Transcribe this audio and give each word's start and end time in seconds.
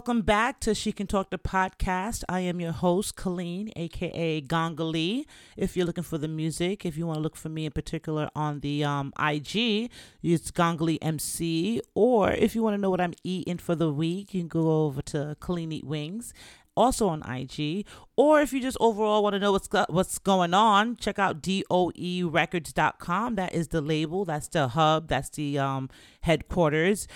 Welcome 0.00 0.22
back 0.22 0.60
to 0.60 0.74
She 0.74 0.92
Can 0.92 1.06
Talk 1.06 1.28
the 1.28 1.36
podcast. 1.36 2.24
I 2.26 2.40
am 2.40 2.58
your 2.58 2.72
host, 2.72 3.16
Colleen, 3.16 3.70
aka 3.76 4.40
Gongali. 4.40 5.26
If 5.58 5.76
you're 5.76 5.84
looking 5.84 6.04
for 6.04 6.16
the 6.16 6.26
music, 6.26 6.86
if 6.86 6.96
you 6.96 7.06
want 7.06 7.18
to 7.18 7.20
look 7.20 7.36
for 7.36 7.50
me 7.50 7.66
in 7.66 7.72
particular 7.72 8.30
on 8.34 8.60
the 8.60 8.82
um, 8.82 9.12
IG, 9.20 9.90
it's 10.22 10.50
Gongali 10.52 10.96
MC. 11.02 11.82
Or 11.92 12.30
if 12.30 12.54
you 12.54 12.62
want 12.62 12.76
to 12.76 12.80
know 12.80 12.88
what 12.88 13.02
I'm 13.02 13.12
eating 13.24 13.58
for 13.58 13.74
the 13.74 13.92
week, 13.92 14.32
you 14.32 14.40
can 14.40 14.48
go 14.48 14.86
over 14.86 15.02
to 15.02 15.36
Colleen 15.38 15.70
Eat 15.70 15.84
Wings 15.84 16.32
also 16.76 17.08
on 17.08 17.22
IG. 17.30 17.84
Or 18.16 18.40
if 18.40 18.54
you 18.54 18.60
just 18.62 18.78
overall 18.80 19.22
want 19.22 19.34
to 19.34 19.38
know 19.38 19.52
what's 19.52 19.68
what's 19.88 20.18
going 20.18 20.54
on, 20.54 20.96
check 20.96 21.18
out 21.18 21.42
doerecords.com. 21.42 23.34
That 23.34 23.54
is 23.54 23.68
the 23.68 23.82
label, 23.82 24.24
that's 24.24 24.48
the 24.48 24.68
hub, 24.68 25.08
that's 25.08 25.28
the 25.28 25.58
um, 25.58 25.90
headquarters 26.22 27.06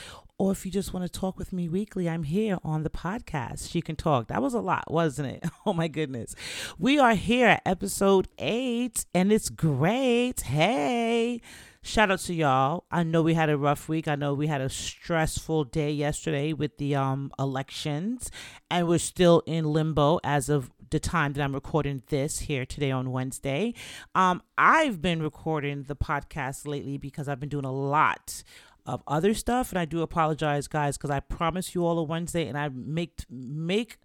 or 0.45 0.53
if 0.53 0.67
you 0.67 0.71
just 0.71 0.93
want 0.93 1.11
to 1.11 1.21
talk 1.21 1.39
with 1.39 1.55
me 1.55 1.71
weekly, 1.71 2.07
I'm 2.07 2.25
here 2.25 2.59
on 2.63 2.83
the 2.83 2.91
podcast. 2.91 3.71
She 3.71 3.81
can 3.81 3.97
talk. 3.97 4.29
That 4.29 4.43
was 4.43 4.53
a 4.53 4.61
lot, 4.61 4.93
wasn't 4.93 5.29
it? 5.29 5.45
Oh 5.67 5.73
my 5.73 5.89
goodness. 5.89 6.35
We 6.79 6.99
are 6.99 7.15
here 7.15 7.49
at 7.49 7.63
episode 7.65 8.29
eight, 8.39 9.07
and 9.15 9.33
it's 9.33 9.49
great. 9.49 10.43
Hey. 10.43 11.41
Shout 11.81 12.11
out 12.11 12.19
to 12.21 12.35
y'all. 12.35 12.85
I 12.91 13.03
know 13.03 13.23
we 13.23 13.33
had 13.33 13.49
a 13.49 13.57
rough 13.57 13.89
week. 13.89 14.07
I 14.07 14.17
know 14.17 14.35
we 14.35 14.47
had 14.47 14.61
a 14.61 14.69
stressful 14.69 15.65
day 15.65 15.91
yesterday 15.91 16.53
with 16.53 16.77
the 16.77 16.95
um 16.97 17.33
elections, 17.39 18.31
and 18.71 18.87
we're 18.87 18.99
still 18.99 19.43
in 19.47 19.65
limbo 19.65 20.21
as 20.23 20.51
of 20.51 20.71
the 20.91 21.01
time 21.01 21.33
that 21.33 21.43
I'm 21.43 21.55
recording 21.55 22.03
this 22.09 22.41
here 22.41 22.67
today 22.67 22.91
on 22.91 23.11
Wednesday. 23.11 23.73
Um, 24.15 24.43
I've 24.59 25.01
been 25.01 25.23
recording 25.23 25.85
the 25.85 25.97
podcast 25.97 26.67
lately 26.67 26.99
because 26.99 27.29
I've 27.29 27.41
been 27.41 27.49
doing 27.49 27.65
a 27.65 27.73
lot 27.73 28.43
of 28.87 29.03
other 29.07 29.35
stuff 29.35 29.71
and 29.71 29.79
I 29.79 29.85
do 29.85 30.03
apologize 30.03 30.69
guys 30.69 30.97
cuz 30.97 31.11
I 31.11 31.21
promise 31.21 31.75
you 31.75 31.85
all 31.87 31.99
a 31.99 32.03
Wednesday 32.03 32.49
and 32.49 32.59
I 32.59 32.69
make 32.69 33.25
make 33.31 33.99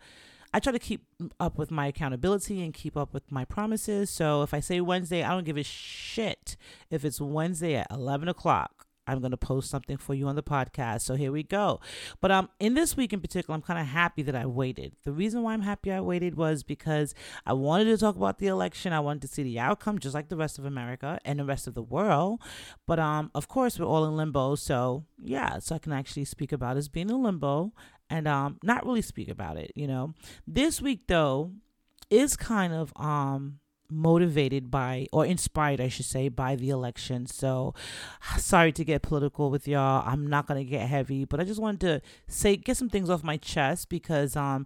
I 0.54 0.60
try 0.60 0.72
to 0.72 0.80
keep 0.80 1.06
up 1.40 1.58
with 1.58 1.70
my 1.70 1.88
accountability 1.88 2.64
and 2.64 2.74
keep 2.74 2.98
up 2.98 3.14
with 3.14 3.32
my 3.32 3.46
promises. 3.46 4.10
So 4.10 4.42
if 4.42 4.54
I 4.54 4.60
say 4.60 4.82
Wednesday, 4.82 5.24
I 5.24 5.30
don't 5.30 5.46
give 5.46 5.58
a 5.58 5.64
shit 5.64 6.58
if 6.90 7.06
it's 7.06 7.22
Wednesday 7.22 7.76
at 7.76 7.88
11 7.92 8.28
o'clock. 8.28 8.88
I'm 9.10 9.20
going 9.20 9.32
to 9.32 9.38
post 9.38 9.70
something 9.70 9.98
for 9.98 10.14
you 10.14 10.28
on 10.28 10.36
the 10.36 10.44
podcast. 10.44 11.02
So 11.02 11.16
here 11.16 11.32
we 11.32 11.44
go. 11.44 11.80
But 12.22 12.32
um, 12.32 12.50
in 12.60 12.74
this 12.74 12.96
week 12.96 13.14
in 13.14 13.22
particular, 13.22 13.56
I'm 13.56 13.62
kind 13.62 13.80
of 13.80 13.88
happy 13.88 14.22
that 14.24 14.36
I 14.36 14.46
waited. 14.46 14.96
The 15.04 15.12
reason 15.12 15.44
why 15.44 15.54
I'm 15.54 15.62
happy 15.62 15.92
I 15.92 16.02
waited 16.02 16.36
was 16.36 16.64
because 16.64 17.14
I 17.46 17.54
wanted 17.54 17.86
to 17.86 17.98
talk 17.98 18.16
about 18.16 18.40
the 18.40 18.48
election. 18.48 18.94
I 18.94 19.00
wanted 19.00 19.22
to 19.24 19.28
see 19.28 19.44
the 19.44 19.60
outcome, 19.60 20.00
just 20.00 20.16
like 20.16 20.30
the 20.30 20.38
rest 20.38 20.60
of 20.60 20.66
America 20.66 21.20
and 21.26 21.40
the 21.40 21.46
rest 21.46 21.68
of 21.68 21.74
the 21.74 21.84
world. 21.84 22.42
But 22.86 23.00
um, 23.00 23.32
of 23.34 23.48
course, 23.48 23.80
we're 23.80 23.86
all 23.86 24.06
in 24.06 24.16
limbo. 24.16 24.56
So 24.56 25.06
yeah, 25.24 25.60
so 25.60 25.76
I 25.76 25.80
can 25.80 25.94
actually 25.94 26.26
speak 26.26 26.52
about 26.52 26.78
us 26.78 26.88
being 26.88 27.10
in 27.10 27.24
limbo 27.24 27.74
and 28.10 28.28
um, 28.28 28.58
not 28.64 28.86
really 28.86 29.02
speak 29.02 29.30
about 29.30 29.58
it. 29.58 29.72
You 29.76 29.88
know, 29.88 30.14
this 30.48 30.82
week 30.82 31.08
though 31.08 31.52
is 32.10 32.36
kind 32.36 32.74
of 32.74 32.92
um 32.96 33.60
motivated 33.90 34.70
by 34.70 35.08
or 35.12 35.26
inspired 35.26 35.82
I 35.82 35.88
should 35.88 36.06
say 36.06 36.30
by 36.30 36.56
the 36.56 36.70
election. 36.70 37.26
So 37.26 37.74
sorry 38.38 38.72
to 38.74 38.86
get 38.86 39.02
political 39.02 39.50
with 39.50 39.68
y'all. 39.68 40.04
I'm 40.06 40.28
not 40.28 40.48
going 40.48 40.64
to 40.64 40.70
get 40.70 40.88
heavy, 40.88 41.26
but 41.26 41.40
I 41.40 41.44
just 41.44 41.62
wanted 41.62 41.82
to 41.82 42.02
say 42.28 42.56
get 42.56 42.78
some 42.78 42.90
things 42.90 43.10
off 43.10 43.24
my 43.24 43.38
chest 43.38 43.90
because 43.90 44.36
um 44.36 44.66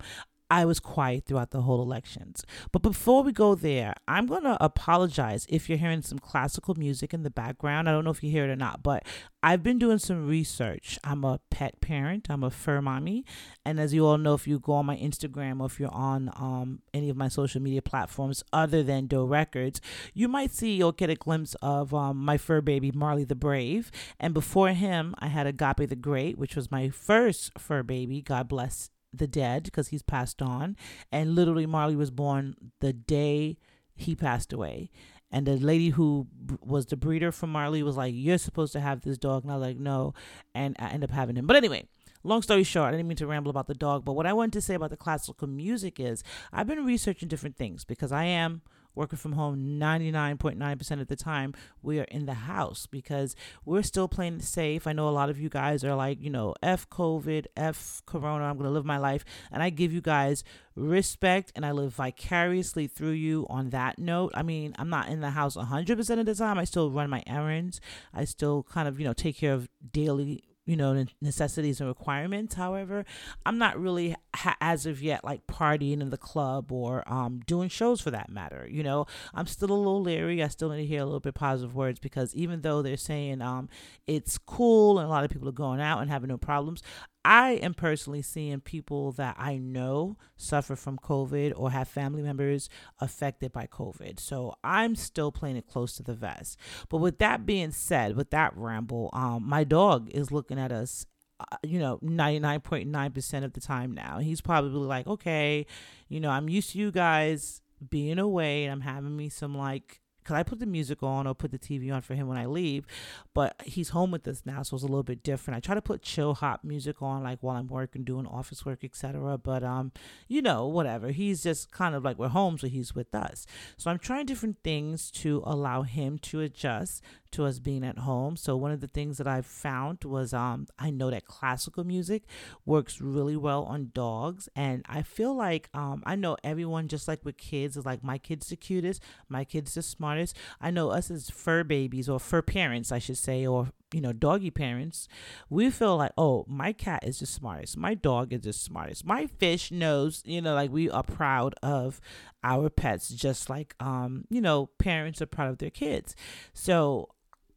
I 0.54 0.66
was 0.66 0.80
quiet 0.80 1.26
throughout 1.26 1.50
the 1.50 1.64
whole 1.64 1.82
elections. 1.82 2.46
But 2.72 2.84
before 2.84 3.24
we 3.24 3.32
go 3.32 3.56
there, 3.56 3.96
I'm 4.08 4.28
going 4.28 4.44
to 4.44 4.64
apologize 4.64 5.48
if 5.50 5.68
you're 5.68 5.80
hearing 5.80 6.04
some 6.04 6.20
classical 6.20 6.76
music 6.76 7.12
in 7.12 7.24
the 7.24 7.32
background. 7.32 7.90
I 7.90 7.92
don't 7.92 8.06
know 8.06 8.12
if 8.12 8.22
you 8.22 8.30
hear 8.30 8.46
it 8.46 8.52
or 8.52 8.56
not, 8.56 8.84
but 8.84 9.04
I've 9.42 9.64
been 9.64 9.80
doing 9.80 9.98
some 9.98 10.28
research. 10.28 11.00
I'm 11.04 11.24
a 11.24 11.40
pet 11.50 11.82
parent, 11.82 12.28
I'm 12.30 12.44
a 12.44 12.52
fur 12.52 12.84
mommy. 12.84 13.26
And 13.66 13.80
as 13.80 13.96
you 13.96 14.06
all 14.06 14.20
know, 14.20 14.36
if 14.36 14.48
you 14.48 14.60
go 14.60 14.74
on 14.74 14.86
my 14.86 14.96
Instagram 14.96 15.60
or 15.60 15.66
if 15.66 15.80
you're 15.80 15.92
on 15.92 16.30
um, 16.36 16.84
any 16.94 17.10
of 17.10 17.18
my 17.18 17.30
social 17.30 17.60
media 17.60 17.82
platforms 17.82 18.44
other 18.54 18.84
than 18.84 19.08
Doe 19.08 19.26
Records, 19.26 19.82
you 20.14 20.28
might 20.28 20.54
see 20.54 20.84
or 20.84 20.94
get 20.94 21.10
a 21.10 21.16
glimpse 21.16 21.56
of 21.64 21.96
um, 21.96 22.18
my 22.24 22.38
fur 22.38 22.62
baby, 22.62 22.92
Marley 22.92 23.24
the 23.24 23.34
Brave. 23.34 23.90
And 24.20 24.36
before 24.36 24.70
him, 24.70 25.16
I 25.18 25.30
had 25.30 25.48
Agape 25.48 25.90
the 25.90 25.96
Great, 25.96 26.38
which 26.38 26.56
was 26.56 26.70
my 26.70 26.90
first 26.90 27.58
fur 27.58 27.82
baby. 27.82 28.22
God 28.22 28.48
bless 28.48 28.92
the 29.14 29.28
dead 29.28 29.64
because 29.64 29.90
he's 29.90 30.02
passed 30.02 30.42
on. 30.42 30.76
And 31.12 31.36
literally, 31.36 31.66
Marley 31.66 31.96
was 31.96 32.12
born 32.12 32.56
the 32.80 32.94
day 32.94 33.58
he 33.96 34.16
passed 34.16 34.52
away. 34.52 34.90
And 35.32 35.48
the 35.48 35.58
lady 35.58 35.90
who 35.90 36.28
was 36.62 36.86
the 36.86 36.96
breeder 36.96 37.32
for 37.32 37.48
Marley 37.48 37.82
was 37.82 37.98
like, 37.98 38.14
You're 38.16 38.38
supposed 38.38 38.74
to 38.74 38.80
have 38.80 39.02
this 39.02 39.18
dog. 39.18 39.44
And 39.44 39.52
I 39.52 39.56
was 39.56 39.68
like, 39.68 39.78
No. 39.78 40.14
And 40.54 40.76
I 40.80 40.90
ended 40.90 41.10
up 41.10 41.16
having 41.16 41.36
him. 41.36 41.48
But 41.48 41.56
anyway, 41.56 41.88
long 42.24 42.42
story 42.44 42.64
short, 42.64 42.90
I 42.90 42.92
didn't 42.92 43.08
mean 43.08 43.18
to 43.18 43.28
ramble 43.28 43.50
about 43.50 43.68
the 43.68 43.74
dog. 43.74 44.06
But 44.06 44.14
what 44.14 44.28
I 44.28 44.34
wanted 44.34 44.54
to 44.54 44.62
say 44.62 44.76
about 44.76 44.92
the 44.92 44.98
classical 44.98 45.48
music 45.48 46.00
is 46.00 46.24
I've 46.52 46.68
been 46.68 46.86
researching 46.86 47.30
different 47.30 47.58
things 47.58 47.84
because 47.84 48.12
I 48.12 48.26
am 48.26 48.62
working 48.96 49.18
from 49.18 49.34
home 49.34 49.80
99.9% 49.80 51.02
of 51.02 51.08
the 51.08 51.16
time 51.16 51.54
we 51.82 52.00
are 52.00 52.06
in 52.06 52.26
the 52.26 52.34
house 52.34 52.86
because 52.86 53.36
we're 53.66 53.84
still 53.84 54.08
playing 54.08 54.40
safe. 54.40 54.88
I 54.88 54.94
know 54.94 55.10
a 55.10 55.12
lot 55.12 55.30
of 55.30 55.40
you 55.40 55.50
guys 55.50 55.84
are 55.84 55.96
like 55.96 56.22
you 56.22 56.30
know 56.30 56.56
f 56.62 56.90
covid 56.90 57.46
f 57.56 58.02
corona 58.06 58.46
i'm 58.46 58.58
going 58.58 58.68
to 58.68 58.74
live 58.74 58.86
my 58.86 58.98
life. 58.98 59.26
And 59.52 59.62
i 59.62 59.70
give 59.70 59.94
you 59.94 60.02
guys 60.02 60.44
respect 60.76 61.52
and 61.56 61.66
i 61.66 61.72
live 61.72 61.94
vicariously 61.94 62.88
through 62.88 63.12
you 63.12 63.46
on 63.50 63.70
that 63.72 64.00
note. 64.00 64.32
I 64.36 64.44
mean 64.44 64.76
i'm 64.78 64.90
not 64.90 65.10
in 65.10 65.22
the 65.22 65.32
house 65.32 65.56
100% 65.56 66.20
of 66.20 66.26
the 66.26 66.36
time. 66.36 66.58
I 66.58 66.64
still 66.66 66.92
run 66.92 67.10
my 67.10 67.24
errands. 67.28 67.82
I 68.14 68.26
still 68.26 68.64
kind 68.64 68.88
of 68.88 69.00
you 69.00 69.06
know 69.06 69.14
take 69.14 69.38
care 69.38 69.54
of 69.54 69.70
daily 69.92 70.44
you 70.66 70.76
know 70.76 71.06
necessities 71.22 71.80
and 71.80 71.88
requirements 71.88 72.56
however 72.56 73.06
i'm 73.46 73.58
not 73.58 73.80
really 73.80 74.16
ha- 74.36 74.58
as 74.62 74.86
of 74.86 75.02
yet 75.02 75.24
like 75.24 75.46
partying 75.48 76.02
in 76.02 76.10
the 76.10 76.18
club 76.18 76.72
or 76.72 77.04
um, 77.12 77.42
doing 77.46 77.70
shows 77.70 78.02
for 78.02 78.12
that 78.12 78.30
matter 78.30 78.68
you 78.74 78.84
know? 78.84 79.06
I'm 79.34 79.48
still 79.48 79.72
a 79.72 79.74
little 79.74 80.02
leery. 80.02 80.44
I 80.44 80.48
still 80.48 80.70
need 80.70 80.78
to 80.82 80.86
hear 80.86 81.02
a 81.02 81.06
little 81.06 81.20
bit 81.20 81.36
positive 81.36 81.76
words 81.76 82.00
because 82.00 82.34
even 82.36 82.62
though 82.62 82.82
they're 82.82 82.98
saying 82.98 83.42
um, 83.42 83.70
it's 84.08 84.38
cool 84.38 85.00
and 85.00 85.08
a 85.08 85.10
lot 85.10 85.24
of 85.24 85.32
people 85.32 85.48
are 85.48 85.54
going 85.54 85.80
out 85.80 86.02
and 86.02 86.10
having 86.10 86.30
no 86.30 86.38
problems 86.38 86.82
I 87.26 87.52
am 87.54 87.74
personally 87.74 88.22
seeing 88.22 88.60
people 88.60 89.14
that 89.14 89.36
I 89.40 89.58
know 89.58 90.18
suffer 90.36 90.76
from 90.76 90.98
COVID 90.98 91.54
or 91.56 91.72
have 91.72 91.88
family 91.88 92.22
members 92.22 92.70
affected 93.00 93.52
by 93.54 93.68
COVID. 93.68 94.20
So 94.20 94.56
I'm 94.64 94.96
still 94.96 95.32
playing 95.32 95.58
it 95.58 95.68
close 95.68 95.96
to 95.96 96.04
the 96.04 96.14
vest. 96.14 96.58
But 96.90 96.98
with 96.98 97.20
that 97.20 97.46
being 97.46 97.72
said, 97.72 98.18
with 98.18 98.32
that 98.32 98.56
ramble, 98.58 99.10
um, 99.14 99.48
my 99.48 99.64
dog 99.64 100.10
is 100.12 100.32
looking 100.32 100.60
at 100.60 100.72
us 100.72 101.06
uh, 101.40 101.58
you 101.64 101.80
know 101.80 101.98
99.9% 102.04 103.44
of 103.44 103.54
the 103.54 103.60
time 103.60 103.92
now 103.92 104.20
he's 104.20 104.40
probably 104.40 104.86
like 104.86 105.08
okay 105.08 105.66
you 106.08 106.20
know 106.20 106.30
i'm 106.30 106.48
used 106.48 106.70
to 106.70 106.78
you 106.78 106.92
guys 106.92 107.60
being 107.90 108.20
away 108.20 108.66
and 108.66 108.72
i'm 108.72 108.82
having 108.82 109.18
me 109.18 109.30
some 109.30 109.58
like 109.58 110.03
because 110.24 110.36
I 110.36 110.44
put 110.44 110.60
the 110.60 110.66
music 110.66 111.04
on 111.04 111.28
or 111.28 111.34
put 111.34 111.52
the 111.52 111.60
TV 111.60 111.94
on 111.94 112.02
for 112.02 112.16
him 112.16 112.28
when 112.28 112.38
I 112.38 112.46
leave, 112.46 112.86
but 113.34 113.56
he's 113.66 113.90
home 113.90 114.12
with 114.12 114.28
us 114.28 114.44
now, 114.46 114.64
so 114.64 114.76
it's 114.76 114.84
a 114.84 114.88
little 114.88 115.04
bit 115.04 115.24
different. 115.24 115.58
I 115.58 115.60
try 115.60 115.76
to 115.76 115.82
put 115.82 116.02
chill 116.02 116.36
hop 116.36 116.64
music 116.64 117.02
on 117.02 117.24
like 117.24 117.40
while 117.42 117.58
I'm 117.58 117.68
working, 117.68 118.04
doing 118.04 118.26
office 118.26 118.66
work, 118.66 118.84
etc. 118.84 119.38
But 119.38 119.64
um, 119.64 119.92
you 120.28 120.42
know, 120.42 120.68
whatever. 120.68 121.12
He's 121.12 121.44
just 121.44 121.72
kind 121.72 121.96
of 121.96 122.04
like 122.04 122.18
we're 122.18 122.30
home, 122.30 122.58
so 122.58 122.68
he's 122.68 122.96
with 122.96 123.14
us. 123.14 123.46
So 123.78 123.92
I'm 123.92 124.00
trying 124.00 124.26
different 124.26 124.58
things 124.64 125.12
to 125.12 125.44
allow 125.46 125.82
him 125.84 126.18
to 126.20 126.42
adjust 126.42 127.04
to 127.34 127.46
us 127.46 127.60
being 127.60 127.84
at 127.84 128.00
home. 128.00 128.38
So 128.38 128.56
one 128.56 128.72
of 128.72 128.82
the 128.82 128.88
things 128.88 129.18
that 129.18 129.28
I 129.28 129.42
found 129.42 130.04
was 130.04 130.34
um 130.34 130.68
I 130.80 130.90
know 130.90 131.10
that 131.12 131.26
classical 131.26 131.84
music 131.84 132.24
works 132.66 133.02
really 133.02 133.38
well 133.38 133.64
on 133.64 133.92
dogs 133.94 134.50
and 134.56 134.84
I 134.88 135.02
feel 135.02 135.36
like 135.36 135.70
um 135.74 136.04
I 136.06 136.16
know 136.16 136.38
everyone 136.44 136.88
just 136.88 137.08
like 137.08 137.24
with 137.24 137.38
kids 137.38 137.78
is 137.78 137.86
like 137.86 138.04
my 138.04 138.18
kid's 138.18 138.48
the 138.50 138.56
cutest, 138.56 139.02
my 139.30 139.44
kid's 139.44 139.74
the 139.74 139.82
smartest. 139.82 140.36
I 140.62 140.72
know 140.72 140.90
us 140.90 141.12
as 141.12 141.30
fur 141.30 141.64
babies 141.64 142.10
or 142.10 142.20
fur 142.20 142.42
parents 142.42 142.92
I 142.92 143.00
should 143.00 143.18
say 143.18 143.46
or 143.46 143.70
you 143.94 144.02
know, 144.02 144.12
doggy 144.12 144.52
parents, 144.52 145.08
we 145.50 145.70
feel 145.70 145.98
like, 145.98 146.12
oh, 146.18 146.46
my 146.48 146.74
cat 146.74 147.04
is 147.04 147.20
the 147.20 147.26
smartest. 147.26 147.78
My 147.78 147.94
dog 147.94 148.34
is 148.34 148.42
the 148.42 148.54
smartest. 148.54 149.06
My 149.06 149.28
fish 149.28 149.72
knows, 149.72 150.24
you 150.26 150.42
know, 150.42 150.56
like 150.56 150.72
we 150.72 150.90
are 150.90 151.04
proud 151.04 151.54
of 151.62 152.02
our 152.44 152.70
pets, 152.70 153.10
just 153.10 153.50
like, 153.50 153.76
um, 153.80 154.26
you 154.30 154.42
know, 154.42 154.68
parents 154.80 155.22
are 155.22 155.28
proud 155.28 155.50
of 155.50 155.60
their 155.60 155.70
kids. 155.70 156.16
So 156.54 157.10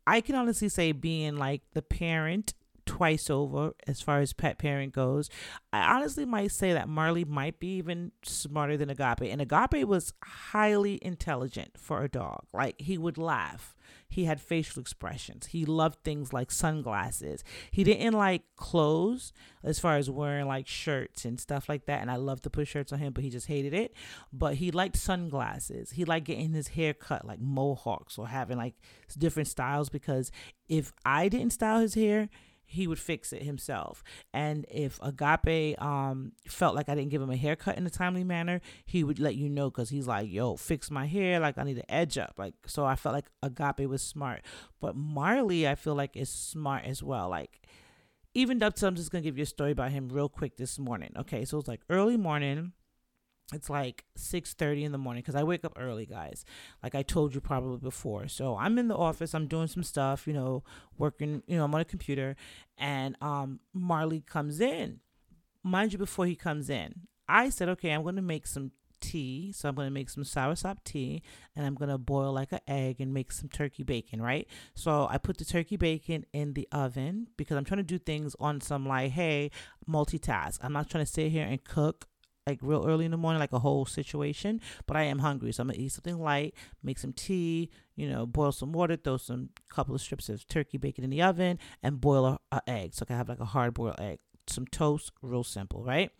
I 0.06 0.20
can 0.20 0.34
honestly 0.34 0.68
say 0.68 0.92
being 0.92 1.36
like 1.36 1.62
the 1.72 1.82
parent 1.82 2.54
twice 2.86 3.28
over 3.28 3.72
as 3.86 4.00
far 4.00 4.20
as 4.20 4.32
pet 4.32 4.58
parent 4.58 4.92
goes. 4.92 5.28
I 5.72 5.94
honestly 5.94 6.24
might 6.24 6.52
say 6.52 6.72
that 6.72 6.88
Marley 6.88 7.24
might 7.24 7.58
be 7.58 7.76
even 7.76 8.12
smarter 8.22 8.76
than 8.76 8.88
Agape. 8.88 9.30
And 9.30 9.42
Agape 9.42 9.86
was 9.86 10.14
highly 10.22 10.98
intelligent 11.02 11.72
for 11.76 12.02
a 12.02 12.08
dog. 12.08 12.44
Like 12.54 12.80
he 12.80 12.96
would 12.96 13.18
laugh. 13.18 13.76
He 14.08 14.24
had 14.24 14.40
facial 14.40 14.80
expressions. 14.80 15.46
He 15.46 15.64
loved 15.64 16.02
things 16.04 16.32
like 16.32 16.50
sunglasses. 16.50 17.42
He 17.70 17.84
didn't 17.84 18.14
like 18.14 18.42
clothes 18.56 19.32
as 19.64 19.78
far 19.78 19.96
as 19.96 20.08
wearing 20.08 20.46
like 20.46 20.68
shirts 20.68 21.24
and 21.24 21.40
stuff 21.40 21.68
like 21.68 21.86
that. 21.86 22.00
And 22.00 22.10
I 22.10 22.16
love 22.16 22.40
to 22.42 22.50
put 22.50 22.68
shirts 22.68 22.92
on 22.92 23.00
him, 23.00 23.12
but 23.12 23.24
he 23.24 23.30
just 23.30 23.48
hated 23.48 23.74
it. 23.74 23.94
But 24.32 24.54
he 24.54 24.70
liked 24.70 24.96
sunglasses. 24.96 25.90
He 25.90 26.04
liked 26.04 26.26
getting 26.26 26.52
his 26.52 26.68
hair 26.68 26.94
cut 26.94 27.26
like 27.26 27.40
mohawks 27.40 28.16
or 28.16 28.28
having 28.28 28.56
like 28.56 28.74
different 29.18 29.48
styles 29.48 29.88
because 29.88 30.30
if 30.68 30.92
I 31.04 31.28
didn't 31.28 31.52
style 31.52 31.80
his 31.80 31.94
hair, 31.94 32.28
he 32.66 32.86
would 32.86 32.98
fix 32.98 33.32
it 33.32 33.42
himself. 33.42 34.02
And 34.34 34.66
if 34.70 34.98
Agape 35.02 35.80
um 35.80 36.32
felt 36.46 36.74
like 36.74 36.88
I 36.88 36.94
didn't 36.94 37.10
give 37.10 37.22
him 37.22 37.30
a 37.30 37.36
haircut 37.36 37.78
in 37.78 37.86
a 37.86 37.90
timely 37.90 38.24
manner, 38.24 38.60
he 38.84 39.04
would 39.04 39.18
let 39.18 39.36
you 39.36 39.48
know 39.48 39.70
because 39.70 39.90
he's 39.90 40.06
like, 40.06 40.30
"Yo, 40.30 40.56
fix 40.56 40.90
my 40.90 41.06
hair. 41.06 41.40
Like 41.40 41.56
I 41.56 41.62
need 41.62 41.76
to 41.76 41.90
edge 41.90 42.18
up." 42.18 42.34
Like 42.36 42.54
so, 42.66 42.84
I 42.84 42.96
felt 42.96 43.14
like 43.14 43.26
Agape 43.42 43.88
was 43.88 44.02
smart, 44.02 44.42
but 44.80 44.96
Marley, 44.96 45.66
I 45.66 45.74
feel 45.76 45.94
like 45.94 46.16
is 46.16 46.30
smart 46.30 46.84
as 46.84 47.02
well. 47.02 47.28
Like 47.28 47.60
even 48.34 48.62
up 48.62 48.74
to 48.74 48.86
I'm 48.86 48.96
just 48.96 49.10
gonna 49.10 49.22
give 49.22 49.38
you 49.38 49.44
a 49.44 49.46
story 49.46 49.70
about 49.70 49.92
him 49.92 50.08
real 50.10 50.28
quick 50.28 50.56
this 50.56 50.78
morning. 50.78 51.12
Okay, 51.16 51.44
so 51.44 51.58
it's 51.58 51.68
like 51.68 51.80
early 51.88 52.16
morning 52.18 52.72
it's 53.52 53.70
like 53.70 54.04
6.30 54.18 54.84
in 54.84 54.92
the 54.92 54.98
morning 54.98 55.22
because 55.22 55.36
i 55.36 55.44
wake 55.44 55.64
up 55.64 55.72
early 55.78 56.04
guys 56.04 56.44
like 56.82 56.94
i 56.94 57.02
told 57.02 57.34
you 57.34 57.40
probably 57.40 57.78
before. 57.78 58.26
So 58.28 58.56
i'm 58.56 58.78
in 58.78 58.88
the 58.88 58.96
office 58.96 59.34
i'm 59.34 59.46
doing 59.46 59.68
some 59.68 59.84
stuff 59.84 60.26
you 60.26 60.32
know 60.32 60.64
working 60.98 61.42
you 61.46 61.56
know 61.56 61.64
i'm 61.64 61.74
on 61.74 61.80
a 61.80 61.84
computer 61.84 62.36
and 62.76 63.16
um 63.20 63.60
marley 63.72 64.20
comes 64.20 64.60
in. 64.60 65.00
Mind 65.62 65.92
you 65.92 65.98
before 65.98 66.26
he 66.26 66.34
comes 66.34 66.68
in 66.70 67.02
i 67.28 67.48
said 67.48 67.68
okay 67.68 67.90
i'm 67.90 68.02
going 68.02 68.16
to 68.16 68.22
make 68.22 68.46
some 68.46 68.72
tea. 68.98 69.52
So 69.52 69.68
i'm 69.68 69.74
going 69.76 69.86
to 69.86 69.92
make 69.92 70.10
some 70.10 70.24
soursop 70.24 70.78
tea 70.82 71.22
and 71.54 71.64
i'm 71.66 71.74
going 71.74 71.90
to 71.90 71.98
boil 71.98 72.32
like 72.32 72.50
an 72.50 72.60
egg 72.66 72.96
and 72.98 73.14
make 73.14 73.30
some 73.30 73.48
turkey 73.48 73.84
bacon 73.84 74.20
right? 74.20 74.48
So 74.74 75.06
i 75.08 75.18
put 75.18 75.38
the 75.38 75.44
turkey 75.44 75.76
bacon 75.76 76.24
in 76.32 76.54
the 76.54 76.66
oven 76.72 77.28
because 77.36 77.56
i'm 77.56 77.64
trying 77.64 77.78
to 77.78 77.84
do 77.84 77.98
things 77.98 78.34
on 78.40 78.60
some 78.60 78.86
like 78.86 79.12
hey 79.12 79.52
multitask. 79.88 80.58
I'm 80.62 80.72
not 80.72 80.90
trying 80.90 81.04
to 81.04 81.10
sit 81.10 81.30
here 81.30 81.46
and 81.46 81.62
cook 81.62 82.08
like 82.46 82.58
real 82.62 82.86
early 82.86 83.04
in 83.04 83.10
the 83.10 83.16
morning, 83.16 83.40
like 83.40 83.52
a 83.52 83.58
whole 83.58 83.84
situation. 83.84 84.60
But 84.86 84.96
I 84.96 85.02
am 85.04 85.18
hungry, 85.18 85.52
so 85.52 85.62
I'm 85.62 85.68
gonna 85.68 85.78
eat 85.78 85.92
something 85.92 86.18
light, 86.18 86.54
make 86.82 86.98
some 86.98 87.12
tea, 87.12 87.70
you 87.96 88.08
know, 88.08 88.24
boil 88.26 88.52
some 88.52 88.72
water, 88.72 88.96
throw 88.96 89.16
some 89.16 89.50
couple 89.68 89.94
of 89.94 90.00
strips 90.00 90.28
of 90.28 90.46
turkey 90.46 90.78
bacon 90.78 91.04
in 91.04 91.10
the 91.10 91.22
oven, 91.22 91.58
and 91.82 92.00
boil 92.00 92.26
a, 92.26 92.38
a 92.52 92.62
egg. 92.68 92.94
So 92.94 93.02
I 93.02 93.06
can 93.06 93.16
have 93.16 93.28
like 93.28 93.40
a 93.40 93.44
hard 93.46 93.74
boiled 93.74 93.98
egg, 93.98 94.18
some 94.46 94.66
toast, 94.66 95.10
real 95.22 95.44
simple, 95.44 95.82
right? 95.82 96.10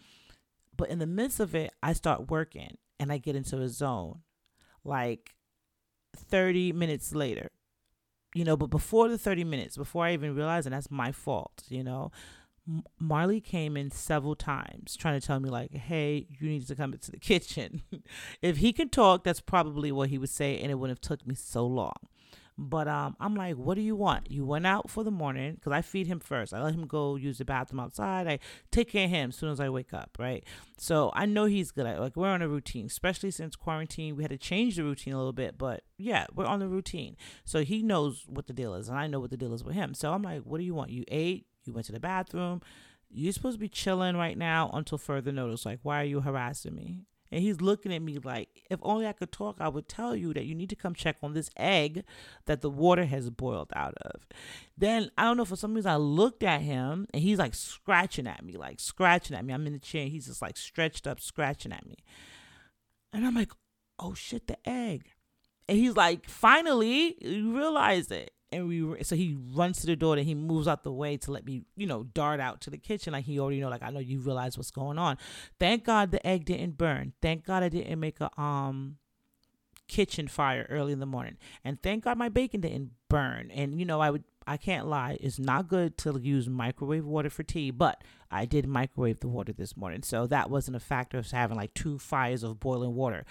But 0.77 0.91
in 0.91 0.99
the 0.99 1.07
midst 1.07 1.41
of 1.41 1.55
it, 1.55 1.73
I 1.83 1.93
start 1.93 2.31
working 2.31 2.77
and 2.99 3.13
I 3.13 3.19
get 3.19 3.37
into 3.37 3.61
a 3.61 3.69
zone, 3.69 4.21
like 4.85 5.35
30 6.17 6.73
minutes 6.73 7.15
later. 7.15 7.51
You 8.35 8.45
know, 8.45 8.57
but 8.57 8.69
before 8.69 9.09
the 9.09 9.17
30 9.17 9.45
minutes, 9.45 9.79
before 9.79 10.05
I 10.05 10.13
even 10.13 10.35
realize, 10.35 10.67
and 10.67 10.75
that's 10.75 10.91
my 10.91 11.11
fault, 11.11 11.63
you 11.69 11.83
know, 11.83 12.11
Marley 12.99 13.41
came 13.41 13.77
in 13.77 13.91
several 13.91 14.35
times 14.35 14.97
trying 14.97 15.19
to 15.19 15.27
tell 15.27 15.39
me 15.41 15.49
like, 15.49 15.73
"Hey, 15.75 16.27
you 16.39 16.49
need 16.49 16.67
to 16.67 16.75
come 16.75 16.93
into 16.93 17.11
the 17.11 17.19
kitchen." 17.21 17.83
if 18.43 18.59
he 18.59 18.73
could 18.73 18.93
talk, 18.93 19.25
that's 19.25 19.41
probably 19.41 19.93
what 19.93 20.09
he 20.11 20.19
would 20.19 20.31
say, 20.31 20.59
and 20.59 20.71
it 20.71 20.75
wouldn't 20.75 20.99
have 20.99 21.01
took 21.01 21.27
me 21.27 21.35
so 21.35 21.67
long. 21.67 21.95
But 22.59 22.89
um, 22.89 23.17
I'm 23.21 23.35
like, 23.35 23.57
"What 23.57 23.75
do 23.75 23.83
you 23.83 23.95
want?" 23.95 24.31
You 24.31 24.47
went 24.47 24.67
out 24.67 24.91
for 24.91 25.05
the 25.05 25.11
morning 25.11 25.55
because 25.55 25.73
I 25.73 25.83
feed 25.83 26.07
him 26.07 26.21
first. 26.21 26.55
I 26.55 26.63
let 26.63 26.75
him 26.75 26.87
go 26.87 27.17
use 27.17 27.39
the 27.39 27.45
bathroom 27.45 27.81
outside. 27.81 28.27
I 28.27 28.39
take 28.71 28.91
care 28.91 29.05
of 29.05 29.11
him 29.11 29.29
as 29.29 29.37
soon 29.37 29.51
as 29.51 29.61
I 29.61 29.69
wake 29.69 29.93
up, 29.93 30.17
right? 30.19 30.43
So 30.79 31.13
I 31.15 31.27
know 31.27 31.45
he's 31.45 31.71
good 31.71 31.85
like 31.85 32.17
we're 32.17 32.31
on 32.31 32.43
a 32.43 32.49
routine, 32.49 32.87
especially 32.87 33.31
since 33.31 33.57
quarantine. 33.57 34.17
We 34.17 34.25
had 34.25 34.31
to 34.31 34.39
change 34.39 34.77
the 34.77 34.85
routine 34.85 35.13
a 35.13 35.19
little 35.19 35.35
bit, 35.35 35.59
but 35.59 35.83
yeah, 35.99 36.27
we're 36.35 36.47
on 36.47 36.61
the 36.61 36.69
routine. 36.69 37.17
So 37.45 37.63
he 37.63 37.83
knows 37.83 38.25
what 38.27 38.47
the 38.47 38.55
deal 38.55 38.75
is, 38.75 38.89
and 38.89 38.99
I 38.99 39.07
know 39.07 39.21
what 39.21 39.31
the 39.31 39.37
deal 39.37 39.53
is 39.53 39.63
with 39.63 39.75
him. 39.75 39.93
So 39.93 40.13
I'm 40.13 40.23
like, 40.23 40.43
"What 40.43 40.59
do 40.59 40.65
you 40.65 40.75
want?" 40.75 40.91
You 40.91 41.05
ate 41.09 41.47
you 41.67 41.73
went 41.73 41.87
to 41.87 41.93
the 41.93 42.01
bathroom. 42.01 42.63
You're 43.11 43.33
supposed 43.33 43.57
to 43.57 43.61
be 43.61 43.69
chilling 43.69 44.17
right 44.17 44.37
now 44.37 44.71
until 44.73 44.99
further 44.99 45.33
notice. 45.33 45.65
Like, 45.65 45.81
why 45.83 46.01
are 46.01 46.07
you 46.07 46.21
harassing 46.21 46.75
me? 46.75 47.07
And 47.31 47.43
he's 47.43 47.61
looking 47.61 47.93
at 47.93 48.03
me 48.03 48.19
like, 48.23 48.49
if 48.71 48.79
only 48.83 49.07
I 49.07 49.13
could 49.13 49.33
talk, 49.33 49.57
I 49.59 49.69
would 49.69 49.89
tell 49.89 50.15
you 50.15 50.33
that 50.35 50.45
you 50.45 50.55
need 50.55 50.71
to 50.71 50.77
come 50.77 50.95
check 50.95 51.17
on 51.23 51.35
this 51.35 51.51
egg 51.57 52.05
that 52.47 52.61
the 52.61 52.71
water 52.71 53.05
has 53.05 53.31
boiled 53.31 53.71
out 53.75 53.95
of. 54.01 54.27
Then 54.79 55.11
I 55.19 55.25
don't 55.25 55.37
know, 55.37 55.45
for 55.45 55.57
some 55.57 55.75
reason 55.75 55.91
I 55.91 55.97
looked 55.97 56.43
at 56.43 56.63
him 56.63 57.07
and 57.13 57.23
he's 57.23 57.39
like 57.39 57.55
scratching 57.55 58.29
at 58.29 58.45
me, 58.45 58.57
like 58.57 58.79
scratching 58.79 59.37
at 59.37 59.45
me. 59.45 59.53
I'm 59.53 59.67
in 59.67 59.73
the 59.73 59.79
chair 59.79 60.03
and 60.03 60.13
he's 60.13 60.27
just 60.27 60.43
like 60.43 60.57
stretched 60.57 61.07
up, 61.07 61.21
scratching 61.21 61.73
at 61.73 61.87
me. 61.87 61.97
And 63.13 63.27
I'm 63.27 63.35
like, 63.35 63.53
oh 63.99 64.15
shit, 64.15 64.47
the 64.47 64.59
egg. 64.69 65.11
And 65.69 65.79
he's 65.79 65.97
like, 65.97 66.29
finally, 66.29 67.17
you 67.21 67.57
realize 67.57 68.13
it 68.13 68.31
and 68.57 68.69
we 68.69 69.03
so 69.05 69.15
he 69.15 69.37
runs 69.55 69.81
to 69.81 69.87
the 69.87 69.97
door 69.97 70.17
and 70.17 70.27
he 70.27 70.35
moves 70.35 70.67
out 70.67 70.83
the 70.83 70.93
way 70.93 71.17
to 71.19 71.31
let 71.31 71.45
me 71.45 71.63
you 71.77 71.87
know 71.87 72.05
dart 72.05 72.41
out 72.41 72.61
to 72.63 72.71
the 72.71 72.79
kitchen. 72.79 73.13
Like 73.13 73.25
he 73.25 73.39
already 73.39 73.61
know 73.61 73.69
like 73.69 73.83
i 73.83 73.91
know 73.91 74.01
you 74.01 74.21
realize 74.21 74.57
what's 74.57 74.71
going 74.71 74.99
on. 74.99 75.19
Thank 75.61 75.85
god 75.85 76.11
the 76.11 76.27
egg 76.27 76.45
didn't 76.47 76.79
burn. 76.79 77.13
Thank 77.21 77.45
god 77.45 77.63
i 77.63 77.69
didn't 77.69 78.01
make 78.01 78.21
a 78.21 78.41
um 78.41 78.97
kitchen 79.89 80.27
fire 80.27 80.67
early 80.71 80.93
in 80.93 80.99
the 81.01 81.07
morning. 81.07 81.37
And 81.65 81.81
thank 81.83 82.05
god 82.05 82.19
my 82.19 82.29
bacon 82.29 82.61
didn't 82.63 82.91
burn. 83.09 83.51
And 83.51 83.79
you 83.79 83.85
know 83.85 84.01
i 84.01 84.11
would 84.11 84.25
i 84.47 84.57
can't 84.57 84.87
lie 84.87 85.19
it's 85.21 85.39
not 85.39 85.69
good 85.69 85.99
to 85.99 86.19
use 86.21 86.49
microwave 86.49 87.05
water 87.05 87.29
for 87.29 87.43
tea 87.43 87.73
but 87.73 88.05
i 88.31 88.45
did 88.45 88.65
microwave 88.65 89.21
the 89.21 89.29
water 89.29 89.53
this 89.53 89.77
morning. 89.77 90.03
So 90.03 90.27
that 90.29 90.51
wasn't 90.51 90.77
a 90.77 90.81
factor 90.81 91.19
of 91.19 91.31
having 91.31 91.57
like 91.57 91.75
two 91.75 91.99
fires 91.99 92.43
of 92.43 92.59
boiling 92.61 92.95
water. 92.95 93.25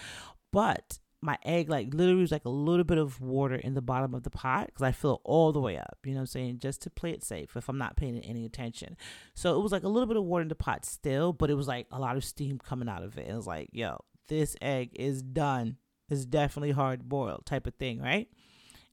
But 0.52 1.00
my 1.26 1.38
egg 1.44 1.70
like 1.70 1.94
literally 1.94 2.22
was 2.22 2.32
like 2.32 2.46
a 2.46 2.50
little 2.50 2.84
bit 2.84 3.00
of 3.00 3.20
water 3.20 3.56
in 3.56 3.74
the 3.74 3.82
bottom 3.82 4.14
of 4.14 4.22
the 4.24 4.30
pot 4.30 4.68
because 4.68 4.84
I 4.84 4.92
fill 4.92 5.16
it 5.16 5.22
all 5.24 5.52
the 5.52 5.60
way 5.60 5.78
up, 5.78 5.98
you 6.06 6.12
know 6.12 6.18
what 6.18 6.22
I'm 6.22 6.28
saying, 6.28 6.60
just 6.60 6.84
to 6.84 6.92
play 6.92 7.12
it 7.12 7.24
safe 7.24 7.58
if 7.58 7.68
I'm 7.68 7.80
not 7.80 7.98
paying 7.98 8.20
any 8.20 8.46
attention. 8.46 8.96
So 9.34 9.58
it 9.58 9.64
was 9.64 9.72
like 9.72 9.84
a 9.84 9.88
little 9.88 10.06
bit 10.06 10.18
of 10.18 10.24
water 10.24 10.44
in 10.44 10.50
the 10.50 10.56
pot 10.56 10.86
still, 10.86 11.34
but 11.34 11.50
it 11.50 11.56
was 11.56 11.68
like 11.68 11.88
a 11.92 12.00
lot 12.00 12.16
of 12.16 12.24
steam 12.24 12.60
coming 12.60 12.88
out 12.88 13.04
of 13.04 13.18
it. 13.18 13.22
And 13.22 13.32
it 13.32 13.36
was 13.36 13.48
like, 13.48 13.70
yo, 13.72 14.04
this 14.28 14.56
egg 14.62 14.92
is 14.94 15.24
done. 15.24 15.78
It's 16.10 16.26
definitely 16.26 16.72
hard 16.72 17.10
boiled 17.10 17.48
type 17.48 17.66
of 17.66 17.74
thing, 17.74 18.00
right? 18.00 18.30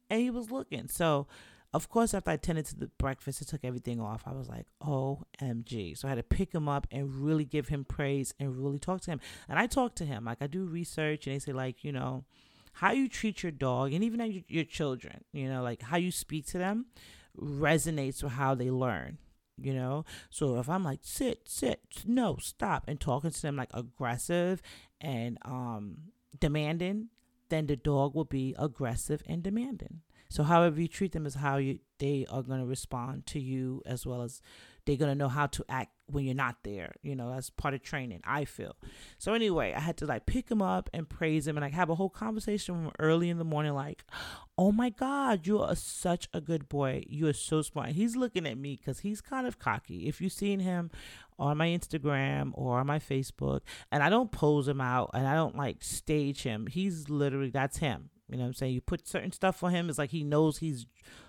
And 0.08 0.20
he 0.20 0.30
was 0.30 0.50
looking. 0.50 0.88
So 0.88 1.26
of 1.74 1.88
course, 1.88 2.12
after 2.12 2.30
I 2.30 2.36
tended 2.36 2.66
to 2.66 2.78
the 2.78 2.90
breakfast 2.98 3.40
and 3.40 3.48
took 3.48 3.64
everything 3.64 4.00
off, 4.00 4.22
I 4.26 4.32
was 4.32 4.48
like, 4.48 4.66
OMG. 4.82 5.96
So 5.96 6.06
I 6.06 6.10
had 6.10 6.16
to 6.16 6.22
pick 6.22 6.54
him 6.54 6.68
up 6.68 6.86
and 6.90 7.14
really 7.14 7.44
give 7.44 7.68
him 7.68 7.84
praise 7.84 8.34
and 8.38 8.56
really 8.56 8.78
talk 8.78 9.00
to 9.02 9.10
him. 9.10 9.20
And 9.48 9.58
I 9.58 9.66
talk 9.66 9.94
to 9.96 10.04
him. 10.04 10.24
Like, 10.24 10.42
I 10.42 10.46
do 10.46 10.64
research 10.64 11.26
and 11.26 11.34
they 11.34 11.38
say, 11.38 11.52
like, 11.52 11.82
you 11.82 11.92
know, 11.92 12.24
how 12.74 12.92
you 12.92 13.08
treat 13.08 13.42
your 13.42 13.52
dog 13.52 13.92
and 13.92 14.04
even 14.04 14.20
your, 14.30 14.42
your 14.48 14.64
children, 14.64 15.24
you 15.32 15.48
know, 15.48 15.62
like 15.62 15.82
how 15.82 15.96
you 15.96 16.10
speak 16.10 16.46
to 16.48 16.58
them 16.58 16.86
resonates 17.38 18.22
with 18.22 18.32
how 18.32 18.54
they 18.54 18.70
learn 18.70 19.18
you 19.58 19.72
know 19.72 20.04
so 20.30 20.58
if 20.58 20.68
i'm 20.68 20.84
like 20.84 21.00
sit 21.02 21.40
sit 21.44 21.80
no 22.06 22.36
stop 22.40 22.84
and 22.88 23.00
talking 23.00 23.30
to 23.30 23.42
them 23.42 23.56
like 23.56 23.70
aggressive 23.74 24.62
and 25.00 25.38
um 25.44 25.96
demanding 26.40 27.08
then 27.48 27.66
the 27.66 27.76
dog 27.76 28.14
will 28.14 28.24
be 28.24 28.54
aggressive 28.58 29.22
and 29.26 29.42
demanding 29.42 30.00
so 30.32 30.42
however 30.44 30.80
you 30.80 30.88
treat 30.88 31.12
them 31.12 31.26
is 31.26 31.34
how 31.34 31.58
you 31.58 31.78
they 31.98 32.26
are 32.30 32.42
going 32.42 32.58
to 32.58 32.66
respond 32.66 33.26
to 33.26 33.38
you 33.38 33.82
as 33.84 34.06
well 34.06 34.22
as 34.22 34.40
they're 34.86 34.96
going 34.96 35.10
to 35.10 35.14
know 35.14 35.28
how 35.28 35.46
to 35.46 35.64
act 35.68 35.92
when 36.06 36.24
you're 36.24 36.34
not 36.34 36.56
there. 36.64 36.94
You 37.02 37.14
know, 37.14 37.30
that's 37.30 37.50
part 37.50 37.74
of 37.74 37.82
training, 37.82 38.22
I 38.24 38.46
feel. 38.46 38.74
So 39.18 39.34
anyway, 39.34 39.74
I 39.76 39.80
had 39.80 39.98
to 39.98 40.06
like 40.06 40.24
pick 40.24 40.50
him 40.50 40.62
up 40.62 40.88
and 40.94 41.08
praise 41.08 41.46
him 41.46 41.56
and 41.56 41.62
like 41.62 41.74
have 41.74 41.90
a 41.90 41.94
whole 41.94 42.08
conversation 42.08 42.90
early 42.98 43.28
in 43.28 43.36
the 43.36 43.44
morning 43.44 43.74
like, 43.74 44.04
"Oh 44.56 44.72
my 44.72 44.88
god, 44.88 45.46
you 45.46 45.60
are 45.60 45.76
such 45.76 46.28
a 46.32 46.40
good 46.40 46.66
boy. 46.66 47.04
You 47.06 47.28
are 47.28 47.34
so 47.34 47.60
smart." 47.60 47.90
He's 47.90 48.16
looking 48.16 48.46
at 48.46 48.56
me 48.56 48.78
cuz 48.78 49.00
he's 49.00 49.20
kind 49.20 49.46
of 49.46 49.58
cocky. 49.58 50.08
If 50.08 50.22
you've 50.22 50.32
seen 50.32 50.60
him 50.60 50.90
on 51.38 51.58
my 51.58 51.68
Instagram 51.68 52.52
or 52.54 52.80
on 52.80 52.86
my 52.86 52.98
Facebook, 52.98 53.60
and 53.92 54.02
I 54.02 54.08
don't 54.08 54.32
pose 54.32 54.66
him 54.66 54.80
out 54.80 55.10
and 55.12 55.28
I 55.28 55.34
don't 55.34 55.56
like 55.56 55.84
stage 55.84 56.42
him. 56.42 56.68
He's 56.68 57.10
literally 57.10 57.50
that's 57.50 57.76
him. 57.76 58.08
You 58.32 58.38
know 58.38 58.44
what 58.44 58.48
I'm 58.48 58.54
saying? 58.54 58.74
You 58.74 58.80
put 58.80 59.06
certain 59.06 59.32
stuff 59.32 59.62
on 59.62 59.72
him, 59.72 59.88
it's 59.88 59.98
like 59.98 60.10
he 60.10 60.24
knows 60.24 60.58
he's 60.58 60.86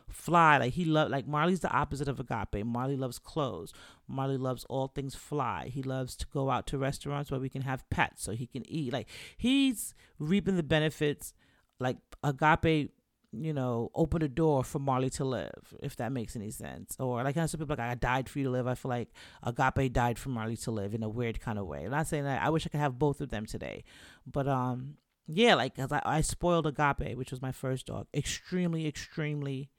fly. 0.10 0.58
Like 0.58 0.74
he 0.74 0.86
love 0.86 1.10
like 1.10 1.28
Marley's 1.28 1.60
the 1.60 1.72
opposite 1.72 2.08
of 2.08 2.20
Agape. 2.20 2.66
Marley 2.66 2.96
loves 2.96 3.20
clothes. 3.20 3.74
Marley 4.08 4.38
loves 4.38 4.66
all 4.66 4.88
things 4.88 5.16
fly. 5.16 5.70
He 5.74 5.84
loves 5.84 6.16
to 6.18 6.26
go 6.34 6.50
out 6.50 6.68
to 6.68 6.78
restaurants 6.78 7.32
where 7.32 7.40
we 7.40 7.50
can 7.50 7.64
have 7.64 7.90
pets 7.90 8.24
so 8.24 8.32
he 8.32 8.48
can 8.48 8.64
eat. 8.70 8.94
Like 8.94 9.08
he's 9.38 9.94
reaping 10.20 10.56
the 10.56 10.64
benefits 10.64 11.34
like 11.80 11.98
Agape 12.24 12.92
you 13.36 13.52
know, 13.52 13.90
open 13.96 14.22
a 14.22 14.28
door 14.28 14.64
for 14.64 14.80
Marley 14.80 15.10
to 15.10 15.26
live, 15.26 15.74
if 15.82 15.96
that 15.96 16.12
makes 16.12 16.36
any 16.36 16.52
sense. 16.52 16.96
Or 17.00 17.24
like 17.24 17.36
I 17.36 17.46
some 17.48 17.60
people 17.60 17.76
like 17.76 17.80
I 17.80 17.96
died 17.96 18.30
for 18.30 18.40
you 18.40 18.46
to 18.46 18.52
live. 18.52 18.68
I 18.68 18.76
feel 18.76 18.90
like 18.90 19.10
Agape 19.42 19.92
died 19.92 20.20
for 20.20 20.30
Marley 20.30 20.56
to 20.58 20.72
live 20.72 20.94
in 20.94 21.04
a 21.04 21.10
weird 21.10 21.40
kind 21.42 21.58
of 21.58 21.66
way. 21.66 21.86
I'm 21.86 21.92
not 21.92 22.08
saying 22.08 22.26
that 22.26 22.42
I 22.44 22.50
wish 22.52 22.66
I 22.66 22.70
could 22.70 22.80
have 22.80 23.00
both 23.00 23.22
of 23.22 23.30
them 23.30 23.46
today. 23.46 23.84
But 24.32 24.48
um 24.48 24.98
yeah, 25.28 25.56
like 25.56 25.76
cause 25.76 25.92
I, 25.92 26.02
I 26.04 26.22
spoiled 26.22 26.68
Agape, 26.68 27.16
which 27.16 27.32
was 27.32 27.42
my 27.42 27.52
first 27.52 27.86
dog, 27.86 28.08
extremely, 28.14 28.88
extremely 28.88 29.70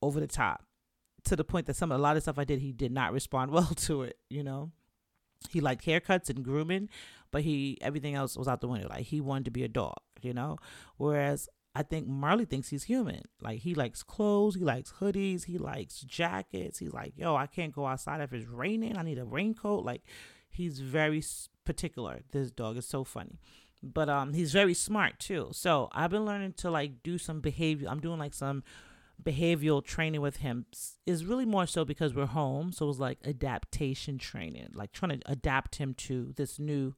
over 0.00 0.20
the 0.20 0.26
top, 0.26 0.64
to 1.24 1.36
the 1.36 1.44
point 1.44 1.66
that 1.66 1.76
some 1.76 1.92
a 1.92 1.98
lot 1.98 2.16
of 2.16 2.22
stuff 2.22 2.38
I 2.38 2.44
did, 2.44 2.60
he 2.60 2.72
did 2.72 2.92
not 2.92 3.12
respond 3.12 3.50
well 3.52 3.72
to 3.76 4.02
it. 4.02 4.18
You 4.30 4.42
know, 4.42 4.72
he 5.50 5.60
liked 5.60 5.84
haircuts 5.84 6.30
and 6.30 6.44
grooming, 6.44 6.88
but 7.30 7.42
he 7.42 7.78
everything 7.82 8.14
else 8.14 8.36
was 8.36 8.48
out 8.48 8.60
the 8.60 8.68
window. 8.68 8.88
Like 8.88 9.06
he 9.06 9.20
wanted 9.20 9.46
to 9.46 9.50
be 9.50 9.64
a 9.64 9.68
dog. 9.68 9.98
You 10.22 10.32
know, 10.32 10.56
whereas 10.96 11.48
I 11.74 11.82
think 11.82 12.06
Marley 12.06 12.44
thinks 12.44 12.68
he's 12.68 12.84
human. 12.84 13.22
Like 13.40 13.60
he 13.60 13.74
likes 13.74 14.02
clothes, 14.02 14.54
he 14.54 14.64
likes 14.64 14.94
hoodies, 15.00 15.44
he 15.44 15.58
likes 15.58 16.00
jackets. 16.00 16.78
He's 16.78 16.94
like, 16.94 17.14
yo, 17.16 17.36
I 17.36 17.46
can't 17.46 17.74
go 17.74 17.86
outside 17.86 18.20
if 18.20 18.32
it's 18.32 18.46
raining. 18.46 18.96
I 18.96 19.02
need 19.02 19.18
a 19.18 19.24
raincoat. 19.24 19.84
Like 19.84 20.02
he's 20.48 20.80
very 20.80 21.22
particular. 21.64 22.20
This 22.30 22.50
dog 22.50 22.78
is 22.78 22.86
so 22.86 23.04
funny 23.04 23.38
but 23.82 24.08
um 24.08 24.32
he's 24.32 24.52
very 24.52 24.74
smart 24.74 25.18
too 25.18 25.48
so 25.52 25.88
i've 25.92 26.10
been 26.10 26.24
learning 26.24 26.52
to 26.52 26.70
like 26.70 27.02
do 27.02 27.18
some 27.18 27.40
behavior 27.40 27.88
i'm 27.88 28.00
doing 28.00 28.18
like 28.18 28.34
some 28.34 28.62
behavioral 29.22 29.84
training 29.84 30.20
with 30.20 30.38
him 30.38 30.66
is 31.06 31.24
really 31.24 31.44
more 31.44 31.66
so 31.66 31.84
because 31.84 32.14
we're 32.14 32.26
home. 32.26 32.72
So 32.72 32.86
it 32.86 32.88
was 32.88 33.00
like 33.00 33.18
adaptation 33.24 34.18
training, 34.18 34.70
like 34.74 34.92
trying 34.92 35.20
to 35.20 35.30
adapt 35.30 35.76
him 35.76 35.94
to 35.94 36.32
this 36.36 36.58
new 36.58 36.94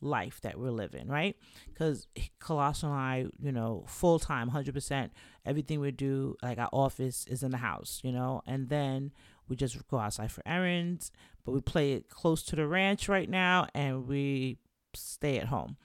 life 0.00 0.40
that 0.40 0.58
we're 0.58 0.70
living, 0.70 1.08
right? 1.08 1.36
Because 1.68 2.06
Colossal 2.38 2.90
and 2.90 2.98
I, 2.98 3.26
you 3.40 3.52
know, 3.52 3.84
full 3.86 4.18
time, 4.18 4.50
100%, 4.50 5.10
everything 5.44 5.80
we 5.80 5.90
do, 5.90 6.36
like 6.42 6.58
our 6.58 6.70
office 6.72 7.26
is 7.28 7.42
in 7.42 7.50
the 7.50 7.58
house, 7.58 8.00
you 8.02 8.12
know, 8.12 8.42
and 8.46 8.68
then 8.68 9.12
we 9.48 9.56
just 9.56 9.86
go 9.88 9.98
outside 9.98 10.32
for 10.32 10.42
errands, 10.46 11.10
but 11.44 11.52
we 11.52 11.60
play 11.60 11.92
it 11.92 12.08
close 12.08 12.42
to 12.44 12.56
the 12.56 12.66
ranch 12.66 13.08
right 13.08 13.28
now 13.28 13.66
and 13.74 14.06
we 14.06 14.58
stay 14.94 15.38
at 15.38 15.46
home. 15.46 15.76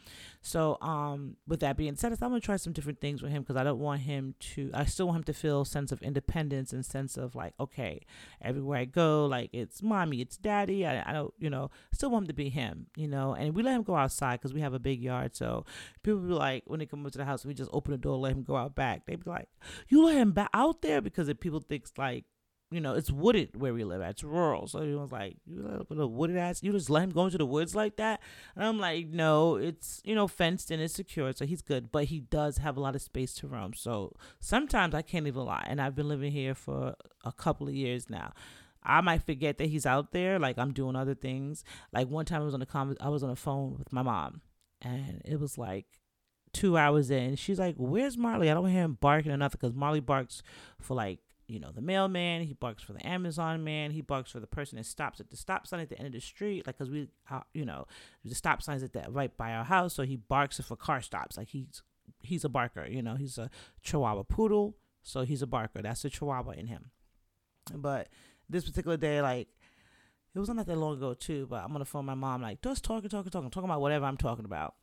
So, 0.41 0.77
um, 0.81 1.38
with 1.47 1.62
that 1.62 1.75
being 1.75 1.95
said, 1.95 2.12
I'm 2.12 2.17
gonna 2.19 2.39
try 2.39 2.57
some 2.57 2.74
different 2.74 3.01
things 3.01 3.21
with 3.21 3.31
him 3.31 3.41
because 3.41 3.55
I 3.55 3.63
don't 3.63 3.79
want 3.79 4.01
him 4.01 4.35
to. 4.39 4.69
I 4.74 4.85
still 4.85 5.07
want 5.07 5.17
him 5.17 5.24
to 5.25 5.33
feel 5.33 5.65
sense 5.65 5.91
of 5.91 6.01
independence 6.03 6.71
and 6.71 6.85
sense 6.85 7.17
of 7.17 7.33
like, 7.33 7.53
okay, 7.59 8.01
everywhere 8.41 8.79
I 8.79 8.85
go, 8.85 9.25
like 9.25 9.50
it's 9.53 9.81
mommy, 9.81 10.21
it's 10.21 10.38
daddy. 10.38 10.85
I, 10.85 11.09
I 11.09 11.13
don't, 11.13 11.33
you 11.39 11.50
know, 11.50 11.71
still 11.91 12.12
want 12.12 12.24
him 12.24 12.27
to 12.27 12.33
be 12.33 12.50
him, 12.50 12.88
you 12.95 13.07
know. 13.07 13.33
And 13.33 13.55
we 13.55 13.63
let 13.63 13.75
him 13.75 13.83
go 13.83 13.95
outside 13.95 14.39
because 14.39 14.53
we 14.53 14.62
have 14.62 14.74
a 14.74 14.79
big 14.79 15.01
yard. 15.01 15.35
So 15.35 15.65
people 16.03 16.19
be 16.19 16.33
like, 16.33 16.63
when 16.67 16.79
they 16.79 16.85
come 16.85 17.05
up 17.05 17.12
to 17.13 17.17
the 17.17 17.25
house, 17.25 17.43
we 17.43 17.53
just 17.53 17.71
open 17.74 17.91
the 17.91 17.97
door, 17.97 18.17
let 18.17 18.33
him 18.33 18.43
go 18.43 18.55
out 18.55 18.75
back. 18.75 19.05
They 19.05 19.15
be 19.15 19.29
like, 19.29 19.50
you 19.88 20.05
let 20.05 20.15
him 20.15 20.31
back 20.31 20.50
out 20.53 20.81
there 20.83 21.01
because 21.01 21.27
if 21.27 21.39
people 21.39 21.59
thinks 21.59 21.91
like 21.97 22.25
you 22.75 22.82
know, 22.82 22.94
it's 22.94 23.10
wooded 23.10 23.60
where 23.60 23.74
we 23.74 23.86
live 23.86 24.01
at. 24.01 24.12
It's 24.12 24.24
rural. 24.24 24.67
So 24.67 24.79
everyone's 24.79 25.13
like, 25.13 25.38
you 25.46 25.63
live 25.63 25.88
in 25.89 26.00
a 26.00 26.05
wooded 26.05 26.36
ass, 26.36 26.62
you 26.62 26.74
just 26.74 26.89
let 26.89 27.03
him 27.03 27.12
go 27.12 27.25
into 27.25 27.38
the 27.38 27.46
woods 27.46 27.74
like 27.74 27.96
that? 27.96 28.22
And 28.55 28.65
I'm 28.65 28.79
like, 28.79 29.08
no, 29.08 29.55
it's, 29.55 30.01
you 30.03 30.13
know, 30.13 30.27
fenced 30.27 30.72
and 30.72 30.82
it's 30.82 30.94
secure. 30.94 31.32
So 31.32 31.46
he's 31.46 31.62
good. 31.62 31.89
But 31.91 32.05
he 32.05 32.20
does 32.20 32.58
have 32.58 32.75
a 32.75 32.82
lot 32.82 32.96
of 32.96 33.01
space 33.01 33.34
to 33.36 33.48
roam. 33.48 33.74
So 33.74 34.13
sometimes 34.41 34.94
I 34.94 35.01
can't 35.01 35.25
even 35.25 35.46
lie. 35.46 35.65
And 35.67 35.79
I've 35.79 35.96
been 35.96 36.10
living 36.10 36.34
here 36.34 36.53
for 36.53 36.96
a 37.24 37.32
couple 37.32 37.67
of 37.67 37.74
years 37.74 38.10
now. 38.10 38.34
I 38.84 39.01
might 39.01 39.24
forget 39.24 39.58
that 39.58 39.70
he's 39.70 39.86
out 39.86 40.12
there. 40.12 40.38
Like 40.38 40.58
I'm 40.58 40.74
doing 40.74 40.98
other 40.98 41.15
things. 41.15 41.63
Like 41.94 42.10
one 42.10 42.25
time 42.25 42.41
I 42.41 42.46
was 42.46 42.53
on 42.53 42.62
a 42.62 42.65
com- 42.65 42.98
I 43.00 43.10
was 43.10 43.24
on 43.24 43.29
the 43.29 43.36
phone 43.36 43.77
with 43.79 43.94
my 43.94 44.03
mom 44.03 44.41
and 44.82 45.22
it 45.24 45.39
was 45.39 45.58
like 45.58 45.86
two 46.53 46.77
hours 46.77 47.10
in. 47.12 47.36
She's 47.36 47.60
like, 47.60 47.75
where's 47.77 48.17
Marley? 48.17 48.50
I 48.50 48.53
don't 48.53 48.70
hear 48.70 48.84
him 48.84 48.98
barking 49.00 49.32
or 49.32 49.38
nothing 49.38 49.60
because 49.60 49.75
Marley 49.75 50.00
barks 50.00 50.41
for 50.79 50.94
like 50.94 51.20
you 51.47 51.59
know, 51.59 51.71
the 51.71 51.81
mailman. 51.81 52.41
He 52.41 52.53
barks 52.53 52.83
for 52.83 52.93
the 52.93 53.05
Amazon 53.05 53.63
man. 53.63 53.91
He 53.91 54.01
barks 54.01 54.31
for 54.31 54.39
the 54.39 54.47
person 54.47 54.77
that 54.77 54.85
stops 54.85 55.19
at 55.19 55.29
the 55.29 55.37
stop 55.37 55.67
sign 55.67 55.79
at 55.79 55.89
the 55.89 55.97
end 55.97 56.07
of 56.07 56.13
the 56.13 56.21
street. 56.21 56.65
Like, 56.65 56.77
cause 56.77 56.89
we, 56.89 57.09
uh, 57.29 57.41
you 57.53 57.65
know, 57.65 57.85
the 58.23 58.35
stop 58.35 58.61
signs 58.61 58.83
at 58.83 58.93
that 58.93 59.11
right 59.11 59.35
by 59.35 59.53
our 59.53 59.63
house. 59.63 59.93
So 59.93 60.03
he 60.03 60.15
barks 60.15 60.59
for 60.59 60.75
car 60.75 61.01
stops. 61.01 61.37
Like 61.37 61.49
he's 61.49 61.83
he's 62.21 62.43
a 62.43 62.49
barker. 62.49 62.85
You 62.85 63.01
know, 63.01 63.15
he's 63.15 63.37
a 63.37 63.49
Chihuahua 63.83 64.23
poodle. 64.23 64.75
So 65.03 65.21
he's 65.21 65.41
a 65.41 65.47
barker. 65.47 65.81
That's 65.81 66.01
the 66.01 66.09
Chihuahua 66.09 66.51
in 66.51 66.67
him. 66.67 66.89
But 67.73 68.09
this 68.49 68.65
particular 68.65 68.97
day, 68.97 69.21
like, 69.21 69.47
it 70.33 70.39
wasn't 70.39 70.65
that 70.65 70.77
long 70.77 70.97
ago 70.97 71.13
too. 71.13 71.45
But 71.47 71.63
I'm 71.63 71.71
gonna 71.71 71.85
phone 71.85 72.05
my 72.05 72.15
mom. 72.15 72.41
Like, 72.41 72.61
just 72.61 72.83
talking, 72.83 73.09
talking, 73.09 73.31
talking, 73.31 73.51
talking 73.51 73.69
about 73.69 73.81
whatever 73.81 74.05
I'm 74.05 74.17
talking 74.17 74.45
about. 74.45 74.75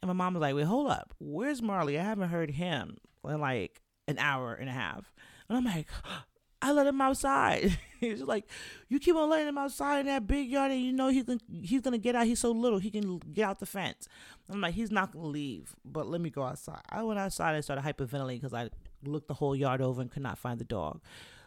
And 0.00 0.08
my 0.08 0.14
mom 0.14 0.34
was 0.34 0.40
like, 0.40 0.54
"Wait, 0.54 0.64
hold 0.64 0.90
up. 0.90 1.14
Where's 1.18 1.62
Marley? 1.62 1.98
I 1.98 2.02
haven't 2.02 2.28
heard 2.28 2.50
him 2.50 2.96
in 3.24 3.40
like 3.40 3.82
an 4.08 4.18
hour 4.18 4.54
and 4.54 4.68
a 4.68 4.72
half." 4.72 5.12
And 5.48 5.58
I'm 5.58 5.64
like, 5.64 5.88
I 6.62 6.72
let 6.72 6.86
him 6.86 7.00
outside. 7.00 7.76
he's 8.00 8.22
like, 8.22 8.44
you 8.88 8.98
keep 8.98 9.14
on 9.14 9.28
letting 9.28 9.48
him 9.48 9.58
outside 9.58 10.00
in 10.00 10.06
that 10.06 10.26
big 10.26 10.48
yard, 10.48 10.72
and 10.72 10.80
you 10.80 10.92
know 10.92 11.08
he's 11.08 11.24
gonna, 11.24 11.38
he's 11.62 11.82
gonna 11.82 11.98
get 11.98 12.16
out. 12.16 12.26
He's 12.26 12.40
so 12.40 12.50
little, 12.50 12.78
he 12.78 12.90
can 12.90 13.18
get 13.18 13.44
out 13.44 13.58
the 13.58 13.66
fence. 13.66 14.08
I'm 14.50 14.60
like, 14.60 14.74
he's 14.74 14.90
not 14.90 15.12
gonna 15.12 15.26
leave, 15.26 15.76
but 15.84 16.06
let 16.06 16.20
me 16.20 16.30
go 16.30 16.42
outside. 16.42 16.80
I 16.88 17.02
went 17.02 17.18
outside 17.18 17.54
and 17.54 17.62
started 17.62 17.84
hyperventilating 17.84 18.40
because 18.40 18.54
I 18.54 18.70
looked 19.04 19.28
the 19.28 19.34
whole 19.34 19.54
yard 19.54 19.80
over 19.80 20.00
and 20.00 20.10
could 20.10 20.22
not 20.22 20.38
find 20.38 20.58
the 20.58 20.64
dog. 20.64 21.00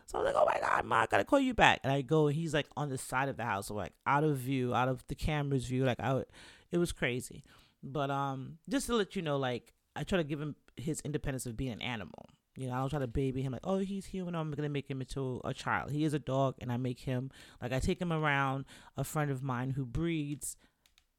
So 0.06 0.18
I 0.18 0.22
was 0.22 0.34
like, 0.34 0.42
oh 0.42 0.46
my 0.46 0.60
god, 0.60 0.86
ma, 0.86 1.02
I 1.02 1.06
gotta 1.08 1.26
call 1.26 1.40
you 1.40 1.54
back. 1.54 1.82
And 1.84 1.92
I 1.92 2.02
go, 2.02 2.28
and 2.28 2.36
he's 2.36 2.54
like 2.54 2.68
on 2.78 2.90
the 2.90 2.98
side 2.98 3.30
of 3.30 3.38
the 3.38 3.44
house, 3.46 3.68
so 3.68 3.74
like 3.74 3.94
out 4.06 4.24
of 4.24 4.38
view, 4.38 4.74
out 4.74 4.90
of 4.90 5.06
the 5.08 5.16
camera's 5.16 5.66
view. 5.66 5.86
Like 5.86 6.00
I, 6.00 6.24
it 6.72 6.78
was 6.78 6.92
crazy. 6.92 7.44
But 7.84 8.12
um, 8.12 8.58
just 8.70 8.88
to 8.88 8.96
let 8.96 9.16
you 9.16 9.22
know, 9.22 9.38
like 9.38 9.74
I 9.96 10.04
try 10.04 10.18
to 10.18 10.24
give 10.24 10.42
him 10.42 10.56
his 10.78 11.02
independence 11.02 11.46
of 11.46 11.58
being 11.58 11.74
an 11.74 11.82
animal. 11.82 12.30
You 12.56 12.68
know, 12.68 12.74
I 12.74 12.80
don't 12.80 12.90
try 12.90 13.00
to 13.00 13.08
baby 13.08 13.42
him 13.42 13.54
like, 13.54 13.66
oh, 13.66 13.78
he's 13.78 14.06
human. 14.06 14.36
I'm 14.36 14.52
gonna 14.52 14.70
make 14.70 14.90
him 14.90 15.02
into 15.02 15.42
a 15.44 15.54
child. 15.54 15.92
He 15.92 16.04
is 16.04 16.14
a 16.14 16.20
dog, 16.20 16.56
and 16.60 16.72
I 16.72 16.78
make 16.78 17.00
him 17.00 17.32
like 17.62 17.72
I 17.72 17.80
take 17.80 18.02
him 18.02 18.12
around 18.12 18.66
a 18.98 19.04
friend 19.04 19.32
of 19.32 19.44
mine 19.44 19.72
who 19.72 19.86
breeds 19.86 20.58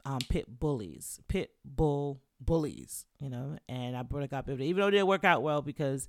um, 0.05 0.19
pit 0.29 0.59
bullies, 0.59 1.21
pit 1.29 1.53
bull 1.65 2.21
bullies. 2.41 3.07
You 3.21 3.31
know, 3.31 3.59
and 3.69 3.97
I 3.97 4.03
brought 4.03 4.25
Agape, 4.25 4.61
even 4.61 4.81
though 4.81 4.89
it 4.89 4.93
didn't 4.93 5.07
work 5.07 5.25
out 5.25 5.43
well 5.43 5.63
because 5.63 6.09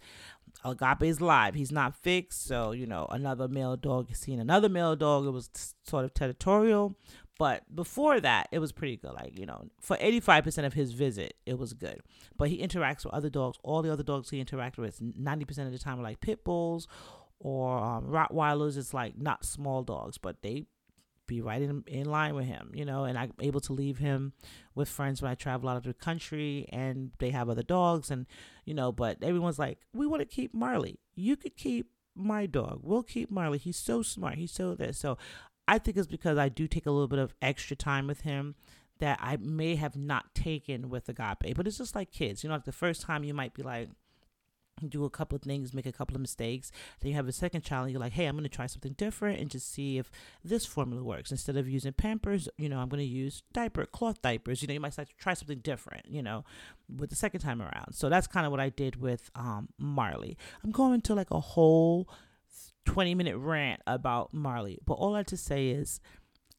Agape 0.65 1.03
is 1.03 1.21
live. 1.21 1.55
He's 1.55 1.71
not 1.71 1.95
fixed. 1.95 2.45
So 2.45 2.71
you 2.71 2.85
know, 2.85 3.07
another 3.09 3.47
male 3.47 3.77
dog 3.77 4.13
seen 4.15 4.39
another 4.39 4.69
male 4.69 4.95
dog. 4.95 5.25
It 5.25 5.31
was 5.31 5.49
sort 5.83 6.05
of 6.05 6.13
territorial, 6.13 6.95
but 7.41 7.63
before 7.75 8.19
that, 8.19 8.49
it 8.51 8.59
was 8.59 8.71
pretty 8.71 8.97
good. 8.97 9.13
Like, 9.13 9.35
you 9.35 9.47
know, 9.47 9.65
for 9.79 9.97
85% 9.97 10.63
of 10.63 10.73
his 10.73 10.91
visit, 10.91 11.33
it 11.47 11.57
was 11.57 11.73
good. 11.73 12.01
But 12.37 12.49
he 12.49 12.61
interacts 12.61 13.03
with 13.03 13.15
other 13.15 13.31
dogs. 13.31 13.57
All 13.63 13.81
the 13.81 13.91
other 13.91 14.03
dogs 14.03 14.29
he 14.29 14.45
interacts 14.45 14.77
with, 14.77 14.99
90% 14.99 15.65
of 15.65 15.71
the 15.71 15.79
time, 15.79 15.99
are 15.99 16.03
like 16.03 16.19
pit 16.21 16.43
bulls 16.43 16.87
or 17.39 17.79
um, 17.79 18.05
Rottweilers. 18.05 18.77
It's 18.77 18.93
like 18.93 19.17
not 19.17 19.43
small 19.43 19.81
dogs, 19.81 20.19
but 20.19 20.43
they 20.43 20.67
be 21.25 21.41
right 21.41 21.63
in, 21.63 21.83
in 21.87 22.05
line 22.05 22.35
with 22.35 22.45
him, 22.45 22.73
you 22.75 22.85
know, 22.85 23.05
and 23.05 23.17
I'm 23.17 23.33
able 23.39 23.61
to 23.61 23.73
leave 23.73 23.97
him 23.97 24.33
with 24.75 24.87
friends 24.87 25.19
when 25.19 25.31
I 25.31 25.33
travel 25.33 25.67
out 25.67 25.77
of 25.77 25.83
the 25.83 25.95
country 25.95 26.69
and 26.71 27.09
they 27.17 27.31
have 27.31 27.49
other 27.49 27.63
dogs 27.63 28.11
and, 28.11 28.27
you 28.65 28.75
know, 28.75 28.91
but 28.91 29.17
everyone's 29.23 29.57
like, 29.57 29.79
we 29.93 30.05
want 30.05 30.19
to 30.19 30.27
keep 30.27 30.53
Marley. 30.53 30.99
You 31.15 31.35
could 31.35 31.57
keep 31.57 31.87
my 32.15 32.45
dog. 32.45 32.81
We'll 32.83 33.03
keep 33.03 33.31
Marley. 33.31 33.57
He's 33.57 33.77
so 33.77 34.01
smart. 34.01 34.35
He's 34.35 34.51
so 34.51 34.75
this. 34.75 34.99
So 34.99 35.17
I 35.67 35.77
think 35.77 35.97
it's 35.97 36.07
because 36.07 36.37
I 36.37 36.49
do 36.49 36.67
take 36.67 36.85
a 36.85 36.91
little 36.91 37.07
bit 37.07 37.19
of 37.19 37.33
extra 37.41 37.75
time 37.75 38.07
with 38.07 38.21
him 38.21 38.55
that 38.99 39.19
I 39.21 39.37
may 39.37 39.75
have 39.75 39.95
not 39.95 40.33
taken 40.35 40.89
with 40.89 41.09
Agape. 41.09 41.55
But 41.55 41.67
it's 41.67 41.77
just 41.77 41.95
like 41.95 42.11
kids, 42.11 42.43
you 42.43 42.49
know, 42.49 42.55
like 42.55 42.65
the 42.65 42.71
first 42.71 43.01
time 43.01 43.23
you 43.23 43.33
might 43.33 43.53
be 43.53 43.63
like, 43.63 43.89
do 44.89 45.05
a 45.05 45.09
couple 45.09 45.35
of 45.35 45.41
things, 45.43 45.73
make 45.73 45.85
a 45.85 45.91
couple 45.91 46.15
of 46.15 46.21
mistakes. 46.21 46.71
Then 46.99 47.09
you 47.09 47.15
have 47.15 47.27
a 47.27 47.31
second 47.31 47.63
child, 47.63 47.83
and 47.83 47.91
you're 47.91 47.99
like, 47.99 48.13
hey, 48.13 48.25
I'm 48.25 48.35
going 48.35 48.43
to 48.43 48.49
try 48.49 48.67
something 48.67 48.93
different 48.93 49.39
and 49.39 49.49
just 49.49 49.71
see 49.71 49.97
if 49.97 50.11
this 50.43 50.65
formula 50.65 51.03
works. 51.03 51.31
Instead 51.31 51.57
of 51.57 51.69
using 51.69 51.93
Pampers, 51.93 52.49
you 52.57 52.69
know, 52.69 52.79
I'm 52.79 52.89
going 52.89 53.03
to 53.03 53.05
use 53.05 53.43
diaper, 53.53 53.85
cloth 53.85 54.21
diapers. 54.21 54.61
You 54.61 54.67
know, 54.67 54.73
you 54.73 54.79
might 54.79 54.97
try 55.17 55.33
something 55.33 55.59
different, 55.59 56.07
you 56.07 56.23
know, 56.23 56.45
with 56.95 57.09
the 57.09 57.15
second 57.15 57.41
time 57.41 57.61
around. 57.61 57.93
So 57.93 58.09
that's 58.09 58.27
kind 58.27 58.45
of 58.45 58.51
what 58.51 58.59
I 58.59 58.69
did 58.69 58.95
with 58.95 59.29
um, 59.35 59.69
Marley. 59.77 60.37
I'm 60.63 60.71
going 60.71 61.01
to 61.01 61.15
like 61.15 61.31
a 61.31 61.39
whole 61.39 62.09
20 62.85 63.15
minute 63.15 63.37
rant 63.37 63.81
about 63.87 64.33
Marley. 64.33 64.79
But 64.85 64.93
all 64.95 65.15
I 65.15 65.19
have 65.19 65.27
to 65.27 65.37
say 65.37 65.69
is 65.69 65.99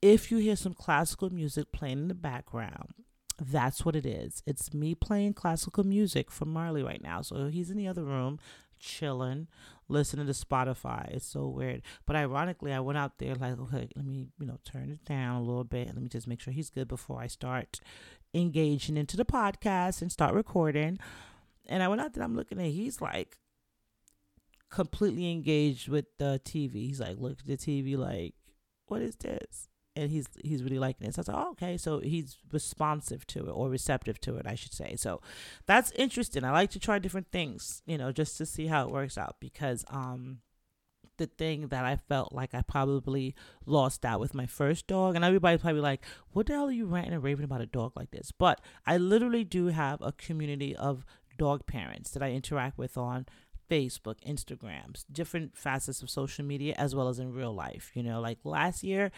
if 0.00 0.30
you 0.30 0.38
hear 0.38 0.56
some 0.56 0.74
classical 0.74 1.30
music 1.30 1.72
playing 1.72 1.98
in 1.98 2.08
the 2.08 2.14
background, 2.14 2.94
that's 3.40 3.84
what 3.84 3.96
it 3.96 4.06
is. 4.06 4.42
It's 4.46 4.74
me 4.74 4.94
playing 4.94 5.34
classical 5.34 5.84
music 5.84 6.30
for 6.30 6.44
Marley 6.44 6.82
right 6.82 7.02
now. 7.02 7.22
So 7.22 7.48
he's 7.48 7.70
in 7.70 7.76
the 7.76 7.88
other 7.88 8.04
room 8.04 8.38
chilling, 8.78 9.46
listening 9.88 10.26
to 10.26 10.32
Spotify. 10.32 11.08
It's 11.12 11.26
so 11.26 11.46
weird. 11.46 11.82
But 12.04 12.16
ironically, 12.16 12.72
I 12.72 12.80
went 12.80 12.98
out 12.98 13.18
there 13.18 13.34
like, 13.34 13.58
okay, 13.58 13.88
let 13.94 14.04
me, 14.04 14.28
you 14.38 14.46
know, 14.46 14.58
turn 14.64 14.90
it 14.90 15.04
down 15.04 15.36
a 15.36 15.44
little 15.44 15.64
bit. 15.64 15.88
Let 15.88 16.02
me 16.02 16.08
just 16.08 16.26
make 16.26 16.40
sure 16.40 16.52
he's 16.52 16.70
good 16.70 16.88
before 16.88 17.20
I 17.20 17.28
start 17.28 17.80
engaging 18.34 18.96
into 18.96 19.16
the 19.16 19.24
podcast 19.24 20.02
and 20.02 20.10
start 20.10 20.34
recording. 20.34 20.98
And 21.66 21.82
I 21.82 21.88
went 21.88 22.00
out 22.00 22.12
there, 22.12 22.24
I'm 22.24 22.36
looking 22.36 22.58
at 22.58 22.66
he's 22.66 23.00
like 23.00 23.38
completely 24.72 25.30
engaged 25.30 25.86
with 25.88 26.06
the 26.18 26.40
TV. 26.44 26.86
He's 26.88 27.00
like, 27.00 27.18
look 27.18 27.38
at 27.38 27.46
the 27.46 27.56
TV, 27.56 27.96
like, 27.96 28.34
what 28.86 29.02
is 29.02 29.14
this? 29.16 29.68
And 29.94 30.10
he's 30.10 30.26
he's 30.42 30.64
really 30.64 30.78
liking 30.78 31.06
it. 31.06 31.14
So 31.14 31.20
I 31.20 31.20
was 31.20 31.28
like, 31.28 31.36
oh, 31.36 31.50
okay. 31.50 31.76
So 31.76 32.00
he's 32.00 32.38
responsive 32.50 33.26
to 33.28 33.40
it 33.40 33.50
or 33.50 33.68
receptive 33.68 34.18
to 34.22 34.36
it, 34.36 34.46
I 34.46 34.54
should 34.54 34.72
say. 34.72 34.96
So 34.96 35.20
that's 35.66 35.92
interesting. 35.92 36.44
I 36.44 36.50
like 36.50 36.70
to 36.70 36.80
try 36.80 36.98
different 36.98 37.30
things, 37.30 37.82
you 37.84 37.98
know, 37.98 38.10
just 38.10 38.38
to 38.38 38.46
see 38.46 38.66
how 38.68 38.86
it 38.86 38.90
works 38.90 39.18
out 39.18 39.36
because 39.38 39.84
um 39.90 40.38
the 41.18 41.26
thing 41.26 41.68
that 41.68 41.84
I 41.84 41.96
felt 41.96 42.32
like 42.32 42.54
I 42.54 42.62
probably 42.62 43.34
lost 43.66 44.06
out 44.06 44.18
with 44.18 44.34
my 44.34 44.46
first 44.46 44.86
dog. 44.86 45.14
And 45.14 45.22
everybody's 45.22 45.60
probably 45.60 45.82
like, 45.82 46.00
what 46.30 46.46
the 46.46 46.54
hell 46.54 46.68
are 46.68 46.72
you 46.72 46.86
ranting 46.86 47.12
and 47.12 47.22
raving 47.22 47.44
about 47.44 47.60
a 47.60 47.66
dog 47.66 47.92
like 47.94 48.10
this? 48.12 48.32
But 48.32 48.62
I 48.86 48.96
literally 48.96 49.44
do 49.44 49.66
have 49.66 50.00
a 50.00 50.12
community 50.12 50.74
of 50.74 51.04
dog 51.38 51.66
parents 51.66 52.10
that 52.12 52.22
I 52.22 52.30
interact 52.30 52.78
with 52.78 52.96
on 52.96 53.26
Facebook, 53.72 54.16
Instagrams, 54.26 55.06
different 55.10 55.56
facets 55.56 56.02
of 56.02 56.10
social 56.10 56.44
media, 56.44 56.74
as 56.76 56.94
well 56.94 57.08
as 57.08 57.18
in 57.18 57.32
real 57.32 57.54
life. 57.54 57.90
You 57.94 58.02
know, 58.02 58.20
like 58.20 58.38
last 58.44 58.84
year, 58.84 59.10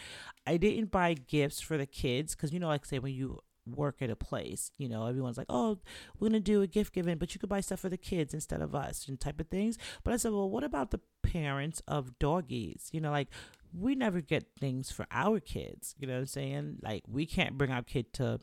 I 0.47 0.59
didn't 0.59 0.93
buy 0.93 1.15
gifts 1.15 1.61
for 1.61 1.77
the 1.77 1.87
kids 1.87 2.37
because, 2.37 2.53
you 2.53 2.61
know, 2.61 2.69
like 2.69 2.85
say 2.87 3.01
when 3.01 3.15
you 3.15 3.41
work 3.67 4.01
at 4.01 4.11
a 4.11 4.17
place, 4.17 4.71
you 4.79 4.89
know, 4.89 5.07
everyone's 5.07 5.39
like, 5.39 5.49
oh, 5.49 5.79
we're 6.15 6.29
going 6.29 6.41
to 6.41 6.53
do 6.53 6.63
a 6.63 6.69
gift 6.69 6.93
giving, 6.93 7.19
but 7.19 7.35
you 7.35 7.41
could 7.41 7.49
buy 7.49 7.61
stuff 7.61 7.81
for 7.81 7.89
the 7.89 7.97
kids 7.97 8.33
instead 8.33 8.63
of 8.63 8.77
us 8.77 9.09
and 9.09 9.19
type 9.19 9.41
of 9.41 9.49
things. 9.49 9.77
But 10.05 10.15
I 10.15 10.19
said, 10.19 10.31
well, 10.31 10.49
what 10.49 10.63
about 10.63 10.93
the 10.93 11.01
parents 11.23 11.83
of 11.89 12.17
doggies? 12.21 12.91
You 12.93 13.01
know, 13.01 13.11
like 13.11 13.29
we 13.77 13.97
never 13.97 14.21
get 14.21 14.47
things 14.61 14.93
for 14.93 15.07
our 15.11 15.41
kids. 15.41 15.97
You 15.99 16.07
know 16.07 16.15
what 16.15 16.21
I'm 16.21 16.27
saying? 16.27 16.77
Like 16.81 17.03
we 17.09 17.27
can't 17.27 17.59
bring 17.59 17.73
our 17.73 17.83
kid 17.83 18.13
to 18.15 18.39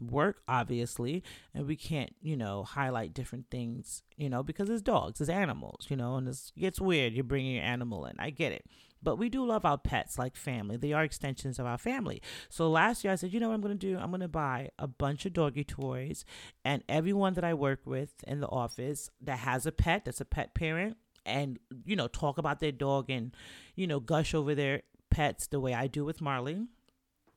work 0.00 0.42
obviously 0.48 1.22
and 1.54 1.66
we 1.66 1.76
can't 1.76 2.14
you 2.22 2.36
know 2.36 2.62
highlight 2.62 3.12
different 3.14 3.48
things 3.50 4.02
you 4.16 4.28
know 4.28 4.42
because 4.42 4.70
it's 4.70 4.82
dogs 4.82 5.20
it's 5.20 5.30
animals 5.30 5.86
you 5.88 5.96
know 5.96 6.16
and 6.16 6.28
it 6.28 6.52
gets 6.58 6.80
weird 6.80 7.12
you're 7.12 7.24
bringing 7.24 7.54
your 7.56 7.64
animal 7.64 8.06
in 8.06 8.14
i 8.18 8.30
get 8.30 8.52
it. 8.52 8.64
But 9.02 9.16
we 9.16 9.30
do 9.30 9.46
love 9.46 9.64
our 9.64 9.78
pets 9.78 10.18
like 10.18 10.36
family 10.36 10.76
they 10.76 10.92
are 10.92 11.02
extensions 11.02 11.58
of 11.58 11.64
our 11.64 11.78
family. 11.78 12.20
So 12.48 12.68
last 12.68 13.02
year 13.02 13.12
i 13.12 13.16
said 13.16 13.32
you 13.32 13.40
know 13.40 13.48
what 13.48 13.54
i'm 13.54 13.60
going 13.60 13.78
to 13.78 13.86
do? 13.86 13.98
I'm 13.98 14.10
going 14.10 14.20
to 14.20 14.28
buy 14.28 14.70
a 14.78 14.86
bunch 14.86 15.24
of 15.26 15.32
doggy 15.32 15.64
toys 15.64 16.24
and 16.64 16.82
everyone 16.88 17.34
that 17.34 17.44
i 17.44 17.54
work 17.54 17.80
with 17.84 18.12
in 18.26 18.40
the 18.40 18.48
office 18.48 19.10
that 19.20 19.38
has 19.38 19.66
a 19.66 19.72
pet 19.72 20.04
that's 20.04 20.20
a 20.20 20.24
pet 20.24 20.54
parent 20.54 20.96
and 21.26 21.58
you 21.84 21.96
know 21.96 22.08
talk 22.08 22.38
about 22.38 22.60
their 22.60 22.72
dog 22.72 23.10
and 23.10 23.34
you 23.74 23.86
know 23.86 24.00
gush 24.00 24.34
over 24.34 24.54
their 24.54 24.82
pets 25.10 25.46
the 25.46 25.60
way 25.60 25.74
i 25.74 25.86
do 25.86 26.04
with 26.04 26.20
marley 26.20 26.66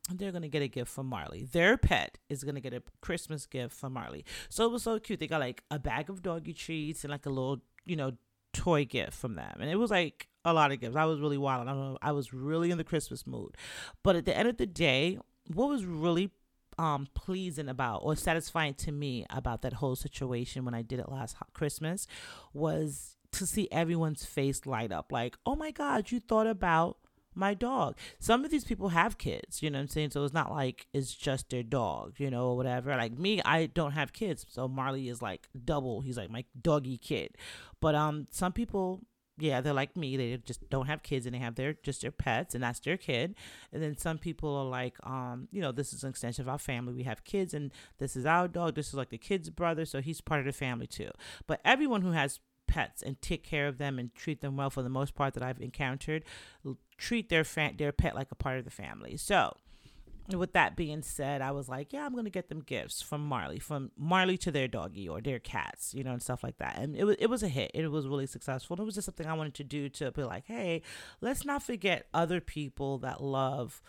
they're 0.09 0.31
gonna 0.31 0.49
get 0.49 0.61
a 0.61 0.67
gift 0.67 0.91
from 0.91 1.07
Marley. 1.07 1.45
Their 1.45 1.77
pet 1.77 2.17
is 2.29 2.43
gonna 2.43 2.59
get 2.61 2.73
a 2.73 2.83
Christmas 3.01 3.45
gift 3.45 3.73
from 3.73 3.93
Marley. 3.93 4.25
So 4.49 4.65
it 4.65 4.71
was 4.71 4.83
so 4.83 4.99
cute. 4.99 5.19
They 5.19 5.27
got 5.27 5.39
like 5.39 5.63
a 5.71 5.79
bag 5.79 6.09
of 6.09 6.21
doggy 6.21 6.53
treats 6.53 7.03
and 7.03 7.11
like 7.11 7.25
a 7.25 7.29
little, 7.29 7.61
you 7.85 7.95
know, 7.95 8.11
toy 8.51 8.85
gift 8.85 9.13
from 9.13 9.35
them. 9.35 9.57
And 9.59 9.69
it 9.69 9.77
was 9.77 9.91
like 9.91 10.27
a 10.45 10.53
lot 10.53 10.71
of 10.71 10.79
gifts. 10.79 10.95
I 10.95 11.05
was 11.05 11.19
really 11.19 11.37
wild. 11.37 11.67
I 11.67 12.09
I 12.09 12.11
was 12.11 12.33
really 12.33 12.71
in 12.71 12.77
the 12.77 12.83
Christmas 12.83 13.25
mood. 13.25 13.55
But 14.03 14.15
at 14.15 14.25
the 14.25 14.35
end 14.35 14.49
of 14.49 14.57
the 14.57 14.65
day, 14.65 15.19
what 15.53 15.69
was 15.69 15.85
really 15.85 16.31
um 16.79 17.07
pleasing 17.13 17.69
about 17.69 17.99
or 17.99 18.15
satisfying 18.15 18.73
to 18.73 18.91
me 18.91 19.25
about 19.29 19.61
that 19.61 19.73
whole 19.73 19.95
situation 19.95 20.65
when 20.65 20.73
I 20.73 20.81
did 20.81 20.99
it 20.99 21.07
last 21.07 21.37
Christmas 21.53 22.07
was 22.51 23.15
to 23.31 23.45
see 23.45 23.67
everyone's 23.71 24.25
face 24.25 24.65
light 24.65 24.91
up 24.91 25.11
like, 25.11 25.37
"Oh 25.45 25.55
my 25.55 25.71
god, 25.71 26.11
you 26.11 26.19
thought 26.19 26.47
about 26.47 26.97
my 27.35 27.53
dog. 27.53 27.97
Some 28.19 28.45
of 28.45 28.51
these 28.51 28.63
people 28.63 28.89
have 28.89 29.17
kids, 29.17 29.61
you 29.61 29.69
know 29.69 29.79
what 29.79 29.83
I'm 29.83 29.87
saying? 29.89 30.11
So 30.11 30.23
it's 30.23 30.33
not 30.33 30.51
like 30.51 30.87
it's 30.93 31.13
just 31.13 31.49
their 31.49 31.63
dog, 31.63 32.15
you 32.17 32.29
know, 32.29 32.49
or 32.49 32.57
whatever. 32.57 32.95
Like 32.95 33.17
me, 33.17 33.41
I 33.43 33.67
don't 33.67 33.91
have 33.91 34.13
kids. 34.13 34.45
So 34.49 34.67
Marley 34.67 35.09
is 35.09 35.21
like 35.21 35.47
double. 35.65 36.01
He's 36.01 36.17
like 36.17 36.29
my 36.29 36.45
doggy 36.59 36.97
kid. 36.97 37.37
But 37.79 37.95
um 37.95 38.27
some 38.31 38.53
people 38.53 39.01
yeah, 39.39 39.61
they're 39.61 39.73
like 39.73 39.97
me. 39.97 40.15
They 40.15 40.37
just 40.37 40.69
don't 40.69 40.85
have 40.85 41.01
kids 41.01 41.25
and 41.25 41.33
they 41.33 41.39
have 41.39 41.55
their 41.55 41.73
just 41.73 42.01
their 42.01 42.11
pets 42.11 42.53
and 42.53 42.63
that's 42.63 42.79
their 42.79 42.97
kid. 42.97 43.35
And 43.71 43.81
then 43.81 43.97
some 43.97 44.17
people 44.19 44.55
are 44.55 44.65
like, 44.65 44.95
um, 45.03 45.47
you 45.51 45.61
know, 45.61 45.71
this 45.71 45.91
is 45.91 46.03
an 46.03 46.11
extension 46.11 46.43
of 46.43 46.49
our 46.49 46.59
family. 46.59 46.93
We 46.93 47.03
have 47.03 47.23
kids 47.23 47.53
and 47.53 47.71
this 47.97 48.15
is 48.15 48.25
our 48.25 48.47
dog. 48.47 48.75
This 48.75 48.89
is 48.89 48.93
like 48.93 49.09
the 49.09 49.17
kid's 49.17 49.49
brother, 49.49 49.85
so 49.85 50.01
he's 50.01 50.21
part 50.21 50.39
of 50.39 50.45
the 50.45 50.53
family 50.53 50.87
too. 50.87 51.09
But 51.47 51.61
everyone 51.65 52.01
who 52.01 52.11
has 52.11 52.39
pets 52.73 53.03
and 53.03 53.21
take 53.21 53.43
care 53.43 53.67
of 53.67 53.77
them 53.77 53.99
and 53.99 54.15
treat 54.15 54.41
them 54.41 54.57
well 54.57 54.71
for 54.71 54.81
the 54.81 54.89
most 54.89 55.13
part 55.13 55.35
that 55.35 55.43
I've 55.43 55.61
encountered 55.61 56.23
treat 56.97 57.29
their 57.29 57.43
fa- 57.43 57.73
their 57.77 57.91
pet 57.91 58.15
like 58.15 58.31
a 58.31 58.35
part 58.35 58.57
of 58.57 58.65
the 58.65 58.71
family. 58.71 59.15
So, 59.17 59.55
with 60.33 60.53
that 60.53 60.75
being 60.75 61.01
said, 61.03 61.41
I 61.41 61.51
was 61.51 61.67
like, 61.67 61.91
yeah, 61.91 62.05
I'm 62.05 62.15
gonna 62.15 62.29
get 62.31 62.49
them 62.49 62.61
gifts 62.61 63.01
from 63.01 63.23
Marley, 63.25 63.59
from 63.59 63.91
Marley 63.95 64.37
to 64.39 64.51
their 64.51 64.67
doggy 64.67 65.07
or 65.07 65.21
their 65.21 65.37
cats, 65.37 65.93
you 65.93 66.03
know, 66.03 66.13
and 66.13 66.21
stuff 66.21 66.43
like 66.43 66.57
that. 66.57 66.79
And 66.79 66.95
it 66.95 67.03
was 67.03 67.15
it 67.19 67.27
was 67.27 67.43
a 67.43 67.47
hit. 67.47 67.71
It 67.73 67.87
was 67.89 68.07
really 68.07 68.25
successful. 68.25 68.79
It 68.79 68.85
was 68.85 68.95
just 68.95 69.05
something 69.05 69.27
I 69.27 69.33
wanted 69.33 69.53
to 69.55 69.63
do 69.63 69.89
to 69.89 70.11
be 70.11 70.23
like, 70.23 70.45
hey, 70.47 70.81
let's 71.21 71.45
not 71.45 71.61
forget 71.61 72.07
other 72.11 72.41
people 72.41 72.97
that 72.99 73.21
love 73.21 73.83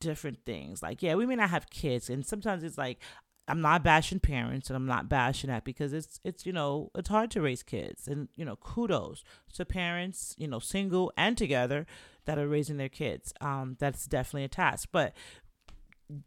different 0.00 0.44
things. 0.44 0.82
Like, 0.82 1.02
yeah, 1.02 1.14
we 1.14 1.26
may 1.26 1.36
not 1.36 1.50
have 1.50 1.70
kids, 1.70 2.10
and 2.10 2.26
sometimes 2.26 2.64
it's 2.64 2.78
like 2.78 2.98
I'm 3.46 3.60
not 3.60 3.82
bashing 3.82 4.20
parents 4.20 4.70
and 4.70 4.76
I'm 4.76 4.86
not 4.86 5.08
bashing 5.08 5.48
that 5.50 5.64
because 5.64 5.92
it's 5.92 6.18
it's 6.24 6.46
you 6.46 6.52
know 6.52 6.90
it's 6.94 7.08
hard 7.08 7.30
to 7.32 7.42
raise 7.42 7.62
kids 7.62 8.08
and 8.08 8.28
you 8.36 8.44
know 8.44 8.56
kudos 8.56 9.22
to 9.54 9.64
parents 9.64 10.34
you 10.38 10.48
know 10.48 10.58
single 10.58 11.12
and 11.16 11.36
together 11.36 11.86
that 12.24 12.38
are 12.38 12.48
raising 12.48 12.78
their 12.78 12.88
kids. 12.88 13.32
Um 13.40 13.76
that's 13.78 14.06
definitely 14.06 14.44
a 14.44 14.48
task. 14.48 14.88
But 14.92 15.14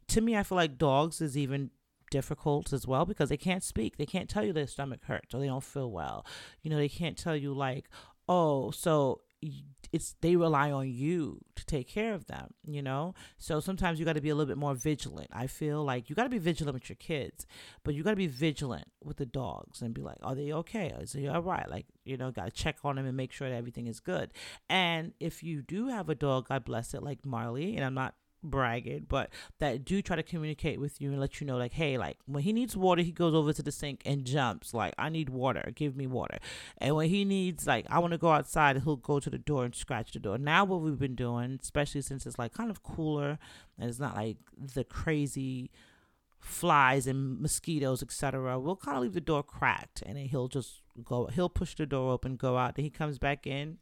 to 0.08 0.22
me 0.22 0.38
I 0.38 0.44
feel 0.44 0.58
like 0.58 0.78
dogs 0.78 1.22
is 1.22 1.38
even 1.38 1.72
difficult 2.12 2.72
as 2.72 2.88
well 2.88 3.06
because 3.06 3.30
they 3.30 3.38
can't 3.38 3.64
speak. 3.64 3.98
They 3.98 4.06
can't 4.06 4.30
tell 4.30 4.46
you 4.46 4.54
their 4.54 4.68
stomach 4.68 5.04
hurts 5.06 5.34
or 5.34 5.40
they 5.40 5.48
don't 5.48 5.64
feel 5.64 5.92
well. 5.92 6.26
You 6.62 6.70
know 6.70 6.78
they 6.78 6.90
can't 6.90 7.18
tell 7.18 7.36
you 7.36 7.54
like 7.54 7.90
oh 8.30 8.72
so 8.72 9.22
it's 9.94 10.16
they 10.22 10.36
rely 10.36 10.72
on 10.72 10.90
you 10.90 11.40
to 11.56 11.66
take 11.66 11.88
care 11.88 12.14
of 12.14 12.28
them 12.28 12.54
you 12.66 12.82
know? 12.82 13.14
So 13.38 13.60
sometimes 13.60 14.00
you 14.00 14.06
got 14.06 14.14
to 14.14 14.22
be 14.22 14.30
a 14.30 14.36
little 14.36 14.48
bit 14.48 14.58
more 14.58 14.76
vigilant. 14.76 15.30
I 15.32 15.48
feel 15.48 15.84
like 15.84 16.10
you 16.10 16.16
got 16.16 16.24
to 16.24 16.30
be 16.30 16.38
vigilant 16.38 16.74
with 16.74 16.90
your 16.90 16.98
kids 16.98 17.46
but 17.84 17.94
you 17.94 18.04
got 18.04 18.12
to 18.12 18.16
be 18.16 18.28
vigilant 18.28 18.88
with 19.04 19.18
the 19.18 19.26
dogs 19.26 19.82
and 19.82 19.94
be 19.94 20.02
like 20.02 20.18
are 20.22 20.36
they 20.36 20.52
okay? 20.52 20.94
Is 21.00 21.14
they 21.14 21.28
all 21.28 21.42
right? 21.42 21.70
Like 21.70 21.86
you 22.04 22.18
know 22.18 22.32
got 22.32 22.46
to 22.46 22.52
check 22.52 22.78
on 22.84 22.96
them 22.96 23.06
and 23.06 23.16
make 23.16 23.32
sure 23.32 23.50
that 23.50 23.56
everything 23.56 23.88
is 23.88 24.00
good. 24.00 24.32
And 24.70 25.14
if 25.20 25.44
you 25.44 25.62
do 25.62 25.88
have 25.88 26.10
a 26.10 26.16
dog 26.16 26.48
god 26.48 26.66
bless 26.66 26.94
it 26.94 27.04
like 27.04 27.26
marley 27.26 27.76
and 27.76 27.86
i'm 27.86 27.94
not 27.94 28.14
bragging, 28.44 29.06
but 29.08 29.30
that 29.60 29.86
do 29.86 30.02
try 30.02 30.16
to 30.16 30.24
communicate 30.24 30.80
with 30.80 31.02
you 31.02 31.12
and 31.12 31.20
let 31.20 31.40
you 31.40 31.48
know, 31.48 31.58
like, 31.58 31.74
hey, 31.74 31.98
like 31.98 32.18
when 32.26 32.44
he 32.44 32.54
needs 32.54 32.78
water, 32.78 33.02
he 33.02 33.12
goes 33.12 33.34
over 33.34 33.54
to 33.54 33.64
the 33.64 33.72
sink 33.72 34.02
and 34.06 34.26
jumps, 34.26 34.74
like, 34.74 34.94
I 34.98 35.10
need 35.10 35.30
water, 35.30 35.72
give 35.76 35.96
me 35.96 36.08
water. 36.08 36.38
And 36.78 36.96
when 36.96 37.10
he 37.10 37.26
needs, 37.26 37.68
like, 37.68 37.86
I 37.90 38.00
want 38.00 38.12
to 38.12 38.18
go 38.18 38.32
outside, 38.32 38.82
he'll 38.84 38.96
go 38.96 39.20
to 39.20 39.30
the 39.30 39.38
door 39.38 39.66
and 39.66 39.76
scratch 39.76 40.12
the 40.12 40.20
door. 40.20 40.38
Now, 40.38 40.66
what 40.66 40.82
we've 40.82 41.00
been 41.00 41.16
doing, 41.16 41.60
especially 41.62 42.02
since 42.02 42.26
it's 42.26 42.40
like 42.40 42.54
kind 42.54 42.70
of 42.70 42.84
cooler 42.84 43.40
and 43.80 43.90
it's 43.90 44.00
not 44.00 44.16
like 44.16 44.38
the 44.58 44.84
crazy 44.84 45.72
flies 46.40 47.08
and 47.08 47.42
mosquitoes, 47.42 48.02
etc., 48.04 48.60
we'll 48.60 48.76
kind 48.76 48.98
of 48.98 49.04
leave 49.04 49.14
the 49.14 49.22
door 49.22 49.44
cracked 49.44 50.02
and 50.06 50.18
then 50.18 50.26
he'll 50.26 50.48
just 50.48 50.82
go, 51.04 51.28
he'll 51.28 51.50
push 51.50 51.76
the 51.76 51.86
door 51.86 52.12
open, 52.12 52.36
go 52.36 52.58
out, 52.58 52.76
then 52.76 52.86
he 52.86 52.92
comes 52.92 53.18
back 53.18 53.46
in 53.46 53.78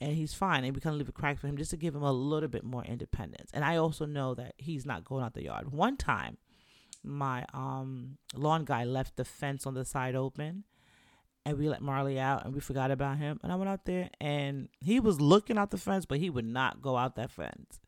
and 0.00 0.12
he's 0.12 0.34
fine. 0.34 0.64
And 0.64 0.74
we 0.74 0.80
kind 0.80 0.94
of 0.94 0.98
leave 0.98 1.08
a 1.08 1.12
crack 1.12 1.38
for 1.38 1.46
him 1.46 1.56
just 1.56 1.70
to 1.70 1.76
give 1.76 1.94
him 1.94 2.02
a 2.02 2.12
little 2.12 2.48
bit 2.48 2.64
more 2.64 2.84
independence. 2.84 3.50
And 3.52 3.64
i 3.64 3.76
also 3.76 4.06
know 4.06 4.34
that 4.34 4.54
he's 4.56 4.86
not 4.86 5.04
going 5.04 5.24
out 5.24 5.34
the 5.34 5.44
yard. 5.44 5.72
One 5.72 5.96
time 5.96 6.38
my 7.04 7.44
um 7.54 8.18
lawn 8.34 8.64
guy 8.64 8.84
left 8.84 9.16
the 9.16 9.24
fence 9.24 9.66
on 9.66 9.74
the 9.74 9.84
side 9.84 10.16
open 10.16 10.64
and 11.46 11.56
we 11.56 11.68
let 11.68 11.80
marley 11.80 12.18
out 12.18 12.44
and 12.44 12.54
we 12.54 12.60
forgot 12.60 12.90
about 12.90 13.18
him. 13.18 13.38
And 13.42 13.52
i 13.52 13.56
went 13.56 13.68
out 13.68 13.84
there 13.84 14.10
and 14.20 14.68
he 14.80 15.00
was 15.00 15.20
looking 15.20 15.58
out 15.58 15.70
the 15.70 15.78
fence 15.78 16.04
but 16.06 16.18
he 16.18 16.30
would 16.30 16.46
not 16.46 16.82
go 16.82 16.96
out 16.96 17.16
that 17.16 17.30
fence. 17.30 17.80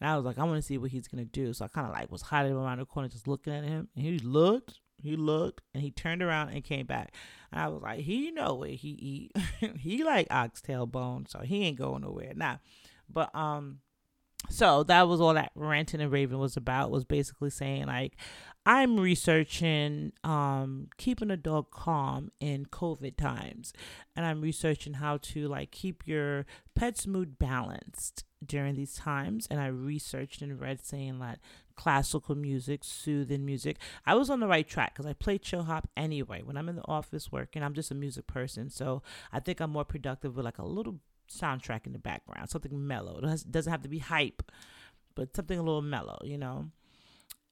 And 0.00 0.08
i 0.08 0.16
was 0.16 0.24
like 0.24 0.38
i 0.38 0.44
want 0.44 0.56
to 0.56 0.62
see 0.62 0.78
what 0.78 0.90
he's 0.90 1.08
gonna 1.08 1.24
do. 1.24 1.52
So 1.52 1.64
i 1.64 1.68
kind 1.68 1.86
of 1.86 1.92
like 1.92 2.10
was 2.10 2.22
hiding 2.22 2.52
around 2.52 2.78
the 2.78 2.86
corner 2.86 3.08
just 3.08 3.28
looking 3.28 3.54
at 3.54 3.64
him. 3.64 3.88
And 3.94 4.04
he 4.04 4.18
looked 4.18 4.80
he 5.02 5.16
looked 5.16 5.62
and 5.74 5.82
he 5.82 5.90
turned 5.90 6.22
around 6.22 6.50
and 6.50 6.64
came 6.64 6.86
back. 6.86 7.14
And 7.52 7.60
I 7.60 7.68
was 7.68 7.82
like, 7.82 8.00
he 8.00 8.30
know 8.30 8.54
what 8.54 8.70
he 8.70 8.88
eat. 8.90 9.36
he 9.78 10.04
like 10.04 10.26
oxtail 10.30 10.86
bone, 10.86 11.26
so 11.26 11.40
he 11.40 11.64
ain't 11.64 11.78
going 11.78 12.02
nowhere. 12.02 12.32
Nah. 12.34 12.56
But 13.08 13.34
um 13.34 13.80
so 14.48 14.82
that 14.84 15.08
was 15.08 15.20
all 15.20 15.34
that 15.34 15.50
ranting 15.54 16.00
and 16.00 16.12
raving 16.12 16.38
was 16.38 16.56
about 16.56 16.90
was 16.90 17.04
basically 17.04 17.50
saying 17.50 17.86
like 17.86 18.14
i'm 18.64 18.98
researching 18.98 20.12
um 20.24 20.88
keeping 20.96 21.30
a 21.30 21.36
dog 21.36 21.70
calm 21.70 22.30
in 22.40 22.64
covid 22.66 23.16
times 23.16 23.72
and 24.14 24.24
i'm 24.24 24.40
researching 24.40 24.94
how 24.94 25.16
to 25.18 25.48
like 25.48 25.70
keep 25.70 26.02
your 26.06 26.46
pet's 26.74 27.06
mood 27.06 27.38
balanced 27.38 28.24
during 28.44 28.74
these 28.76 28.94
times 28.94 29.46
and 29.50 29.60
i 29.60 29.66
researched 29.66 30.40
and 30.40 30.60
read 30.60 30.84
saying 30.84 31.18
that 31.18 31.40
classical 31.78 32.34
music, 32.34 32.80
soothing 32.82 33.46
music. 33.46 33.78
I 34.04 34.16
was 34.16 34.28
on 34.28 34.40
the 34.40 34.48
right 34.48 34.66
track 34.66 34.94
because 34.94 35.06
I 35.06 35.12
play 35.12 35.38
chill 35.38 35.62
hop 35.62 35.88
anyway. 35.96 36.42
When 36.42 36.56
I'm 36.56 36.68
in 36.68 36.74
the 36.74 36.88
office 36.88 37.30
working, 37.30 37.62
I'm 37.62 37.72
just 37.72 37.92
a 37.92 37.94
music 37.94 38.26
person. 38.26 38.68
So 38.68 39.02
I 39.32 39.38
think 39.38 39.60
I'm 39.60 39.70
more 39.70 39.84
productive 39.84 40.34
with 40.34 40.44
like 40.44 40.58
a 40.58 40.66
little 40.66 40.98
soundtrack 41.30 41.86
in 41.86 41.92
the 41.92 42.00
background, 42.00 42.50
something 42.50 42.86
mellow. 42.86 43.20
It 43.22 43.50
doesn't 43.50 43.70
have 43.70 43.82
to 43.82 43.88
be 43.88 44.00
hype, 44.00 44.50
but 45.14 45.36
something 45.36 45.56
a 45.56 45.62
little 45.62 45.80
mellow, 45.80 46.18
you 46.24 46.36
know? 46.36 46.66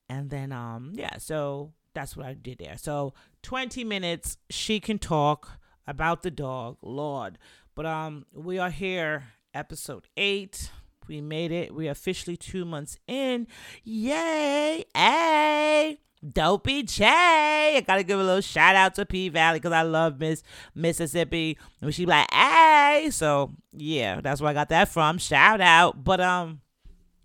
And 0.09 0.29
then, 0.29 0.51
um, 0.51 0.91
yeah, 0.95 1.19
so 1.19 1.73
that's 1.95 2.17
what 2.17 2.27
I 2.27 2.35
did 2.35 2.59
there. 2.59 2.77
So 2.79 3.15
20 3.43 3.85
minutes, 3.85 4.39
she 4.51 4.81
can 4.81 4.99
talk 4.99 5.61
about 5.87 6.23
the 6.23 6.33
dog, 6.33 6.79
Lord. 6.83 7.39
But 7.77 7.87
um, 7.87 8.27
we 8.33 8.59
are 8.59 8.71
here, 8.71 9.25
episode 9.55 10.09
eight. 10.17 10.73
We 11.09 11.21
made 11.21 11.53
it. 11.53 11.75
We're 11.75 11.90
officially 11.90 12.37
two 12.37 12.64
months 12.64 12.99
in. 13.07 13.47
Yay! 13.85 14.85
Hey! 14.95 16.01
Dopey 16.33 16.83
J. 16.83 17.05
I 17.07 17.85
gotta 17.87 18.03
give 18.03 18.19
a 18.19 18.25
little 18.25 18.40
shout 18.40 18.75
out 18.75 18.95
to 18.97 19.07
P 19.07 19.29
Valley 19.29 19.59
because 19.59 19.73
I 19.73 19.83
love 19.83 20.19
Miss 20.19 20.42
Mississippi. 20.75 21.59
And 21.81 21.95
she 21.95 22.07
like, 22.07 22.27
hey. 22.33 23.09
So 23.11 23.55
yeah, 23.73 24.21
that's 24.21 24.40
where 24.40 24.51
I 24.51 24.55
got 24.55 24.71
that 24.71 24.88
from. 24.88 25.19
Shout 25.19 25.61
out. 25.61 26.03
But 26.03 26.21
um 26.21 26.61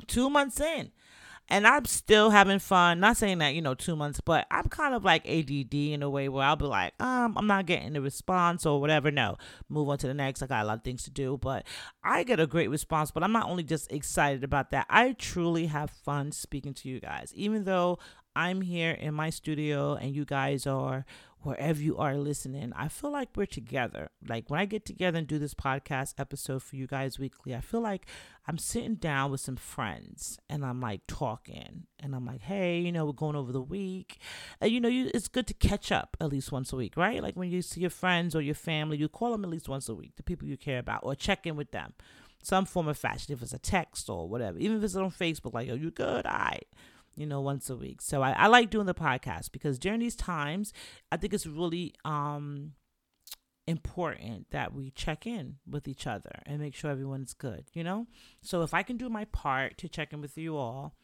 two 0.07 0.29
months 0.29 0.59
in 0.59 0.91
and 1.51 1.67
I'm 1.67 1.83
still 1.83 2.29
having 2.29 2.59
fun. 2.59 3.01
Not 3.01 3.17
saying 3.17 3.39
that, 3.39 3.53
you 3.53 3.61
know, 3.61 3.73
two 3.73 3.97
months, 3.97 4.21
but 4.21 4.47
I'm 4.49 4.69
kind 4.69 4.95
of 4.95 5.03
like 5.03 5.27
ADD 5.27 5.73
in 5.73 6.01
a 6.01 6.09
way 6.09 6.29
where 6.29 6.45
I'll 6.45 6.55
be 6.55 6.65
like, 6.65 6.93
um, 7.01 7.37
I'm 7.37 7.45
not 7.45 7.65
getting 7.65 7.95
a 7.97 8.01
response 8.01 8.65
or 8.65 8.79
whatever. 8.79 9.11
No, 9.11 9.35
move 9.67 9.89
on 9.89 9.97
to 9.97 10.07
the 10.07 10.13
next. 10.13 10.41
I 10.41 10.47
got 10.47 10.63
a 10.63 10.67
lot 10.67 10.77
of 10.77 10.83
things 10.85 11.03
to 11.03 11.11
do, 11.11 11.37
but 11.41 11.67
I 12.05 12.23
get 12.23 12.39
a 12.39 12.47
great 12.47 12.69
response. 12.69 13.11
But 13.11 13.23
I'm 13.23 13.33
not 13.33 13.49
only 13.49 13.63
just 13.63 13.91
excited 13.91 14.45
about 14.45 14.71
that, 14.71 14.85
I 14.89 15.11
truly 15.11 15.65
have 15.65 15.89
fun 15.89 16.31
speaking 16.31 16.73
to 16.75 16.89
you 16.89 17.01
guys. 17.01 17.33
Even 17.35 17.65
though 17.65 17.99
I'm 18.35 18.61
here 18.61 18.91
in 18.91 19.13
my 19.13 19.29
studio 19.29 19.95
and 19.95 20.15
you 20.15 20.25
guys 20.25 20.65
are 20.65 21.05
wherever 21.43 21.81
you 21.81 21.97
are 21.97 22.15
listening, 22.15 22.71
I 22.75 22.87
feel 22.87 23.11
like 23.11 23.29
we're 23.35 23.45
together. 23.45 24.09
Like 24.27 24.49
when 24.49 24.59
I 24.59 24.65
get 24.65 24.85
together 24.85 25.17
and 25.17 25.27
do 25.27 25.39
this 25.39 25.53
podcast 25.53 26.13
episode 26.17 26.61
for 26.61 26.75
you 26.75 26.87
guys 26.87 27.17
weekly, 27.17 27.55
I 27.55 27.61
feel 27.61 27.81
like 27.81 28.05
I'm 28.47 28.57
sitting 28.57 28.95
down 28.95 29.31
with 29.31 29.41
some 29.41 29.55
friends 29.55 30.37
and 30.49 30.63
I'm 30.63 30.79
like 30.79 31.01
talking 31.07 31.87
and 31.99 32.15
I'm 32.15 32.25
like, 32.25 32.41
hey, 32.41 32.79
you 32.79 32.91
know, 32.91 33.05
we're 33.05 33.13
going 33.13 33.35
over 33.35 33.51
the 33.51 33.61
week. 33.61 34.19
And 34.59 34.71
you 34.71 34.79
know, 34.79 34.89
you, 34.89 35.09
it's 35.13 35.27
good 35.27 35.47
to 35.47 35.53
catch 35.53 35.91
up 35.91 36.15
at 36.21 36.29
least 36.29 36.51
once 36.51 36.71
a 36.73 36.75
week, 36.75 36.95
right? 36.95 37.21
Like 37.21 37.35
when 37.35 37.49
you 37.49 37.61
see 37.61 37.81
your 37.81 37.89
friends 37.89 38.35
or 38.35 38.41
your 38.41 38.55
family, 38.55 38.97
you 38.97 39.09
call 39.09 39.31
them 39.31 39.43
at 39.43 39.49
least 39.49 39.67
once 39.69 39.89
a 39.89 39.95
week, 39.95 40.15
the 40.17 40.23
people 40.23 40.47
you 40.47 40.57
care 40.57 40.79
about, 40.79 41.01
or 41.03 41.15
check 41.15 41.47
in 41.47 41.55
with 41.55 41.71
them. 41.71 41.93
Some 42.43 42.65
form 42.65 42.87
of 42.87 42.97
fashion, 42.97 43.33
if 43.33 43.41
it's 43.43 43.53
a 43.53 43.59
text 43.59 44.09
or 44.09 44.27
whatever, 44.27 44.57
even 44.57 44.77
if 44.77 44.83
it's 44.83 44.95
on 44.95 45.11
Facebook, 45.11 45.53
like, 45.53 45.69
are 45.69 45.75
you 45.75 45.91
good? 45.91 46.25
All 46.25 46.37
right 46.37 46.67
you 47.21 47.27
know, 47.27 47.39
once 47.39 47.69
a 47.69 47.75
week. 47.75 48.01
So 48.01 48.23
I, 48.23 48.31
I 48.31 48.47
like 48.47 48.71
doing 48.71 48.87
the 48.87 48.95
podcast 48.95 49.51
because 49.51 49.77
during 49.77 49.99
these 49.99 50.15
times, 50.15 50.73
I 51.11 51.17
think 51.17 51.33
it's 51.33 51.45
really 51.45 51.93
um 52.03 52.73
important 53.67 54.47
that 54.49 54.73
we 54.73 54.89
check 54.89 55.27
in 55.27 55.57
with 55.69 55.87
each 55.87 56.07
other 56.07 56.41
and 56.47 56.59
make 56.59 56.73
sure 56.73 56.89
everyone's 56.89 57.33
good, 57.33 57.65
you 57.73 57.83
know? 57.83 58.07
So 58.41 58.63
if 58.63 58.73
I 58.73 58.81
can 58.81 58.97
do 58.97 59.07
my 59.07 59.25
part 59.25 59.77
to 59.77 59.87
check 59.87 60.11
in 60.11 60.19
with 60.19 60.35
you 60.35 60.57
all 60.57 60.95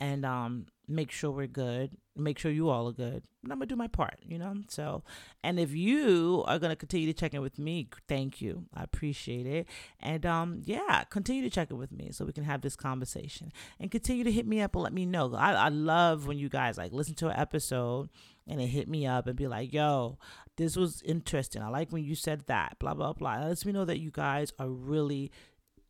and 0.00 0.24
um 0.24 0.66
make 0.88 1.10
sure 1.10 1.30
we're 1.30 1.46
good, 1.46 1.90
make 2.16 2.38
sure 2.38 2.50
you 2.50 2.68
all 2.68 2.88
are 2.88 2.92
good. 2.92 3.22
And 3.42 3.52
I'm 3.52 3.58
gonna 3.58 3.66
do 3.66 3.76
my 3.76 3.86
part, 3.86 4.18
you 4.26 4.38
know. 4.38 4.54
So, 4.68 5.04
and 5.44 5.60
if 5.60 5.72
you 5.72 6.44
are 6.46 6.58
gonna 6.58 6.76
continue 6.76 7.06
to 7.06 7.12
check 7.12 7.34
in 7.34 7.42
with 7.42 7.58
me, 7.58 7.88
thank 8.08 8.40
you. 8.40 8.64
I 8.74 8.82
appreciate 8.82 9.46
it. 9.46 9.68
And 10.00 10.24
um, 10.26 10.62
yeah, 10.64 11.04
continue 11.10 11.42
to 11.42 11.50
check 11.50 11.70
in 11.70 11.78
with 11.78 11.92
me 11.92 12.10
so 12.12 12.24
we 12.24 12.32
can 12.32 12.44
have 12.44 12.62
this 12.62 12.76
conversation 12.76 13.52
and 13.78 13.90
continue 13.90 14.24
to 14.24 14.32
hit 14.32 14.46
me 14.46 14.60
up 14.60 14.74
and 14.74 14.82
let 14.82 14.92
me 14.92 15.06
know. 15.06 15.34
I, 15.34 15.52
I 15.52 15.68
love 15.68 16.26
when 16.26 16.38
you 16.38 16.48
guys 16.48 16.78
like 16.78 16.92
listen 16.92 17.14
to 17.16 17.28
an 17.28 17.38
episode 17.38 18.08
and 18.46 18.60
it 18.60 18.68
hit 18.68 18.88
me 18.88 19.06
up 19.06 19.26
and 19.26 19.36
be 19.36 19.46
like, 19.46 19.72
yo, 19.72 20.18
this 20.56 20.76
was 20.76 21.02
interesting. 21.02 21.62
I 21.62 21.68
like 21.68 21.92
when 21.92 22.04
you 22.04 22.14
said 22.14 22.46
that, 22.46 22.78
blah, 22.78 22.94
blah, 22.94 23.12
blah. 23.12 23.42
It 23.42 23.48
lets 23.48 23.64
me 23.64 23.72
know 23.72 23.84
that 23.84 24.00
you 24.00 24.10
guys 24.10 24.52
are 24.58 24.68
really 24.68 25.30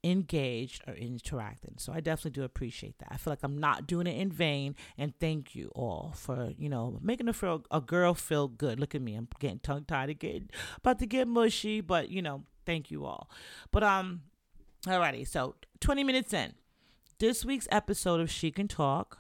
engaged 0.04 0.82
or 0.87 0.94
interacting. 0.94 1.74
So 1.78 1.92
I 1.92 2.00
definitely 2.00 2.32
do 2.32 2.44
appreciate 2.44 2.98
that. 2.98 3.08
I 3.11 3.16
feel 3.16 3.32
like 3.32 3.42
I'm 3.42 3.58
not 3.58 3.87
doing 3.87 4.06
it 4.06 4.18
in 4.18 4.30
vain. 4.30 4.74
And 4.96 5.12
thank 5.18 5.54
you 5.54 5.70
all 5.74 6.12
for, 6.16 6.52
you 6.56 6.68
know, 6.68 6.98
making 7.02 7.28
a, 7.28 7.32
feel, 7.32 7.64
a 7.70 7.80
girl 7.80 8.14
feel 8.14 8.48
good. 8.48 8.78
Look 8.78 8.94
at 8.94 9.02
me. 9.02 9.14
I'm 9.14 9.28
getting 9.38 9.58
tongue 9.58 9.84
tied 9.84 10.11
again, 10.11 10.50
about 10.76 10.98
to 11.00 11.06
get 11.06 11.28
mushy, 11.28 11.80
but 11.80 12.11
you 12.11 12.22
know, 12.22 12.44
thank 12.64 12.90
you 12.90 13.04
all. 13.04 13.30
But 13.70 13.82
um, 13.82 14.22
alrighty. 14.87 15.26
So 15.26 15.56
20 15.80 16.04
minutes 16.04 16.32
in, 16.32 16.54
this 17.18 17.44
week's 17.44 17.68
episode 17.70 18.20
of 18.20 18.30
She 18.30 18.50
Can 18.50 18.68
Talk 18.68 19.18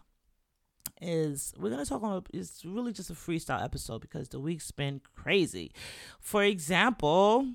is 1.00 1.54
we're 1.56 1.70
gonna 1.70 1.86
talk 1.86 2.02
on 2.02 2.24
it's 2.32 2.64
really 2.64 2.92
just 2.92 3.08
a 3.08 3.14
freestyle 3.14 3.62
episode 3.62 4.00
because 4.00 4.28
the 4.30 4.40
week's 4.40 4.70
been 4.70 5.00
crazy. 5.14 5.70
For 6.20 6.42
example, 6.42 7.46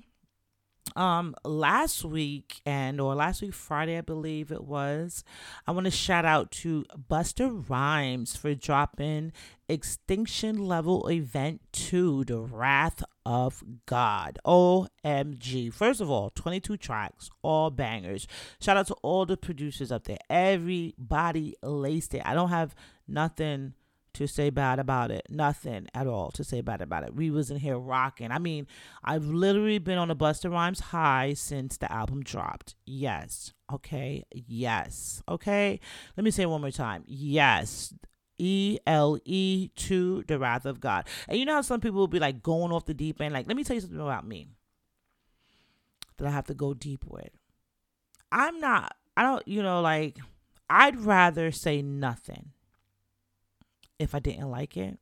um 0.96 1.34
last 1.44 2.04
week 2.04 2.60
and 2.66 3.00
or 3.00 3.14
last 3.14 3.42
week 3.42 3.54
Friday 3.54 3.96
I 3.98 4.02
believe 4.02 4.52
it 4.52 4.64
was 4.64 5.24
I 5.66 5.72
want 5.72 5.86
to 5.86 5.90
shout 5.90 6.24
out 6.24 6.50
to 6.52 6.84
Busta 7.10 7.68
Rhymes 7.68 8.36
for 8.36 8.54
dropping 8.54 9.32
Extinction 9.68 10.66
Level 10.66 11.10
Event 11.10 11.62
2 11.72 12.24
The 12.24 12.38
Wrath 12.38 13.02
of 13.24 13.64
God. 13.86 14.38
OMG 14.44 15.72
first 15.72 16.00
of 16.00 16.10
all 16.10 16.30
22 16.30 16.76
tracks 16.76 17.30
all 17.42 17.70
bangers. 17.70 18.26
Shout 18.60 18.76
out 18.76 18.86
to 18.88 18.94
all 19.02 19.26
the 19.26 19.36
producers 19.36 19.90
up 19.90 20.04
there. 20.04 20.18
Everybody 20.28 21.54
laced 21.62 22.14
it. 22.14 22.22
I 22.24 22.34
don't 22.34 22.50
have 22.50 22.74
nothing 23.08 23.74
to 24.14 24.26
say 24.26 24.50
bad 24.50 24.78
about 24.78 25.10
it. 25.10 25.26
Nothing 25.28 25.86
at 25.94 26.06
all 26.06 26.30
to 26.32 26.42
say 26.42 26.60
bad 26.60 26.80
about 26.80 27.04
it. 27.04 27.14
We 27.14 27.30
was 27.30 27.50
in 27.50 27.58
here 27.58 27.78
rocking. 27.78 28.30
I 28.30 28.38
mean, 28.38 28.66
I've 29.02 29.26
literally 29.26 29.78
been 29.78 29.98
on 29.98 30.10
a 30.10 30.16
Busta 30.16 30.50
Rhymes 30.50 30.80
high 30.80 31.34
since 31.34 31.76
the 31.76 31.90
album 31.92 32.22
dropped. 32.22 32.74
Yes. 32.86 33.52
Okay. 33.72 34.24
Yes. 34.32 35.22
Okay. 35.28 35.80
Let 36.16 36.24
me 36.24 36.30
say 36.30 36.46
one 36.46 36.60
more 36.60 36.70
time. 36.70 37.04
Yes. 37.06 37.94
E 38.38 38.78
L 38.86 39.18
E 39.24 39.68
to 39.76 40.24
the 40.26 40.38
wrath 40.38 40.66
of 40.66 40.80
God. 40.80 41.06
And 41.28 41.38
you 41.38 41.44
know 41.44 41.54
how 41.54 41.62
some 41.62 41.80
people 41.80 42.00
will 42.00 42.08
be 42.08 42.18
like 42.18 42.42
going 42.42 42.72
off 42.72 42.84
the 42.84 42.94
deep 42.94 43.20
end? 43.20 43.34
Like, 43.34 43.46
let 43.46 43.56
me 43.56 43.62
tell 43.62 43.74
you 43.74 43.80
something 43.80 44.00
about 44.00 44.26
me 44.26 44.48
that 46.16 46.26
I 46.26 46.30
have 46.30 46.46
to 46.46 46.54
go 46.54 46.74
deep 46.74 47.04
with. 47.06 47.30
I'm 48.32 48.58
not, 48.58 48.96
I 49.16 49.22
don't, 49.22 49.46
you 49.46 49.62
know, 49.62 49.80
like, 49.80 50.18
I'd 50.68 50.98
rather 51.00 51.52
say 51.52 51.82
nothing 51.82 52.50
if 53.98 54.14
I 54.14 54.18
didn't 54.18 54.50
like 54.50 54.76
it. 54.76 54.98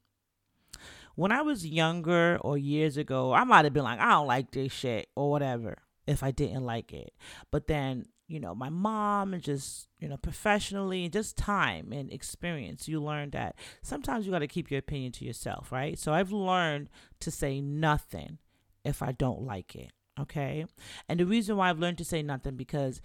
When 1.14 1.32
I 1.32 1.42
was 1.42 1.66
younger 1.66 2.38
or 2.40 2.56
years 2.56 2.96
ago, 2.96 3.32
I 3.32 3.44
might 3.44 3.64
have 3.64 3.74
been 3.74 3.84
like, 3.84 4.00
I 4.00 4.12
don't 4.12 4.26
like 4.26 4.50
this 4.50 4.72
shit 4.72 5.08
or 5.14 5.30
whatever 5.30 5.78
if 6.06 6.22
I 6.22 6.30
didn't 6.30 6.64
like 6.64 6.92
it. 6.92 7.12
But 7.50 7.66
then, 7.66 8.06
you 8.28 8.40
know, 8.40 8.54
my 8.54 8.70
mom 8.70 9.34
and 9.34 9.42
just, 9.42 9.88
you 9.98 10.08
know, 10.08 10.16
professionally 10.16 11.04
and 11.04 11.12
just 11.12 11.36
time 11.36 11.92
and 11.92 12.10
experience, 12.10 12.88
you 12.88 13.02
learn 13.02 13.30
that 13.30 13.56
sometimes 13.82 14.24
you 14.24 14.32
got 14.32 14.38
to 14.38 14.48
keep 14.48 14.70
your 14.70 14.78
opinion 14.78 15.12
to 15.12 15.24
yourself, 15.24 15.70
right? 15.70 15.98
So 15.98 16.12
I've 16.14 16.32
learned 16.32 16.88
to 17.20 17.30
say 17.30 17.60
nothing 17.60 18.38
if 18.84 19.02
I 19.02 19.12
don't 19.12 19.42
like 19.42 19.74
it. 19.74 19.92
Okay. 20.18 20.66
And 21.08 21.20
the 21.20 21.26
reason 21.26 21.56
why 21.56 21.70
I've 21.70 21.78
learned 21.78 21.98
to 21.98 22.04
say 22.04 22.22
nothing 22.22 22.56
because 22.56 23.00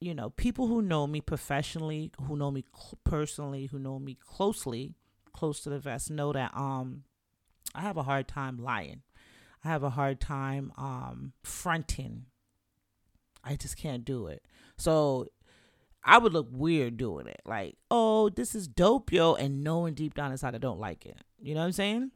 you 0.00 0.14
know, 0.14 0.30
people 0.30 0.66
who 0.68 0.80
know 0.80 1.06
me 1.06 1.20
professionally, 1.20 2.12
who 2.22 2.36
know 2.36 2.50
me 2.50 2.64
cl- 2.74 2.98
personally, 3.04 3.66
who 3.66 3.78
know 3.78 3.98
me 3.98 4.16
closely, 4.20 4.94
close 5.32 5.60
to 5.60 5.70
the 5.70 5.78
vest, 5.78 6.10
know 6.10 6.32
that 6.32 6.52
um, 6.56 7.04
I 7.74 7.80
have 7.82 7.96
a 7.96 8.04
hard 8.04 8.28
time 8.28 8.58
lying. 8.58 9.02
I 9.64 9.68
have 9.68 9.82
a 9.82 9.90
hard 9.90 10.20
time 10.20 10.72
um 10.76 11.32
fronting. 11.42 12.26
I 13.42 13.56
just 13.56 13.76
can't 13.76 14.04
do 14.04 14.26
it. 14.26 14.44
So 14.76 15.28
I 16.04 16.18
would 16.18 16.32
look 16.32 16.48
weird 16.50 16.96
doing 16.96 17.26
it. 17.26 17.40
Like, 17.44 17.76
oh, 17.90 18.28
this 18.28 18.54
is 18.54 18.68
dope, 18.68 19.12
yo, 19.12 19.34
and 19.34 19.64
knowing 19.64 19.94
deep 19.94 20.14
down 20.14 20.30
inside 20.30 20.54
I 20.54 20.58
don't 20.58 20.78
like 20.78 21.06
it. 21.06 21.16
You 21.40 21.54
know 21.54 21.60
what 21.60 21.66
I'm 21.66 21.72
saying? 21.72 22.10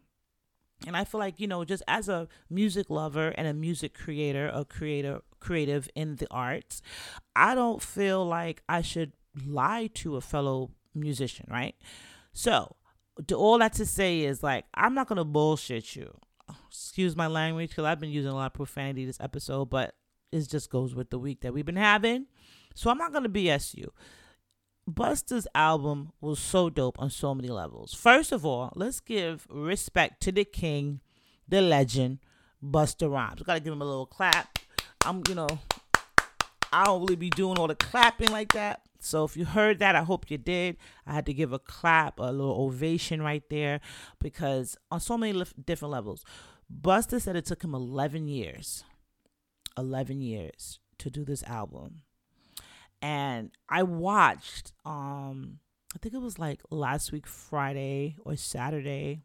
And 0.87 0.97
I 0.97 1.05
feel 1.05 1.21
like, 1.21 1.38
you 1.38 1.47
know, 1.47 1.64
just 1.64 1.83
as 1.87 2.09
a 2.09 2.29
music 2.51 2.90
lover 2.90 3.29
and 3.29 3.47
a 3.47 3.55
music 3.55 3.95
creator, 3.95 4.51
a 4.53 4.64
creator 4.64 5.21
creative 5.42 5.88
in 5.94 6.16
the 6.16 6.26
arts, 6.31 6.81
I 7.37 7.55
don't 7.55 7.83
feel 7.83 8.24
like 8.24 8.62
I 8.68 8.83
should 8.83 9.12
lie 9.46 9.90
to 9.94 10.16
a 10.16 10.20
fellow 10.20 10.70
musician, 10.94 11.46
right? 11.50 11.74
So, 12.33 12.76
all 13.35 13.59
that 13.59 13.74
to 13.74 13.87
say 13.87 14.20
is 14.20 14.42
like 14.42 14.64
I'm 14.74 14.94
not 14.94 15.09
gonna 15.09 15.24
bullshit 15.24 15.96
you. 15.96 16.14
Excuse 16.68 17.14
my 17.14 17.26
language 17.26 17.70
because 17.70 17.85
I've 17.85 18.00
been 18.00 18.11
using 18.11 18.31
a 18.31 18.35
lot 18.35 18.46
of 18.46 18.55
profanity 18.55 19.05
this 19.05 19.20
episode, 19.20 19.66
but 19.66 19.94
it 20.31 20.48
just 20.48 20.70
goes 20.70 20.94
with 20.94 21.11
the 21.11 21.18
week 21.18 21.42
that 21.42 21.52
we've 21.52 21.66
been 21.66 21.76
having. 21.76 22.26
So 22.74 22.90
I'm 22.90 22.98
not 22.98 23.12
gonna 23.12 23.28
BS 23.28 23.74
you. 23.74 23.92
Busta's 24.90 25.46
album 25.55 26.12
was 26.20 26.38
so 26.38 26.68
dope 26.68 26.98
on 26.98 27.11
so 27.11 27.35
many 27.35 27.48
levels. 27.48 27.94
First 27.94 28.33
of 28.33 28.44
all, 28.44 28.72
let's 28.74 29.00
give 29.00 29.46
respect 29.48 30.20
to 30.22 30.33
the 30.33 30.44
king, 30.44 31.00
the 31.46 31.61
legend, 31.61 32.18
Busta 32.62 33.11
Rhymes. 33.11 33.42
Gotta 33.42 33.61
give 33.61 33.72
him 33.72 33.83
a 33.83 33.87
little 33.87 34.07
clap. 34.07 34.59
I'm, 35.05 35.23
you 35.29 35.35
know, 35.35 35.49
I 36.73 36.85
don't 36.85 37.01
really 37.03 37.17
be 37.17 37.31
doing 37.31 37.59
all 37.59 37.67
the 37.67 37.75
clapping 37.75 38.31
like 38.31 38.53
that. 38.53 38.83
So 39.01 39.25
if 39.25 39.37
you 39.37 39.45
heard 39.45 39.81
that, 39.81 39.97
I 39.97 40.03
hope 40.03 40.31
you 40.31 40.38
did. 40.38 40.77
I 41.07 41.12
had 41.12 41.27
to 41.27 41.35
give 41.35 41.53
a 41.53 41.59
clap, 41.59 42.21
a 42.21 42.31
little 42.31 42.65
ovation 42.65 43.21
right 43.21 43.43
there 43.51 43.81
because 44.21 44.77
on 44.91 45.01
so 45.01 45.19
many 45.19 45.45
different 45.65 45.93
levels. 45.93 46.25
Busta 46.81 47.21
said 47.21 47.37
it 47.37 47.45
took 47.45 47.62
him 47.62 47.75
11 47.75 48.29
years, 48.29 48.85
11 49.77 50.21
years 50.21 50.79
to 50.99 51.11
do 51.11 51.25
this 51.25 51.43
album. 51.43 52.03
And 53.03 53.51
I 53.69 53.83
watched, 53.83 54.73
um, 54.85 55.59
I 55.95 55.99
think 55.99 56.15
it 56.15 56.23
was 56.23 56.38
like 56.38 56.62
last 56.71 57.11
week, 57.11 57.27
Friday 57.27 58.17
or 58.25 58.37
Saturday. 58.37 59.23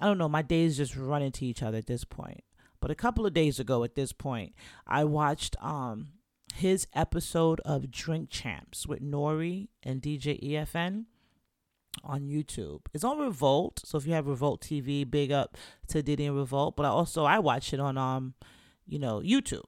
I 0.00 0.06
don't 0.06 0.18
know. 0.18 0.28
My 0.28 0.42
days 0.42 0.76
just 0.76 0.94
run 0.94 1.22
into 1.22 1.46
each 1.46 1.62
other 1.62 1.78
at 1.78 1.86
this 1.86 2.04
point. 2.04 2.44
But 2.80 2.90
a 2.90 2.94
couple 2.94 3.26
of 3.26 3.34
days 3.34 3.58
ago 3.58 3.84
at 3.84 3.94
this 3.94 4.12
point, 4.12 4.54
I 4.86 5.04
watched 5.04 5.56
um 5.62 6.08
his 6.54 6.86
episode 6.94 7.60
of 7.60 7.90
Drink 7.90 8.30
Champs 8.30 8.86
with 8.86 9.00
N.O.R.E. 9.00 9.68
and 9.82 10.02
DJ 10.02 10.42
EFN 10.42 11.04
on 12.02 12.22
YouTube. 12.22 12.80
It's 12.92 13.04
on 13.04 13.18
Revolt, 13.18 13.82
so 13.84 13.98
if 13.98 14.06
you 14.06 14.12
have 14.14 14.26
Revolt 14.26 14.60
TV, 14.60 15.08
big 15.08 15.30
up 15.30 15.56
to 15.88 16.02
Diddy 16.02 16.26
and 16.26 16.36
Revolt. 16.36 16.76
But 16.76 16.86
I 16.86 16.88
also 16.88 17.24
I 17.24 17.38
watch 17.38 17.72
it 17.72 17.80
on 17.80 17.96
um, 17.96 18.34
you 18.86 18.98
know, 18.98 19.20
YouTube. 19.20 19.64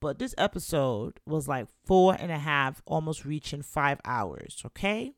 But 0.00 0.18
this 0.18 0.34
episode 0.36 1.20
was 1.24 1.48
like 1.48 1.68
four 1.84 2.14
and 2.18 2.30
a 2.30 2.38
half, 2.38 2.82
almost 2.86 3.24
reaching 3.24 3.62
five 3.62 3.98
hours. 4.04 4.62
Okay, 4.66 5.14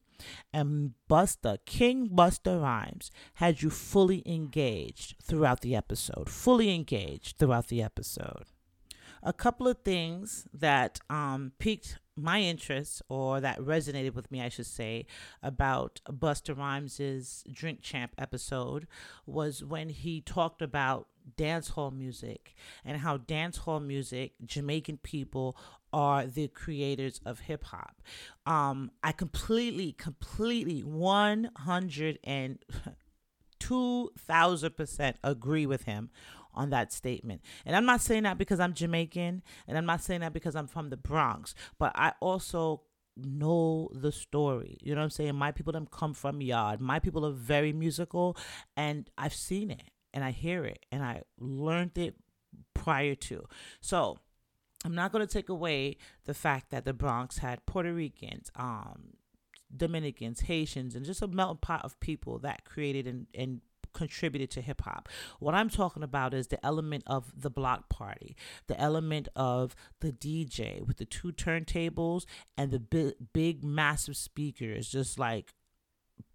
and 0.53 0.93
Busta, 1.09 1.59
King 1.65 2.09
Busta 2.09 2.61
Rhymes, 2.61 3.11
had 3.35 3.63
you 3.63 3.71
fully 3.71 4.23
engaged 4.27 5.17
throughout 5.23 5.61
the 5.61 5.75
episode. 5.75 6.29
Fully 6.29 6.75
engaged 6.75 7.39
throughout 7.39 7.69
the 7.69 7.83
episode. 7.83 8.45
A 9.23 9.33
couple 9.33 9.67
of 9.67 9.79
things 9.85 10.47
that 10.53 11.01
um, 11.11 11.53
piqued 11.59 11.99
my 12.17 12.41
interest 12.41 13.03
or 13.09 13.41
that 13.41 13.59
resonated 13.59 14.15
with 14.15 14.31
me, 14.31 14.43
I 14.43 14.49
should 14.49 14.67
say, 14.67 15.07
about 15.43 16.01
Busta 16.09 16.57
Rhymes's 16.57 17.45
Drink 17.51 17.81
Champ 17.81 18.13
episode 18.19 18.87
was 19.27 19.65
when 19.65 19.89
he 19.89 20.21
talked 20.21 20.63
about 20.63 21.09
dance 21.37 21.69
hall 21.69 21.91
music 21.91 22.55
and 22.85 22.99
how 22.99 23.17
dance 23.19 23.59
hall 23.59 23.81
music, 23.81 24.33
Jamaican 24.45 24.99
people 24.99 25.57
are 25.93 26.27
the 26.27 26.49
creators 26.49 27.21
of 27.25 27.41
hip 27.41 27.64
hop. 27.64 28.03
Um, 28.47 28.91
I 29.03 29.12
completely, 29.12 29.93
completely, 29.93 30.81
100 30.81 32.19
and 32.25 32.59
2000% 33.61 35.14
agree 35.25 35.67
with 35.67 35.83
him 35.83 36.11
on 36.55 36.71
that 36.71 36.93
statement. 36.93 37.43
And 37.64 37.77
I'm 37.77 37.87
not 37.87 38.01
saying 38.01 38.25
that 38.25 38.38
because 38.38 38.61
I'm 38.61 38.75
Jamaican 38.75 39.43
and 39.67 39.79
I'm 39.79 39.87
not 39.87 40.03
saying 40.03 40.21
that 40.21 40.33
because 40.33 40.57
I'm 40.57 40.67
from 40.67 40.91
the 40.91 40.97
Bronx, 40.97 41.55
but 41.79 41.93
I 41.95 42.12
also 42.21 42.83
know 43.17 43.91
the 43.93 44.12
story. 44.12 44.79
You 44.81 44.95
know 44.95 45.01
what 45.01 45.05
I'm 45.05 45.11
saying? 45.11 45.35
My 45.35 45.53
people 45.53 45.73
them 45.73 45.87
come 45.91 46.14
from 46.14 46.41
yard. 46.41 46.81
My 46.81 46.99
people 46.99 47.27
are 47.27 47.33
very 47.33 47.73
musical 47.73 48.37
and 48.77 49.09
I've 49.17 49.35
seen 49.35 49.71
it 49.71 49.91
and 50.12 50.25
I 50.25 50.31
hear 50.31 50.64
it 50.64 50.85
and 50.90 51.03
I 51.03 51.23
learned 51.38 51.99
it 51.99 52.16
prior 52.75 53.14
to. 53.14 53.44
So, 53.81 54.18
I'm 54.85 54.94
not 54.94 55.11
going 55.11 55.27
to 55.27 55.33
take 55.33 55.49
away 55.49 55.97
the 56.25 56.35
fact 56.35 56.71
that 56.71 56.85
the 56.85 56.92
Bronx 56.92 57.38
had 57.38 57.66
Puerto 57.66 57.92
Ricans, 57.92 58.51
um, 58.55 59.14
Dominicans, 59.77 60.40
Haitians, 60.40 60.94
and 60.94 61.05
just 61.05 61.21
a 61.21 61.27
melting 61.27 61.59
pot 61.61 61.85
of 61.85 61.99
people 62.01 62.38
that 62.40 62.64
created 62.64 63.07
and, 63.07 63.27
and 63.35 63.61
contributed 63.92 64.51
to 64.53 64.61
hip 64.61 64.83
hop. 64.83 65.09
What 65.40 65.55
I'm 65.55 65.68
talking 65.68 66.03
about 66.03 66.33
is 66.33 66.49
the 66.49 66.64
element 66.64 67.05
of 67.07 67.33
the 67.37 67.51
block 67.51 67.88
party, 67.88 68.37
the 68.68 68.81
element 68.81 69.29
of 69.35 69.75
the 70.01 70.12
DJ 70.12 70.87
with 70.87 70.99
the 70.99 71.05
two 71.05 71.33
turntables 71.33 72.25
and 72.57 72.71
the 72.71 72.79
big, 72.79 73.14
big 73.33 73.64
massive 73.64 74.16
speakers, 74.16 74.88
just 74.88 75.18
like 75.18 75.53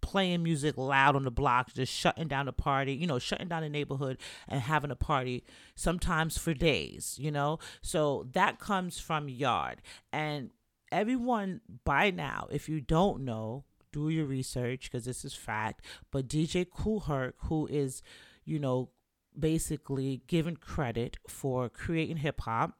playing 0.00 0.42
music 0.42 0.76
loud 0.76 1.16
on 1.16 1.24
the 1.24 1.30
block, 1.30 1.72
just 1.72 1.92
shutting 1.92 2.28
down 2.28 2.46
the 2.46 2.52
party, 2.52 2.92
you 2.92 3.06
know, 3.06 3.18
shutting 3.18 3.48
down 3.48 3.62
the 3.62 3.68
neighborhood 3.68 4.18
and 4.48 4.60
having 4.60 4.90
a 4.90 4.96
party 4.96 5.44
sometimes 5.74 6.38
for 6.38 6.54
days, 6.54 7.16
you 7.18 7.30
know? 7.30 7.58
So 7.82 8.26
that 8.32 8.58
comes 8.58 8.98
from 8.98 9.28
Yard. 9.28 9.82
And 10.12 10.50
everyone 10.92 11.60
by 11.84 12.10
now, 12.10 12.48
if 12.50 12.68
you 12.68 12.80
don't 12.80 13.24
know, 13.24 13.64
do 13.92 14.08
your 14.08 14.26
research 14.26 14.90
because 14.90 15.04
this 15.04 15.24
is 15.24 15.34
fact. 15.34 15.84
But 16.10 16.28
DJ 16.28 16.66
Kool 16.68 17.00
Herc, 17.00 17.36
who 17.44 17.66
is, 17.66 18.02
you 18.44 18.58
know, 18.58 18.90
basically 19.38 20.22
given 20.26 20.56
credit 20.56 21.16
for 21.28 21.68
creating 21.68 22.18
hip 22.18 22.40
hop, 22.42 22.78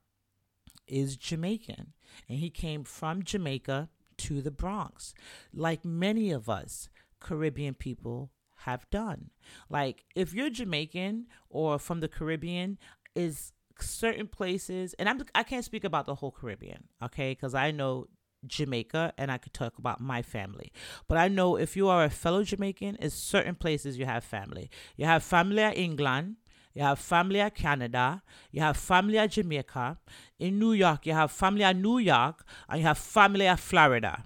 is 0.86 1.16
Jamaican. 1.16 1.92
And 2.28 2.38
he 2.38 2.50
came 2.50 2.84
from 2.84 3.22
Jamaica 3.22 3.88
to 4.18 4.40
the 4.40 4.50
Bronx. 4.50 5.14
Like 5.52 5.84
many 5.84 6.30
of 6.30 6.48
us 6.48 6.88
Caribbean 7.24 7.74
people 7.74 8.30
have 8.58 8.88
done. 8.90 9.30
Like 9.68 10.04
if 10.14 10.32
you're 10.32 10.50
Jamaican 10.50 11.26
or 11.48 11.78
from 11.78 12.00
the 12.00 12.08
Caribbean, 12.08 12.78
is 13.14 13.52
certain 13.80 14.28
places, 14.28 14.94
and 14.98 15.08
I'm 15.08 15.20
I 15.34 15.42
can't 15.42 15.64
speak 15.64 15.84
about 15.84 16.06
the 16.06 16.16
whole 16.16 16.30
Caribbean, 16.30 16.84
okay? 17.02 17.32
Because 17.32 17.54
I 17.54 17.70
know 17.70 18.06
Jamaica 18.46 19.12
and 19.16 19.30
I 19.30 19.38
could 19.38 19.54
talk 19.54 19.78
about 19.78 20.00
my 20.00 20.22
family. 20.22 20.72
But 21.08 21.18
I 21.18 21.28
know 21.28 21.56
if 21.56 21.76
you 21.76 21.88
are 21.88 22.04
a 22.04 22.10
fellow 22.10 22.42
Jamaican, 22.42 22.96
in 22.96 23.10
certain 23.10 23.54
places 23.54 23.98
you 23.98 24.06
have 24.06 24.24
family. 24.24 24.70
You 24.96 25.06
have 25.06 25.22
family 25.22 25.62
at 25.62 25.76
England, 25.76 26.36
you 26.74 26.82
have 26.82 26.98
family 26.98 27.40
at 27.40 27.54
Canada, 27.54 28.22
you 28.50 28.60
have 28.60 28.76
family 28.76 29.18
at 29.18 29.30
Jamaica. 29.32 29.98
In 30.38 30.58
New 30.58 30.72
York, 30.72 31.06
you 31.06 31.12
have 31.12 31.30
family 31.30 31.64
at 31.64 31.76
New 31.76 31.98
York, 31.98 32.44
and 32.68 32.80
you 32.80 32.86
have 32.86 32.98
family 32.98 33.46
at 33.46 33.60
Florida. 33.60 34.24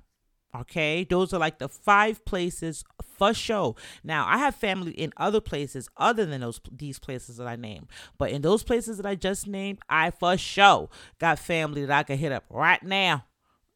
Okay, 0.61 1.05
those 1.05 1.33
are 1.33 1.39
like 1.39 1.59
the 1.59 1.69
five 1.69 2.25
places 2.25 2.85
for 3.17 3.33
sure. 3.35 3.77
Now, 4.03 4.27
I 4.27 4.39
have 4.39 4.55
family 4.55 4.93
in 4.93 5.13
other 5.17 5.41
places 5.41 5.89
other 5.97 6.27
than 6.27 6.41
those 6.41 6.61
these 6.71 6.99
places 6.99 7.37
that 7.37 7.47
I 7.47 7.57
named, 7.57 7.89
but 8.17 8.31
in 8.31 8.43
those 8.43 8.63
places 8.63 8.97
that 8.97 9.07
I 9.07 9.15
just 9.15 9.47
named, 9.47 9.79
I 9.89 10.11
for 10.11 10.37
sure 10.37 10.89
got 11.19 11.39
family 11.39 11.85
that 11.85 11.99
I 11.99 12.03
can 12.03 12.19
hit 12.19 12.33
up 12.33 12.45
right 12.51 12.83
now 12.83 13.25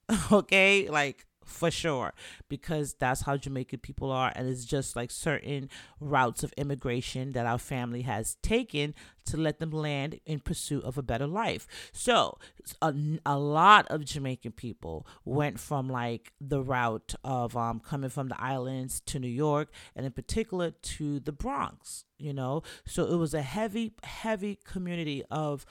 okay? 0.32 0.88
Like 0.88 1.26
for 1.44 1.70
sure 1.70 2.12
because 2.48 2.94
that's 2.94 3.22
how 3.22 3.36
Jamaican 3.36 3.80
people 3.80 4.10
are 4.10 4.32
and 4.34 4.48
it's 4.48 4.64
just 4.64 4.96
like 4.96 5.10
certain 5.10 5.68
routes 6.00 6.42
of 6.42 6.52
immigration 6.56 7.32
that 7.32 7.46
our 7.46 7.58
family 7.58 8.02
has 8.02 8.36
taken 8.42 8.94
to 9.24 9.36
let 9.36 9.58
them 9.58 9.70
land 9.70 10.20
in 10.26 10.40
pursuit 10.40 10.84
of 10.84 10.98
a 10.98 11.02
better 11.02 11.26
life. 11.26 11.66
So, 11.92 12.38
a, 12.80 12.94
a 13.24 13.38
lot 13.38 13.86
of 13.88 14.04
Jamaican 14.04 14.52
people 14.52 15.06
went 15.24 15.60
from 15.60 15.88
like 15.88 16.32
the 16.40 16.62
route 16.62 17.14
of 17.24 17.56
um, 17.56 17.80
coming 17.80 18.10
from 18.10 18.28
the 18.28 18.40
islands 18.40 19.00
to 19.06 19.18
New 19.18 19.28
York 19.28 19.68
and 19.94 20.04
in 20.06 20.12
particular 20.12 20.70
to 20.70 21.20
the 21.20 21.32
Bronx, 21.32 22.04
you 22.18 22.32
know. 22.32 22.62
So, 22.86 23.06
it 23.06 23.16
was 23.16 23.34
a 23.34 23.42
heavy 23.42 23.94
heavy 24.02 24.58
community 24.64 25.22
of 25.30 25.64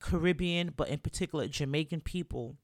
Caribbean 0.00 0.74
but 0.76 0.88
in 0.88 0.98
particular 0.98 1.48
Jamaican 1.48 2.02
people 2.02 2.56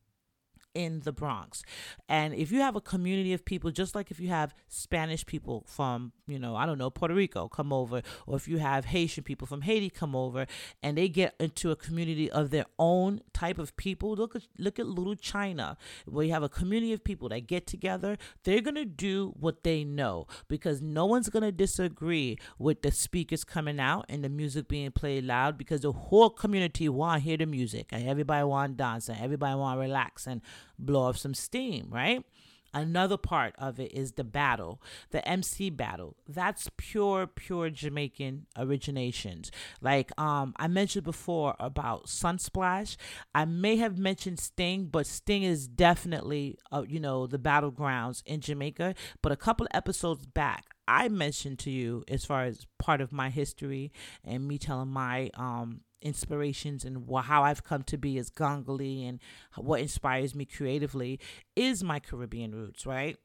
in 0.75 1.01
the 1.01 1.13
Bronx. 1.13 1.63
And 2.09 2.35
if 2.35 2.53
you 2.53 2.61
have 2.61 2.77
a 2.77 2.81
community 2.81 3.33
of 3.33 3.45
people, 3.45 3.71
just 3.71 3.95
like 3.95 4.11
if 4.11 4.21
you 4.21 4.29
have 4.29 4.55
Spanish 4.69 5.27
people 5.27 5.65
from, 5.67 6.13
you 6.27 6.39
know, 6.39 6.57
I 6.57 6.67
don't 6.67 6.79
know, 6.79 6.91
Puerto 6.91 7.15
Rico 7.15 7.49
come 7.49 7.73
over, 7.73 8.03
or 8.27 8.37
if 8.37 8.47
you 8.47 8.59
have 8.59 8.87
Haitian 8.87 9.25
people 9.25 9.47
from 9.47 9.63
Haiti 9.63 9.91
come 9.91 10.15
over, 10.15 10.47
and 10.83 10.97
they 10.97 11.09
get 11.09 11.35
into 11.41 11.71
a 11.71 11.77
community 11.77 12.31
of 12.31 12.51
their 12.51 12.67
own 12.79 13.21
type 13.33 13.59
of 13.59 13.77
people, 13.77 14.15
look 14.15 14.37
at 14.37 14.43
look 14.59 14.79
at 14.79 14.87
Little 14.87 15.17
China, 15.17 15.77
where 16.07 16.25
you 16.27 16.33
have 16.33 16.43
a 16.43 16.49
community 16.49 16.93
of 16.93 17.03
people 17.03 17.29
that 17.31 17.47
get 17.47 17.67
together. 17.67 18.17
They're 18.45 18.61
gonna 18.61 18.85
do 18.85 19.35
what 19.39 19.65
they 19.65 19.85
know 19.85 20.27
because 20.49 20.81
no 20.81 21.07
one's 21.07 21.29
gonna 21.29 21.53
disagree 21.53 22.39
with 22.59 22.83
the 22.83 22.91
speakers 22.91 23.45
coming 23.45 23.81
out 23.81 24.07
and 24.09 24.23
the 24.25 24.29
music 24.29 24.69
being 24.69 24.91
played 24.93 25.25
loud 25.25 25.59
because 25.59 25.81
the 25.81 25.93
whole 25.93 26.31
community 26.31 26.89
want 26.89 27.23
to 27.23 27.29
hear 27.29 27.37
the 27.37 27.47
music 27.47 27.89
and 27.93 28.09
everybody 28.09 28.45
want 28.45 28.73
to 28.73 28.77
dance 28.77 29.09
and 29.09 29.21
everybody 29.21 29.55
want 29.57 29.77
to 29.77 29.81
relax 29.81 30.27
and 30.27 30.41
blow 30.79 31.03
off 31.03 31.19
some 31.19 31.35
steam, 31.35 31.89
right? 31.91 32.25
Another 32.73 33.17
part 33.17 33.55
of 33.59 33.81
it 33.81 33.93
is 33.93 34.13
the 34.13 34.25
battle, 34.25 34.81
the 35.11 35.27
MC 35.27 35.71
battle. 35.71 36.17
That's 36.29 36.71
pure, 36.77 37.27
pure 37.27 37.69
Jamaican 37.71 38.47
originations. 38.57 39.51
Like 39.81 40.13
um, 40.21 40.55
I 40.57 40.69
mentioned 40.69 41.05
before 41.05 41.57
about 41.59 42.07
Sunsplash. 42.07 42.97
I 43.35 43.45
may 43.45 43.77
have 43.77 43.99
mentioned 43.99 44.39
Sting, 44.39 44.87
but 44.87 45.07
Sting 45.07 45.43
is 45.43 45.67
definitely, 45.67 46.59
uh, 46.71 46.85
you 46.87 47.01
know, 47.01 47.27
the 47.27 47.39
battlegrounds 47.39 48.23
in 48.25 48.41
Jamaica. 48.41 48.95
But 49.21 49.33
a 49.33 49.37
couple 49.37 49.67
episodes 49.73 50.27
back, 50.27 50.67
I 50.87 51.09
mentioned 51.09 51.59
to 51.61 51.71
you 51.71 52.05
as 52.09 52.25
far 52.25 52.45
as 52.45 52.67
part 52.79 53.01
of 53.01 53.13
my 53.13 53.31
history 53.31 53.93
and 54.25 54.47
me 54.47 54.59
telling 54.59 54.89
my 54.89 55.31
um 55.35 55.81
inspirations 56.03 56.85
and 56.85 57.09
how 57.25 57.43
I've 57.43 57.65
come 57.65 57.83
to 57.85 57.99
be 57.99 58.19
as 58.19 58.31
Gangale 58.31 59.09
and 59.09 59.21
what 59.57 59.81
inspires 59.81 60.35
me 60.35 60.45
creatively 60.45 61.21
is 61.57 61.85
my 61.85 61.99
Caribbean 62.01 62.55
roots, 62.55 62.87
right? 62.87 63.17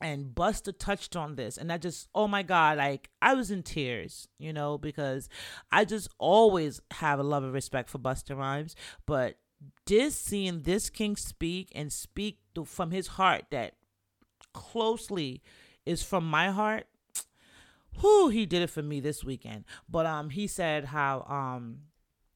And 0.00 0.34
Busta 0.34 0.76
touched 0.76 1.14
on 1.14 1.36
this, 1.36 1.56
and 1.56 1.72
I 1.72 1.78
just, 1.78 2.08
oh 2.12 2.26
my 2.26 2.42
God, 2.42 2.78
like 2.78 3.10
I 3.20 3.34
was 3.34 3.52
in 3.52 3.62
tears, 3.62 4.26
you 4.36 4.52
know, 4.52 4.76
because 4.76 5.28
I 5.70 5.84
just 5.84 6.08
always 6.18 6.80
have 6.92 7.20
a 7.20 7.22
love 7.22 7.44
and 7.44 7.52
respect 7.52 7.88
for 7.88 7.98
Busta 7.98 8.36
Rhymes. 8.36 8.74
But 9.06 9.36
this 9.86 10.16
seeing 10.16 10.62
this 10.62 10.90
king 10.90 11.14
speak 11.14 11.70
and 11.72 11.92
speak 11.92 12.38
from 12.64 12.90
his 12.90 13.06
heart 13.06 13.44
that 13.50 13.74
closely 14.52 15.40
is 15.86 16.02
from 16.02 16.28
my 16.28 16.50
heart, 16.50 16.86
who 17.98 18.28
he 18.28 18.46
did 18.46 18.62
it 18.62 18.70
for 18.70 18.82
me 18.82 18.98
this 18.98 19.22
weekend. 19.22 19.64
But 19.88 20.06
um, 20.06 20.30
he 20.30 20.46
said 20.46 20.86
how 20.86 21.26
um 21.28 21.82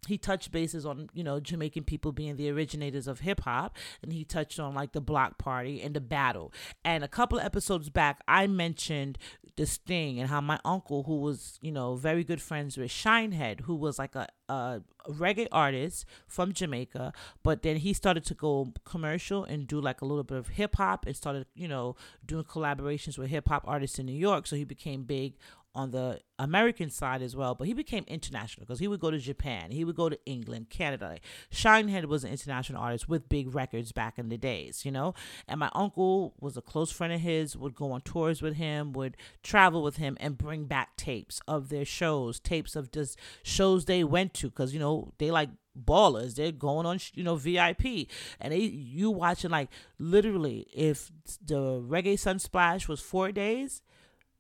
he 0.07 0.19
touched 0.19 0.53
bases 0.53 0.87
on 0.87 1.09
you 1.13 1.25
know 1.25 1.41
Jamaican 1.41 1.85
people 1.85 2.13
being 2.13 2.37
the 2.37 2.51
originators 2.51 3.07
of 3.07 3.21
hip 3.21 3.41
hop, 3.41 3.77
and 4.03 4.13
he 4.13 4.25
touched 4.25 4.59
on 4.59 4.75
like 4.75 4.93
the 4.93 5.01
block 5.01 5.39
party 5.39 5.81
and 5.83 5.95
the 5.95 6.01
battle. 6.01 6.53
And 6.85 7.05
a 7.05 7.09
couple 7.09 7.39
of 7.39 7.45
episodes 7.45 7.91
back, 7.91 8.23
I 8.27 8.47
mentioned 8.47 9.19
the 9.57 9.67
Sting 9.67 10.21
and 10.21 10.29
how 10.29 10.41
my 10.41 10.61
uncle, 10.65 11.05
who 11.05 11.21
was 11.21 11.59
you 11.63 11.73
know 11.73 11.95
very 11.95 12.25
good 12.25 12.43
friends 12.43 12.77
with 12.77 12.91
Shinehead, 12.91 13.63
who 13.63 13.75
was 13.75 13.99
like 13.99 14.15
a, 14.15 14.29
a 14.49 14.83
reggae 15.09 15.49
artist 15.53 16.05
from 16.27 16.53
Jamaica, 16.53 17.13
but 17.43 17.63
then 17.63 17.77
he 17.77 17.93
started 17.93 18.25
to 18.27 18.35
go 18.35 18.73
commercial 18.85 19.45
and 19.45 19.67
do 19.67 19.81
like 19.81 20.01
a 20.01 20.05
little 20.05 20.25
bit 20.25 20.39
of 20.39 20.49
hip 20.49 20.77
hop 20.77 21.07
and 21.07 21.17
started 21.17 21.47
you 21.55 21.69
know 21.69 21.97
doing 22.25 22.45
collaborations 22.45 23.19
with 23.19 23.31
hip 23.31 23.49
hop 23.49 23.65
artists 23.67 23.99
in 23.99 24.07
New 24.07 24.13
York. 24.13 24.47
So 24.47 24.57
he 24.57 24.65
became 24.65 25.05
big 25.05 25.35
on 25.77 25.91
the 25.91 26.19
American 26.39 26.91
side 26.91 27.21
as 27.21 27.37
well, 27.37 27.55
but 27.55 27.67
he 27.67 27.75
became 27.75 28.05
international 28.09 28.65
because 28.65 28.79
he 28.79 28.89
would 28.89 28.99
go 28.99 29.11
to 29.11 29.19
Japan, 29.19 29.71
he 29.71 29.85
would 29.85 29.95
go 29.95 30.09
to 30.09 30.19
England, 30.25 30.71
Canada. 30.71 31.19
Shinehead 31.53 32.07
was 32.07 32.25
an 32.25 32.31
international 32.31 32.83
artist 32.83 33.09
with 33.09 33.29
big 33.29 33.55
records 33.55 33.93
back 33.93 34.19
in 34.19 34.31
the 34.31 34.39
days, 34.39 34.85
you 34.85 34.91
know. 34.91 35.15
And 35.47 35.61
my 35.61 35.71
uncle 35.75 36.35
was 36.41 36.57
a 36.57 36.63
close 36.63 36.91
friend 36.91 37.13
of 37.13 37.21
his, 37.21 37.57
would 37.57 37.75
go 37.75 37.93
on 37.93 38.01
tours 38.01 38.41
with 38.41 38.57
him, 38.57 38.95
would 38.95 39.19
travel 39.43 39.83
with 39.83 39.99
him, 39.99 40.17
and 40.19 40.39
bring 40.39 40.65
back 40.65 40.97
tapes 40.97 41.41
of 41.47 41.69
their 41.69 41.85
shows, 41.85 42.41
tapes 42.41 42.75
of 42.75 42.91
just 42.91 43.19
shows 43.43 43.85
they 43.85 44.03
went 44.03 44.33
to, 44.35 44.49
because 44.49 44.73
you 44.73 44.81
know 44.81 45.13
they 45.19 45.31
like 45.31 45.51
ballers. 45.79 46.37
They're 46.37 46.53
going 46.53 46.87
on, 46.87 47.01
you 47.13 47.23
know, 47.23 47.37
VIP, 47.37 48.09
and 48.41 48.53
they 48.53 48.61
you 48.61 49.11
watching 49.11 49.51
like 49.51 49.69
literally. 49.99 50.67
If 50.73 51.13
the 51.45 51.81
reggae 51.81 52.15
sunsplash 52.15 52.89
was 52.89 53.01
four 53.01 53.31
days, 53.31 53.83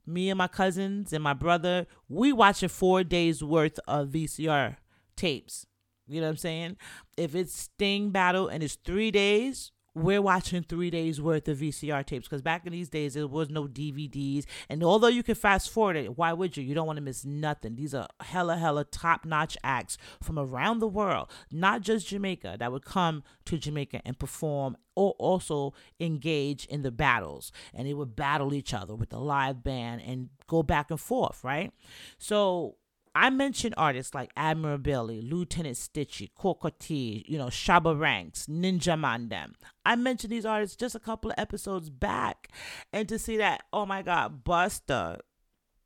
me 0.07 0.31
and 0.31 0.38
my 0.38 0.49
cousins 0.49 1.12
and 1.12 1.23
my 1.23 1.35
brother, 1.35 1.87
we 2.09 2.33
watching 2.33 2.69
four 2.69 3.05
days 3.05 3.42
worth 3.42 3.79
of 3.88 4.09
VCR 4.09 4.77
tapes. 5.16 5.66
You 6.07 6.21
know 6.21 6.29
what 6.29 6.33
I'm 6.33 6.37
saying? 6.37 6.77
If 7.16 7.35
it's 7.35 7.55
Sting 7.55 8.11
battle 8.11 8.49
and 8.49 8.62
it's 8.62 8.77
three 8.77 9.11
days, 9.11 9.73
we're 9.97 10.21
watching 10.21 10.63
three 10.63 10.91
days 10.91 11.23
worth 11.23 11.49
of 11.49 11.57
VCR 11.57 12.05
tapes 12.05 12.29
because 12.29 12.43
back 12.43 12.67
in 12.67 12.73
these 12.73 12.91
days 12.91 13.15
there 13.15 13.27
was 13.27 13.49
no 13.49 13.65
DVDs. 13.65 14.45
And 14.69 14.85
although 14.85 15.09
you 15.09 15.23
can 15.23 15.35
fast 15.35 15.71
forward 15.71 15.97
it, 15.97 16.19
why 16.19 16.35
would 16.35 16.55
you? 16.55 16.63
You 16.63 16.75
don't 16.75 16.87
want 16.87 16.99
to 16.99 17.03
miss 17.03 17.25
nothing. 17.25 17.77
These 17.77 17.95
are 17.95 18.07
hella, 18.21 18.59
hella 18.59 18.85
top 18.85 19.25
notch 19.25 19.57
acts 19.65 19.97
from 20.23 20.39
around 20.39 20.81
the 20.81 20.87
world, 20.87 21.31
not 21.51 21.81
just 21.81 22.09
Jamaica, 22.09 22.57
that 22.59 22.71
would 22.71 22.85
come 22.85 23.25
to 23.47 23.57
Jamaica 23.57 24.03
and 24.05 24.19
perform 24.19 24.77
or 24.95 25.13
also 25.13 25.73
engage 25.99 26.67
in 26.67 26.83
the 26.83 26.91
battles. 26.91 27.51
And 27.73 27.89
they 27.89 27.95
would 27.95 28.15
battle 28.15 28.53
each 28.53 28.75
other 28.75 28.95
with 28.95 29.09
the 29.09 29.19
live 29.19 29.65
band 29.65 30.03
and 30.03 30.29
go 30.47 30.63
back 30.63 30.91
and 30.91 31.01
forth, 31.01 31.43
right? 31.43 31.73
So 32.19 32.77
I 33.16 33.31
mentioned 33.31 33.74
artists 33.79 34.14
like 34.14 34.31
Admiral 34.37 34.76
Bailey, 34.76 35.22
Lieutenant 35.22 35.79
Stitchie, 35.79 36.29
Cocoa 36.35 36.70
Tea, 36.79 37.24
you 37.26 37.38
know, 37.38 37.46
Shabba 37.46 37.98
Ranks, 37.98 38.44
Ninja 38.44 38.94
Mandem. 38.94 39.55
I 39.87 39.96
mentioned 39.96 40.31
these 40.31 40.44
artists 40.44 40.76
just 40.76 40.94
a 40.94 41.00
couple 41.00 41.31
of 41.31 41.38
episodes 41.38 41.88
back. 41.88 42.48
And 42.92 43.09
to 43.09 43.18
see 43.18 43.38
that, 43.38 43.62
oh 43.72 43.87
my 43.87 44.02
God, 44.02 44.44
Busta 44.44 45.20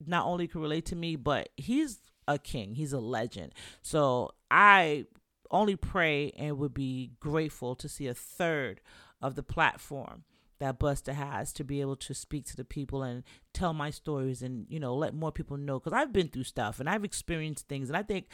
not 0.04 0.26
only 0.26 0.48
can 0.48 0.60
relate 0.60 0.86
to 0.86 0.96
me, 0.96 1.14
but 1.14 1.50
he's 1.56 2.00
a 2.26 2.36
king. 2.36 2.74
He's 2.74 2.92
a 2.92 2.98
legend. 2.98 3.54
So 3.80 4.32
I 4.50 5.06
only 5.52 5.76
pray 5.76 6.32
and 6.36 6.58
would 6.58 6.74
be 6.74 7.12
grateful 7.20 7.76
to 7.76 7.88
see 7.88 8.08
a 8.08 8.14
third 8.14 8.80
of 9.22 9.36
the 9.36 9.44
platform 9.44 10.24
that 10.60 10.78
Busta 10.78 11.14
has 11.14 11.52
to 11.54 11.64
be 11.64 11.80
able 11.80 11.96
to 11.96 12.14
speak 12.14 12.44
to 12.46 12.56
the 12.56 12.64
people 12.64 13.02
and 13.02 13.24
tell 13.52 13.72
my 13.72 13.90
stories 13.90 14.42
and 14.42 14.66
you 14.68 14.78
know 14.78 14.94
let 14.94 15.14
more 15.14 15.32
people 15.32 15.56
know 15.56 15.80
because 15.80 15.92
I've 15.92 16.12
been 16.12 16.28
through 16.28 16.44
stuff 16.44 16.78
and 16.78 16.88
I've 16.88 17.04
experienced 17.04 17.66
things. 17.66 17.88
And 17.88 17.96
I 17.96 18.02
think 18.02 18.28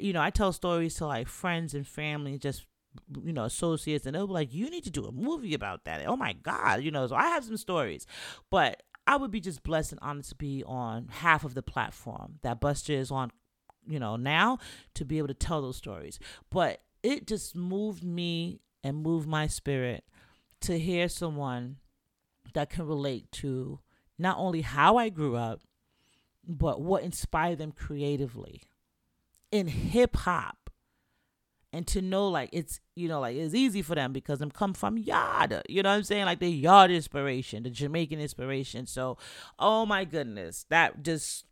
you 0.00 0.12
know 0.12 0.22
I 0.22 0.30
tell 0.30 0.52
stories 0.52 0.94
to 0.96 1.06
like 1.06 1.28
friends 1.28 1.74
and 1.74 1.86
family 1.86 2.38
just 2.38 2.64
you 3.24 3.32
know 3.32 3.44
associates 3.44 4.06
and 4.06 4.14
they'll 4.14 4.26
be 4.26 4.32
like 4.32 4.54
you 4.54 4.70
need 4.70 4.84
to 4.84 4.90
do 4.90 5.04
a 5.04 5.12
movie 5.12 5.54
about 5.54 5.84
that. 5.84 6.06
Oh 6.06 6.16
my 6.16 6.32
god 6.32 6.82
you 6.82 6.90
know 6.90 7.06
so 7.06 7.16
I 7.16 7.28
have 7.28 7.44
some 7.44 7.56
stories. 7.56 8.06
But 8.50 8.82
I 9.06 9.16
would 9.16 9.32
be 9.32 9.40
just 9.40 9.64
blessed 9.64 9.92
and 9.92 10.00
honored 10.00 10.24
to 10.26 10.36
be 10.36 10.62
on 10.64 11.08
half 11.10 11.44
of 11.44 11.54
the 11.54 11.62
platform 11.62 12.38
that 12.42 12.60
Busta 12.60 12.94
is 12.94 13.10
on 13.10 13.32
you 13.88 13.98
know 13.98 14.14
now 14.14 14.58
to 14.94 15.04
be 15.04 15.18
able 15.18 15.28
to 15.28 15.34
tell 15.34 15.60
those 15.60 15.76
stories. 15.76 16.20
But 16.48 16.82
it 17.02 17.26
just 17.26 17.56
moved 17.56 18.04
me 18.04 18.60
and 18.84 19.02
moved 19.02 19.26
my 19.26 19.48
spirit 19.48 20.04
to 20.62 20.78
hear 20.78 21.08
someone 21.08 21.76
that 22.54 22.70
can 22.70 22.86
relate 22.86 23.30
to 23.32 23.80
not 24.18 24.38
only 24.38 24.60
how 24.60 24.96
I 24.96 25.08
grew 25.08 25.36
up, 25.36 25.60
but 26.46 26.80
what 26.80 27.02
inspired 27.02 27.58
them 27.58 27.72
creatively 27.72 28.62
in 29.50 29.68
hip 29.68 30.16
hop. 30.16 30.56
And 31.74 31.86
to 31.86 32.02
know 32.02 32.28
like 32.28 32.50
it's 32.52 32.80
you 32.96 33.08
know 33.08 33.20
like 33.20 33.34
it's 33.34 33.54
easy 33.54 33.80
for 33.80 33.94
them 33.94 34.12
because 34.12 34.40
them 34.40 34.50
come 34.50 34.74
from 34.74 34.98
Yada, 34.98 35.62
you 35.70 35.82
know 35.82 35.88
what 35.88 35.96
I'm 35.96 36.02
saying? 36.02 36.26
Like 36.26 36.38
the 36.38 36.50
Yard 36.50 36.90
inspiration, 36.90 37.62
the 37.62 37.70
Jamaican 37.70 38.20
inspiration. 38.20 38.86
So, 38.86 39.16
oh 39.58 39.86
my 39.86 40.04
goodness, 40.04 40.66
that 40.68 41.02
just 41.02 41.46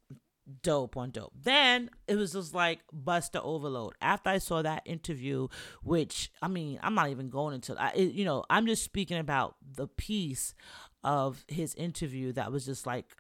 dope 0.63 0.97
on 0.97 1.11
dope. 1.11 1.33
Then 1.41 1.91
it 2.07 2.17
was 2.17 2.33
just 2.33 2.55
like 2.55 2.81
Busta 2.95 3.41
overload. 3.43 3.95
After 4.01 4.31
I 4.31 4.39
saw 4.39 4.63
that 4.63 4.83
interview, 4.85 5.49
which 5.83 6.31
I 6.43 6.49
mean, 6.49 6.79
I'm 6.83 6.95
not 6.95 7.11
even 7.11 7.31
going 7.31 7.55
into, 7.55 7.81
I, 7.81 7.91
it, 7.91 8.13
you 8.13 8.25
know, 8.25 8.45
I'm 8.51 8.67
just 8.67 8.85
speaking 8.85 9.19
about 9.19 9.57
the 9.77 9.87
piece 9.87 10.55
of 11.03 11.45
his 11.49 11.75
interview 11.75 12.33
that 12.33 12.53
was 12.53 12.67
just 12.67 12.87
like, 12.87 13.17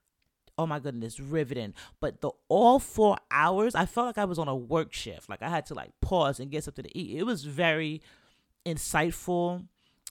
oh 0.58 0.66
my 0.66 0.78
goodness, 0.78 1.18
riveting. 1.18 1.74
But 2.00 2.20
the 2.20 2.30
all 2.48 2.78
four 2.78 3.16
hours, 3.30 3.74
I 3.74 3.86
felt 3.86 4.06
like 4.06 4.18
I 4.18 4.26
was 4.26 4.38
on 4.38 4.48
a 4.48 4.56
work 4.56 4.92
shift. 4.92 5.28
Like 5.28 5.42
I 5.42 5.48
had 5.48 5.66
to 5.66 5.74
like 5.74 5.90
pause 6.00 6.40
and 6.40 6.50
get 6.50 6.64
something 6.64 6.84
to 6.84 6.98
eat. 6.98 7.18
It 7.18 7.24
was 7.24 7.44
very 7.44 8.02
insightful, 8.66 9.66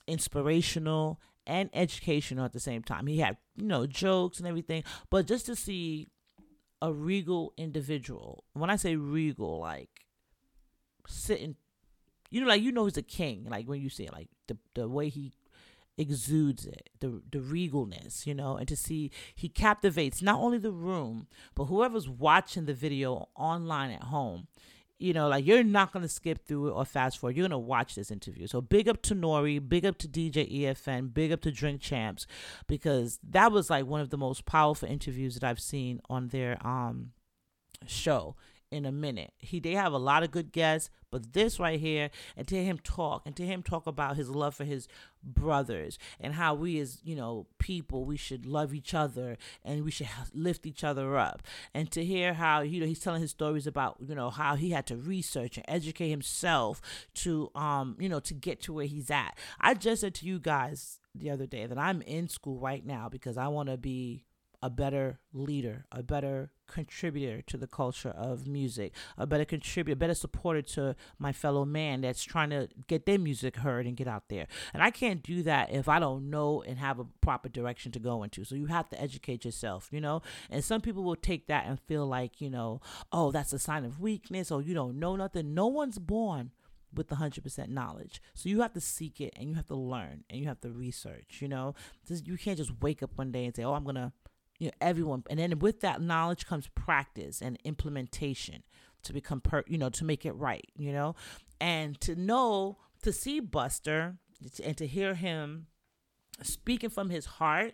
inspirational, 0.06 1.20
and 1.46 1.70
educational 1.72 2.44
at 2.44 2.52
the 2.52 2.60
same 2.60 2.82
time. 2.82 3.06
He 3.06 3.18
had, 3.18 3.36
you 3.56 3.66
know, 3.66 3.86
jokes 3.86 4.38
and 4.38 4.48
everything. 4.48 4.84
But 5.08 5.26
just 5.26 5.46
to 5.46 5.56
see 5.56 6.08
a 6.82 6.92
regal 6.92 7.52
individual. 7.56 8.44
When 8.52 8.70
I 8.70 8.76
say 8.76 8.96
regal, 8.96 9.60
like 9.60 9.90
sitting, 11.06 11.56
you 12.30 12.40
know, 12.40 12.46
like 12.46 12.62
you 12.62 12.72
know 12.72 12.84
he's 12.84 12.96
a 12.96 13.02
king. 13.02 13.46
Like 13.50 13.66
when 13.66 13.80
you 13.80 13.90
see 13.90 14.04
it, 14.04 14.12
like 14.12 14.28
the 14.46 14.56
the 14.74 14.88
way 14.88 15.08
he 15.08 15.32
exudes 15.98 16.66
it, 16.66 16.90
the 17.00 17.22
the 17.30 17.38
regalness, 17.38 18.26
you 18.26 18.34
know, 18.34 18.56
and 18.56 18.66
to 18.68 18.76
see 18.76 19.10
he 19.34 19.48
captivates 19.48 20.22
not 20.22 20.40
only 20.40 20.58
the 20.58 20.72
room 20.72 21.26
but 21.54 21.64
whoever's 21.64 22.08
watching 22.08 22.64
the 22.64 22.74
video 22.74 23.28
online 23.36 23.90
at 23.90 24.04
home 24.04 24.48
you 25.00 25.12
know, 25.12 25.28
like 25.28 25.46
you're 25.46 25.64
not 25.64 25.92
gonna 25.92 26.08
skip 26.08 26.46
through 26.46 26.68
it 26.68 26.72
or 26.72 26.84
fast 26.84 27.18
forward. 27.18 27.36
You're 27.36 27.48
gonna 27.48 27.58
watch 27.58 27.94
this 27.94 28.10
interview. 28.10 28.46
So 28.46 28.60
big 28.60 28.88
up 28.88 29.00
to 29.02 29.14
N.O.R.E, 29.14 29.58
big 29.60 29.86
up 29.86 29.98
to 29.98 30.08
DJ 30.08 30.62
EFN, 30.62 31.12
big 31.12 31.32
up 31.32 31.40
to 31.42 31.50
Drink 31.50 31.80
Champs, 31.80 32.26
because 32.66 33.18
that 33.28 33.50
was 33.50 33.70
like 33.70 33.86
one 33.86 34.00
of 34.00 34.10
the 34.10 34.18
most 34.18 34.44
powerful 34.44 34.88
interviews 34.88 35.34
that 35.34 35.44
I've 35.44 35.60
seen 35.60 36.00
on 36.08 36.28
their 36.28 36.64
um 36.66 37.12
show 37.86 38.36
in 38.70 38.86
a 38.86 38.92
minute. 38.92 39.32
He 39.38 39.60
they 39.60 39.72
have 39.72 39.92
a 39.92 39.98
lot 39.98 40.22
of 40.22 40.30
good 40.30 40.52
guests, 40.52 40.90
but 41.10 41.32
this 41.32 41.58
right 41.58 41.80
here, 41.80 42.10
and 42.36 42.46
to 42.48 42.62
him 42.62 42.78
talk, 42.78 43.22
and 43.26 43.34
to 43.36 43.44
him 43.44 43.62
talk 43.62 43.86
about 43.86 44.16
his 44.16 44.28
love 44.28 44.54
for 44.54 44.64
his 44.64 44.88
brothers 45.22 45.98
and 46.18 46.34
how 46.34 46.54
we 46.54 46.78
as 46.80 47.00
you 47.04 47.14
know 47.14 47.46
people 47.58 48.04
we 48.04 48.16
should 48.16 48.46
love 48.46 48.72
each 48.72 48.94
other 48.94 49.36
and 49.62 49.84
we 49.84 49.90
should 49.90 50.08
lift 50.32 50.66
each 50.66 50.84
other 50.84 51.16
up, 51.16 51.42
and 51.74 51.90
to 51.90 52.04
hear 52.04 52.34
how 52.34 52.60
you 52.60 52.80
know 52.80 52.86
he's 52.86 53.00
telling 53.00 53.20
his 53.20 53.30
stories 53.30 53.66
about 53.66 53.96
you 54.06 54.14
know 54.14 54.30
how 54.30 54.54
he 54.54 54.70
had 54.70 54.86
to 54.86 54.96
research 54.96 55.56
and 55.56 55.66
educate 55.68 56.10
himself 56.10 56.80
to 57.14 57.50
um 57.54 57.96
you 57.98 58.08
know 58.08 58.20
to 58.20 58.34
get 58.34 58.60
to 58.62 58.72
where 58.72 58.86
he's 58.86 59.10
at. 59.10 59.36
I 59.60 59.74
just 59.74 60.02
said 60.02 60.14
to 60.16 60.26
you 60.26 60.38
guys 60.38 61.00
the 61.14 61.30
other 61.30 61.46
day 61.46 61.66
that 61.66 61.78
I'm 61.78 62.02
in 62.02 62.28
school 62.28 62.58
right 62.58 62.84
now 62.84 63.08
because 63.08 63.36
I 63.36 63.48
want 63.48 63.68
to 63.68 63.76
be 63.76 64.24
a 64.62 64.70
better 64.70 65.18
leader, 65.32 65.86
a 65.90 66.02
better 66.02 66.50
contributor 66.66 67.42
to 67.42 67.56
the 67.56 67.66
culture 67.66 68.10
of 68.10 68.46
music, 68.46 68.92
a 69.18 69.26
better 69.26 69.44
contributor, 69.44 69.94
a 69.94 69.96
better 69.96 70.14
supporter 70.14 70.62
to 70.62 70.94
my 71.18 71.32
fellow 71.32 71.64
man 71.64 72.02
that's 72.02 72.22
trying 72.22 72.50
to 72.50 72.68
get 72.86 73.06
their 73.06 73.18
music 73.18 73.56
heard 73.56 73.86
and 73.86 73.96
get 73.96 74.06
out 74.06 74.28
there. 74.28 74.46
And 74.72 74.82
I 74.82 74.90
can't 74.90 75.22
do 75.22 75.42
that 75.44 75.72
if 75.72 75.88
I 75.88 75.98
don't 75.98 76.30
know 76.30 76.62
and 76.62 76.78
have 76.78 76.98
a 76.98 77.06
proper 77.20 77.48
direction 77.48 77.90
to 77.92 77.98
go 77.98 78.22
into. 78.22 78.44
So 78.44 78.54
you 78.54 78.66
have 78.66 78.88
to 78.90 79.00
educate 79.00 79.44
yourself, 79.44 79.88
you 79.90 80.00
know? 80.00 80.22
And 80.50 80.62
some 80.62 80.80
people 80.80 81.02
will 81.02 81.16
take 81.16 81.46
that 81.48 81.66
and 81.66 81.80
feel 81.80 82.06
like, 82.06 82.40
you 82.40 82.50
know, 82.50 82.80
oh, 83.12 83.30
that's 83.30 83.52
a 83.52 83.58
sign 83.58 83.84
of 83.84 84.00
weakness 84.00 84.50
or 84.50 84.62
you 84.62 84.74
don't 84.74 84.98
know 84.98 85.16
nothing. 85.16 85.54
No 85.54 85.66
one's 85.66 85.98
born 85.98 86.52
with 86.92 87.08
100% 87.08 87.68
knowledge. 87.68 88.20
So 88.34 88.48
you 88.48 88.60
have 88.62 88.72
to 88.72 88.80
seek 88.80 89.20
it 89.20 89.32
and 89.36 89.48
you 89.48 89.54
have 89.54 89.66
to 89.66 89.76
learn 89.76 90.24
and 90.28 90.40
you 90.40 90.46
have 90.46 90.60
to 90.60 90.70
research, 90.70 91.38
you 91.40 91.48
know? 91.48 91.74
You 92.08 92.36
can't 92.36 92.58
just 92.58 92.72
wake 92.80 93.02
up 93.02 93.10
one 93.16 93.32
day 93.32 93.44
and 93.44 93.54
say, 93.54 93.64
oh, 93.64 93.74
I'm 93.74 93.84
going 93.84 93.96
to 93.96 94.12
you 94.60 94.66
know 94.66 94.72
everyone 94.80 95.24
and 95.28 95.40
then 95.40 95.58
with 95.58 95.80
that 95.80 96.00
knowledge 96.00 96.46
comes 96.46 96.68
practice 96.76 97.42
and 97.42 97.58
implementation 97.64 98.62
to 99.02 99.12
become 99.12 99.40
per 99.40 99.64
you 99.66 99.78
know 99.78 99.88
to 99.88 100.04
make 100.04 100.24
it 100.24 100.32
right 100.32 100.68
you 100.76 100.92
know 100.92 101.16
and 101.60 102.00
to 102.00 102.14
know 102.14 102.78
to 103.02 103.12
see 103.12 103.40
Busta 103.40 104.18
and 104.62 104.76
to 104.76 104.86
hear 104.86 105.14
him 105.14 105.66
speaking 106.42 106.90
from 106.90 107.10
his 107.10 107.26
heart 107.26 107.72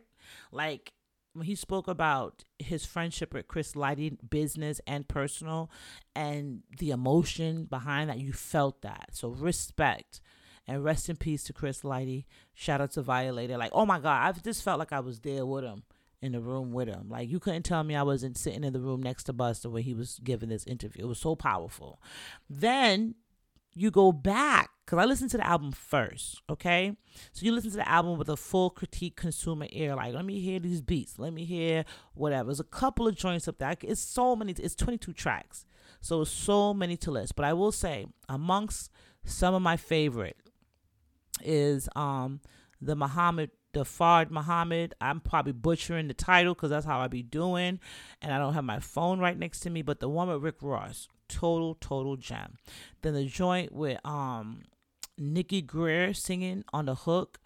like 0.51 0.93
when 1.35 1.47
he 1.47 1.55
spoke 1.55 1.87
about 1.87 2.45
his 2.59 2.87
friendship 2.87 3.35
with 3.35 3.47
Chris 3.47 3.73
Lighty, 3.73 4.17
business 4.31 4.81
and 4.87 5.07
personal, 5.07 5.71
and 6.15 6.63
the 6.79 6.91
emotion 6.93 7.67
behind 7.67 8.09
that, 8.09 8.19
you 8.19 8.33
felt 8.33 8.81
that. 8.81 9.11
So 9.13 9.29
respect 9.29 10.23
and 10.67 10.83
rest 10.83 11.11
in 11.11 11.17
peace 11.17 11.45
to 11.45 11.53
Chris 11.53 11.83
Lighty. 11.83 12.25
Shout 12.55 12.81
out 12.81 12.93
to 12.93 13.03
Violator. 13.03 13.59
Like, 13.59 13.73
oh 13.75 13.85
my 13.85 13.99
God, 13.99 14.27
I've 14.27 14.43
just 14.43 14.63
felt 14.63 14.79
like 14.79 14.93
I 14.93 15.01
was 15.01 15.21
there 15.21 15.45
with 15.45 15.65
him 15.65 15.83
in 16.23 16.33
the 16.33 16.41
room 16.41 16.73
with 16.73 16.89
him. 16.89 17.09
Like 17.09 17.29
you 17.29 17.39
couldn't 17.39 17.65
tell 17.65 17.85
me 17.85 17.95
I 17.95 18.03
wasn't 18.03 18.39
sitting 18.39 18.65
in 18.65 18.73
the 18.73 18.81
room 18.81 19.03
next 19.03 19.25
to 19.25 19.33
Busta 19.33 19.71
when 19.71 19.83
he 19.83 19.95
was 19.95 20.21
giving 20.23 20.49
this 20.49 20.65
interview. 20.65 21.05
It 21.05 21.09
was 21.09 21.19
so 21.19 21.37
powerful. 21.37 22.01
Then 22.49 23.15
you 23.75 23.91
go 23.91 24.11
back 24.11 24.71
because 24.85 24.99
I 24.99 25.05
listened 25.05 25.31
to 25.33 25.37
the 25.37 25.47
album 25.47 25.71
first, 25.73 26.41
okay? 26.49 26.97
So 27.33 27.45
you 27.45 27.53
listen 27.53 27.71
to 27.73 27.77
the 27.77 27.89
album 27.89 28.19
with 28.19 28.29
a 28.29 28.37
full 28.37 28.71
critique 28.71 29.17
consumer 29.17 29.67
ear. 29.71 29.95
Like, 29.95 30.15
let 30.15 30.25
me 30.25 30.41
hear 30.41 30.59
these 30.59 30.81
beats. 30.81 31.19
Let 31.19 31.35
me 31.35 31.45
hear 31.45 31.85
whatever. 32.15 32.47
There's 32.47 32.61
a 32.61 32.65
couple 32.65 33.07
of 33.07 33.15
joints 33.15 33.49
up 33.49 33.59
there. 33.59 33.77
It's 33.83 34.01
so 34.01 34.35
many. 34.35 34.53
It's 34.53 34.75
22 34.75 35.13
tracks. 35.13 35.67
So 36.01 36.25
so 36.25 36.73
many 36.73 36.97
to 36.99 37.11
list. 37.11 37.37
But 37.37 37.45
I 37.45 37.53
will 37.53 37.73
say, 37.73 38.07
amongst 38.29 38.91
some 39.25 39.55
of 39.55 39.63
my 39.63 39.77
favorite 39.77 40.37
is 41.43 41.89
um 41.95 42.41
the 42.81 42.97
Muhammad 42.97 43.51
the 43.77 43.85
Fard 43.85 44.31
Muhammad. 44.31 44.95
I'm 45.01 45.21
probably 45.21 45.53
butchering 45.53 46.09
the 46.09 46.15
title 46.15 46.55
because 46.55 46.71
that's 46.71 46.87
how 46.87 47.01
I 47.01 47.09
be 47.09 47.23
doing, 47.23 47.79
and 48.23 48.33
I 48.33 48.39
don't 48.39 48.55
have 48.55 48.65
my 48.65 48.81
phone 48.81 49.19
right 49.21 49.39
next 49.39 49.61
to 49.61 49.71
me. 49.71 49.83
But 49.83 50.01
the 50.01 50.09
one 50.09 50.29
with 50.29 50.43
Rick 50.43 50.57
Ross, 50.63 51.09
total, 51.29 51.75
total 51.75 52.17
gem. 52.17 52.57
Then 53.03 53.15
the 53.15 53.27
joint 53.27 53.73
with 53.73 53.99
um 54.05 54.63
Nikki 55.19 55.61
Greer 55.61 56.15
singing 56.15 56.65
on 56.73 56.87
the 56.87 56.95
hook, 56.95 57.39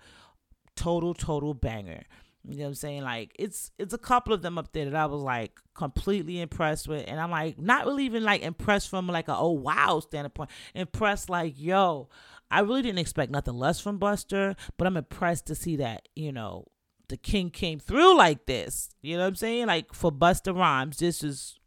total, 0.76 1.14
total 1.14 1.52
banger. 1.52 2.04
You 2.48 2.56
know 2.56 2.62
what 2.62 2.68
I'm 2.68 2.74
saying? 2.74 3.02
Like 3.02 3.34
it's 3.38 3.72
it's 3.78 3.92
a 3.92 3.98
couple 3.98 4.32
of 4.32 4.40
them 4.40 4.56
up 4.56 4.72
there 4.72 4.84
that 4.84 4.94
I 4.94 5.06
was 5.06 5.22
like 5.22 5.58
completely 5.74 6.40
impressed 6.40 6.86
with, 6.86 7.04
and 7.08 7.20
I'm 7.20 7.30
like 7.30 7.58
not 7.58 7.86
really 7.86 8.04
even 8.04 8.22
like 8.22 8.42
impressed 8.42 8.88
from 8.88 9.08
like 9.08 9.26
a 9.26 9.36
oh 9.36 9.50
wow 9.50 10.00
standpoint. 10.00 10.50
Impressed 10.74 11.28
like 11.28 11.54
yo, 11.58 12.08
I 12.50 12.60
really 12.60 12.82
didn't 12.82 12.98
expect 12.98 13.30
nothing 13.30 13.54
less 13.54 13.80
from 13.80 13.98
Busta, 13.98 14.56
but 14.76 14.86
I'm 14.86 14.96
impressed 14.96 15.46
to 15.46 15.54
see 15.54 15.76
that 15.76 16.08
you 16.14 16.32
know 16.32 16.66
the 17.08 17.16
king 17.16 17.50
came 17.50 17.78
through 17.78 18.16
like 18.16 18.46
this. 18.46 18.90
You 19.02 19.16
know 19.16 19.22
what 19.22 19.28
I'm 19.28 19.34
saying? 19.36 19.66
Like 19.66 19.94
for 19.94 20.10
Busta 20.10 20.56
Rhymes, 20.56 20.98
this 20.98 21.22
is 21.22 21.58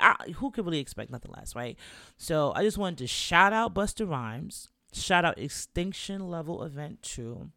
I, 0.00 0.14
who 0.36 0.50
could 0.50 0.64
really 0.64 0.78
expect 0.78 1.10
nothing 1.10 1.32
less, 1.36 1.54
right? 1.54 1.76
So 2.16 2.52
I 2.54 2.62
just 2.62 2.78
wanted 2.78 2.98
to 2.98 3.06
shout 3.06 3.52
out 3.52 3.74
Busta 3.74 4.08
Rhymes, 4.08 4.68
shout 4.92 5.24
out 5.24 5.38
Extinction 5.38 6.28
Level 6.28 6.62
Event 6.62 7.02
2. 7.02 7.50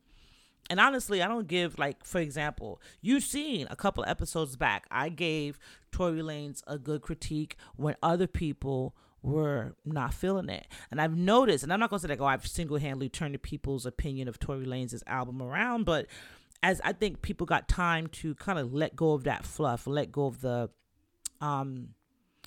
And 0.70 0.80
honestly, 0.82 1.22
I 1.22 1.28
don't 1.28 1.48
give 1.48 1.80
like, 1.80 2.04
for 2.04 2.20
example, 2.20 2.82
you've 3.02 3.24
seen 3.24 3.68
a 3.70 3.76
couple 3.76 4.04
episodes 4.06 4.58
back. 4.58 4.86
I 4.92 5.08
gave 5.10 5.60
Tory 5.92 6.22
Lanez 6.22 6.62
a 6.68 6.78
good 6.78 7.02
critique 7.02 7.56
when 7.78 7.96
other 8.04 8.28
people 8.28 8.94
were 9.22 9.76
not 9.86 10.14
feeling 10.14 10.50
it. 10.50 10.68
And 10.92 11.02
I've 11.02 11.16
noticed, 11.16 11.64
and 11.64 11.74
I'm 11.74 11.80
not 11.80 11.90
gonna 11.90 12.00
say 12.00 12.08
like, 12.08 12.22
oh, 12.22 12.26
I've 12.26 12.48
single 12.48 12.78
handedly 12.78 13.10
turned 13.10 13.42
people's 13.42 13.86
opinion 13.86 14.28
of 14.28 14.40
Tory 14.40 14.66
Lanez' 14.66 15.04
album 15.08 15.42
around, 15.42 15.86
but 15.86 16.08
as 16.64 16.82
I 16.84 16.94
think 16.94 17.22
people 17.22 17.46
got 17.46 17.68
time 17.68 18.08
to 18.08 18.34
kind 18.36 18.58
of 18.58 18.74
let 18.74 18.96
go 18.96 19.14
of 19.14 19.24
that 19.26 19.46
fluff, 19.46 19.86
let 19.88 20.12
go 20.12 20.26
of 20.26 20.42
the 20.42 20.70
um 21.40 21.90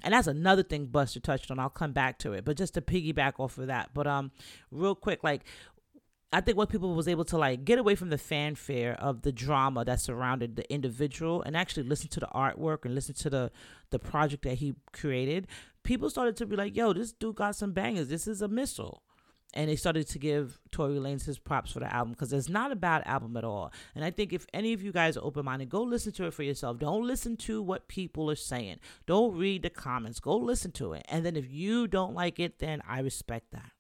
and 0.02 0.14
that's 0.14 0.26
another 0.26 0.62
thing 0.62 0.86
Busta 0.86 1.22
touched 1.22 1.50
on. 1.50 1.58
I'll 1.58 1.68
come 1.68 1.92
back 1.92 2.18
to 2.20 2.32
it, 2.32 2.44
but 2.44 2.56
just 2.56 2.74
to 2.74 2.80
piggyback 2.80 3.34
off 3.38 3.58
of 3.58 3.66
that. 3.66 3.90
But 3.92 4.06
um, 4.06 4.30
real 4.70 4.94
quick, 4.94 5.22
like 5.22 5.42
I 6.32 6.40
think 6.40 6.56
what 6.56 6.68
people 6.68 6.94
was 6.94 7.08
able 7.08 7.24
to 7.26 7.38
like 7.38 7.64
get 7.64 7.78
away 7.78 7.96
from 7.96 8.10
the 8.10 8.18
fanfare 8.18 8.94
of 9.00 9.22
the 9.22 9.32
drama 9.32 9.84
that 9.84 10.00
surrounded 10.00 10.54
the 10.54 10.72
individual 10.72 11.42
and 11.42 11.56
actually 11.56 11.82
listen 11.82 12.08
to 12.10 12.20
the 12.20 12.28
artwork 12.28 12.84
and 12.84 12.94
listen 12.94 13.14
to 13.16 13.30
the 13.30 13.50
the 13.90 13.98
project 13.98 14.44
that 14.44 14.54
he 14.54 14.74
created. 14.92 15.48
People 15.82 16.08
started 16.08 16.36
to 16.36 16.46
be 16.46 16.54
like, 16.54 16.76
"Yo, 16.76 16.92
this 16.92 17.12
dude 17.12 17.34
got 17.34 17.56
some 17.56 17.72
bangers. 17.72 18.08
This 18.08 18.26
is 18.26 18.42
a 18.42 18.48
missile." 18.48 19.02
and 19.52 19.68
they 19.68 19.74
started 19.74 20.06
to 20.06 20.18
give 20.18 20.60
Tory 20.70 20.94
Lanez 20.94 21.24
his 21.24 21.38
props 21.38 21.72
for 21.72 21.80
the 21.80 21.92
album 21.92 22.12
because 22.12 22.32
it's 22.32 22.48
not 22.48 22.70
a 22.70 22.76
bad 22.76 23.02
album 23.04 23.36
at 23.36 23.42
all. 23.42 23.72
And 23.96 24.04
I 24.04 24.12
think 24.12 24.32
if 24.32 24.46
any 24.54 24.72
of 24.72 24.80
you 24.80 24.92
guys 24.92 25.16
are 25.16 25.24
open 25.24 25.44
minded, 25.44 25.68
go 25.68 25.82
listen 25.82 26.12
to 26.12 26.26
it 26.26 26.34
for 26.34 26.44
yourself. 26.44 26.78
Don't 26.78 27.04
listen 27.04 27.36
to 27.38 27.60
what 27.60 27.88
people 27.88 28.30
are 28.30 28.36
saying. 28.36 28.78
Don't 29.06 29.36
read 29.36 29.62
the 29.62 29.70
comments. 29.70 30.20
Go 30.20 30.36
listen 30.36 30.70
to 30.72 30.92
it. 30.92 31.04
And 31.08 31.26
then 31.26 31.34
if 31.34 31.50
you 31.50 31.88
don't 31.88 32.14
like 32.14 32.38
it, 32.38 32.60
then 32.60 32.80
I 32.86 33.00
respect 33.00 33.50
that 33.50 33.72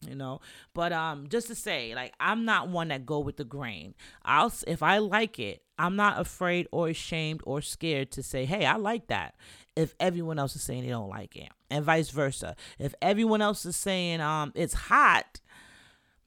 you 0.00 0.14
know? 0.14 0.40
But 0.74 0.92
um 0.92 1.28
just 1.28 1.48
to 1.48 1.54
say 1.54 1.94
like 1.94 2.12
i'm 2.20 2.44
not 2.44 2.68
one 2.68 2.88
that 2.88 3.06
go 3.06 3.20
with 3.20 3.36
the 3.36 3.44
grain. 3.44 3.94
I'll 4.24 4.52
if 4.66 4.82
i 4.82 4.98
like 4.98 5.38
it 5.38 5.62
i'm 5.78 5.96
not 5.96 6.20
afraid 6.20 6.68
or 6.72 6.88
ashamed 6.88 7.40
or 7.44 7.60
scared 7.60 8.10
to 8.12 8.22
say 8.22 8.44
hey 8.44 8.64
i 8.64 8.76
like 8.76 9.08
that 9.08 9.34
if 9.74 9.94
everyone 10.00 10.38
else 10.38 10.56
is 10.56 10.62
saying 10.62 10.82
they 10.82 10.88
don't 10.90 11.08
like 11.10 11.36
it 11.36 11.50
and 11.70 11.84
vice 11.84 12.10
versa. 12.10 12.56
If 12.78 12.94
everyone 13.02 13.42
else 13.42 13.66
is 13.66 13.76
saying 13.76 14.20
um 14.20 14.52
it's 14.54 14.74
hot 14.74 15.40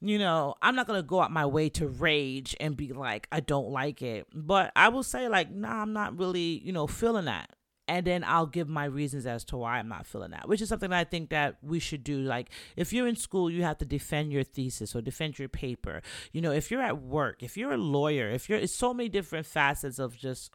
you 0.02 0.18
know 0.18 0.56
i'm 0.62 0.76
not 0.76 0.88
gonna 0.88 1.04
go 1.04 1.22
out 1.22 1.32
my 1.32 1.46
way 1.46 1.68
to 1.68 1.88
rage 1.88 2.56
and 2.60 2.78
be 2.78 2.94
like 2.94 3.28
i 3.32 3.40
don't 3.40 3.70
like 3.70 4.02
it. 4.02 4.28
But 4.34 4.72
i 4.76 4.90
will 4.90 5.04
say 5.04 5.28
like 5.28 5.52
nah 5.52 5.82
i'm 5.82 5.94
not 5.94 6.18
really 6.18 6.62
you 6.64 6.72
know 6.72 6.88
feeling 6.88 7.26
that 7.26 7.50
and 7.90 8.06
then 8.06 8.24
I'll 8.24 8.46
give 8.46 8.70
my 8.70 8.86
reasons 8.86 9.26
as 9.26 9.44
to 9.46 9.58
why 9.58 9.80
I'm 9.80 9.90
not 9.90 10.06
feeling 10.06 10.30
that, 10.30 10.48
which 10.48 10.62
is 10.62 10.70
something 10.70 10.92
that 10.92 11.00
I 11.00 11.04
think 11.06 11.32
that 11.32 11.58
we 11.64 11.80
should 11.80 12.04
do. 12.04 12.20
Like, 12.20 12.52
if 12.78 12.94
you're 12.94 13.08
in 13.08 13.16
school, 13.16 13.50
you 13.50 13.64
have 13.64 13.80
to 13.80 13.86
defend 13.86 14.32
your 14.32 14.44
thesis 14.44 14.96
or 14.96 15.02
defend 15.02 15.40
your 15.40 15.50
paper. 15.50 16.04
You 16.32 16.42
know, 16.42 16.52
if 16.52 16.70
you're 16.70 16.84
at 16.84 17.02
work, 17.02 17.42
if 17.42 17.58
you're 17.58 17.72
a 17.72 17.78
lawyer, 17.78 18.30
if 18.30 18.48
you're, 18.48 18.60
it's 18.60 18.76
so 18.76 18.94
many 18.94 19.10
different 19.10 19.48
facets 19.48 19.98
of 19.98 20.16
just 20.16 20.52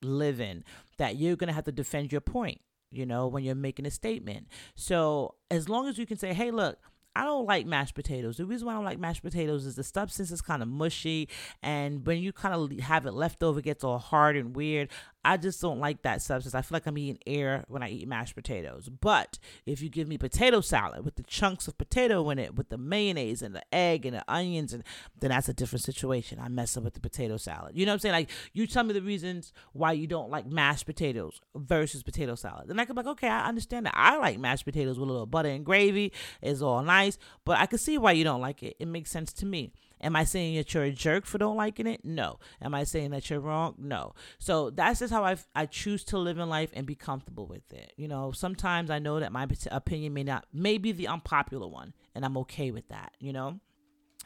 living 0.00 0.62
that 0.96 1.16
you're 1.16 1.34
going 1.34 1.48
to 1.48 1.54
have 1.54 1.64
to 1.64 1.72
defend 1.72 2.12
your 2.12 2.20
point, 2.20 2.60
you 2.92 3.04
know, 3.04 3.26
when 3.26 3.42
you're 3.42 3.56
making 3.56 3.84
a 3.84 3.90
statement. 3.90 4.46
So, 4.76 5.34
as 5.50 5.68
long 5.68 5.88
as 5.88 5.98
you 5.98 6.06
can 6.06 6.18
say, 6.18 6.32
hey, 6.32 6.52
look, 6.52 6.78
I 7.16 7.24
don't 7.24 7.46
like 7.46 7.66
mashed 7.66 7.94
potatoes. 7.94 8.36
The 8.36 8.46
reason 8.46 8.66
why 8.66 8.72
I 8.72 8.76
don't 8.76 8.84
like 8.84 8.98
mashed 8.98 9.22
potatoes 9.22 9.66
is 9.66 9.74
the 9.74 9.84
substance 9.84 10.30
is 10.30 10.40
kind 10.40 10.62
of 10.62 10.68
mushy, 10.68 11.28
and 11.62 12.06
when 12.06 12.18
you 12.18 12.32
kind 12.32 12.54
of 12.54 12.78
have 12.80 13.06
it 13.06 13.12
left 13.12 13.42
over, 13.42 13.58
it 13.58 13.64
gets 13.64 13.84
all 13.84 13.98
hard 13.98 14.36
and 14.36 14.54
weird. 14.54 14.88
I 15.24 15.36
just 15.36 15.60
don't 15.60 15.80
like 15.80 16.02
that 16.02 16.22
substance. 16.22 16.54
I 16.54 16.62
feel 16.62 16.76
like 16.76 16.86
I'm 16.86 16.96
eating 16.96 17.18
air 17.26 17.64
when 17.68 17.82
I 17.82 17.90
eat 17.90 18.08
mashed 18.08 18.34
potatoes. 18.34 18.88
But 18.88 19.38
if 19.66 19.82
you 19.82 19.90
give 19.90 20.08
me 20.08 20.16
potato 20.16 20.62
salad 20.62 21.04
with 21.04 21.16
the 21.16 21.22
chunks 21.22 21.68
of 21.68 21.76
potato 21.76 22.30
in 22.30 22.38
it, 22.38 22.54
with 22.54 22.70
the 22.70 22.78
mayonnaise 22.78 23.42
and 23.42 23.54
the 23.54 23.62
egg 23.74 24.06
and 24.06 24.16
the 24.16 24.24
onions, 24.28 24.72
and 24.72 24.82
then 25.18 25.30
that's 25.30 25.48
a 25.48 25.52
different 25.52 25.84
situation. 25.84 26.38
I 26.40 26.48
mess 26.48 26.76
up 26.76 26.84
with 26.84 26.94
the 26.94 27.00
potato 27.00 27.36
salad. 27.36 27.76
You 27.76 27.84
know 27.84 27.92
what 27.92 27.96
I'm 27.96 28.00
saying? 28.00 28.14
Like 28.14 28.30
you 28.54 28.66
tell 28.66 28.84
me 28.84 28.94
the 28.94 29.02
reasons 29.02 29.52
why 29.72 29.92
you 29.92 30.06
don't 30.06 30.30
like 30.30 30.46
mashed 30.46 30.86
potatoes 30.86 31.40
versus 31.54 32.02
potato 32.02 32.34
salad. 32.34 32.68
Then 32.68 32.80
I 32.80 32.86
can 32.86 32.94
be 32.94 33.00
like, 33.02 33.12
okay, 33.12 33.28
I 33.28 33.46
understand 33.46 33.86
that. 33.86 33.94
I 33.94 34.16
like 34.16 34.38
mashed 34.38 34.64
potatoes 34.64 34.98
with 34.98 35.08
a 35.08 35.12
little 35.12 35.26
butter 35.26 35.50
and 35.50 35.66
gravy. 35.66 36.12
It's 36.40 36.62
all 36.62 36.82
nice, 36.82 36.99
but 37.44 37.58
I 37.58 37.66
can 37.66 37.78
see 37.78 37.98
why 37.98 38.12
you 38.12 38.24
don't 38.24 38.40
like 38.40 38.62
it. 38.62 38.76
It 38.78 38.88
makes 38.88 39.10
sense 39.10 39.32
to 39.34 39.46
me. 39.46 39.72
Am 40.02 40.16
I 40.16 40.24
saying 40.24 40.56
that 40.56 40.72
you're 40.72 40.84
a 40.84 40.92
jerk 40.92 41.26
for 41.26 41.38
don't 41.38 41.56
liking 41.56 41.86
it? 41.86 42.04
No. 42.04 42.38
Am 42.62 42.74
I 42.74 42.84
saying 42.84 43.10
that 43.10 43.28
you're 43.28 43.40
wrong? 43.40 43.74
No. 43.78 44.14
So 44.38 44.70
that's 44.70 45.00
just 45.00 45.12
how 45.12 45.24
I, 45.24 45.36
I 45.54 45.66
choose 45.66 46.04
to 46.04 46.18
live 46.18 46.38
in 46.38 46.48
life 46.48 46.70
and 46.72 46.86
be 46.86 46.94
comfortable 46.94 47.46
with 47.46 47.70
it. 47.72 47.92
You 47.96 48.08
know, 48.08 48.32
sometimes 48.32 48.90
I 48.90 48.98
know 48.98 49.20
that 49.20 49.32
my 49.32 49.46
opinion 49.70 50.14
may 50.14 50.24
not, 50.24 50.46
may 50.52 50.78
be 50.78 50.92
the 50.92 51.08
unpopular 51.08 51.68
one, 51.68 51.92
and 52.14 52.24
I'm 52.24 52.38
okay 52.38 52.70
with 52.70 52.88
that, 52.88 53.12
you 53.20 53.32
know? 53.32 53.60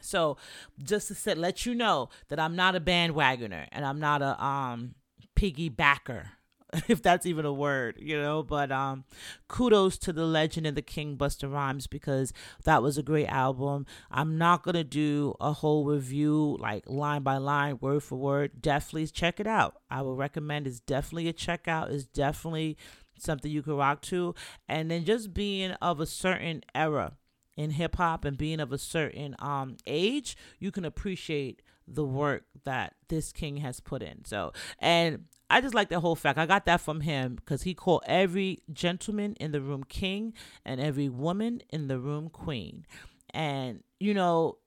So 0.01 0.37
just 0.83 1.09
to 1.09 1.15
set, 1.15 1.39
let 1.39 1.67
you 1.67 1.75
know 1.75 2.11
that 2.29 2.39
I'm 2.39 2.55
not 2.55 2.77
a 2.77 2.81
bandwagoner 2.81 3.67
and 3.73 3.85
I'm 3.85 3.99
not 3.99 4.23
a 4.23 4.43
um 4.45 4.95
piggybacker 5.37 6.27
if 6.89 7.03
that's 7.03 7.27
even 7.27 7.45
a 7.45 7.53
word, 7.53 7.99
you 8.01 8.21
know. 8.21 8.43
But 8.43 8.73
um, 8.73 9.05
kudos 9.49 9.99
to 9.99 10.13
the 10.13 10.25
legend 10.25 10.67
and 10.67 10.77
the 10.77 10.83
king 10.83 11.17
Busta 11.17 11.51
Rhymes 11.51 11.87
because 11.87 12.33
that 12.65 12.83
was 12.83 12.99
a 12.99 13.03
great 13.03 13.27
album. 13.27 13.87
I'm 14.11 14.39
not 14.39 14.63
gonna 14.63 14.85
do 14.85 15.35
a 15.41 15.53
whole 15.53 15.85
review 15.85 16.57
like 16.61 16.85
line 16.89 17.23
by 17.23 17.39
line, 17.39 17.79
word 17.81 18.03
for 18.03 18.17
word. 18.17 18.61
Definitely 18.61 19.07
check 19.09 19.41
it 19.41 19.47
out. 19.47 19.77
I 19.91 20.03
would 20.03 20.19
recommend. 20.19 20.67
It's 20.67 20.81
definitely 20.81 21.29
a 21.29 21.33
checkout. 21.33 21.91
It's 21.91 22.05
definitely 22.05 22.77
something 23.19 23.51
you 23.51 23.63
can 23.63 23.77
rock 23.77 24.03
to, 24.03 24.35
and 24.69 24.91
then 24.91 25.05
just 25.05 25.33
being 25.33 25.73
of 25.73 26.01
a 26.01 26.07
certain 26.07 26.63
era 26.75 27.13
in 27.57 27.71
hip 27.71 27.97
hop 27.97 28.25
and 28.25 28.37
being 28.37 28.59
of 28.59 28.73
a 28.73 28.79
certain 28.79 29.37
um 29.39 29.77
age, 29.87 30.37
you 30.59 30.73
can 30.73 30.85
appreciate 30.85 31.63
the 31.87 32.05
work 32.05 32.45
that 32.65 32.95
this 33.09 33.33
king 33.33 33.59
has 33.59 33.81
put 33.81 34.03
in. 34.03 34.25
So, 34.25 34.53
and 34.79 35.25
I 35.51 35.61
just 35.61 35.75
like 35.75 35.89
the 35.89 36.01
whole 36.01 36.17
fact. 36.17 36.39
I 36.39 36.47
got 36.47 36.67
that 36.67 36.81
from 36.81 37.01
him 37.03 37.37
because 37.37 37.63
he 37.63 37.75
called 37.75 38.03
every 38.07 38.61
gentleman 38.73 39.35
in 39.35 39.53
the 39.53 39.61
room 39.61 39.85
king 39.85 40.33
and 40.65 40.81
every 40.81 41.09
woman 41.09 41.63
in 41.71 41.89
the 41.89 41.99
room 41.99 42.29
queen. 42.31 42.87
And, 43.31 43.83
you 44.01 44.15
know, 44.15 44.59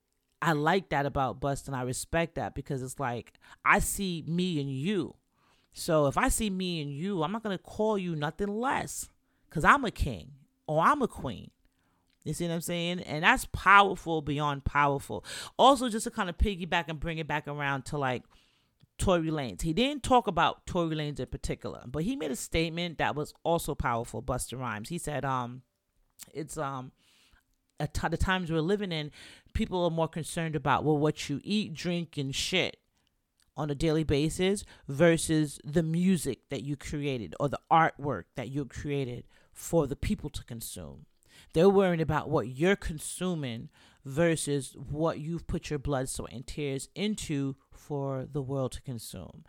I 0.41 0.51
like 0.51 0.89
that 0.89 1.05
about 1.05 1.39
Bust 1.39 1.67
and 1.67 1.75
I 1.75 1.81
respect 1.81 2.35
that 2.35 2.53
because 2.53 2.83
it's 2.83 2.99
like 2.99 3.33
I 3.65 3.79
see 3.79 4.23
me 4.27 4.59
and 4.59 4.71
you. 4.71 5.15
So 5.73 6.07
if 6.07 6.17
I 6.17 6.29
see 6.29 6.49
me 6.49 6.81
and 6.81 6.91
you, 6.91 7.23
I'm 7.23 7.31
not 7.31 7.43
going 7.43 7.57
to 7.57 7.63
call 7.63 7.97
you 7.97 8.15
nothing 8.15 8.47
less 8.47 9.09
because 9.49 9.63
I'm 9.63 9.85
a 9.85 9.91
king 9.91 10.31
or 10.67 10.81
I'm 10.81 11.01
a 11.01 11.07
queen. 11.07 11.51
You 12.27 12.33
see 12.33 12.47
what 12.47 12.53
I'm 12.53 12.61
saying? 12.61 12.99
And 13.01 13.23
that's 13.23 13.45
powerful 13.53 14.21
beyond 14.21 14.65
powerful. 14.65 15.23
Also, 15.57 15.89
just 15.89 16.03
to 16.03 16.11
kind 16.11 16.29
of 16.29 16.37
piggyback 16.37 16.85
and 16.87 16.99
bring 16.99 17.17
it 17.17 17.27
back 17.27 17.47
around 17.47 17.85
to 17.85 17.97
like 17.97 18.23
Tory 18.97 19.29
Lanez. 19.29 19.61
He 19.61 19.73
didn't 19.73 20.03
talk 20.03 20.27
about 20.27 20.65
Tory 20.65 20.95
Lanez 20.95 21.19
in 21.19 21.27
particular, 21.27 21.83
but 21.87 22.03
he 22.03 22.15
made 22.15 22.31
a 22.31 22.35
statement 22.35 22.97
that 22.97 23.15
was 23.15 23.33
also 23.43 23.75
powerful. 23.75 24.21
Busta 24.21 24.59
Rhymes. 24.59 24.89
He 24.89 24.97
said, 24.97 25.23
"Um, 25.23 25.61
it's 26.33 26.57
um." 26.57 26.91
T- 27.93 28.07
the 28.09 28.17
times 28.17 28.51
we're 28.51 28.59
living 28.59 28.91
in, 28.91 29.11
people 29.53 29.83
are 29.83 29.91
more 29.91 30.07
concerned 30.07 30.55
about 30.55 30.83
well 30.83 30.97
what 30.97 31.29
you 31.29 31.39
eat, 31.43 31.75
drink, 31.75 32.17
and 32.17 32.33
shit 32.33 32.77
on 33.55 33.69
a 33.69 33.75
daily 33.75 34.03
basis 34.03 34.65
versus 34.87 35.59
the 35.63 35.83
music 35.83 36.39
that 36.49 36.63
you 36.63 36.75
created 36.75 37.35
or 37.39 37.49
the 37.49 37.59
artwork 37.71 38.23
that 38.35 38.49
you 38.49 38.65
created 38.65 39.25
for 39.53 39.85
the 39.85 39.95
people 39.95 40.29
to 40.31 40.43
consume. 40.43 41.05
They're 41.53 41.69
worrying 41.69 42.01
about 42.01 42.29
what 42.29 42.47
you're 42.47 42.75
consuming 42.75 43.69
versus 44.05 44.75
what 44.77 45.19
you've 45.19 45.47
put 45.47 45.69
your 45.69 45.79
blood, 45.79 46.09
sweat, 46.09 46.33
and 46.33 46.47
tears 46.47 46.89
into 46.95 47.55
for 47.71 48.25
the 48.31 48.41
world 48.41 48.71
to 48.73 48.81
consume. 48.81 49.43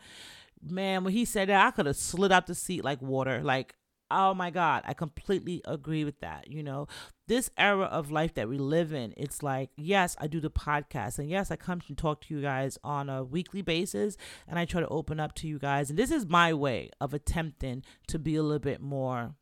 Man, 0.62 1.04
when 1.04 1.12
he 1.12 1.24
said 1.24 1.48
that, 1.48 1.66
I 1.66 1.70
could 1.70 1.86
have 1.86 1.96
slid 1.96 2.32
out 2.32 2.46
the 2.46 2.54
seat 2.54 2.84
like 2.84 3.00
water. 3.00 3.40
Like, 3.42 3.76
oh 4.10 4.34
my 4.34 4.50
God, 4.50 4.82
I 4.86 4.94
completely 4.94 5.62
agree 5.64 6.04
with 6.04 6.20
that. 6.20 6.50
You 6.50 6.62
know, 6.62 6.88
this 7.26 7.50
era 7.56 7.84
of 7.84 8.10
life 8.10 8.34
that 8.34 8.48
we 8.48 8.58
live 8.58 8.92
in, 8.92 9.14
it's 9.16 9.42
like, 9.42 9.70
yes, 9.76 10.16
I 10.18 10.26
do 10.26 10.40
the 10.40 10.50
podcast, 10.50 11.18
and 11.18 11.28
yes, 11.28 11.50
I 11.50 11.56
come 11.56 11.80
to 11.82 11.94
talk 11.94 12.22
to 12.22 12.34
you 12.34 12.40
guys 12.40 12.78
on 12.82 13.08
a 13.08 13.22
weekly 13.22 13.62
basis, 13.62 14.16
and 14.48 14.58
I 14.58 14.64
try 14.64 14.80
to 14.80 14.88
open 14.88 15.20
up 15.20 15.34
to 15.36 15.46
you 15.46 15.58
guys. 15.58 15.90
And 15.90 15.98
this 15.98 16.10
is 16.10 16.26
my 16.26 16.52
way 16.52 16.90
of 17.00 17.14
attempting 17.14 17.84
to 18.08 18.18
be 18.18 18.34
a 18.34 18.42
little 18.42 18.58
bit 18.58 18.80
more 18.80 19.34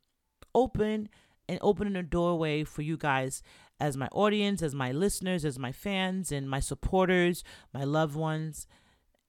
open 0.53 1.09
and 1.47 1.59
opening 1.61 1.95
a 1.95 2.03
doorway 2.03 2.63
for 2.63 2.81
you 2.81 2.97
guys 2.97 3.41
as 3.79 3.95
my 3.95 4.07
audience, 4.11 4.61
as 4.61 4.73
my 4.73 4.91
listeners, 4.91 5.45
as 5.45 5.59
my 5.59 5.71
fans, 5.71 6.31
and 6.31 6.49
my 6.49 6.59
supporters, 6.59 7.43
my 7.73 7.83
loved 7.83 8.15
ones, 8.15 8.67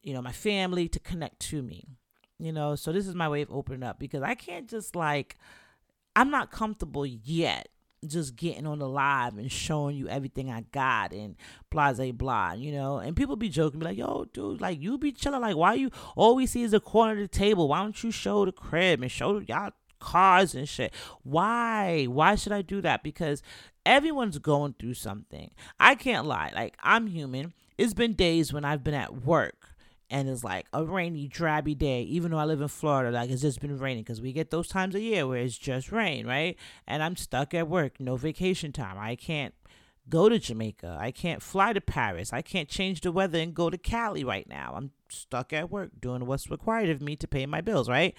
you 0.02 0.14
know, 0.14 0.22
my 0.22 0.32
family 0.32 0.88
to 0.88 0.98
connect 0.98 1.40
to 1.40 1.62
me. 1.62 1.84
You 2.38 2.52
know, 2.52 2.76
so 2.76 2.92
this 2.92 3.06
is 3.06 3.14
my 3.14 3.28
way 3.28 3.42
of 3.42 3.50
opening 3.50 3.82
up 3.82 3.98
because 3.98 4.22
I 4.22 4.34
can't 4.34 4.68
just 4.68 4.94
like, 4.94 5.36
I'm 6.14 6.30
not 6.30 6.52
comfortable 6.52 7.04
yet 7.04 7.68
just 8.06 8.36
getting 8.36 8.66
on 8.66 8.78
the 8.78 8.88
live 8.88 9.38
and 9.38 9.50
showing 9.50 9.96
you 9.96 10.08
everything 10.08 10.50
I 10.50 10.62
got 10.72 11.12
and 11.12 11.36
blah 11.70 11.92
blah 11.92 12.12
blah, 12.12 12.52
you 12.52 12.72
know. 12.72 12.98
And 12.98 13.16
people 13.16 13.36
be 13.36 13.48
joking, 13.48 13.80
be 13.80 13.86
like, 13.86 13.98
"Yo, 13.98 14.26
dude, 14.32 14.60
like 14.60 14.80
you 14.80 14.98
be 14.98 15.12
chilling, 15.12 15.40
like 15.40 15.56
why 15.56 15.74
you 15.74 15.90
all 16.16 16.36
we 16.36 16.46
see 16.46 16.62
is 16.62 16.70
the 16.70 16.80
corner 16.80 17.12
of 17.12 17.18
the 17.18 17.28
table? 17.28 17.68
Why 17.68 17.82
don't 17.82 18.02
you 18.02 18.10
show 18.10 18.44
the 18.44 18.52
crib 18.52 19.02
and 19.02 19.10
show 19.10 19.40
y'all 19.40 19.72
cars 19.98 20.54
and 20.54 20.68
shit. 20.68 20.92
Why? 21.22 22.04
Why 22.04 22.34
should 22.34 22.52
I 22.52 22.62
do 22.62 22.80
that? 22.80 23.02
Because 23.02 23.42
everyone's 23.84 24.38
going 24.38 24.74
through 24.78 24.94
something. 24.94 25.50
I 25.78 25.94
can't 25.94 26.26
lie. 26.26 26.52
Like, 26.54 26.76
I'm 26.82 27.06
human. 27.06 27.52
It's 27.76 27.94
been 27.94 28.14
days 28.14 28.52
when 28.52 28.64
I've 28.64 28.82
been 28.82 28.94
at 28.94 29.24
work 29.24 29.74
and 30.10 30.28
it's 30.28 30.42
like 30.42 30.66
a 30.72 30.84
rainy, 30.84 31.28
drabby 31.28 31.76
day, 31.76 32.02
even 32.02 32.30
though 32.30 32.38
I 32.38 32.44
live 32.44 32.60
in 32.60 32.68
Florida, 32.68 33.10
like 33.10 33.30
it's 33.30 33.42
just 33.42 33.60
been 33.60 33.78
raining 33.78 34.04
because 34.04 34.20
we 34.20 34.32
get 34.32 34.50
those 34.50 34.68
times 34.68 34.94
a 34.94 35.00
year 35.00 35.26
where 35.26 35.38
it's 35.38 35.58
just 35.58 35.92
rain, 35.92 36.26
right? 36.26 36.56
And 36.86 37.02
I'm 37.02 37.16
stuck 37.16 37.52
at 37.54 37.68
work, 37.68 38.00
no 38.00 38.16
vacation 38.16 38.72
time. 38.72 38.96
I 38.98 39.16
can't 39.16 39.54
go 40.08 40.28
to 40.28 40.38
Jamaica. 40.38 40.96
I 40.98 41.10
can't 41.10 41.42
fly 41.42 41.74
to 41.74 41.80
Paris. 41.80 42.32
I 42.32 42.40
can't 42.40 42.68
change 42.68 43.02
the 43.02 43.12
weather 43.12 43.38
and 43.38 43.54
go 43.54 43.68
to 43.68 43.76
Cali 43.76 44.24
right 44.24 44.48
now. 44.48 44.72
I'm 44.76 44.92
stuck 45.10 45.52
at 45.52 45.70
work 45.70 45.90
doing 46.00 46.24
what's 46.26 46.50
required 46.50 46.88
of 46.88 47.02
me 47.02 47.14
to 47.16 47.28
pay 47.28 47.44
my 47.44 47.60
bills, 47.60 47.88
right? 47.88 48.14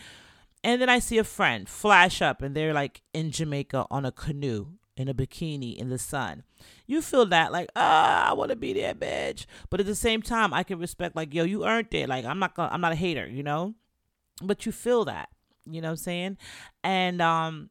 And 0.63 0.81
then 0.81 0.89
I 0.89 0.99
see 0.99 1.17
a 1.17 1.23
friend 1.23 1.69
flash 1.69 2.21
up 2.21 2.41
and 2.41 2.55
they're 2.55 2.73
like 2.73 3.01
in 3.13 3.31
Jamaica 3.31 3.85
on 3.89 4.05
a 4.05 4.11
canoe 4.11 4.73
in 4.97 5.07
a 5.07 5.13
bikini 5.13 5.77
in 5.77 5.89
the 5.89 5.97
sun. 5.97 6.43
You 6.85 7.01
feel 7.01 7.25
that 7.27 7.53
like, 7.53 7.69
ah, 7.77 8.29
I 8.29 8.33
want 8.33 8.49
to 8.49 8.57
be 8.57 8.73
there, 8.73 8.93
bitch. 8.93 9.45
But 9.69 9.79
at 9.79 9.85
the 9.85 9.95
same 9.95 10.21
time, 10.21 10.53
I 10.53 10.63
can 10.63 10.77
respect 10.77 11.15
like, 11.15 11.33
yo, 11.33 11.45
you 11.45 11.65
earned 11.65 11.93
it. 11.93 12.09
Like, 12.09 12.25
I'm 12.25 12.39
not 12.39 12.53
gonna, 12.53 12.69
I'm 12.73 12.81
not 12.81 12.91
a 12.91 12.95
hater, 12.95 13.25
you 13.25 13.41
know. 13.41 13.75
But 14.41 14.65
you 14.65 14.73
feel 14.73 15.05
that, 15.05 15.29
you 15.65 15.79
know 15.81 15.87
what 15.87 15.91
I'm 15.91 15.97
saying? 15.97 16.37
And 16.83 17.21
um, 17.21 17.69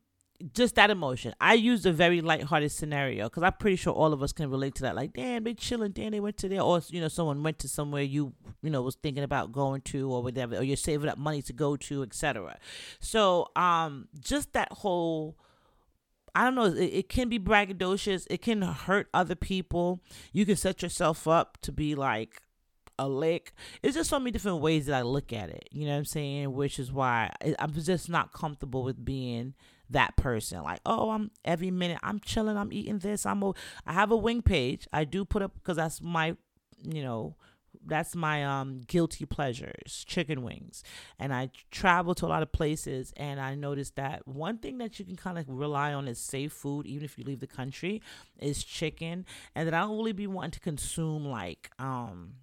just 0.52 0.76
that 0.76 0.90
emotion. 0.90 1.34
I 1.40 1.54
used 1.54 1.84
a 1.86 1.92
very 1.92 2.20
lighthearted 2.20 2.70
scenario 2.70 3.24
because 3.24 3.42
I'm 3.42 3.54
pretty 3.54 3.76
sure 3.76 3.92
all 3.92 4.12
of 4.12 4.22
us 4.22 4.32
can 4.32 4.50
relate 4.50 4.74
to 4.76 4.82
that. 4.82 4.94
Like, 4.94 5.12
damn, 5.12 5.44
they 5.44 5.54
chilling. 5.54 5.92
Damn, 5.92 6.12
they 6.12 6.20
went 6.20 6.36
to 6.38 6.48
there, 6.48 6.60
or 6.60 6.80
you 6.88 7.00
know, 7.00 7.08
someone 7.08 7.42
went 7.42 7.58
to 7.60 7.68
somewhere 7.68 8.02
you 8.02 8.32
you 8.62 8.70
know 8.70 8.82
was 8.82 8.96
thinking 8.96 9.24
about 9.24 9.52
going 9.52 9.80
to, 9.82 10.10
or 10.10 10.22
whatever, 10.22 10.56
or 10.56 10.62
you're 10.62 10.76
saving 10.76 11.08
up 11.08 11.18
money 11.18 11.42
to 11.42 11.52
go 11.52 11.76
to, 11.76 12.02
etc. 12.02 12.58
So, 13.00 13.48
um, 13.56 14.08
just 14.20 14.52
that 14.52 14.72
whole. 14.72 15.36
I 16.34 16.44
don't 16.44 16.54
know. 16.54 16.66
It, 16.66 16.92
it 16.92 17.08
can 17.08 17.28
be 17.28 17.40
braggadocious. 17.40 18.26
It 18.30 18.42
can 18.42 18.62
hurt 18.62 19.08
other 19.12 19.34
people. 19.34 20.00
You 20.32 20.46
can 20.46 20.56
set 20.56 20.82
yourself 20.82 21.26
up 21.26 21.58
to 21.62 21.72
be 21.72 21.96
like 21.96 22.42
a 22.96 23.08
lick. 23.08 23.52
It's 23.82 23.96
just 23.96 24.10
so 24.10 24.20
many 24.20 24.30
different 24.30 24.60
ways 24.60 24.86
that 24.86 24.94
I 24.94 25.02
look 25.02 25.32
at 25.32 25.48
it. 25.50 25.68
You 25.72 25.86
know 25.86 25.92
what 25.92 25.98
I'm 25.98 26.04
saying? 26.04 26.52
Which 26.52 26.78
is 26.78 26.92
why 26.92 27.32
I'm 27.58 27.72
just 27.72 28.08
not 28.08 28.32
comfortable 28.32 28.84
with 28.84 29.04
being 29.04 29.54
that 29.90 30.16
person. 30.16 30.62
Like, 30.62 30.80
oh, 30.86 31.10
I'm 31.10 31.30
every 31.44 31.70
minute 31.70 31.98
I'm 32.02 32.20
chilling, 32.20 32.56
I'm 32.56 32.72
eating 32.72 32.98
this. 32.98 33.26
I'm 33.26 33.42
a, 33.42 33.52
I 33.86 33.92
have 33.92 34.10
a 34.10 34.16
wing 34.16 34.42
page. 34.42 34.86
I 34.92 35.04
do 35.04 35.24
put 35.24 35.42
up 35.42 35.54
because 35.54 35.76
that's 35.76 36.00
my, 36.00 36.36
you 36.82 37.02
know, 37.02 37.36
that's 37.86 38.14
my 38.14 38.44
um 38.44 38.80
guilty 38.86 39.24
pleasures 39.24 40.04
chicken 40.06 40.42
wings 40.42 40.82
and 41.18 41.32
i 41.32 41.50
travel 41.70 42.14
to 42.14 42.26
a 42.26 42.28
lot 42.28 42.42
of 42.42 42.50
places 42.50 43.12
and 43.16 43.40
i 43.40 43.54
noticed 43.54 43.96
that 43.96 44.26
one 44.26 44.58
thing 44.58 44.78
that 44.78 44.98
you 44.98 45.04
can 45.04 45.16
kind 45.16 45.38
of 45.38 45.48
rely 45.48 45.92
on 45.92 46.08
is 46.08 46.18
safe 46.18 46.52
food 46.52 46.86
even 46.86 47.04
if 47.04 47.18
you 47.18 47.24
leave 47.24 47.40
the 47.40 47.46
country 47.46 48.02
is 48.40 48.64
chicken 48.64 49.24
and 49.54 49.66
that 49.66 49.74
i 49.74 49.80
don't 49.80 49.96
really 49.96 50.12
be 50.12 50.26
wanting 50.26 50.50
to 50.50 50.60
consume 50.60 51.24
like 51.24 51.70
um 51.78 52.34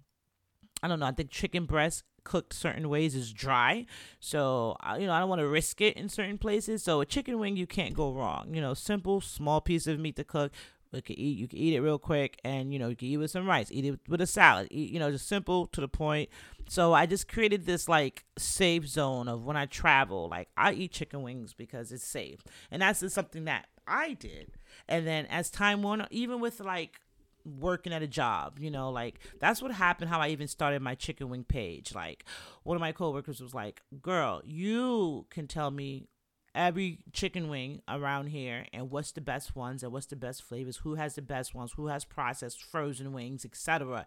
i 0.82 0.88
don't 0.88 1.00
know 1.00 1.06
i 1.06 1.12
think 1.12 1.30
chicken 1.30 1.64
breast 1.64 2.02
cooked 2.26 2.52
certain 2.52 2.90
ways 2.90 3.14
is 3.14 3.32
dry. 3.32 3.86
So, 4.20 4.76
you 4.98 5.06
know, 5.06 5.12
I 5.12 5.20
don't 5.20 5.30
want 5.30 5.40
to 5.40 5.48
risk 5.48 5.80
it 5.80 5.96
in 5.96 6.10
certain 6.10 6.36
places. 6.36 6.82
So, 6.82 7.00
a 7.00 7.06
chicken 7.06 7.38
wing, 7.38 7.56
you 7.56 7.66
can't 7.66 7.94
go 7.94 8.12
wrong. 8.12 8.52
You 8.52 8.60
know, 8.60 8.74
simple, 8.74 9.22
small 9.22 9.62
piece 9.62 9.86
of 9.86 9.98
meat 9.98 10.16
to 10.16 10.24
cook. 10.24 10.52
You 10.92 11.02
can 11.02 11.18
eat. 11.18 11.38
You 11.38 11.48
can 11.48 11.58
eat 11.58 11.74
it 11.74 11.80
real 11.80 11.98
quick, 11.98 12.38
and 12.44 12.72
you 12.72 12.78
know 12.78 12.88
you 12.88 12.96
can 12.96 13.08
eat 13.08 13.16
with 13.18 13.30
some 13.30 13.46
rice. 13.46 13.68
Eat 13.70 13.84
it 13.84 14.00
with 14.08 14.20
a 14.20 14.26
salad. 14.26 14.68
Eat, 14.70 14.90
you 14.90 14.98
know, 14.98 15.10
just 15.10 15.28
simple 15.28 15.66
to 15.68 15.80
the 15.80 15.88
point. 15.88 16.30
So 16.68 16.92
I 16.92 17.06
just 17.06 17.28
created 17.28 17.66
this 17.66 17.88
like 17.88 18.24
safe 18.38 18.86
zone 18.86 19.28
of 19.28 19.44
when 19.44 19.56
I 19.56 19.66
travel. 19.66 20.28
Like 20.28 20.48
I 20.56 20.72
eat 20.72 20.92
chicken 20.92 21.22
wings 21.22 21.54
because 21.54 21.92
it's 21.92 22.06
safe, 22.06 22.42
and 22.70 22.82
that's 22.82 23.00
just 23.00 23.14
something 23.14 23.44
that 23.44 23.66
I 23.86 24.14
did. 24.14 24.52
And 24.88 25.06
then 25.06 25.26
as 25.26 25.50
time 25.50 25.82
went 25.82 26.02
on, 26.02 26.08
even 26.10 26.40
with 26.40 26.60
like 26.60 27.00
working 27.46 27.92
at 27.92 28.02
a 28.02 28.06
job, 28.06 28.58
you 28.58 28.70
know, 28.70 28.90
like 28.90 29.20
that's 29.38 29.62
what 29.62 29.70
happened 29.70 30.10
how 30.10 30.20
I 30.20 30.28
even 30.28 30.48
started 30.48 30.82
my 30.82 30.94
chicken 30.94 31.28
wing 31.28 31.44
page. 31.44 31.94
Like 31.94 32.24
one 32.64 32.76
of 32.76 32.80
my 32.80 32.92
coworkers 32.92 33.40
was 33.40 33.54
like, 33.54 33.82
"Girl, 34.02 34.42
you 34.44 35.26
can 35.30 35.46
tell 35.46 35.70
me 35.70 36.08
every 36.54 37.00
chicken 37.12 37.48
wing 37.48 37.82
around 37.88 38.28
here 38.28 38.66
and 38.72 38.90
what's 38.90 39.12
the 39.12 39.20
best 39.20 39.54
ones 39.54 39.82
and 39.82 39.92
what's 39.92 40.06
the 40.06 40.16
best 40.16 40.42
flavors, 40.42 40.78
who 40.78 40.94
has 40.94 41.14
the 41.14 41.22
best 41.22 41.54
ones, 41.54 41.72
who 41.72 41.86
has 41.88 42.04
processed 42.04 42.62
frozen 42.62 43.12
wings, 43.12 43.44
etc." 43.44 44.06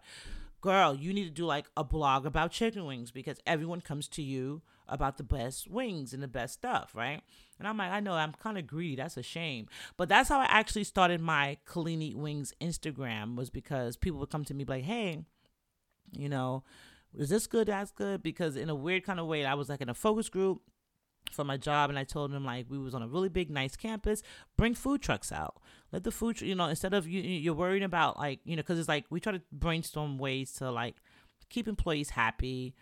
Girl, 0.60 0.94
you 0.94 1.14
need 1.14 1.24
to 1.24 1.30
do 1.30 1.46
like 1.46 1.70
a 1.74 1.82
blog 1.82 2.26
about 2.26 2.52
chicken 2.52 2.84
wings 2.84 3.10
because 3.10 3.40
everyone 3.46 3.80
comes 3.80 4.08
to 4.08 4.22
you 4.22 4.60
about 4.86 5.16
the 5.16 5.22
best 5.22 5.70
wings 5.70 6.12
and 6.12 6.22
the 6.22 6.28
best 6.28 6.54
stuff, 6.54 6.90
right? 6.94 7.22
And 7.60 7.68
I'm 7.68 7.76
like, 7.76 7.92
I 7.92 8.00
know 8.00 8.14
I'm 8.14 8.32
kind 8.32 8.58
of 8.58 8.66
greedy. 8.66 8.96
That's 8.96 9.16
a 9.18 9.22
shame. 9.22 9.66
But 9.96 10.08
that's 10.08 10.28
how 10.30 10.40
I 10.40 10.46
actually 10.46 10.84
started 10.84 11.20
my 11.20 11.58
Kalini 11.68 12.14
Wings 12.14 12.54
Instagram 12.60 13.36
was 13.36 13.50
because 13.50 13.96
people 13.96 14.18
would 14.20 14.30
come 14.30 14.44
to 14.46 14.54
me 14.54 14.64
like, 14.64 14.84
hey, 14.84 15.20
you 16.10 16.28
know, 16.28 16.64
is 17.14 17.28
this 17.28 17.46
good? 17.46 17.68
That's 17.68 17.92
good. 17.92 18.22
Because 18.22 18.56
in 18.56 18.70
a 18.70 18.74
weird 18.74 19.04
kind 19.04 19.20
of 19.20 19.26
way, 19.26 19.44
I 19.44 19.54
was 19.54 19.68
like 19.68 19.82
in 19.82 19.90
a 19.90 19.94
focus 19.94 20.30
group 20.30 20.62
for 21.30 21.44
my 21.44 21.56
job 21.56 21.90
and 21.90 21.98
I 21.98 22.04
told 22.04 22.32
them 22.32 22.44
like 22.44 22.66
we 22.68 22.78
was 22.78 22.94
on 22.94 23.02
a 23.02 23.06
really 23.06 23.28
big 23.28 23.50
nice 23.50 23.76
campus 23.76 24.22
bring 24.56 24.74
food 24.74 25.00
trucks 25.00 25.30
out 25.30 25.60
let 25.92 26.02
the 26.02 26.10
food 26.10 26.40
you 26.40 26.54
know 26.56 26.66
instead 26.66 26.92
of 26.92 27.06
you 27.06 27.20
you're 27.20 27.54
worrying 27.54 27.84
about 27.84 28.18
like 28.18 28.40
you 28.44 28.56
know 28.56 28.62
because 28.62 28.78
it's 28.78 28.88
like 28.88 29.04
we 29.10 29.20
try 29.20 29.32
to 29.32 29.42
brainstorm 29.52 30.18
ways 30.18 30.52
to 30.54 30.70
like 30.70 30.96
keep 31.48 31.68
employees 31.68 32.10
happy 32.10 32.74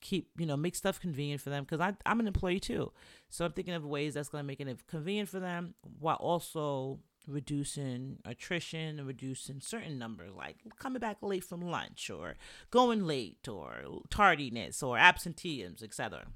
keep 0.00 0.30
you 0.38 0.46
know 0.46 0.56
make 0.56 0.74
stuff 0.74 1.00
convenient 1.00 1.40
for 1.40 1.50
them 1.50 1.64
because 1.64 1.94
I'm 2.04 2.20
an 2.20 2.26
employee 2.26 2.60
too. 2.60 2.92
So 3.30 3.44
i'm 3.44 3.52
thinking 3.52 3.74
of 3.74 3.84
ways 3.84 4.14
that's 4.14 4.28
going 4.28 4.42
to 4.42 4.46
make 4.46 4.60
it 4.60 4.86
convenient 4.86 5.28
for 5.28 5.40
them 5.40 5.74
while 5.98 6.16
also 6.16 7.00
reducing 7.26 8.16
attrition 8.24 8.98
and 8.98 9.06
reducing 9.06 9.60
certain 9.60 9.98
numbers 9.98 10.32
like 10.34 10.56
coming 10.78 10.98
back 10.98 11.18
late 11.20 11.44
from 11.44 11.60
lunch 11.60 12.10
or 12.10 12.34
going 12.70 13.06
late 13.06 13.46
or 13.46 14.00
tardiness 14.08 14.82
or 14.82 14.96
absenteeism 14.96 15.76
etc 15.82 16.26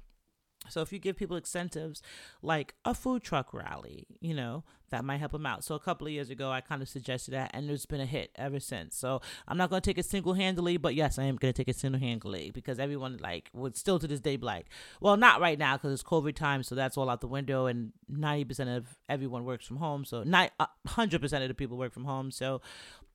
so 0.69 0.81
if 0.81 0.91
you 0.93 0.99
give 0.99 1.15
people 1.15 1.37
incentives 1.37 2.01
like 2.41 2.75
a 2.85 2.93
food 2.93 3.23
truck 3.23 3.53
rally, 3.53 4.07
you 4.19 4.33
know, 4.33 4.63
that 4.89 5.03
might 5.03 5.17
help 5.17 5.31
them 5.31 5.45
out. 5.45 5.63
So 5.63 5.73
a 5.73 5.79
couple 5.79 6.05
of 6.05 6.13
years 6.13 6.29
ago, 6.29 6.51
I 6.51 6.61
kind 6.61 6.81
of 6.81 6.87
suggested 6.87 7.31
that, 7.31 7.51
and 7.53 7.69
it's 7.69 7.85
been 7.85 7.99
a 7.99 8.05
hit 8.05 8.31
ever 8.35 8.59
since. 8.59 8.95
So 8.95 9.21
I'm 9.47 9.57
not 9.57 9.69
going 9.69 9.81
to 9.81 9.89
take 9.89 9.97
it 9.97 10.05
single 10.05 10.33
handedly, 10.33 10.77
but 10.77 10.93
yes, 10.93 11.17
I 11.17 11.23
am 11.23 11.35
going 11.35 11.51
to 11.51 11.57
take 11.57 11.67
it 11.67 11.75
single 11.75 11.99
handedly 11.99 12.51
because 12.51 12.77
everyone 12.79 13.17
like 13.17 13.49
would 13.53 13.75
still 13.75 13.97
to 13.99 14.07
this 14.07 14.19
day 14.19 14.35
be 14.35 14.45
like, 14.45 14.67
well, 15.01 15.17
not 15.17 15.41
right 15.41 15.57
now 15.57 15.77
because 15.77 15.93
it's 15.93 16.03
COVID 16.03 16.35
time, 16.35 16.61
so 16.61 16.75
that's 16.75 16.95
all 16.97 17.09
out 17.09 17.21
the 17.21 17.27
window, 17.27 17.65
and 17.65 17.91
90% 18.11 18.77
of 18.77 18.85
everyone 19.09 19.45
works 19.45 19.65
from 19.65 19.77
home. 19.77 20.05
So 20.05 20.23
not 20.23 20.51
100% 20.87 21.41
of 21.41 21.47
the 21.47 21.53
people 21.53 21.77
work 21.77 21.93
from 21.93 22.05
home. 22.05 22.29
So 22.29 22.61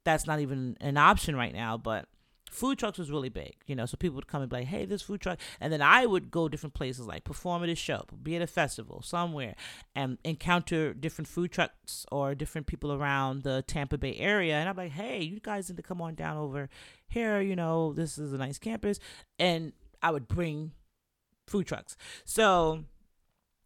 that's 0.05 0.27
not 0.27 0.41
even 0.41 0.77
an 0.81 0.97
option 0.97 1.37
right 1.37 1.55
now, 1.55 1.77
but 1.77 2.07
food 2.51 2.79
trucks 2.79 2.99
was 2.99 3.11
really 3.11 3.29
big, 3.29 3.55
you 3.67 3.75
know. 3.75 3.87
So 3.87 3.97
people 3.97 4.17
would 4.17 4.27
come 4.27 4.43
and 4.43 4.51
be 4.51 4.57
like, 4.57 4.67
"Hey, 4.67 4.85
this 4.85 5.03
food 5.03 5.21
truck," 5.21 5.39
and 5.61 5.73
then 5.73 5.83
I 5.83 6.07
would 6.07 6.31
go 6.31 6.49
different 6.49 6.75
places, 6.75 7.07
like 7.07 7.25
perform 7.25 7.63
at 7.63 7.69
a 7.69 7.75
show, 7.75 8.05
be 8.23 8.37
at 8.37 8.43
a 8.43 8.47
festival 8.47 9.03
somewhere, 9.03 9.55
and 9.95 10.19
encounter 10.25 10.95
different 10.95 11.29
food 11.29 11.53
trucks 11.53 12.07
or 12.11 12.35
different 12.35 12.67
people 12.67 12.93
around 12.93 13.43
the 13.43 13.63
Tampa 13.67 13.99
Bay 13.99 14.17
area, 14.17 14.55
and 14.57 14.69
I'm 14.69 14.77
like, 14.77 14.93
"Hey, 14.93 15.23
you 15.23 15.41
guys 15.41 15.69
need 15.69 15.77
to 15.77 15.83
come 15.83 16.01
on 16.01 16.15
down 16.15 16.37
over 16.37 16.69
here. 17.07 17.41
You 17.41 17.57
know, 17.57 17.93
this 17.93 18.19
is 18.19 18.33
a 18.33 18.39
nice 18.39 18.59
campus," 18.59 18.99
and 19.39 19.73
I 20.03 20.11
would 20.11 20.29
bring 20.29 20.73
food 21.47 21.67
trucks. 21.67 21.97
So 22.25 22.85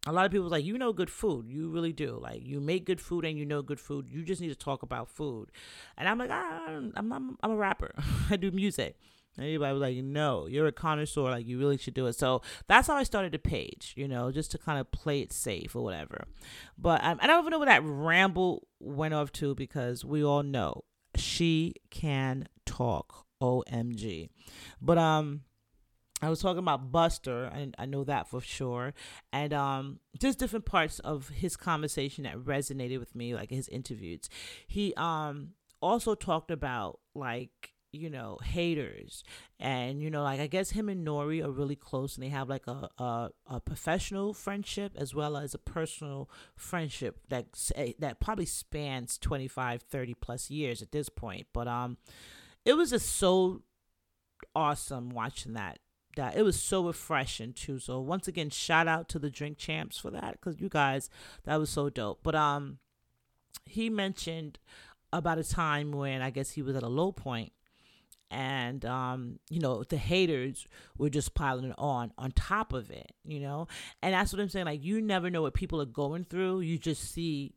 a 0.05 0.11
lot 0.11 0.25
of 0.25 0.31
people 0.31 0.43
was 0.43 0.51
like 0.51 0.65
you 0.65 0.77
know 0.77 0.93
good 0.93 1.09
food. 1.09 1.47
You 1.47 1.69
really 1.69 1.93
do. 1.93 2.19
Like 2.21 2.45
you 2.45 2.59
make 2.59 2.85
good 2.85 2.99
food 2.99 3.25
and 3.25 3.37
you 3.37 3.45
know 3.45 3.61
good 3.61 3.79
food. 3.79 4.07
You 4.09 4.23
just 4.23 4.41
need 4.41 4.49
to 4.49 4.55
talk 4.55 4.83
about 4.83 5.09
food. 5.09 5.51
And 5.97 6.07
i'm 6.07 6.17
like 6.17 6.29
ah, 6.31 6.65
I'm, 6.67 6.93
I'm, 6.95 7.37
I'm 7.41 7.51
a 7.51 7.55
rapper. 7.55 7.93
I 8.29 8.37
do 8.37 8.51
music. 8.51 8.97
And 9.35 9.45
everybody 9.47 9.73
was 9.73 9.81
like 9.81 9.97
no 9.97 10.47
you're 10.47 10.67
a 10.67 10.71
connoisseur. 10.71 11.23
Like 11.31 11.47
you 11.47 11.57
really 11.57 11.77
should 11.77 11.93
do 11.93 12.07
it. 12.07 12.13
So 12.13 12.41
that's 12.67 12.87
how 12.87 12.95
i 12.95 13.03
started 13.03 13.31
the 13.31 13.39
page 13.39 13.93
you 13.95 14.07
know 14.07 14.31
just 14.31 14.51
to 14.51 14.57
kind 14.57 14.79
of 14.79 14.91
play 14.91 15.21
it 15.21 15.31
safe 15.31 15.75
or 15.75 15.83
whatever. 15.83 16.25
But 16.77 17.03
um, 17.03 17.19
i 17.21 17.27
don't 17.27 17.41
even 17.41 17.51
know 17.51 17.59
where 17.59 17.67
that 17.67 17.83
ramble 17.83 18.67
went 18.79 19.13
off 19.13 19.31
to 19.33 19.55
because 19.55 20.03
we 20.03 20.23
all 20.23 20.43
know 20.43 20.83
she 21.15 21.75
can 21.91 22.47
talk 22.65 23.25
omg 23.41 24.29
but 24.81 24.97
um 24.97 25.41
I 26.23 26.29
was 26.29 26.41
talking 26.41 26.59
about 26.59 26.91
Busta, 26.91 27.53
and 27.55 27.75
I 27.77 27.85
know 27.85 28.03
that 28.05 28.29
for 28.29 28.41
sure. 28.41 28.93
And 29.31 29.53
um, 29.53 29.99
just 30.19 30.39
different 30.39 30.65
parts 30.65 30.99
of 30.99 31.29
his 31.29 31.57
conversation 31.57 32.23
that 32.23 32.37
resonated 32.37 32.99
with 32.99 33.15
me, 33.15 33.35
like 33.35 33.49
his 33.49 33.67
interviews. 33.67 34.29
He 34.67 34.93
um 34.95 35.49
also 35.81 36.15
talked 36.15 36.49
about 36.49 36.99
like 37.13 37.73
you 37.91 38.09
know 38.09 38.39
haters 38.43 39.23
and 39.59 40.01
you 40.01 40.09
know 40.09 40.23
like 40.23 40.39
i 40.39 40.47
guess 40.47 40.71
him 40.71 40.89
and 40.89 41.01
N.O.R.E 41.01 41.43
are 41.43 41.51
really 41.51 41.75
close 41.75 42.15
and 42.15 42.25
they 42.25 42.29
have 42.29 42.49
like 42.49 42.65
a, 42.67 42.89
a, 42.97 43.29
a 43.45 43.59
professional 43.59 44.33
friendship 44.33 44.93
as 44.95 45.13
well 45.13 45.37
as 45.37 45.53
a 45.53 45.59
personal 45.59 46.27
friendship 46.55 47.19
that 47.29 47.45
that 47.99 48.19
probably 48.19 48.47
spans 48.47 49.19
25 49.19 49.83
30 49.83 50.13
plus 50.15 50.49
years 50.49 50.81
at 50.81 50.91
this 50.91 51.07
point 51.07 51.45
but 51.53 51.67
um 51.67 51.97
it 52.65 52.73
was 52.73 52.89
just 52.89 53.15
so 53.15 53.61
awesome 54.55 55.09
watching 55.09 55.53
that 55.53 55.77
that 56.15 56.35
it 56.35 56.43
was 56.43 56.59
so 56.59 56.85
refreshing 56.85 57.53
too. 57.53 57.79
So 57.79 57.99
once 57.99 58.27
again, 58.27 58.49
shout 58.49 58.87
out 58.87 59.09
to 59.09 59.19
the 59.19 59.29
drink 59.29 59.57
champs 59.57 59.97
for 59.97 60.11
that 60.11 60.33
because 60.33 60.59
you 60.59 60.69
guys, 60.69 61.09
that 61.45 61.57
was 61.57 61.69
so 61.69 61.89
dope. 61.89 62.19
But 62.23 62.35
um, 62.35 62.79
he 63.65 63.89
mentioned 63.89 64.59
about 65.11 65.37
a 65.37 65.43
time 65.43 65.91
when 65.91 66.21
I 66.21 66.29
guess 66.29 66.51
he 66.51 66.61
was 66.61 66.75
at 66.75 66.83
a 66.83 66.87
low 66.87 67.11
point, 67.11 67.53
and 68.31 68.83
um, 68.85 69.39
you 69.49 69.59
know 69.59 69.83
the 69.83 69.97
haters 69.97 70.67
were 70.97 71.09
just 71.09 71.35
piling 71.35 71.73
on 71.77 72.11
on 72.17 72.31
top 72.31 72.73
of 72.73 72.89
it, 72.89 73.11
you 73.23 73.39
know, 73.39 73.67
and 74.01 74.13
that's 74.13 74.33
what 74.33 74.41
I'm 74.41 74.49
saying. 74.49 74.65
Like 74.65 74.83
you 74.83 75.01
never 75.01 75.29
know 75.29 75.43
what 75.43 75.53
people 75.53 75.81
are 75.81 75.85
going 75.85 76.25
through. 76.25 76.61
You 76.61 76.77
just 76.77 77.13
see 77.13 77.53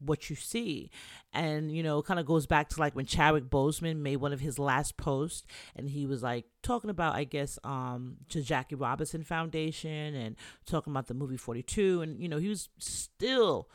what 0.00 0.30
you 0.30 0.36
see. 0.36 0.90
And, 1.32 1.74
you 1.74 1.82
know, 1.82 2.02
kind 2.02 2.20
of 2.20 2.26
goes 2.26 2.46
back 2.46 2.68
to 2.70 2.80
like 2.80 2.94
when 2.94 3.06
Chadwick 3.06 3.44
Boseman 3.44 3.98
made 3.98 4.16
one 4.16 4.32
of 4.32 4.40
his 4.40 4.58
last 4.58 4.96
posts 4.96 5.46
and 5.76 5.88
he 5.88 6.06
was 6.06 6.22
like 6.22 6.46
talking 6.62 6.90
about, 6.90 7.14
I 7.14 7.24
guess, 7.24 7.58
um, 7.64 8.16
to 8.30 8.42
Jackie 8.42 8.74
Robinson 8.74 9.22
Foundation 9.22 10.14
and 10.14 10.36
talking 10.66 10.92
about 10.92 11.06
the 11.06 11.14
movie 11.14 11.36
42. 11.36 12.02
And, 12.02 12.20
you 12.20 12.28
know, 12.28 12.38
he 12.38 12.48
was 12.48 12.68
still 12.78 13.68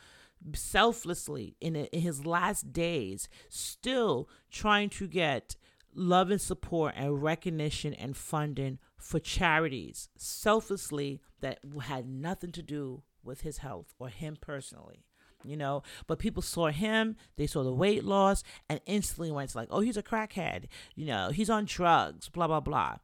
selflessly 0.54 1.56
in, 1.60 1.76
in 1.76 2.00
his 2.00 2.26
last 2.26 2.72
days, 2.72 3.28
still 3.48 4.28
trying 4.50 4.90
to 4.90 5.06
get 5.06 5.56
love 5.94 6.30
and 6.30 6.40
support 6.40 6.94
and 6.96 7.22
recognition 7.22 7.94
and 7.94 8.16
funding 8.16 8.78
for 8.96 9.20
charities 9.20 10.08
selflessly 10.16 11.20
that 11.40 11.60
had 11.82 12.08
nothing 12.08 12.50
to 12.52 12.62
do 12.62 13.02
with 13.22 13.42
his 13.42 13.58
health 13.58 13.94
or 13.98 14.08
him 14.08 14.36
personally 14.40 15.04
you 15.44 15.56
know. 15.56 15.82
But 16.06 16.18
people 16.18 16.42
saw 16.42 16.68
him, 16.68 17.16
they 17.36 17.46
saw 17.46 17.62
the 17.62 17.72
weight 17.72 18.04
loss, 18.04 18.42
and 18.68 18.80
instantly 18.86 19.30
went 19.30 19.54
like, 19.54 19.68
oh, 19.70 19.80
he's 19.80 19.96
a 19.96 20.02
crackhead, 20.02 20.64
you 20.94 21.06
know, 21.06 21.30
he's 21.30 21.50
on 21.50 21.64
drugs, 21.64 22.28
blah 22.28 22.46
blah 22.46 22.60
blah. 22.60 22.96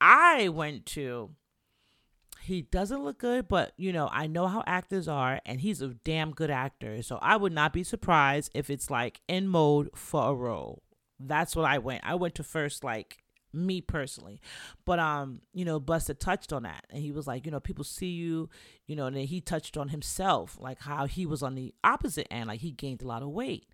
I 0.00 0.48
went 0.48 0.86
to. 0.86 1.30
He 2.42 2.62
doesn't 2.62 3.04
look 3.04 3.18
good, 3.18 3.48
but 3.48 3.74
you 3.76 3.92
know, 3.92 4.08
I 4.10 4.26
know 4.26 4.46
how 4.46 4.64
actors 4.66 5.06
are, 5.06 5.40
and 5.44 5.60
he's 5.60 5.82
a 5.82 5.88
damn 6.04 6.30
good 6.30 6.50
actor. 6.50 7.02
So 7.02 7.18
I 7.20 7.36
would 7.36 7.52
not 7.52 7.72
be 7.72 7.84
surprised 7.84 8.50
if 8.54 8.70
it's 8.70 8.90
like 8.90 9.20
in 9.28 9.46
mode 9.46 9.90
for 9.94 10.30
a 10.30 10.34
role. 10.34 10.82
That's 11.18 11.54
what 11.54 11.66
I 11.66 11.78
went. 11.78 12.02
I 12.04 12.14
went 12.14 12.34
to 12.36 12.42
first 12.42 12.82
like 12.82 13.18
me 13.52 13.80
personally. 13.80 14.40
But 14.84 14.98
um, 14.98 15.40
you 15.52 15.64
know, 15.64 15.80
Busta 15.80 16.18
touched 16.18 16.52
on 16.52 16.62
that 16.64 16.86
and 16.90 17.02
he 17.02 17.12
was 17.12 17.26
like, 17.26 17.46
you 17.46 17.52
know, 17.52 17.60
people 17.60 17.84
see 17.84 18.10
you, 18.10 18.48
you 18.86 18.96
know, 18.96 19.06
and 19.06 19.16
then 19.16 19.26
he 19.26 19.40
touched 19.40 19.76
on 19.76 19.88
himself, 19.88 20.56
like 20.60 20.80
how 20.80 21.06
he 21.06 21.26
was 21.26 21.42
on 21.42 21.54
the 21.54 21.74
opposite 21.84 22.26
end, 22.30 22.48
like 22.48 22.60
he 22.60 22.72
gained 22.72 23.02
a 23.02 23.06
lot 23.06 23.22
of 23.22 23.28
weight. 23.28 23.66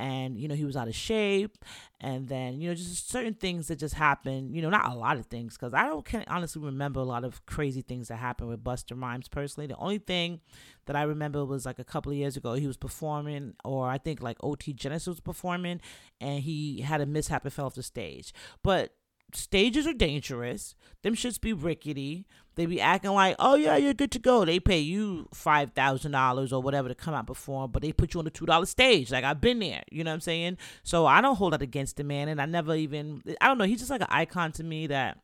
And, 0.00 0.38
you 0.38 0.46
know, 0.46 0.54
he 0.54 0.64
was 0.64 0.76
out 0.76 0.86
of 0.86 0.94
shape. 0.94 1.58
And 2.00 2.28
then, 2.28 2.60
you 2.60 2.68
know, 2.68 2.74
just 2.76 3.10
certain 3.10 3.34
things 3.34 3.66
that 3.66 3.80
just 3.80 3.94
happened, 3.94 4.54
you 4.54 4.62
know, 4.62 4.70
not 4.70 4.92
a 4.92 4.94
lot 4.94 5.16
of 5.16 5.26
things, 5.26 5.56
because 5.58 5.74
I 5.74 5.86
don't 5.86 6.04
can 6.04 6.24
honestly 6.28 6.62
remember 6.62 7.00
a 7.00 7.04
lot 7.04 7.24
of 7.24 7.44
crazy 7.46 7.82
things 7.82 8.06
that 8.06 8.16
happened 8.16 8.48
with 8.48 8.62
Busta 8.62 9.00
Rhymes 9.00 9.26
personally. 9.26 9.66
The 9.66 9.76
only 9.76 9.98
thing 9.98 10.40
that 10.86 10.94
I 10.94 11.02
remember 11.02 11.44
was 11.44 11.66
like 11.66 11.80
a 11.80 11.84
couple 11.84 12.12
of 12.12 12.18
years 12.18 12.36
ago, 12.36 12.54
he 12.54 12.68
was 12.68 12.76
performing, 12.76 13.54
or 13.64 13.88
I 13.88 13.98
think 13.98 14.22
like 14.22 14.36
OT 14.40 14.72
Genesis 14.72 15.08
was 15.08 15.20
performing, 15.20 15.80
and 16.20 16.44
he 16.44 16.82
had 16.82 17.00
a 17.00 17.06
mishap 17.06 17.42
and 17.44 17.52
fell 17.52 17.66
off 17.66 17.74
the 17.74 17.82
stage. 17.82 18.32
But 18.62 18.94
stages 19.34 19.86
are 19.86 19.92
dangerous. 19.92 20.74
Them 21.02 21.14
shits 21.14 21.40
be 21.40 21.52
rickety. 21.52 22.26
They 22.54 22.66
be 22.66 22.80
acting 22.80 23.12
like, 23.12 23.36
oh 23.38 23.54
yeah, 23.54 23.76
you're 23.76 23.94
good 23.94 24.10
to 24.12 24.18
go. 24.18 24.44
They 24.44 24.58
pay 24.58 24.80
you 24.80 25.28
five 25.32 25.72
thousand 25.72 26.12
dollars 26.12 26.52
or 26.52 26.60
whatever 26.60 26.88
to 26.88 26.94
come 26.94 27.14
out 27.14 27.26
perform, 27.28 27.70
but 27.70 27.82
they 27.82 27.92
put 27.92 28.14
you 28.14 28.18
on 28.18 28.24
the 28.24 28.32
two 28.32 28.46
dollar 28.46 28.66
stage. 28.66 29.12
Like 29.12 29.22
I've 29.24 29.40
been 29.40 29.60
there. 29.60 29.84
You 29.92 30.02
know 30.02 30.10
what 30.10 30.14
I'm 30.16 30.20
saying? 30.20 30.58
So 30.82 31.06
I 31.06 31.20
don't 31.20 31.36
hold 31.36 31.52
that 31.52 31.62
against 31.62 31.96
the 31.96 32.04
man, 32.04 32.28
and 32.28 32.42
I 32.42 32.46
never 32.46 32.74
even. 32.74 33.22
I 33.40 33.46
don't 33.46 33.58
know. 33.58 33.64
He's 33.64 33.78
just 33.78 33.90
like 33.90 34.00
an 34.00 34.08
icon 34.10 34.50
to 34.52 34.64
me. 34.64 34.88
That 34.88 35.18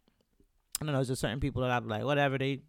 I 0.80 0.84
don't 0.84 0.94
know. 0.94 1.02
There's 1.02 1.18
certain 1.18 1.40
people 1.40 1.62
that 1.62 1.72
I'm 1.72 1.88
like, 1.88 2.04
whatever 2.04 2.38
they 2.38 2.62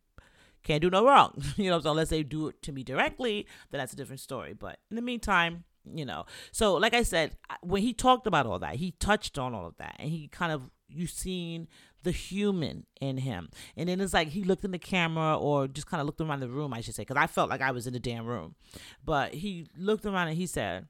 can't 0.64 0.82
do 0.82 0.90
no 0.90 1.06
wrong. 1.06 1.42
you 1.58 1.70
know, 1.70 1.80
so 1.80 1.92
unless 1.92 2.10
they 2.10 2.24
do 2.24 2.48
it 2.48 2.62
to 2.64 2.72
me 2.72 2.84
directly, 2.84 3.46
then 3.70 3.80
that's 3.80 3.94
a 3.94 3.96
different 3.96 4.20
story. 4.20 4.54
But 4.54 4.80
in 4.90 4.96
the 4.96 5.02
meantime, 5.02 5.64
you 5.94 6.06
know. 6.06 6.26
So 6.52 6.74
like 6.74 6.94
I 6.94 7.04
said, 7.04 7.38
when 7.62 7.84
he 7.84 7.94
talked 7.94 8.26
about 8.26 8.48
all 8.48 8.60
that, 8.60 8.76
he 8.76 8.92
touched 8.92 9.38
on 9.38 9.54
all 9.54 9.68
of 9.68 9.78
that, 9.78 9.96
and 10.00 10.10
he 10.10 10.28
kind 10.28 10.52
of 10.52 10.72
you 10.88 11.08
seen 11.08 11.68
the 12.04 12.12
human 12.12 12.86
in 13.02 13.18
him. 13.18 13.50
And 13.76 13.90
then 13.90 14.00
it's 14.00 14.14
like 14.14 14.30
he 14.30 14.44
looked 14.44 14.64
in 14.64 14.72
the 14.72 14.80
camera 14.80 15.38
or 15.38 15.68
just 15.68 15.88
kind 15.88 16.00
of 16.00 16.06
looked 16.06 16.22
around 16.22 16.40
the 16.40 16.50
room, 16.50 16.74
I 16.74 16.82
should 16.82 16.96
say, 16.96 17.02
because 17.02 17.18
I 17.18 17.28
felt 17.28 17.50
like 17.50 17.62
I 17.62 17.72
was 17.72 17.88
in 17.88 17.94
the 17.94 18.00
damn 18.00 18.26
room. 18.26 18.56
But 19.04 19.34
he 19.34 19.68
looked 19.78 20.06
around 20.06 20.28
and 20.28 20.38
he 20.38 20.48
said, 20.48 20.88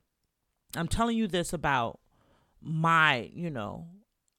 I'm 0.76 0.88
telling 0.88 1.18
you 1.18 1.28
this 1.28 1.54
about 1.54 2.00
my, 2.62 3.30
you 3.34 3.50
know, 3.50 3.88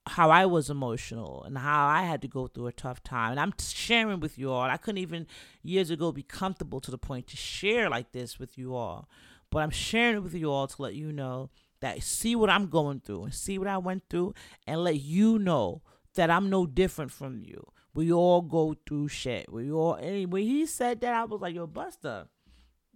how 0.07 0.31
I 0.31 0.47
was 0.47 0.71
emotional 0.71 1.43
and 1.45 1.59
how 1.59 1.89
I 1.89 2.03
had 2.03 2.23
to 2.23 2.29
go 2.29 2.47
through 2.47 2.69
a 2.69 2.73
tough 2.73 3.03
time. 3.03 3.33
And 3.33 3.41
I'm 3.41 3.53
sharing 3.59 4.21
with 4.21 4.39
you 4.39 4.53
all. 4.53 4.63
I 4.63 4.77
couldn't 4.77 4.99
even 4.99 5.27
years 5.63 5.91
ago 5.91 6.13
be 6.13 6.23
comfortable 6.23 6.81
to 6.81 6.91
the 6.91 6.99
point 6.99 7.27
to 7.29 7.37
share 7.37 7.91
like 7.91 8.13
this 8.13 8.39
with 8.39 8.57
you 8.57 8.75
all. 8.75 9.09
But 9.51 9.61
I'm 9.61 9.71
sharing 9.71 10.17
it 10.17 10.23
with 10.23 10.35
you 10.35 10.51
all 10.51 10.67
to 10.67 10.83
let 10.83 10.95
you 10.95 11.13
know 11.13 11.51
that 11.81 12.03
see 12.03 12.37
what 12.37 12.51
I'm 12.51 12.69
going 12.69 13.01
through 13.01 13.25
and 13.25 13.35
see 13.35 13.59
what 13.59 13.69
I 13.69 13.79
went 13.79 14.05
through 14.09 14.35
and 14.67 14.83
let 14.83 15.01
you 15.01 15.39
know 15.39 15.83
that 16.15 16.31
I'm 16.31 16.51
no 16.51 16.67
different 16.67 17.11
from 17.11 17.43
you. 17.43 17.67
We 17.95 18.13
all 18.13 18.43
go 18.43 18.75
through 18.87 19.09
shit. 19.09 19.51
We 19.51 19.71
all 19.71 19.97
when 19.97 20.43
he 20.43 20.67
said 20.67 21.01
that 21.01 21.15
I 21.15 21.25
was 21.25 21.41
like, 21.41 21.55
yo, 21.55 21.67
Busta 21.67 22.29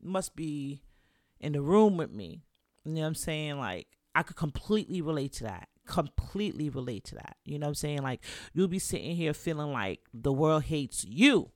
must 0.03 0.37
be 0.37 0.83
in 1.41 1.53
the 1.53 1.63
room 1.63 1.97
with 1.97 2.11
me. 2.11 2.43
You 2.85 2.93
know 2.93 3.01
what 3.03 3.07
I'm 3.09 3.15
saying? 3.15 3.59
Like 3.59 3.87
I 4.15 4.23
could 4.23 4.37
completely 4.37 5.01
relate 5.01 5.33
to 5.35 5.45
that. 5.45 5.69
Completely 5.87 6.69
relate 6.69 7.05
to 7.05 7.15
that. 7.17 7.37
You 7.45 7.59
know 7.59 7.67
what 7.67 7.71
I'm 7.71 7.75
saying? 7.77 8.03
Like 8.03 8.23
you'll 8.53 8.69
be 8.69 8.79
sitting 8.79 9.17
here 9.17 9.35
feeling 9.35 9.73
like 9.73 10.01
the 10.13 10.33
world 10.33 10.65
hates 10.65 11.05
you. 11.05 11.51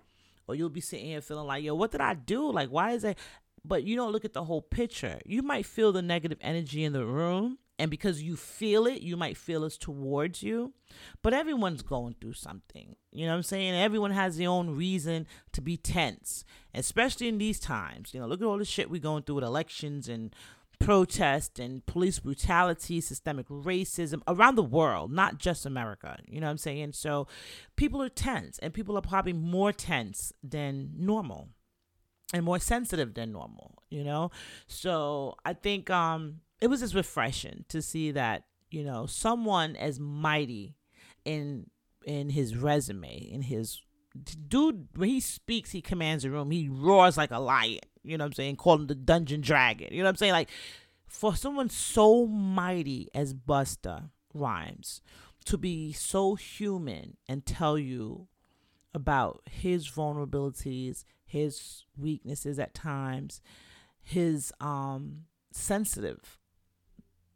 Or 0.46 0.54
you'll 0.54 0.68
be 0.68 0.82
sitting 0.82 1.06
here 1.06 1.22
feeling 1.22 1.46
like, 1.46 1.64
yo, 1.64 1.74
what 1.74 1.90
did 1.90 2.02
I 2.02 2.12
do? 2.12 2.52
Like, 2.52 2.68
why 2.68 2.90
is 2.90 3.02
it? 3.02 3.18
But 3.64 3.84
you 3.84 3.96
don't 3.96 4.12
look 4.12 4.24
at 4.24 4.34
the 4.34 4.44
whole 4.44 4.62
picture. 4.62 5.18
You 5.24 5.42
might 5.42 5.66
feel 5.66 5.92
the 5.92 6.02
negative 6.02 6.38
energy 6.40 6.84
in 6.84 6.92
the 6.92 7.06
room, 7.06 7.58
and 7.78 7.90
because 7.90 8.22
you 8.22 8.36
feel 8.36 8.86
it, 8.86 9.00
you 9.00 9.16
might 9.16 9.36
feel 9.36 9.64
it's 9.64 9.78
towards 9.78 10.42
you. 10.42 10.74
But 11.22 11.34
everyone's 11.34 11.82
going 11.82 12.16
through 12.20 12.34
something. 12.34 12.94
You 13.10 13.26
know 13.26 13.32
what 13.32 13.38
I'm 13.38 13.42
saying? 13.42 13.74
Everyone 13.74 14.12
has 14.12 14.36
their 14.36 14.48
own 14.48 14.76
reason 14.76 15.26
to 15.52 15.60
be 15.60 15.76
tense, 15.76 16.44
especially 16.74 17.28
in 17.28 17.38
these 17.38 17.58
times. 17.58 18.14
You 18.14 18.20
know, 18.20 18.26
look 18.26 18.40
at 18.40 18.46
all 18.46 18.58
the 18.58 18.64
shit 18.64 18.90
we're 18.90 19.00
going 19.00 19.22
through 19.24 19.36
with 19.36 19.44
elections 19.44 20.08
and 20.08 20.34
protest 20.78 21.58
and 21.58 21.84
police 21.86 22.18
brutality, 22.18 23.00
systemic 23.00 23.48
racism 23.48 24.20
around 24.28 24.56
the 24.56 24.62
world, 24.62 25.10
not 25.10 25.38
just 25.38 25.64
America. 25.64 26.18
You 26.28 26.40
know 26.40 26.46
what 26.46 26.52
I'm 26.52 26.58
saying? 26.58 26.92
So 26.92 27.26
people 27.76 28.02
are 28.02 28.08
tense, 28.08 28.58
and 28.58 28.74
people 28.74 28.96
are 28.98 29.02
probably 29.02 29.32
more 29.32 29.72
tense 29.72 30.32
than 30.42 30.90
normal 30.96 31.48
and 32.32 32.44
more 32.44 32.58
sensitive 32.58 33.14
than 33.14 33.32
normal, 33.32 33.82
you 33.90 34.04
know? 34.04 34.30
So 34.66 35.36
I 35.44 35.52
think 35.52 35.90
um 35.90 36.40
it 36.60 36.68
was 36.68 36.80
just 36.80 36.94
refreshing 36.94 37.64
to 37.68 37.82
see 37.82 38.10
that, 38.12 38.44
you 38.70 38.84
know, 38.84 39.06
someone 39.06 39.76
as 39.76 40.00
mighty 40.00 40.76
in 41.24 41.70
in 42.06 42.30
his 42.30 42.56
resume, 42.56 43.16
in 43.16 43.42
his 43.42 43.80
dude 44.48 44.88
when 44.94 45.08
he 45.08 45.20
speaks, 45.20 45.72
he 45.72 45.80
commands 45.80 46.24
a 46.24 46.30
room. 46.30 46.50
He 46.50 46.68
roars 46.68 47.16
like 47.16 47.30
a 47.30 47.40
lion. 47.40 47.80
You 48.02 48.18
know 48.18 48.24
what 48.24 48.28
I'm 48.28 48.34
saying? 48.34 48.56
Call 48.56 48.74
him 48.74 48.86
the 48.86 48.94
dungeon 48.94 49.40
dragon. 49.40 49.88
You 49.90 49.98
know 49.98 50.04
what 50.04 50.10
I'm 50.10 50.16
saying? 50.16 50.32
Like 50.32 50.50
for 51.06 51.36
someone 51.36 51.70
so 51.70 52.26
mighty 52.26 53.08
as 53.14 53.34
Busta 53.34 54.10
Rhymes 54.34 55.00
to 55.44 55.58
be 55.58 55.92
so 55.92 56.34
human 56.34 57.16
and 57.28 57.44
tell 57.44 57.78
you 57.78 58.28
about 58.94 59.42
his 59.50 59.88
vulnerabilities, 59.88 61.04
his 61.34 61.84
weaknesses 61.98 62.60
at 62.60 62.74
times, 62.74 63.40
his 64.00 64.52
um 64.60 65.24
sensitive 65.50 66.38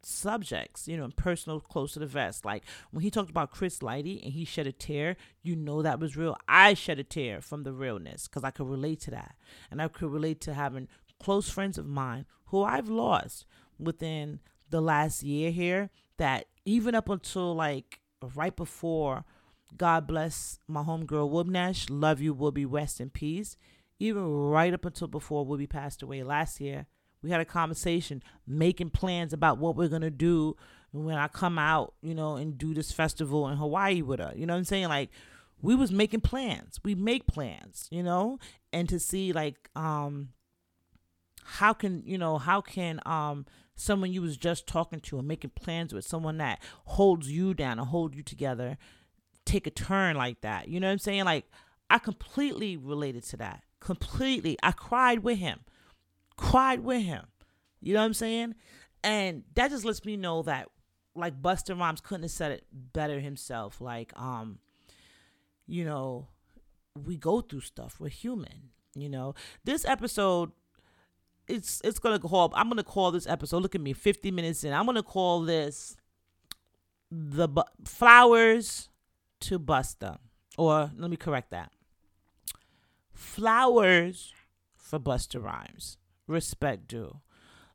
subjects, 0.01 0.87
you 0.87 0.95
know, 0.95 1.09
personal 1.17 1.59
close 1.59 1.91
to 1.93 1.99
the 1.99 2.05
vest. 2.05 2.45
Like 2.45 2.63
when 2.91 3.03
he 3.03 3.11
talked 3.11 3.29
about 3.29 3.51
Chris 3.51 3.79
Lighty 3.79 4.23
and 4.23 4.31
he 4.31 4.45
shed 4.45 4.67
a 4.67 4.71
tear, 4.71 5.17
you 5.43 5.53
know 5.53 5.81
that 5.81 5.99
was 5.99 6.15
real. 6.15 6.37
I 6.47 6.75
shed 6.75 6.97
a 6.99 7.03
tear 7.03 7.41
from 7.41 7.63
the 7.63 7.73
realness 7.73 8.29
because 8.29 8.45
I 8.45 8.51
could 8.51 8.69
relate 8.69 9.01
to 9.01 9.11
that. 9.11 9.35
And 9.69 9.81
I 9.81 9.89
could 9.89 10.09
relate 10.11 10.39
to 10.41 10.53
having 10.53 10.87
close 11.19 11.49
friends 11.49 11.77
of 11.77 11.85
mine 11.85 12.25
who 12.45 12.63
I've 12.63 12.87
lost 12.87 13.45
within 13.77 14.39
the 14.69 14.81
last 14.81 15.23
year 15.23 15.51
here 15.51 15.89
that 16.17 16.45
even 16.63 16.95
up 16.95 17.09
until 17.09 17.53
like 17.53 17.99
right 18.35 18.55
before 18.55 19.25
God 19.77 20.07
bless 20.07 20.59
my 20.67 20.83
homegirl 20.83 21.31
Wubnesh. 21.31 21.87
Love 21.89 22.21
you, 22.21 22.33
Whoopi. 22.33 22.65
Rest 22.67 22.99
in 22.99 23.09
peace. 23.09 23.55
Even 23.99 24.23
right 24.23 24.73
up 24.73 24.85
until 24.85 25.07
before 25.07 25.45
Whoopi 25.45 25.69
passed 25.69 26.01
away 26.01 26.23
last 26.23 26.61
year, 26.61 26.85
we 27.21 27.29
had 27.31 27.41
a 27.41 27.45
conversation 27.45 28.23
making 28.47 28.91
plans 28.91 29.33
about 29.33 29.57
what 29.57 29.75
we're 29.75 29.89
gonna 29.89 30.09
do 30.09 30.55
when 30.91 31.17
I 31.17 31.27
come 31.27 31.59
out, 31.59 31.93
you 32.01 32.15
know, 32.15 32.35
and 32.37 32.57
do 32.57 32.73
this 32.73 32.91
festival 32.91 33.47
in 33.49 33.57
Hawaii 33.57 34.01
with 34.01 34.19
her. 34.19 34.33
You 34.35 34.45
know 34.45 34.53
what 34.53 34.59
I'm 34.59 34.65
saying? 34.65 34.87
Like 34.87 35.09
we 35.61 35.75
was 35.75 35.91
making 35.91 36.21
plans. 36.21 36.79
We 36.83 36.95
make 36.95 37.27
plans, 37.27 37.87
you 37.91 38.03
know, 38.03 38.39
and 38.71 38.87
to 38.89 38.99
see 38.99 39.33
like 39.33 39.69
um 39.75 40.29
how 41.43 41.73
can 41.73 42.03
you 42.05 42.17
know 42.17 42.37
how 42.37 42.61
can 42.61 42.99
um 43.05 43.45
someone 43.75 44.11
you 44.11 44.21
was 44.21 44.37
just 44.37 44.67
talking 44.67 44.99
to 44.99 45.17
and 45.17 45.27
making 45.27 45.51
plans 45.51 45.93
with 45.93 46.05
someone 46.05 46.37
that 46.37 46.61
holds 46.85 47.31
you 47.31 47.53
down 47.53 47.79
and 47.79 47.87
hold 47.87 48.15
you 48.15 48.21
together 48.21 48.77
take 49.45 49.65
a 49.65 49.71
turn 49.71 50.15
like 50.15 50.41
that 50.41 50.67
you 50.67 50.79
know 50.79 50.87
what 50.87 50.91
i'm 50.91 50.99
saying 50.99 51.23
like 51.23 51.45
i 51.89 51.97
completely 51.97 52.77
related 52.77 53.23
to 53.23 53.37
that 53.37 53.63
completely 53.79 54.57
i 54.63 54.71
cried 54.71 55.19
with 55.19 55.37
him 55.37 55.59
cried 56.37 56.81
with 56.81 57.03
him 57.03 57.25
you 57.81 57.93
know 57.93 57.99
what 57.99 58.05
i'm 58.05 58.13
saying 58.13 58.55
and 59.03 59.43
that 59.55 59.69
just 59.69 59.85
lets 59.85 60.03
me 60.05 60.17
know 60.17 60.41
that 60.41 60.67
like 61.15 61.41
busta 61.41 61.77
rhymes 61.77 62.01
couldn't 62.01 62.23
have 62.23 62.31
said 62.31 62.51
it 62.51 62.65
better 62.71 63.19
himself 63.19 63.81
like 63.81 64.11
um 64.19 64.59
you 65.67 65.83
know 65.83 66.27
we 67.05 67.17
go 67.17 67.41
through 67.41 67.61
stuff 67.61 67.95
we're 67.99 68.09
human 68.09 68.69
you 68.95 69.09
know 69.09 69.33
this 69.63 69.85
episode 69.85 70.51
it's 71.49 71.81
it's 71.83 71.99
gonna 71.99 72.19
call. 72.19 72.51
I'm 72.55 72.69
gonna 72.69 72.83
call 72.83 73.11
this 73.11 73.27
episode. 73.27 73.61
Look 73.61 73.75
at 73.75 73.81
me, 73.81 73.93
50 73.93 74.31
minutes 74.31 74.63
in. 74.63 74.71
I'm 74.71 74.85
gonna 74.85 75.03
call 75.03 75.41
this 75.41 75.97
the 77.11 77.47
bu- 77.47 77.63
flowers 77.85 78.89
to 79.41 79.59
Busta, 79.59 80.19
or 80.57 80.91
let 80.95 81.09
me 81.09 81.17
correct 81.17 81.49
that. 81.51 81.71
Flowers 83.19 84.33
for 84.77 84.99
Busta 84.99 85.43
Rhymes. 85.43 85.97
Respect 86.27 86.87
due. 86.87 87.19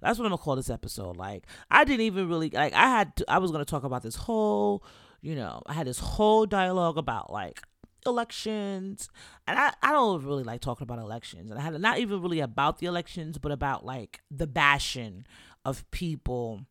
That's 0.00 0.18
what 0.18 0.24
I'm 0.24 0.30
gonna 0.30 0.42
call 0.42 0.56
this 0.56 0.70
episode. 0.70 1.16
Like 1.16 1.46
I 1.70 1.84
didn't 1.84 2.00
even 2.02 2.28
really 2.28 2.50
like. 2.50 2.72
I 2.72 2.88
had. 2.88 3.16
To, 3.16 3.24
I 3.28 3.38
was 3.38 3.50
gonna 3.50 3.64
talk 3.64 3.84
about 3.84 4.02
this 4.02 4.16
whole. 4.16 4.84
You 5.20 5.34
know, 5.34 5.62
I 5.66 5.74
had 5.74 5.86
this 5.86 5.98
whole 5.98 6.46
dialogue 6.46 6.98
about 6.98 7.32
like 7.32 7.60
elections 8.06 9.08
and 9.46 9.58
I, 9.58 9.72
I 9.82 9.92
don't 9.92 10.22
really 10.24 10.44
like 10.44 10.60
talking 10.60 10.84
about 10.84 10.98
elections 10.98 11.50
and 11.50 11.58
i 11.58 11.62
had 11.62 11.80
not 11.80 11.98
even 12.00 12.20
really 12.20 12.40
about 12.40 12.76
the 12.76 12.84
elections 12.84 13.38
but 13.38 13.50
about 13.50 13.86
like 13.86 14.20
the 14.30 14.46
bashing 14.46 15.24
of 15.64 15.90
people 15.90 16.66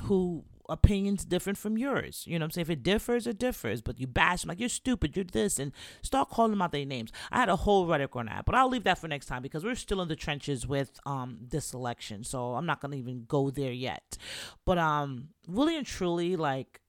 who 0.00 0.44
opinions 0.68 1.24
different 1.24 1.56
from 1.56 1.78
yours 1.78 2.24
you 2.26 2.38
know 2.38 2.44
what 2.44 2.48
i'm 2.48 2.50
saying 2.50 2.62
if 2.62 2.70
it 2.70 2.82
differs 2.82 3.26
it 3.26 3.38
differs 3.38 3.80
but 3.80 3.98
you 3.98 4.06
bash 4.06 4.42
them 4.42 4.48
like 4.48 4.60
you're 4.60 4.68
stupid 4.68 5.16
you're 5.16 5.24
this 5.24 5.58
and 5.58 5.72
start 6.02 6.28
calling 6.28 6.50
them 6.50 6.60
out 6.60 6.72
their 6.72 6.84
names 6.84 7.10
i 7.32 7.38
had 7.38 7.48
a 7.48 7.56
whole 7.56 7.86
rhetoric 7.86 8.14
on 8.16 8.26
that 8.26 8.44
but 8.44 8.54
i'll 8.54 8.68
leave 8.68 8.84
that 8.84 8.98
for 8.98 9.08
next 9.08 9.26
time 9.26 9.42
because 9.42 9.64
we're 9.64 9.74
still 9.74 10.02
in 10.02 10.08
the 10.08 10.16
trenches 10.16 10.66
with 10.66 11.00
um 11.06 11.38
this 11.40 11.72
election 11.72 12.22
so 12.22 12.54
i'm 12.54 12.66
not 12.66 12.80
gonna 12.80 12.96
even 12.96 13.24
go 13.26 13.50
there 13.50 13.72
yet 13.72 14.18
but 14.64 14.76
um 14.78 15.28
really 15.46 15.76
and 15.76 15.86
truly 15.86 16.36
like 16.36 16.80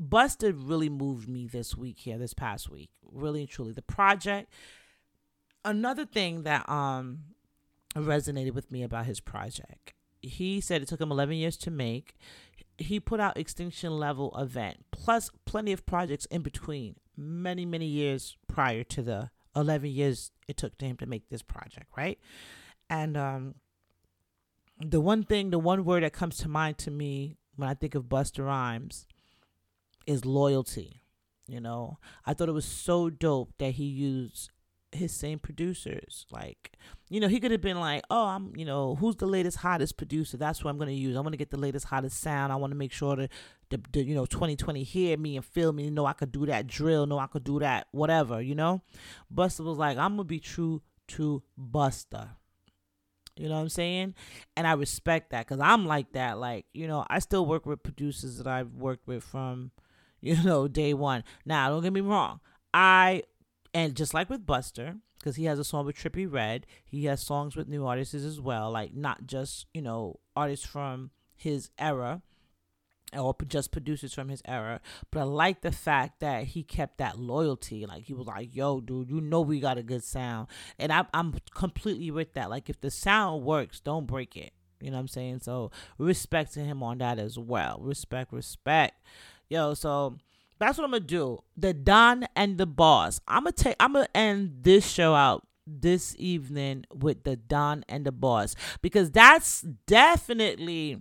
Busta 0.00 0.54
really 0.56 0.88
moved 0.88 1.28
me 1.28 1.46
this 1.46 1.76
week 1.76 1.98
here, 1.98 2.18
this 2.18 2.34
past 2.34 2.70
week. 2.70 2.90
Really 3.02 3.40
and 3.40 3.48
truly. 3.48 3.72
The 3.72 3.82
project. 3.82 4.52
Another 5.64 6.06
thing 6.06 6.44
that 6.44 6.68
um 6.68 7.24
resonated 7.96 8.54
with 8.54 8.70
me 8.70 8.82
about 8.82 9.06
his 9.06 9.20
project. 9.20 9.92
He 10.20 10.60
said 10.60 10.82
it 10.82 10.88
took 10.88 11.00
him 11.00 11.12
11 11.12 11.36
years 11.36 11.56
to 11.58 11.70
make. 11.70 12.16
He 12.78 13.00
put 13.00 13.20
out 13.20 13.36
Extinction 13.36 13.98
Level 13.98 14.34
Event, 14.38 14.84
plus 14.90 15.30
plenty 15.44 15.72
of 15.72 15.84
projects 15.84 16.26
in 16.26 16.42
between, 16.42 16.96
many, 17.16 17.66
many 17.66 17.86
years 17.86 18.36
prior 18.46 18.84
to 18.84 19.02
the 19.02 19.30
11 19.56 19.90
years 19.90 20.30
it 20.46 20.56
took 20.56 20.78
to 20.78 20.86
him 20.86 20.96
to 20.98 21.06
make 21.06 21.28
this 21.28 21.42
project, 21.42 21.86
right? 21.96 22.18
And 22.88 23.16
um, 23.16 23.54
the 24.80 25.00
one 25.00 25.24
thing, 25.24 25.50
the 25.50 25.58
one 25.58 25.84
word 25.84 26.02
that 26.04 26.12
comes 26.12 26.38
to 26.38 26.48
mind 26.48 26.78
to 26.78 26.90
me 26.90 27.36
when 27.56 27.68
I 27.68 27.74
think 27.74 27.94
of 27.94 28.04
Busta 28.04 28.44
Rhymes 28.46 29.06
is 30.06 30.24
loyalty. 30.24 31.02
You 31.46 31.60
know, 31.60 31.98
I 32.26 32.34
thought 32.34 32.48
it 32.48 32.52
was 32.52 32.66
so 32.66 33.10
dope 33.10 33.54
that 33.58 33.72
he 33.72 33.84
used 33.84 34.50
his 34.92 35.12
same 35.12 35.38
producers. 35.38 36.26
Like, 36.30 36.72
you 37.08 37.20
know, 37.20 37.28
he 37.28 37.40
could 37.40 37.50
have 37.50 37.60
been 37.60 37.80
like, 37.80 38.02
oh, 38.10 38.26
I'm, 38.26 38.52
you 38.56 38.64
know, 38.64 38.94
who's 38.96 39.16
the 39.16 39.26
latest, 39.26 39.58
hottest 39.58 39.96
producer? 39.96 40.36
That's 40.36 40.62
what 40.62 40.70
I'm 40.70 40.78
going 40.78 40.88
to 40.88 40.94
use. 40.94 41.16
I 41.16 41.20
want 41.20 41.32
to 41.32 41.38
get 41.38 41.50
the 41.50 41.58
latest, 41.58 41.86
hottest 41.86 42.20
sound. 42.20 42.52
I 42.52 42.56
want 42.56 42.72
to 42.72 42.76
make 42.76 42.92
sure 42.92 43.16
that, 43.16 43.30
the, 43.70 43.80
the, 43.92 44.02
you 44.02 44.14
know, 44.14 44.26
2020 44.26 44.82
hear 44.82 45.16
me 45.18 45.36
and 45.36 45.44
feel 45.44 45.72
me. 45.72 45.90
Know, 45.90 46.06
I 46.06 46.12
could 46.14 46.32
do 46.32 46.46
that 46.46 46.66
drill. 46.66 47.06
Know 47.06 47.18
I 47.18 47.26
could 47.26 47.44
do 47.44 47.58
that, 47.60 47.88
whatever, 47.92 48.40
you 48.40 48.54
know? 48.54 48.82
Busta 49.34 49.64
was 49.64 49.78
like, 49.78 49.98
I'm 49.98 50.16
going 50.16 50.18
to 50.18 50.24
be 50.24 50.40
true 50.40 50.82
to 51.08 51.42
Busta. 51.58 52.30
You 53.36 53.48
know 53.48 53.54
what 53.54 53.60
I'm 53.60 53.68
saying? 53.68 54.14
And 54.56 54.66
I 54.66 54.72
respect 54.72 55.30
that 55.30 55.46
because 55.46 55.60
I'm 55.60 55.86
like 55.86 56.12
that. 56.12 56.38
Like, 56.38 56.66
you 56.74 56.88
know, 56.88 57.06
I 57.08 57.20
still 57.20 57.46
work 57.46 57.66
with 57.66 57.82
producers 57.82 58.38
that 58.38 58.48
I've 58.48 58.72
worked 58.74 59.06
with 59.06 59.22
from 59.22 59.70
you 60.20 60.42
know, 60.42 60.68
day 60.68 60.94
one. 60.94 61.24
Now, 61.44 61.70
don't 61.70 61.82
get 61.82 61.92
me 61.92 62.00
wrong. 62.00 62.40
I, 62.72 63.22
and 63.74 63.94
just 63.94 64.14
like 64.14 64.30
with 64.30 64.46
Busta, 64.46 65.00
because 65.18 65.36
he 65.36 65.44
has 65.44 65.58
a 65.58 65.64
song 65.64 65.86
with 65.86 65.96
Trippie 65.96 66.30
Redd, 66.30 66.66
he 66.84 67.06
has 67.06 67.20
songs 67.20 67.56
with 67.56 67.68
new 67.68 67.86
artists 67.86 68.14
as 68.14 68.40
well, 68.40 68.70
like 68.70 68.94
not 68.94 69.26
just, 69.26 69.66
you 69.74 69.82
know, 69.82 70.20
artists 70.36 70.66
from 70.66 71.10
his 71.36 71.70
era 71.78 72.22
or 73.16 73.34
just 73.46 73.72
producers 73.72 74.12
from 74.12 74.28
his 74.28 74.42
era. 74.44 74.80
But 75.10 75.20
I 75.20 75.22
like 75.24 75.62
the 75.62 75.72
fact 75.72 76.20
that 76.20 76.44
he 76.44 76.62
kept 76.62 76.98
that 76.98 77.18
loyalty. 77.18 77.86
Like 77.86 78.04
he 78.04 78.14
was 78.14 78.26
like, 78.26 78.54
"Yo, 78.54 78.80
dude, 78.80 79.08
you 79.08 79.20
know 79.20 79.40
we 79.40 79.60
got 79.60 79.78
a 79.78 79.82
good 79.82 80.04
sound," 80.04 80.48
and 80.78 80.92
I'm 80.92 81.06
I'm 81.14 81.34
completely 81.54 82.10
with 82.10 82.34
that. 82.34 82.50
Like 82.50 82.68
if 82.68 82.80
the 82.80 82.90
sound 82.90 83.44
works, 83.44 83.80
don't 83.80 84.06
break 84.06 84.36
it. 84.36 84.52
You 84.80 84.90
know 84.90 84.96
what 84.96 85.02
I'm 85.02 85.08
saying? 85.08 85.40
So 85.40 85.70
respect 85.96 86.54
to 86.54 86.60
him 86.60 86.82
on 86.82 86.98
that 86.98 87.18
as 87.18 87.38
well. 87.38 87.80
Respect, 87.82 88.32
respect. 88.32 89.02
Yo, 89.48 89.74
so 89.74 90.18
that's 90.58 90.78
what 90.78 90.84
I'm 90.84 90.90
gonna 90.90 91.00
do. 91.00 91.38
The 91.56 91.74
Don 91.74 92.26
and 92.34 92.58
the 92.58 92.66
Boss. 92.66 93.20
I'm 93.28 93.44
gonna 93.44 93.52
take. 93.52 93.76
I'm 93.80 93.92
gonna 93.92 94.08
end 94.14 94.58
this 94.62 94.86
show 94.86 95.14
out 95.14 95.46
this 95.66 96.14
evening 96.18 96.84
with 96.92 97.24
the 97.24 97.36
Don 97.36 97.84
and 97.88 98.04
the 98.04 98.12
Boss 98.12 98.54
because 98.82 99.10
that's 99.10 99.62
definitely 99.86 100.98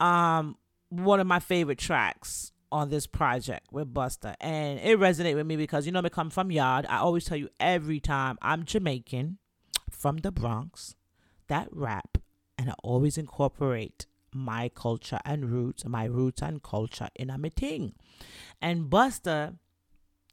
um 0.00 0.56
one 0.88 1.20
of 1.20 1.26
my 1.26 1.40
favorite 1.40 1.78
tracks 1.78 2.52
on 2.70 2.90
this 2.90 3.06
project 3.06 3.66
with 3.70 3.92
Busta, 3.92 4.34
and 4.40 4.80
it 4.80 4.98
resonated 4.98 5.36
with 5.36 5.46
me 5.46 5.56
because 5.56 5.86
you 5.86 5.92
know 5.92 6.02
me 6.02 6.10
come 6.10 6.30
from 6.30 6.50
Yard. 6.50 6.86
I 6.88 6.98
always 6.98 7.24
tell 7.24 7.36
you 7.36 7.48
every 7.60 8.00
time 8.00 8.36
I'm 8.42 8.64
Jamaican 8.64 9.38
from 9.90 10.18
the 10.18 10.32
Bronx, 10.32 10.96
that 11.48 11.68
rap, 11.70 12.18
and 12.58 12.70
I 12.70 12.74
always 12.82 13.16
incorporate 13.16 14.06
my 14.34 14.70
culture 14.74 15.20
and 15.24 15.50
roots, 15.50 15.84
my 15.84 16.04
roots 16.04 16.42
and 16.42 16.62
culture 16.62 17.08
in 17.14 17.30
a 17.30 17.38
meeting. 17.38 17.94
And 18.60 18.90
Busta 18.90 19.56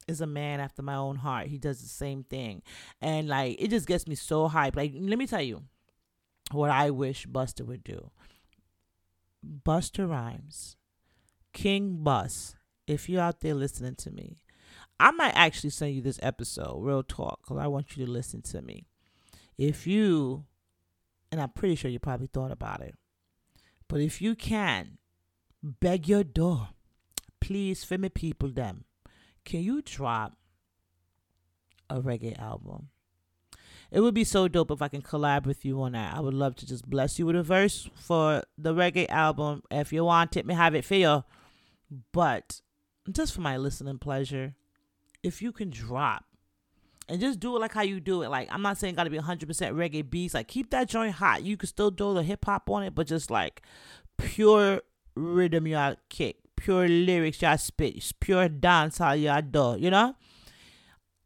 is 0.08 0.20
a 0.20 0.26
man 0.26 0.60
after 0.60 0.82
my 0.82 0.94
own 0.94 1.16
heart. 1.16 1.46
He 1.46 1.58
does 1.58 1.80
the 1.80 1.88
same 1.88 2.24
thing. 2.24 2.62
And 3.00 3.28
like 3.28 3.56
it 3.60 3.68
just 3.68 3.86
gets 3.86 4.06
me 4.06 4.14
so 4.14 4.48
hyped. 4.48 4.76
Like 4.76 4.92
let 4.94 5.18
me 5.18 5.26
tell 5.26 5.42
you 5.42 5.62
what 6.50 6.70
I 6.70 6.90
wish 6.90 7.26
Busta 7.26 7.64
would 7.66 7.84
do. 7.84 8.10
Busta 9.64 10.08
Rhymes, 10.08 10.76
King 11.52 12.02
Bus, 12.02 12.54
if 12.86 13.08
you're 13.08 13.22
out 13.22 13.40
there 13.40 13.54
listening 13.54 13.96
to 13.96 14.10
me, 14.10 14.38
I 15.00 15.10
might 15.10 15.34
actually 15.34 15.70
send 15.70 15.94
you 15.94 16.02
this 16.02 16.20
episode, 16.22 16.80
real 16.80 17.02
talk, 17.02 17.40
because 17.42 17.58
I 17.58 17.66
want 17.66 17.96
you 17.96 18.06
to 18.06 18.10
listen 18.10 18.42
to 18.42 18.62
me. 18.62 18.86
If 19.58 19.86
you, 19.86 20.44
and 21.30 21.40
I'm 21.40 21.50
pretty 21.50 21.74
sure 21.74 21.90
you 21.90 21.98
probably 21.98 22.28
thought 22.28 22.52
about 22.52 22.82
it, 22.82 22.94
but 23.92 24.00
if 24.00 24.22
you 24.22 24.34
can, 24.34 24.96
beg 25.62 26.08
your 26.08 26.24
door, 26.24 26.70
please, 27.42 27.84
for 27.84 27.98
me 27.98 28.08
people, 28.08 28.48
them, 28.48 28.84
can 29.44 29.60
you 29.60 29.82
drop 29.82 30.32
a 31.90 32.00
reggae 32.00 32.38
album? 32.38 32.88
It 33.90 34.00
would 34.00 34.14
be 34.14 34.24
so 34.24 34.48
dope 34.48 34.70
if 34.70 34.80
I 34.80 34.88
can 34.88 35.02
collab 35.02 35.44
with 35.44 35.66
you 35.66 35.82
on 35.82 35.92
that. 35.92 36.16
I 36.16 36.20
would 36.20 36.32
love 36.32 36.56
to 36.56 36.66
just 36.66 36.88
bless 36.88 37.18
you 37.18 37.26
with 37.26 37.36
a 37.36 37.42
verse 37.42 37.90
for 37.94 38.44
the 38.56 38.72
reggae 38.72 39.10
album. 39.10 39.62
If 39.70 39.92
you 39.92 40.04
want 40.04 40.38
it, 40.38 40.46
me 40.46 40.54
have 40.54 40.74
it 40.74 40.86
for 40.86 40.94
you. 40.94 41.24
But 42.12 42.62
just 43.10 43.34
for 43.34 43.42
my 43.42 43.58
listening 43.58 43.98
pleasure, 43.98 44.54
if 45.22 45.42
you 45.42 45.52
can 45.52 45.68
drop 45.68 46.24
and 47.08 47.20
just 47.20 47.40
do 47.40 47.56
it 47.56 47.60
like 47.60 47.72
how 47.72 47.82
you 47.82 48.00
do 48.00 48.22
it. 48.22 48.28
Like 48.28 48.48
I'm 48.50 48.62
not 48.62 48.78
saying 48.78 48.94
got 48.94 49.04
to 49.04 49.10
be 49.10 49.18
100% 49.18 49.46
reggae 49.46 50.08
beats. 50.08 50.34
Like 50.34 50.48
keep 50.48 50.70
that 50.70 50.88
joint 50.88 51.14
hot. 51.14 51.42
You 51.42 51.56
can 51.56 51.68
still 51.68 51.90
do 51.90 52.14
the 52.14 52.22
hip 52.22 52.44
hop 52.44 52.70
on 52.70 52.82
it, 52.82 52.94
but 52.94 53.06
just 53.06 53.30
like 53.30 53.62
pure 54.18 54.80
rhythm 55.14 55.66
y'all 55.66 55.96
kick, 56.08 56.36
pure 56.56 56.88
lyrics 56.88 57.42
y'all 57.42 57.58
spit, 57.58 58.12
pure 58.20 58.48
dance 58.48 58.98
how 58.98 59.12
y'all 59.12 59.42
do. 59.42 59.76
You 59.78 59.90
know, 59.90 60.14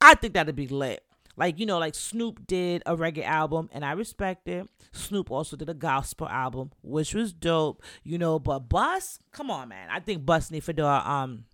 I 0.00 0.14
think 0.14 0.34
that'd 0.34 0.56
be 0.56 0.68
lit. 0.68 1.02
Like 1.36 1.58
you 1.58 1.66
know, 1.66 1.78
like 1.78 1.94
Snoop 1.94 2.46
did 2.46 2.82
a 2.86 2.96
reggae 2.96 3.24
album, 3.24 3.68
and 3.72 3.84
I 3.84 3.92
respect 3.92 4.48
it. 4.48 4.66
Snoop 4.92 5.30
also 5.30 5.56
did 5.56 5.68
a 5.68 5.74
gospel 5.74 6.26
album, 6.28 6.72
which 6.82 7.14
was 7.14 7.32
dope. 7.34 7.82
You 8.02 8.16
know, 8.16 8.38
but 8.38 8.70
Bus, 8.70 9.18
come 9.32 9.50
on, 9.50 9.68
man. 9.68 9.88
I 9.90 10.00
think 10.00 10.24
Bus 10.24 10.50
need 10.50 10.64
for 10.64 10.72
the 10.72 10.86
um 10.86 11.44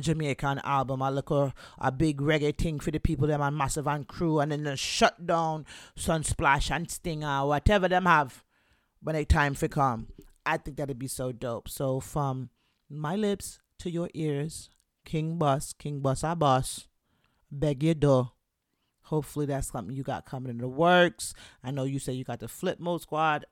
Jamaican 0.00 0.60
album. 0.64 1.02
I 1.02 1.10
look 1.10 1.30
a, 1.30 1.52
a 1.78 1.92
big 1.92 2.20
reggae 2.20 2.56
thing 2.56 2.80
for 2.80 2.90
the 2.90 2.98
people 2.98 3.26
them 3.26 3.42
on 3.42 3.56
Massive 3.56 3.86
and 3.86 4.06
Crew 4.06 4.40
and 4.40 4.52
then 4.52 4.64
the 4.64 4.76
shut 4.76 5.26
down 5.26 5.66
Sunsplash 5.96 6.70
and 6.70 6.90
Stinger, 6.90 7.46
whatever 7.46 7.88
them 7.88 8.06
have 8.06 8.44
when 9.02 9.16
it 9.16 9.28
time 9.28 9.54
for 9.54 9.68
come. 9.68 10.08
I 10.44 10.56
think 10.56 10.76
that'd 10.76 10.98
be 10.98 11.08
so 11.08 11.32
dope. 11.32 11.68
So 11.68 12.00
from 12.00 12.50
my 12.88 13.16
lips 13.16 13.60
to 13.78 13.90
your 13.90 14.08
ears, 14.14 14.70
King 15.04 15.36
Bus, 15.36 15.72
King 15.72 16.00
Bus 16.00 16.24
I 16.24 16.34
boss, 16.34 16.88
beg 17.50 17.82
your 17.82 17.94
door. 17.94 18.32
Hopefully 19.02 19.46
that's 19.46 19.70
something 19.70 19.94
you 19.94 20.02
got 20.02 20.24
coming 20.24 20.50
in 20.50 20.58
the 20.58 20.68
works. 20.68 21.34
I 21.62 21.70
know 21.70 21.84
you 21.84 21.98
say 21.98 22.12
you 22.12 22.24
got 22.24 22.40
the 22.40 22.48
Flip 22.48 22.80
Mode 22.80 23.02
Squad 23.02 23.44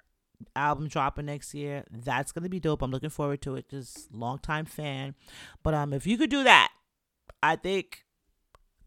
album 0.57 0.89
dropping 0.89 1.27
next 1.27 1.55
year. 1.55 1.85
That's 1.91 2.33
gonna 2.33 2.49
be 2.49 2.61
dope. 2.61 2.83
I'm 2.83 2.91
looking 2.91 3.11
forward 3.11 3.43
to 3.43 3.57
it. 3.57 3.69
Just 3.69 4.13
long 4.13 4.39
time 4.39 4.65
fan. 4.65 5.15
But 5.63 5.75
um, 5.75 5.93
if 5.93 6.07
you 6.07 6.17
could 6.17 6.31
do 6.31 6.45
that, 6.45 6.71
I 7.43 7.57
think, 7.57 8.05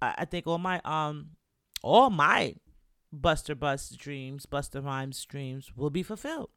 I 0.02 0.26
think 0.26 0.48
all 0.48 0.58
my 0.58 0.82
um, 0.86 1.32
all 1.82 2.10
my 2.10 2.56
Busta 3.16 3.58
Bus 3.58 3.90
dreams, 3.92 4.46
Busta 4.46 4.84
Rhymes 4.84 5.24
dreams 5.26 5.72
will 5.76 5.90
be 5.90 6.04
fulfilled. 6.04 6.50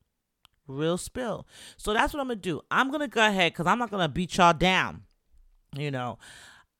Real 0.69 0.99
spill. 0.99 1.47
So 1.77 1.93
that's 1.93 2.13
what 2.13 2.21
I'm 2.21 2.29
gonna 2.29 2.37
do. 2.37 2.61
I'm 2.71 2.91
gonna 2.91 3.09
go 3.09 3.27
ahead 3.27 3.53
because 3.53 3.67
I'm 3.67 3.79
not 3.79 3.91
gonna 3.91 4.09
beat 4.09 4.37
y'all 4.37 4.53
down. 4.53 5.03
You 5.77 5.91
know, 5.91 6.19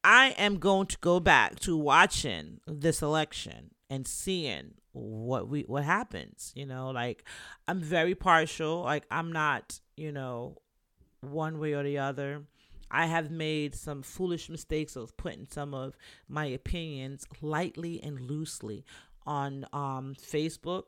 I 0.03 0.35
am 0.39 0.59
going 0.59 0.87
to 0.89 0.99
go 1.01 1.21
back 1.21 1.59
to 1.61 1.77
watching 1.77 2.61
this 2.67 3.03
election 3.03 3.71
and 3.91 4.07
seeing 4.07 4.75
what 4.97 5.49
we 5.49 5.63
what 5.63 5.85
happens 5.85 6.53
you 6.55 6.65
know 6.65 6.91
like 6.91 7.23
i'm 7.69 7.81
very 7.81 8.15
partial 8.15 8.81
like 8.81 9.05
i'm 9.11 9.31
not 9.31 9.79
you 9.97 10.11
know 10.11 10.57
one 11.21 11.59
way 11.59 11.73
or 11.73 11.83
the 11.83 11.99
other. 11.99 12.45
I 12.91 13.07
have 13.07 13.31
made 13.31 13.75
some 13.75 14.03
foolish 14.03 14.49
mistakes 14.49 14.95
of 14.97 15.17
putting 15.17 15.47
some 15.51 15.75
of 15.75 15.97
my 16.29 16.47
opinions 16.47 17.27
lightly 17.41 18.01
and 18.03 18.21
loosely 18.21 18.85
on 19.27 19.67
um 19.73 20.15
facebook 20.15 20.85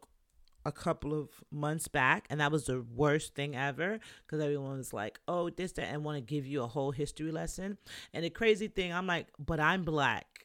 a 0.64 0.70
couple 0.70 1.18
of 1.18 1.28
months 1.50 1.88
back 1.88 2.24
and 2.30 2.40
that 2.40 2.52
was 2.52 2.66
the 2.66 2.84
worst 2.94 3.34
thing 3.34 3.56
ever 3.56 3.98
because 4.24 4.40
everyone 4.40 4.76
was 4.76 4.92
like 4.92 5.18
oh 5.26 5.50
this 5.50 5.72
that 5.72 5.88
and 5.88 6.04
want 6.04 6.16
to 6.16 6.20
give 6.20 6.46
you 6.46 6.62
a 6.62 6.66
whole 6.68 6.92
history 6.92 7.32
lesson. 7.32 7.78
And 8.14 8.24
the 8.24 8.30
crazy 8.30 8.68
thing 8.68 8.92
i'm 8.92 9.08
like 9.08 9.26
but 9.40 9.58
i'm 9.58 9.82
black 9.82 10.38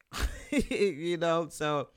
you 0.51 1.18
know? 1.18 1.47
So 1.49 1.89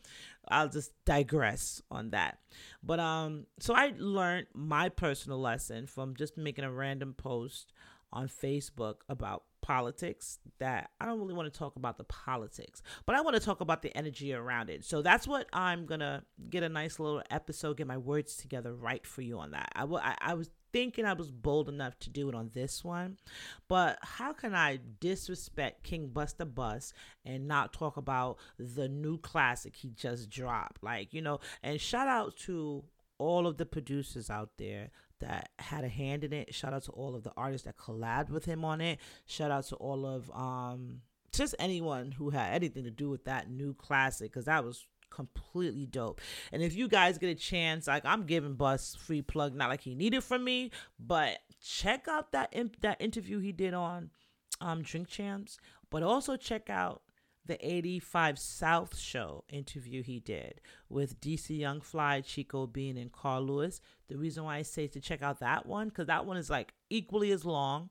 I'll 0.49 0.69
just 0.69 0.93
digress 1.05 1.83
on 1.91 2.11
that. 2.11 2.39
But 2.83 3.01
um 3.01 3.47
so 3.59 3.75
I 3.75 3.93
learned 3.97 4.47
my 4.55 4.89
personal 4.89 5.41
lesson 5.41 5.87
from 5.87 6.15
just 6.15 6.37
making 6.37 6.65
a 6.65 6.73
random 6.73 7.15
post 7.15 7.73
on 8.13 8.29
Facebook 8.29 8.97
about 9.09 9.43
politics 9.67 10.39
that 10.61 10.91
I 11.01 11.07
don't 11.07 11.19
really 11.19 11.35
want 11.35 11.53
to 11.53 11.59
talk 11.59 11.75
about 11.75 11.99
the 11.99 12.05
politics, 12.05 12.83
but 13.05 13.17
I 13.17 13.21
want 13.21 13.35
to 13.35 13.41
talk 13.41 13.61
about 13.61 13.83
the 13.83 13.95
energy 13.97 14.33
around 14.33 14.71
it. 14.71 14.85
So 14.85 15.03
that's 15.03 15.27
what 15.27 15.49
I'm 15.53 15.87
going 15.87 16.01
to 16.01 16.23
get 16.49 16.63
a 16.63 16.69
nice 16.69 17.01
little 17.01 17.21
episode, 17.31 17.77
get 17.79 17.89
my 17.89 17.99
words 17.99 18.37
together 18.37 18.73
right 18.73 19.05
for 19.05 19.23
you 19.23 19.41
on 19.41 19.51
that. 19.51 19.71
I, 19.75 19.81
w- 19.81 20.01
I, 20.01 20.15
I 20.21 20.35
was 20.35 20.51
thinking 20.77 21.07
I 21.07 21.15
was 21.15 21.31
bold 21.31 21.71
enough 21.71 21.99
to 22.01 22.11
do 22.11 22.29
it 22.29 22.35
on 22.35 22.51
this 22.53 22.85
one, 22.85 23.17
but 23.67 23.99
how 24.03 24.35
can 24.35 24.55
I 24.55 24.79
disrespect 25.01 25.85
King 25.85 26.11
Busta 26.13 26.55
Bus 26.55 26.93
and 27.25 27.49
not 27.49 27.73
talk 27.73 27.97
about 27.97 28.37
the 28.59 28.87
new 28.87 29.17
classic 29.17 29.75
he 29.75 29.89
just 29.89 30.29
dropped? 30.29 30.83
Like, 30.83 31.15
you 31.15 31.23
know, 31.23 31.41
and 31.63 31.81
shout 31.81 32.09
out 32.09 32.37
to 32.41 32.85
all 33.17 33.47
of 33.47 33.57
the 33.57 33.65
producers 33.65 34.29
out 34.29 34.51
there 34.59 34.91
that 35.21 35.49
had 35.59 35.83
a 35.83 35.89
hand 35.89 36.25
in 36.25 36.35
it. 36.35 36.55
Shout 36.55 36.75
out 36.75 36.83
to 36.83 36.93
all 36.93 37.15
of 37.15 37.23
the 37.23 37.33
artists 37.39 37.65
that 37.65 37.79
collabed 37.79 38.29
with 38.29 38.45
him 38.45 38.63
on 38.63 38.83
it. 38.83 38.99
Shout 39.25 39.51
out 39.51 39.65
to 39.69 39.77
all 39.77 40.05
of 40.05 40.31
um 40.33 41.01
just 41.33 41.55
anyone 41.59 42.13
who 42.13 42.29
had 42.29 42.53
anything 42.53 42.85
to 42.85 42.91
do 42.91 43.09
with 43.09 43.25
that 43.25 43.49
new 43.49 43.73
classic 43.73 44.31
because 44.31 44.45
that 44.45 44.63
was 44.63 44.85
completely 45.11 45.87
dope. 45.87 46.21
And 46.53 46.63
if 46.63 46.75
you 46.75 46.89
guys 46.89 47.19
get 47.19 47.31
a 47.31 47.35
chance, 47.35 47.87
like 47.87 48.05
I'm 48.05 48.25
giving 48.25 48.55
Bus 48.55 48.95
free 48.95 49.23
plug, 49.23 49.55
not 49.55 49.69
like 49.69 49.83
he 49.83 49.95
needed 49.95 50.25
from 50.25 50.45
me, 50.45 50.71
but 50.99 51.39
check 51.63 52.09
out 52.09 52.33
that 52.33 52.51
imp- 52.53 52.81
that 52.81 53.01
interview 53.01 53.41
he 53.41 53.53
did 53.53 53.75
on 53.75 54.11
um 54.61 54.83
Drink 54.83 55.09
Champs, 55.09 55.59
but 55.91 56.03
also 56.03 56.37
check 56.37 56.71
out 56.71 57.03
the 57.47 57.65
85 57.65 58.39
South 58.39 58.99
show 58.99 59.45
interview 59.49 60.03
he 60.03 60.19
did 60.19 60.61
with 60.89 61.21
DC 61.21 61.57
Young 61.57 61.81
Fly, 61.81 62.21
Chico 62.21 62.67
Bean, 62.67 62.97
and 62.97 63.13
Karlous. 63.13 63.81
The 64.09 64.17
reason 64.17 64.45
why 64.45 64.57
I 64.57 64.63
say 64.63 64.87
to 64.89 65.01
check 65.01 65.23
out 65.23 65.41
that 65.41 65.67
one, 65.67 65.89
because 65.89 66.07
that 66.09 66.27
one 66.27 66.37
is 66.37 66.51
like 66.51 66.75
equally 66.91 67.31
as 67.31 67.45
long 67.45 67.91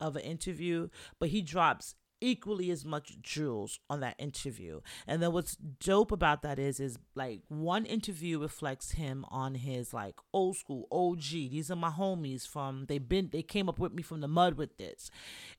of 0.00 0.16
an 0.16 0.22
interview, 0.22 0.88
but 1.18 1.30
he 1.30 1.40
drops 1.40 1.94
equally 2.22 2.70
as 2.70 2.84
much 2.84 3.20
jewels 3.20 3.80
on 3.90 4.00
that 4.00 4.14
interview. 4.18 4.80
And 5.06 5.22
then 5.22 5.32
what's 5.32 5.56
dope 5.56 6.12
about 6.12 6.42
that 6.42 6.58
is 6.58 6.80
is 6.80 6.98
like 7.14 7.40
one 7.48 7.84
interview 7.84 8.38
reflects 8.38 8.92
him 8.92 9.26
on 9.28 9.56
his 9.56 9.92
like 9.92 10.14
old 10.32 10.56
school 10.56 10.86
OG. 10.90 11.22
These 11.30 11.70
are 11.70 11.76
my 11.76 11.90
homies 11.90 12.46
from 12.46 12.86
they've 12.86 13.06
been 13.06 13.28
they 13.32 13.42
came 13.42 13.68
up 13.68 13.78
with 13.78 13.92
me 13.92 14.02
from 14.02 14.20
the 14.20 14.28
mud 14.28 14.54
with 14.54 14.78
this. 14.78 15.10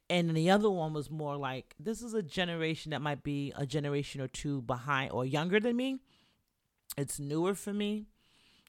And 0.10 0.36
the 0.36 0.50
other 0.50 0.70
one 0.70 0.94
was 0.94 1.12
more 1.12 1.36
like 1.36 1.76
this 1.80 2.02
is 2.02 2.14
a 2.14 2.24
generation 2.24 2.92
that 2.92 3.02
might 3.02 3.24
be 3.24 3.54
a 3.56 3.66
generation 3.66 4.22
or 4.22 4.28
two 4.28 4.62
behind 4.62 5.12
or 5.12 5.26
younger 5.26 5.60
than 5.60 5.76
me. 5.76 6.00
It's 6.98 7.20
newer 7.20 7.56
for 7.56 7.74
me 7.74 8.06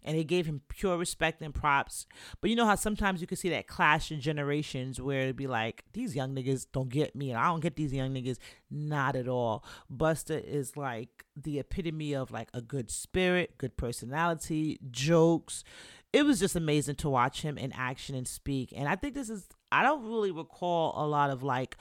and 0.05 0.16
they 0.16 0.24
gave 0.24 0.46
him 0.46 0.61
pure 0.68 0.96
respect 0.98 1.40
and 1.42 1.55
props. 1.55 2.07
But 2.40 2.50
you 2.50 2.57
know 2.57 2.66
how 2.66 2.74
sometimes 2.74 3.20
you 3.20 3.26
can 3.26 3.36
see 3.36 3.48
that 3.50 3.66
clash 3.66 4.12
in 4.12 4.20
generations 4.20 5.00
where 5.00 5.22
it'd 5.22 5.36
be 5.36 5.46
like, 5.46 5.84
these 5.92 6.14
young 6.14 6.34
niggas 6.34 6.66
don't 6.72 6.88
get 6.88 7.16
me, 7.16 7.30
and 7.30 7.38
I 7.38 7.46
don't 7.46 7.61
get 7.61 7.76
these 7.76 7.92
young 7.92 8.12
niggas. 8.12 8.38
Not 8.70 9.16
at 9.16 9.28
all. 9.28 9.64
Busta 9.94 10.42
is 10.42 10.76
like 10.76 11.24
the 11.36 11.59
epitome 11.59 12.14
of 12.14 12.30
like 12.30 12.48
a 12.52 12.61
good 12.61 12.90
spirit, 12.90 13.57
good 13.59 13.76
personality, 13.76 14.78
jokes. 14.90 15.64
It 16.12 16.24
was 16.24 16.38
just 16.38 16.55
amazing 16.55 16.96
to 16.96 17.09
watch 17.09 17.42
him 17.42 17.59
in 17.59 17.72
action 17.72 18.14
and 18.14 18.26
speak. 18.26 18.72
And 18.76 18.88
I 18.88 18.96
think 18.96 19.14
this 19.14 19.30
is 19.30 19.48
I 19.72 19.82
don't 19.82 20.05
really 20.05 20.30
recall 20.30 20.94
a 20.96 21.07
lot 21.07 21.30
of 21.30 21.42
like 21.42 21.76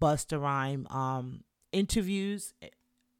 Busta 0.00 0.40
Rhyme 0.40 0.86
um 0.88 1.42
interviews 1.72 2.52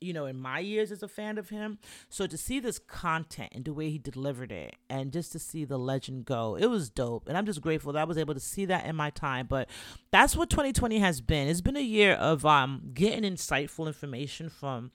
you 0.03 0.13
know, 0.13 0.27
in 0.27 0.39
my 0.39 0.59
years 0.59 0.91
as 0.91 1.03
a 1.03 1.09
fan 1.09 1.39
of 1.39 1.49
him. 1.49 1.79
So 2.09 2.27
to 2.27 2.37
see 2.37 2.61
this 2.61 2.79
content 2.79 3.51
and 3.53 3.65
the 3.65 3.73
way 3.73 3.91
he 3.91 3.99
delivered 3.99 4.53
it 4.53 4.75
and 4.91 5.13
just 5.13 5.33
to 5.33 5.39
see 5.39 5.65
the 5.65 5.79
legend 5.79 6.25
go, 6.25 6.57
it 6.57 6.67
was 6.67 6.91
dope. 6.91 7.29
And 7.29 7.37
I'm 7.37 7.47
just 7.47 7.61
grateful 7.61 7.93
that 7.93 8.01
I 8.01 8.05
was 8.05 8.19
able 8.19 8.35
to 8.35 8.41
see 8.41 8.65
that 8.67 8.87
in 8.87 8.97
my 8.97 9.11
time. 9.11 9.47
But 9.47 9.69
that's 10.11 10.37
what 10.37 10.51
2020 10.51 10.99
has 10.99 11.21
been. 11.21 11.49
It's 11.49 11.61
been 11.61 11.77
a 11.77 11.81
year 11.81 12.15
of 12.15 12.45
um 12.45 12.91
getting 12.95 13.31
insightful 13.31 13.87
information 13.87 14.49
from 14.49 14.91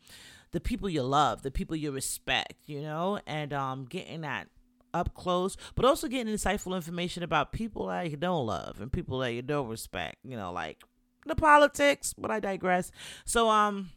the 0.51 0.59
people 0.59 0.89
you 0.89 1.03
love, 1.03 1.41
the 1.41 1.51
people 1.51 1.75
you 1.75 1.91
respect, 1.91 2.53
you 2.65 2.81
know, 2.81 3.19
and 3.25 3.53
um 3.53 3.85
getting 3.85 4.21
that 4.21 4.47
up 4.93 5.13
close, 5.13 5.57
but 5.75 5.85
also 5.85 6.07
getting 6.07 6.33
insightful 6.33 6.75
information 6.75 7.23
about 7.23 7.51
people 7.51 7.87
that 7.87 8.09
you 8.09 8.17
don't 8.17 8.45
love 8.45 8.79
and 8.81 8.91
people 8.91 9.19
that 9.19 9.33
you 9.33 9.41
don't 9.41 9.67
respect, 9.67 10.17
you 10.23 10.37
know, 10.37 10.51
like 10.51 10.81
the 11.25 11.35
politics, 11.35 12.13
but 12.17 12.31
I 12.31 12.39
digress. 12.39 12.91
So 13.25 13.49
um 13.49 13.91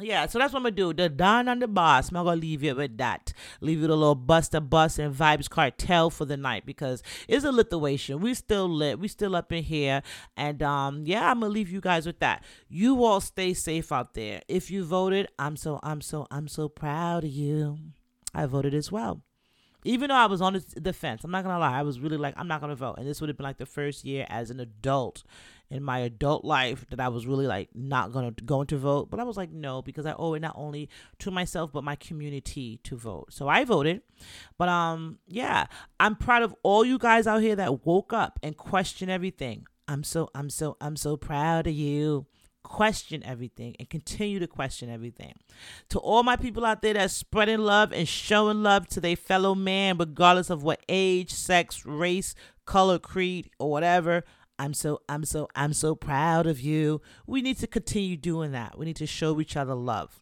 yeah, 0.00 0.26
so 0.26 0.38
that's 0.38 0.52
what 0.52 0.60
I'm 0.60 0.64
gonna 0.64 0.74
do. 0.74 0.92
The 0.92 1.08
Don 1.08 1.48
and 1.48 1.62
the 1.62 1.68
Boss. 1.68 2.08
I'm 2.08 2.14
gonna 2.14 2.36
leave 2.36 2.62
you 2.62 2.74
with 2.74 2.96
that. 2.98 3.32
Leave 3.60 3.80
you 3.80 3.86
a 3.86 3.88
little 3.88 4.16
Busta 4.16 4.66
Bus 4.68 4.98
and 4.98 5.14
Vybz 5.14 5.48
Kartel 5.48 6.10
for 6.10 6.24
the 6.24 6.36
night 6.36 6.66
because 6.66 7.02
it's 7.26 7.44
a 7.44 7.50
lituation. 7.50 8.20
We 8.20 8.34
still 8.34 8.68
lit. 8.68 8.98
We 8.98 9.08
still 9.08 9.36
up 9.36 9.52
in 9.52 9.64
here. 9.64 10.02
And 10.36 10.62
um, 10.62 11.04
yeah, 11.06 11.30
I'm 11.30 11.40
gonna 11.40 11.52
leave 11.52 11.70
you 11.70 11.80
guys 11.80 12.06
with 12.06 12.20
that. 12.20 12.44
You 12.68 13.04
all 13.04 13.20
stay 13.20 13.54
safe 13.54 13.92
out 13.92 14.14
there. 14.14 14.42
If 14.48 14.70
you 14.70 14.84
voted, 14.84 15.28
I'm 15.38 15.56
so 15.56 15.80
I'm 15.82 16.00
so 16.00 16.26
I'm 16.30 16.48
so 16.48 16.68
proud 16.68 17.24
of 17.24 17.30
you. 17.30 17.78
I 18.34 18.46
voted 18.46 18.74
as 18.74 18.92
well 18.92 19.22
even 19.84 20.08
though 20.08 20.16
I 20.16 20.26
was 20.26 20.40
on 20.40 20.60
the 20.76 20.92
fence, 20.92 21.22
I'm 21.24 21.30
not 21.30 21.44
gonna 21.44 21.58
lie, 21.58 21.78
I 21.78 21.82
was 21.82 22.00
really 22.00 22.16
like, 22.16 22.34
I'm 22.36 22.48
not 22.48 22.60
gonna 22.60 22.74
vote. 22.74 22.96
And 22.98 23.06
this 23.06 23.20
would 23.20 23.28
have 23.28 23.36
been 23.36 23.44
like 23.44 23.58
the 23.58 23.66
first 23.66 24.04
year 24.04 24.26
as 24.28 24.50
an 24.50 24.60
adult 24.60 25.22
in 25.70 25.82
my 25.82 25.98
adult 25.98 26.44
life 26.44 26.86
that 26.90 26.98
I 26.98 27.08
was 27.08 27.26
really 27.26 27.46
like 27.46 27.68
not 27.74 28.12
gonna 28.12 28.32
going 28.32 28.66
to 28.68 28.78
vote. 28.78 29.10
But 29.10 29.20
I 29.20 29.24
was 29.24 29.36
like, 29.36 29.50
no, 29.50 29.82
because 29.82 30.06
I 30.06 30.14
owe 30.18 30.34
it 30.34 30.40
not 30.40 30.54
only 30.56 30.88
to 31.20 31.30
myself 31.30 31.72
but 31.72 31.84
my 31.84 31.96
community 31.96 32.80
to 32.84 32.96
vote. 32.96 33.32
So 33.32 33.48
I 33.48 33.64
voted. 33.64 34.02
But 34.56 34.68
um, 34.68 35.18
yeah, 35.28 35.66
I'm 36.00 36.16
proud 36.16 36.42
of 36.42 36.54
all 36.62 36.84
you 36.84 36.98
guys 36.98 37.26
out 37.26 37.42
here 37.42 37.56
that 37.56 37.86
woke 37.86 38.12
up 38.12 38.38
and 38.42 38.56
questioned 38.56 39.10
everything. 39.10 39.66
I'm 39.86 40.04
so 40.04 40.30
I'm 40.34 40.50
so 40.50 40.76
I'm 40.80 40.96
so 40.96 41.16
proud 41.16 41.66
of 41.66 41.72
you 41.72 42.26
question 42.62 43.22
everything 43.24 43.74
and 43.78 43.88
continue 43.88 44.38
to 44.38 44.46
question 44.46 44.90
everything. 44.90 45.34
To 45.90 45.98
all 45.98 46.22
my 46.22 46.36
people 46.36 46.64
out 46.64 46.82
there 46.82 46.94
that's 46.94 47.14
spreading 47.14 47.58
love 47.60 47.92
and 47.92 48.08
showing 48.08 48.62
love 48.62 48.86
to 48.88 49.00
their 49.00 49.16
fellow 49.16 49.54
man, 49.54 49.98
regardless 49.98 50.50
of 50.50 50.62
what 50.62 50.82
age, 50.88 51.32
sex, 51.32 51.84
race, 51.86 52.34
color, 52.66 52.98
creed, 52.98 53.50
or 53.58 53.70
whatever. 53.70 54.24
I'm 54.58 54.74
so 54.74 55.00
I'm 55.08 55.24
so 55.24 55.48
I'm 55.54 55.72
so 55.72 55.94
proud 55.94 56.46
of 56.46 56.60
you. 56.60 57.00
We 57.26 57.42
need 57.42 57.58
to 57.58 57.66
continue 57.66 58.16
doing 58.16 58.52
that. 58.52 58.76
We 58.76 58.86
need 58.86 58.96
to 58.96 59.06
show 59.06 59.40
each 59.40 59.56
other 59.56 59.74
love. 59.74 60.20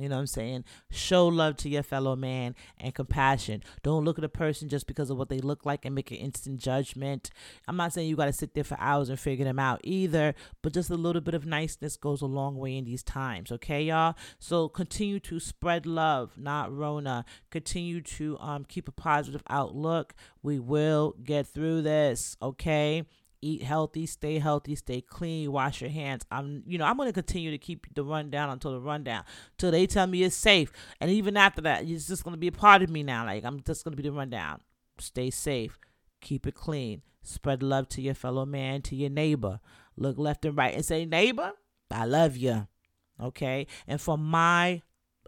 You 0.00 0.08
know 0.08 0.16
what 0.16 0.20
I'm 0.20 0.26
saying? 0.26 0.64
Show 0.90 1.26
love 1.26 1.56
to 1.58 1.68
your 1.68 1.82
fellow 1.82 2.16
man 2.16 2.54
and 2.78 2.94
compassion. 2.94 3.62
Don't 3.82 4.04
look 4.04 4.18
at 4.18 4.24
a 4.24 4.28
person 4.28 4.68
just 4.68 4.86
because 4.86 5.10
of 5.10 5.16
what 5.16 5.28
they 5.28 5.38
look 5.38 5.64
like 5.64 5.84
and 5.84 5.94
make 5.94 6.10
an 6.10 6.18
instant 6.18 6.60
judgment. 6.60 7.30
I'm 7.68 7.76
not 7.76 7.92
saying 7.92 8.08
you 8.08 8.16
got 8.16 8.26
to 8.26 8.32
sit 8.32 8.54
there 8.54 8.64
for 8.64 8.76
hours 8.80 9.08
and 9.08 9.18
figure 9.18 9.44
them 9.44 9.58
out 9.58 9.80
either, 9.84 10.34
but 10.62 10.72
just 10.72 10.90
a 10.90 10.96
little 10.96 11.22
bit 11.22 11.34
of 11.34 11.46
niceness 11.46 11.96
goes 11.96 12.22
a 12.22 12.26
long 12.26 12.56
way 12.56 12.76
in 12.76 12.84
these 12.84 13.02
times, 13.02 13.50
okay, 13.52 13.82
y'all? 13.82 14.14
So 14.38 14.68
continue 14.68 15.20
to 15.20 15.40
spread 15.40 15.86
love, 15.86 16.32
not 16.36 16.74
Rona. 16.74 17.24
Continue 17.50 18.00
to 18.02 18.38
um, 18.40 18.64
keep 18.64 18.88
a 18.88 18.92
positive 18.92 19.42
outlook. 19.48 20.14
We 20.42 20.58
will 20.58 21.14
get 21.22 21.46
through 21.46 21.82
this, 21.82 22.36
okay? 22.42 23.04
Eat 23.42 23.62
healthy, 23.62 24.06
stay 24.06 24.38
healthy, 24.38 24.74
stay 24.74 25.00
clean, 25.00 25.52
wash 25.52 25.80
your 25.80 25.90
hands. 25.90 26.24
I'm, 26.30 26.62
you 26.66 26.78
know, 26.78 26.84
I'm 26.84 26.96
going 26.96 27.08
to 27.08 27.12
continue 27.12 27.50
to 27.50 27.58
keep 27.58 27.92
the 27.94 28.04
rundown 28.04 28.50
until 28.50 28.72
the 28.72 28.80
rundown, 28.80 29.24
till 29.58 29.70
they 29.70 29.86
tell 29.86 30.06
me 30.06 30.22
it's 30.22 30.36
safe. 30.36 30.72
And 31.00 31.10
even 31.10 31.36
after 31.36 31.62
that, 31.62 31.84
it's 31.84 32.06
just 32.06 32.24
going 32.24 32.34
to 32.34 32.38
be 32.38 32.48
a 32.48 32.52
part 32.52 32.82
of 32.82 32.90
me 32.90 33.02
now. 33.02 33.24
Like, 33.24 33.44
I'm 33.44 33.60
just 33.62 33.84
going 33.84 33.92
to 33.92 34.02
be 34.02 34.08
the 34.08 34.14
rundown. 34.14 34.60
Stay 34.98 35.30
safe, 35.30 35.78
keep 36.20 36.46
it 36.46 36.54
clean, 36.54 37.02
spread 37.22 37.62
love 37.62 37.88
to 37.90 38.00
your 38.00 38.14
fellow 38.14 38.46
man, 38.46 38.82
to 38.82 38.96
your 38.96 39.10
neighbor. 39.10 39.60
Look 39.96 40.18
left 40.18 40.44
and 40.44 40.56
right 40.56 40.74
and 40.74 40.84
say, 40.84 41.04
neighbor, 41.04 41.52
I 41.90 42.04
love 42.04 42.36
you. 42.36 42.66
Okay. 43.20 43.66
And 43.86 44.00
from 44.00 44.24
my 44.24 44.82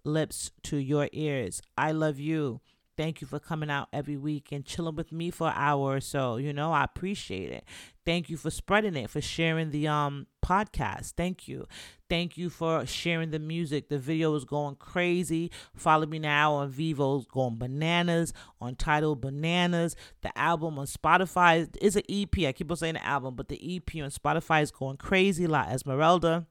lips 0.05 0.51
to 0.65 0.77
your 0.77 1.09
ears, 1.13 1.63
I 1.77 1.93
love 1.93 2.19
you. 2.19 2.61
Thank 2.99 3.21
you 3.21 3.29
for 3.29 3.39
coming 3.39 3.71
out 3.71 3.87
every 3.93 4.17
week 4.17 4.51
and 4.51 4.65
chilling 4.65 4.97
with 4.97 5.13
me 5.13 5.31
for 5.31 5.47
an 5.47 5.55
hour 5.55 5.95
or 5.95 6.01
so. 6.01 6.37
You 6.37 6.53
know, 6.53 6.73
I 6.73 6.83
appreciate 6.83 7.53
it. 7.53 7.65
Thank 8.05 8.29
you 8.29 8.37
for 8.37 8.51
spreading 8.51 8.97
it, 8.97 9.09
for 9.09 9.21
sharing 9.21 9.71
the 9.71 9.87
um 9.87 10.27
podcast. 10.45 11.13
Thank 11.17 11.47
you. 11.47 11.69
Thank 12.11 12.37
you 12.37 12.51
for 12.51 12.85
sharing 12.87 13.31
the 13.31 13.39
music. 13.39 13.89
The 13.89 14.01
video 14.01 14.35
is 14.35 14.45
going 14.45 14.75
crazy. 14.75 15.53
Follow 15.77 16.07
me 16.07 16.19
now 16.19 16.55
on 16.55 16.71
Vevo's 16.71 17.25
going 17.27 17.57
bananas, 17.57 18.33
on 18.61 18.75
Title 18.75 19.15
Bananas. 19.15 19.95
The 20.23 20.37
album 20.37 20.77
on 20.77 20.87
Spotify 20.87 21.73
is 21.81 21.95
an 21.95 22.03
EP. 22.11 22.37
I 22.49 22.53
keep 22.53 22.69
on 22.69 22.77
saying 22.79 22.95
the 22.95 23.07
album, 23.07 23.37
but 23.37 23.49
the 23.49 23.77
EP 23.77 24.03
on 24.03 24.11
Spotify 24.11 24.63
is 24.63 24.73
going 24.73 24.97
crazy. 24.97 25.47
La 25.47 25.69
Esmeralda 25.71 26.49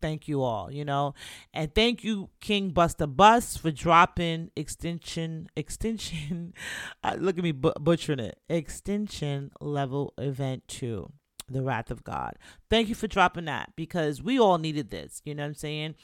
thank 0.00 0.28
you 0.28 0.42
all, 0.42 0.70
you 0.72 0.84
know. 0.84 1.14
And 1.52 1.74
thank 1.74 2.04
you, 2.04 2.30
King 2.40 2.72
Busta 2.72 3.14
Bus, 3.14 3.56
for 3.56 3.70
dropping 3.70 4.50
extension, 4.56 5.48
extension, 5.56 6.54
uh, 7.04 7.16
look 7.18 7.38
at 7.38 7.44
me 7.44 7.52
butchering 7.52 8.20
it, 8.20 8.38
extension 8.48 9.50
level 9.60 10.14
event 10.18 10.66
two, 10.68 11.12
the 11.48 11.62
Wrath 11.62 11.90
of 11.90 12.04
God. 12.04 12.34
Thank 12.68 12.88
you 12.88 12.94
for 12.94 13.06
dropping 13.06 13.46
that 13.46 13.72
because 13.76 14.22
we 14.22 14.38
all 14.38 14.58
needed 14.58 14.90
this, 14.90 15.22
you 15.24 15.34
know 15.34 15.42
what 15.42 15.48
I'm 15.48 15.54
saying? 15.54 15.94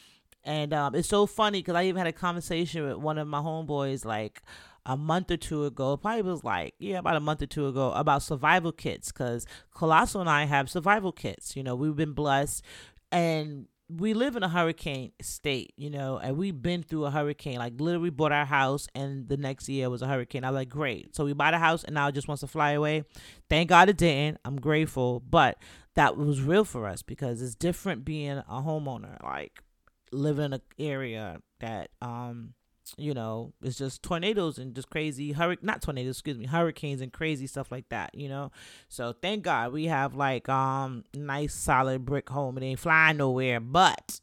And 0.46 0.72
um, 0.72 0.94
it's 0.94 1.08
so 1.08 1.26
funny 1.26 1.58
because 1.58 1.74
I 1.74 1.84
even 1.84 1.98
had 1.98 2.06
a 2.06 2.12
conversation 2.12 2.86
with 2.86 2.98
one 2.98 3.18
of 3.18 3.26
my 3.26 3.40
homeboys 3.40 4.04
like 4.04 4.40
a 4.86 4.96
month 4.96 5.30
or 5.32 5.36
two 5.36 5.64
ago. 5.64 5.96
Probably 5.96 6.22
was 6.22 6.44
like, 6.44 6.74
yeah, 6.78 6.98
about 6.98 7.16
a 7.16 7.20
month 7.20 7.42
or 7.42 7.46
two 7.46 7.66
ago 7.66 7.90
about 7.92 8.22
survival 8.22 8.70
kits 8.70 9.10
because 9.10 9.44
Colossal 9.74 10.20
and 10.20 10.30
I 10.30 10.44
have 10.44 10.70
survival 10.70 11.10
kits. 11.10 11.56
You 11.56 11.64
know, 11.64 11.74
we've 11.74 11.96
been 11.96 12.12
blessed 12.12 12.62
and 13.10 13.66
we 13.88 14.14
live 14.14 14.34
in 14.34 14.42
a 14.42 14.48
hurricane 14.48 15.12
state, 15.22 15.72
you 15.76 15.90
know, 15.90 16.18
and 16.18 16.36
we've 16.36 16.60
been 16.60 16.82
through 16.82 17.04
a 17.04 17.10
hurricane. 17.10 17.58
Like 17.58 17.74
literally 17.80 18.10
bought 18.10 18.32
our 18.32 18.44
house 18.44 18.88
and 18.94 19.28
the 19.28 19.36
next 19.36 19.68
year 19.68 19.88
was 19.88 20.02
a 20.02 20.08
hurricane. 20.08 20.44
I 20.44 20.50
was 20.50 20.56
like, 20.56 20.68
great. 20.68 21.14
So 21.14 21.24
we 21.24 21.32
bought 21.32 21.54
a 21.54 21.58
house 21.58 21.84
and 21.84 21.94
now 21.94 22.08
it 22.08 22.12
just 22.12 22.26
wants 22.26 22.40
to 22.40 22.48
fly 22.48 22.72
away. 22.72 23.04
Thank 23.48 23.68
God 23.68 23.88
it 23.88 23.96
didn't. 23.96 24.38
I'm 24.44 24.60
grateful. 24.60 25.20
But 25.20 25.58
that 25.94 26.16
was 26.16 26.42
real 26.42 26.64
for 26.64 26.86
us 26.86 27.02
because 27.02 27.40
it's 27.40 27.54
different 27.54 28.04
being 28.04 28.38
a 28.38 28.62
homeowner, 28.62 29.22
like 29.22 29.62
living 30.10 30.46
in 30.46 30.52
an 30.54 30.62
area 30.78 31.40
that 31.60 31.90
um 32.02 32.54
you 32.96 33.14
know, 33.14 33.52
it's 33.62 33.78
just 33.78 34.02
tornadoes 34.02 34.58
and 34.58 34.74
just 34.74 34.90
crazy 34.90 35.32
hurricane 35.32 35.66
not 35.66 35.82
tornadoes, 35.82 36.16
excuse 36.16 36.38
me, 36.38 36.46
hurricanes 36.46 37.00
and 37.00 37.12
crazy 37.12 37.46
stuff 37.46 37.70
like 37.72 37.88
that, 37.88 38.14
you 38.14 38.28
know. 38.28 38.50
So 38.88 39.14
thank 39.20 39.44
God 39.44 39.72
we 39.72 39.86
have 39.86 40.14
like 40.14 40.48
um 40.48 41.04
nice 41.14 41.54
solid 41.54 42.04
brick 42.04 42.28
home. 42.28 42.58
It 42.58 42.64
ain't 42.64 42.80
flying 42.80 43.18
nowhere, 43.18 43.60
but 43.60 44.20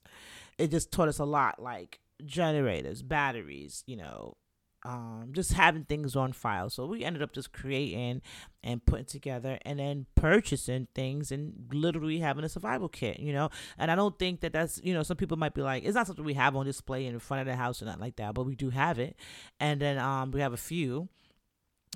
it 0.57 0.71
just 0.71 0.91
taught 0.91 1.09
us 1.09 1.19
a 1.19 1.25
lot, 1.25 1.61
like 1.61 1.99
generators, 2.25 3.01
batteries, 3.01 3.83
you 3.85 3.97
know, 3.97 4.37
um, 4.85 5.29
just 5.31 5.53
having 5.53 5.85
things 5.85 6.15
on 6.15 6.33
file. 6.33 6.69
So 6.69 6.85
we 6.85 7.03
ended 7.03 7.21
up 7.21 7.31
just 7.31 7.53
creating 7.53 8.21
and 8.63 8.85
putting 8.85 9.05
together 9.05 9.57
and 9.63 9.79
then 9.79 10.05
purchasing 10.15 10.87
things 10.93 11.31
and 11.31 11.53
literally 11.71 12.19
having 12.19 12.43
a 12.43 12.49
survival 12.49 12.89
kit, 12.89 13.19
you 13.19 13.33
know. 13.33 13.49
And 13.77 13.89
I 13.89 13.95
don't 13.95 14.17
think 14.19 14.41
that 14.41 14.53
that's, 14.53 14.79
you 14.83 14.93
know, 14.93 15.03
some 15.03 15.17
people 15.17 15.37
might 15.37 15.53
be 15.53 15.61
like, 15.61 15.83
it's 15.83 15.95
not 15.95 16.07
something 16.07 16.25
we 16.25 16.33
have 16.33 16.55
on 16.55 16.65
display 16.65 17.05
in 17.05 17.17
front 17.19 17.41
of 17.41 17.47
the 17.47 17.55
house 17.55 17.81
or 17.81 17.85
nothing 17.85 18.01
like 18.01 18.17
that, 18.17 18.33
but 18.33 18.45
we 18.45 18.55
do 18.55 18.69
have 18.69 18.99
it. 18.99 19.15
And 19.59 19.81
then 19.81 19.97
um, 19.97 20.31
we 20.31 20.41
have 20.41 20.53
a 20.53 20.57
few. 20.57 21.07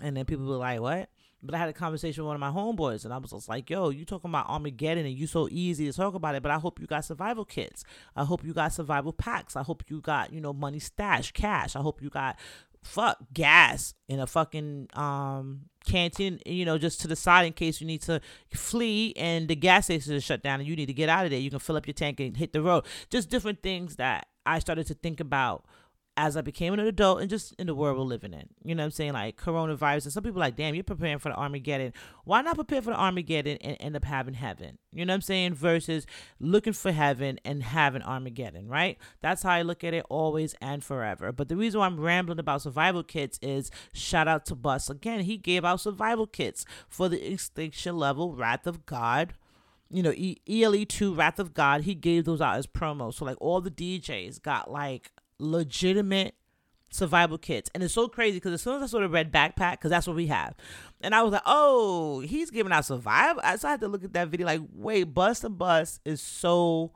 And 0.01 0.15
then 0.15 0.25
people 0.25 0.45
were 0.45 0.57
like, 0.57 0.79
what? 0.79 1.09
But 1.43 1.53
I 1.53 1.59
had 1.59 1.69
a 1.69 1.73
conversation 1.73 2.23
with 2.23 2.27
one 2.27 2.35
of 2.35 2.39
my 2.39 2.49
homeboys, 2.49 3.05
and 3.05 3.13
I 3.13 3.17
was 3.19 3.29
just 3.29 3.47
like, 3.47 3.69
"Yo, 3.69 3.89
you 3.89 4.05
talking 4.05 4.31
about 4.31 4.49
Armageddon, 4.49 5.05
and 5.05 5.15
you 5.15 5.27
so 5.27 5.47
easy 5.51 5.85
to 5.85 5.93
talk 5.93 6.15
about 6.15 6.33
it. 6.33 6.41
But 6.41 6.51
I 6.51 6.57
hope 6.57 6.79
you 6.79 6.87
got 6.87 7.05
survival 7.05 7.45
kits. 7.45 7.83
I 8.15 8.25
hope 8.25 8.43
you 8.43 8.53
got 8.53 8.73
survival 8.73 9.13
packs. 9.13 9.55
I 9.55 9.61
hope 9.61 9.83
you 9.87 10.01
got, 10.01 10.33
you 10.33 10.41
know, 10.41 10.51
money 10.51 10.79
stash, 10.79 11.31
cash. 11.31 11.75
I 11.75 11.79
hope 11.79 12.01
you 12.01 12.09
got 12.09 12.39
fuck 12.87 13.17
gas 13.33 13.93
in 14.07 14.19
a 14.19 14.27
fucking 14.27 14.87
um 14.93 15.61
canteen, 15.85 16.39
you 16.45 16.65
know, 16.65 16.77
just 16.77 17.01
to 17.01 17.07
the 17.07 17.15
side 17.15 17.45
in 17.45 17.53
case 17.53 17.79
you 17.81 17.87
need 17.87 18.01
to 18.03 18.21
flee 18.53 19.13
and 19.15 19.47
the 19.47 19.55
gas 19.55 19.85
station 19.85 20.13
is 20.13 20.23
shut 20.23 20.41
down 20.43 20.59
and 20.59 20.67
you 20.67 20.75
need 20.75 20.87
to 20.87 20.93
get 20.93 21.09
out 21.09 21.25
of 21.25 21.31
there. 21.31 21.39
You 21.39 21.49
can 21.49 21.59
fill 21.59 21.77
up 21.77 21.87
your 21.87 21.93
tank 21.93 22.19
and 22.19 22.35
hit 22.35 22.53
the 22.53 22.61
road. 22.61 22.85
Just 23.09 23.29
different 23.29 23.61
things 23.61 23.97
that 23.97 24.27
I 24.45 24.59
started 24.59 24.87
to 24.87 24.93
think 24.93 25.19
about 25.19 25.65
as 26.17 26.35
I 26.35 26.41
became 26.41 26.73
an 26.73 26.79
adult 26.79 27.21
and 27.21 27.29
just 27.29 27.53
in 27.59 27.67
the 27.67 27.75
world 27.75 27.97
we're 27.97 28.03
living 28.03 28.33
in. 28.33 28.49
You 28.63 28.73
know 28.73 28.81
what 28.81 28.85
I'm 28.85 28.91
saying? 28.91 29.13
Like 29.13 29.37
coronavirus. 29.37 30.05
And 30.05 30.13
some 30.13 30.23
people 30.23 30.39
like, 30.39 30.55
damn, 30.55 30.73
you're 30.73 30.83
preparing 30.83 31.19
for 31.19 31.29
the 31.29 31.35
Armageddon. 31.35 31.93
Why 32.25 32.41
not 32.41 32.55
prepare 32.55 32.81
for 32.81 32.89
the 32.89 32.99
Armageddon 32.99 33.57
and 33.61 33.77
end 33.79 33.95
up 33.95 34.03
having 34.03 34.33
heaven? 34.33 34.79
You 34.91 35.05
know 35.05 35.13
what 35.13 35.17
I'm 35.17 35.21
saying? 35.21 35.53
Versus 35.53 36.07
looking 36.39 36.73
for 36.73 36.91
heaven 36.91 37.39
and 37.45 37.61
having 37.61 38.01
Armageddon, 38.01 38.67
right? 38.67 38.97
That's 39.21 39.43
how 39.43 39.51
I 39.51 39.61
look 39.61 39.83
at 39.83 39.93
it 39.93 40.05
always 40.09 40.55
and 40.59 40.83
forever. 40.83 41.31
But 41.31 41.49
the 41.49 41.55
reason 41.55 41.79
why 41.79 41.85
I'm 41.85 41.99
rambling 41.99 42.39
about 42.39 42.63
survival 42.63 43.03
kits 43.03 43.37
is 43.43 43.69
shout 43.93 44.27
out 44.27 44.45
to 44.47 44.55
Bus. 44.55 44.89
Again, 44.89 45.21
he 45.21 45.37
gave 45.37 45.63
out 45.63 45.81
survival 45.81 46.25
kits 46.25 46.65
for 46.89 47.09
the 47.09 47.31
extinction 47.31 47.95
level 47.95 48.33
Wrath 48.33 48.65
of 48.65 48.87
God 48.87 49.35
you 49.89 50.03
know, 50.03 50.11
ELE2 50.11 51.15
Wrath 51.15 51.39
of 51.39 51.53
God, 51.53 51.83
he 51.83 51.95
gave 51.95 52.25
those 52.25 52.41
out 52.41 52.57
as 52.57 52.67
promos. 52.67 53.13
So 53.13 53.25
like 53.25 53.37
all 53.39 53.61
the 53.61 53.71
DJs 53.71 54.41
got 54.41 54.69
like 54.69 55.13
legitimate 55.39 56.35
survival 56.89 57.37
kits. 57.37 57.69
And 57.73 57.83
it's 57.83 57.93
so 57.93 58.07
crazy 58.07 58.37
because 58.37 58.53
as 58.53 58.61
soon 58.61 58.77
as 58.77 58.83
I 58.83 58.85
saw 58.87 58.99
the 58.99 59.09
red 59.09 59.31
backpack, 59.31 59.71
because 59.71 59.89
that's 59.91 60.07
what 60.07 60.15
we 60.15 60.27
have, 60.27 60.55
and 61.01 61.13
I 61.13 61.21
was 61.21 61.33
like, 61.33 61.43
oh, 61.45 62.21
he's 62.21 62.51
giving 62.51 62.71
out 62.71 62.85
survival. 62.85 63.41
So 63.57 63.67
I 63.67 63.71
had 63.71 63.81
to 63.81 63.87
look 63.87 64.03
at 64.03 64.13
that 64.13 64.29
video 64.29 64.47
like, 64.47 64.61
wait, 64.73 65.03
Bust 65.05 65.43
and 65.43 65.57
Bus 65.57 65.99
is 66.05 66.21
so 66.21 66.93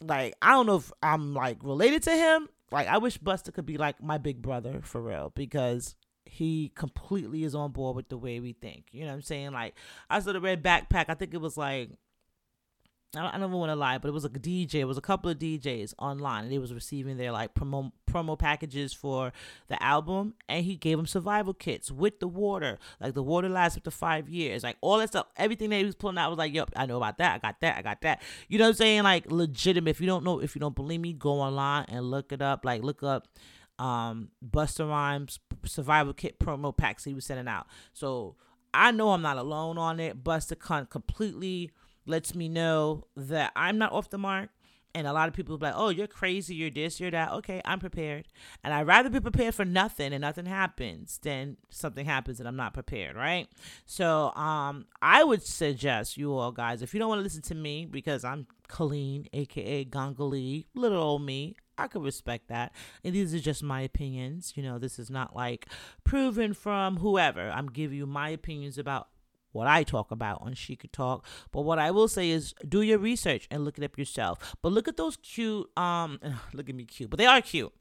like 0.00 0.34
I 0.42 0.52
don't 0.52 0.66
know 0.66 0.76
if 0.76 0.92
I'm 1.02 1.34
like 1.34 1.58
related 1.62 2.02
to 2.04 2.12
him. 2.12 2.48
Like 2.70 2.86
I 2.86 2.98
wish 2.98 3.18
Busta 3.18 3.52
could 3.52 3.66
be 3.66 3.78
like 3.78 4.02
my 4.02 4.18
big 4.18 4.42
brother 4.42 4.80
for 4.82 5.00
real 5.00 5.32
because 5.34 5.96
he 6.26 6.70
completely 6.74 7.44
is 7.44 7.54
on 7.54 7.72
board 7.72 7.96
with 7.96 8.08
the 8.08 8.18
way 8.18 8.40
we 8.40 8.52
think. 8.52 8.86
You 8.92 9.02
know 9.02 9.08
what 9.08 9.14
I'm 9.14 9.22
saying? 9.22 9.52
Like 9.52 9.74
I 10.10 10.20
saw 10.20 10.32
the 10.32 10.40
red 10.40 10.62
backpack. 10.62 11.06
I 11.08 11.14
think 11.14 11.34
it 11.34 11.40
was 11.40 11.56
like 11.56 11.90
I 13.16 13.38
don't, 13.38 13.52
want 13.52 13.70
to 13.70 13.74
lie, 13.74 13.96
but 13.96 14.08
it 14.08 14.12
was 14.12 14.26
a 14.26 14.28
DJ. 14.28 14.74
It 14.74 14.84
was 14.84 14.98
a 14.98 15.02
couple 15.02 15.30
of 15.30 15.38
DJs 15.38 15.94
online, 15.98 16.44
and 16.44 16.52
they 16.52 16.58
was 16.58 16.74
receiving 16.74 17.16
their 17.16 17.32
like 17.32 17.54
promo 17.54 17.90
promo 18.06 18.38
packages 18.38 18.92
for 18.92 19.32
the 19.68 19.82
album, 19.82 20.34
and 20.46 20.62
he 20.66 20.76
gave 20.76 20.98
them 20.98 21.06
survival 21.06 21.54
kits 21.54 21.90
with 21.90 22.20
the 22.20 22.28
water. 22.28 22.78
Like 23.00 23.14
the 23.14 23.22
water 23.22 23.48
lasts 23.48 23.78
up 23.78 23.84
to 23.84 23.90
five 23.90 24.28
years. 24.28 24.62
Like 24.62 24.76
all 24.82 24.98
that 24.98 25.08
stuff, 25.08 25.26
everything 25.38 25.70
that 25.70 25.76
he 25.76 25.84
was 25.86 25.94
pulling 25.94 26.18
out 26.18 26.28
was 26.28 26.36
like, 26.36 26.52
"Yep, 26.52 26.72
I 26.76 26.84
know 26.84 26.98
about 26.98 27.16
that. 27.16 27.36
I 27.36 27.38
got 27.38 27.60
that. 27.60 27.78
I 27.78 27.82
got 27.82 28.02
that." 28.02 28.20
You 28.46 28.58
know 28.58 28.66
what 28.66 28.70
I'm 28.70 28.74
saying? 28.74 29.02
Like 29.04 29.30
legitimate. 29.32 29.90
If 29.90 30.02
you 30.02 30.06
don't 30.06 30.22
know, 30.22 30.40
if 30.42 30.54
you 30.54 30.60
don't 30.60 30.76
believe 30.76 31.00
me, 31.00 31.14
go 31.14 31.40
online 31.40 31.86
and 31.88 32.10
look 32.10 32.30
it 32.30 32.42
up. 32.42 32.66
Like 32.66 32.82
look 32.82 33.02
up 33.02 33.26
um 33.78 34.28
Busta 34.46 34.86
Rhymes 34.86 35.38
survival 35.64 36.12
kit 36.12 36.38
promo 36.38 36.76
packs 36.76 37.04
he 37.04 37.14
was 37.14 37.24
sending 37.24 37.48
out. 37.48 37.68
So 37.94 38.36
I 38.74 38.90
know 38.90 39.12
I'm 39.12 39.22
not 39.22 39.38
alone 39.38 39.78
on 39.78 39.98
it. 39.98 40.22
Busta 40.22 40.56
Cunt 40.56 40.90
completely 40.90 41.70
lets 42.08 42.34
me 42.34 42.48
know 42.48 43.04
that 43.16 43.52
I'm 43.54 43.78
not 43.78 43.92
off 43.92 44.10
the 44.10 44.18
mark. 44.18 44.50
And 44.94 45.06
a 45.06 45.12
lot 45.12 45.28
of 45.28 45.34
people 45.34 45.58
be 45.58 45.66
like, 45.66 45.74
oh, 45.76 45.90
you're 45.90 46.06
crazy, 46.06 46.54
you're 46.54 46.70
this, 46.70 46.98
you're 46.98 47.10
that. 47.10 47.30
Okay, 47.32 47.60
I'm 47.64 47.78
prepared. 47.78 48.26
And 48.64 48.72
I'd 48.72 48.86
rather 48.86 49.10
be 49.10 49.20
prepared 49.20 49.54
for 49.54 49.64
nothing 49.64 50.12
and 50.14 50.22
nothing 50.22 50.46
happens 50.46 51.18
than 51.22 51.58
something 51.70 52.06
happens 52.06 52.40
and 52.40 52.48
I'm 52.48 52.56
not 52.56 52.72
prepared, 52.72 53.14
right? 53.14 53.48
So 53.84 54.32
um 54.34 54.86
I 55.02 55.22
would 55.22 55.42
suggest 55.42 56.16
you 56.16 56.34
all 56.34 56.52
guys, 56.52 56.82
if 56.82 56.94
you 56.94 57.00
don't 57.00 57.10
want 57.10 57.18
to 57.18 57.22
listen 57.22 57.42
to 57.42 57.54
me 57.54 57.86
because 57.86 58.24
I'm 58.24 58.46
Colleen, 58.66 59.28
aka 59.34 59.84
Gongali, 59.84 60.64
little 60.74 61.02
old 61.02 61.22
me, 61.22 61.56
I 61.76 61.86
could 61.86 62.02
respect 62.02 62.48
that. 62.48 62.72
And 63.04 63.14
these 63.14 63.34
are 63.34 63.40
just 63.40 63.62
my 63.62 63.82
opinions. 63.82 64.54
You 64.56 64.62
know, 64.62 64.78
this 64.78 64.98
is 64.98 65.10
not 65.10 65.36
like 65.36 65.66
proven 66.02 66.54
from 66.54 66.96
whoever. 66.96 67.50
I'm 67.50 67.68
giving 67.68 67.98
you 67.98 68.06
my 68.06 68.30
opinions 68.30 68.78
about 68.78 69.08
what 69.52 69.66
I 69.66 69.82
talk 69.82 70.10
about 70.10 70.42
on 70.42 70.54
She 70.54 70.76
Could 70.76 70.92
Talk. 70.92 71.24
But 71.52 71.62
what 71.62 71.78
I 71.78 71.90
will 71.90 72.08
say 72.08 72.30
is 72.30 72.54
do 72.68 72.82
your 72.82 72.98
research 72.98 73.46
and 73.50 73.64
look 73.64 73.78
it 73.78 73.84
up 73.84 73.98
yourself. 73.98 74.56
But 74.62 74.72
look 74.72 74.88
at 74.88 74.96
those 74.96 75.16
cute, 75.16 75.68
um, 75.76 76.18
look 76.52 76.68
at 76.68 76.74
me 76.74 76.84
cute, 76.84 77.10
but 77.10 77.18
they 77.18 77.26
are 77.26 77.40
cute. 77.40 77.72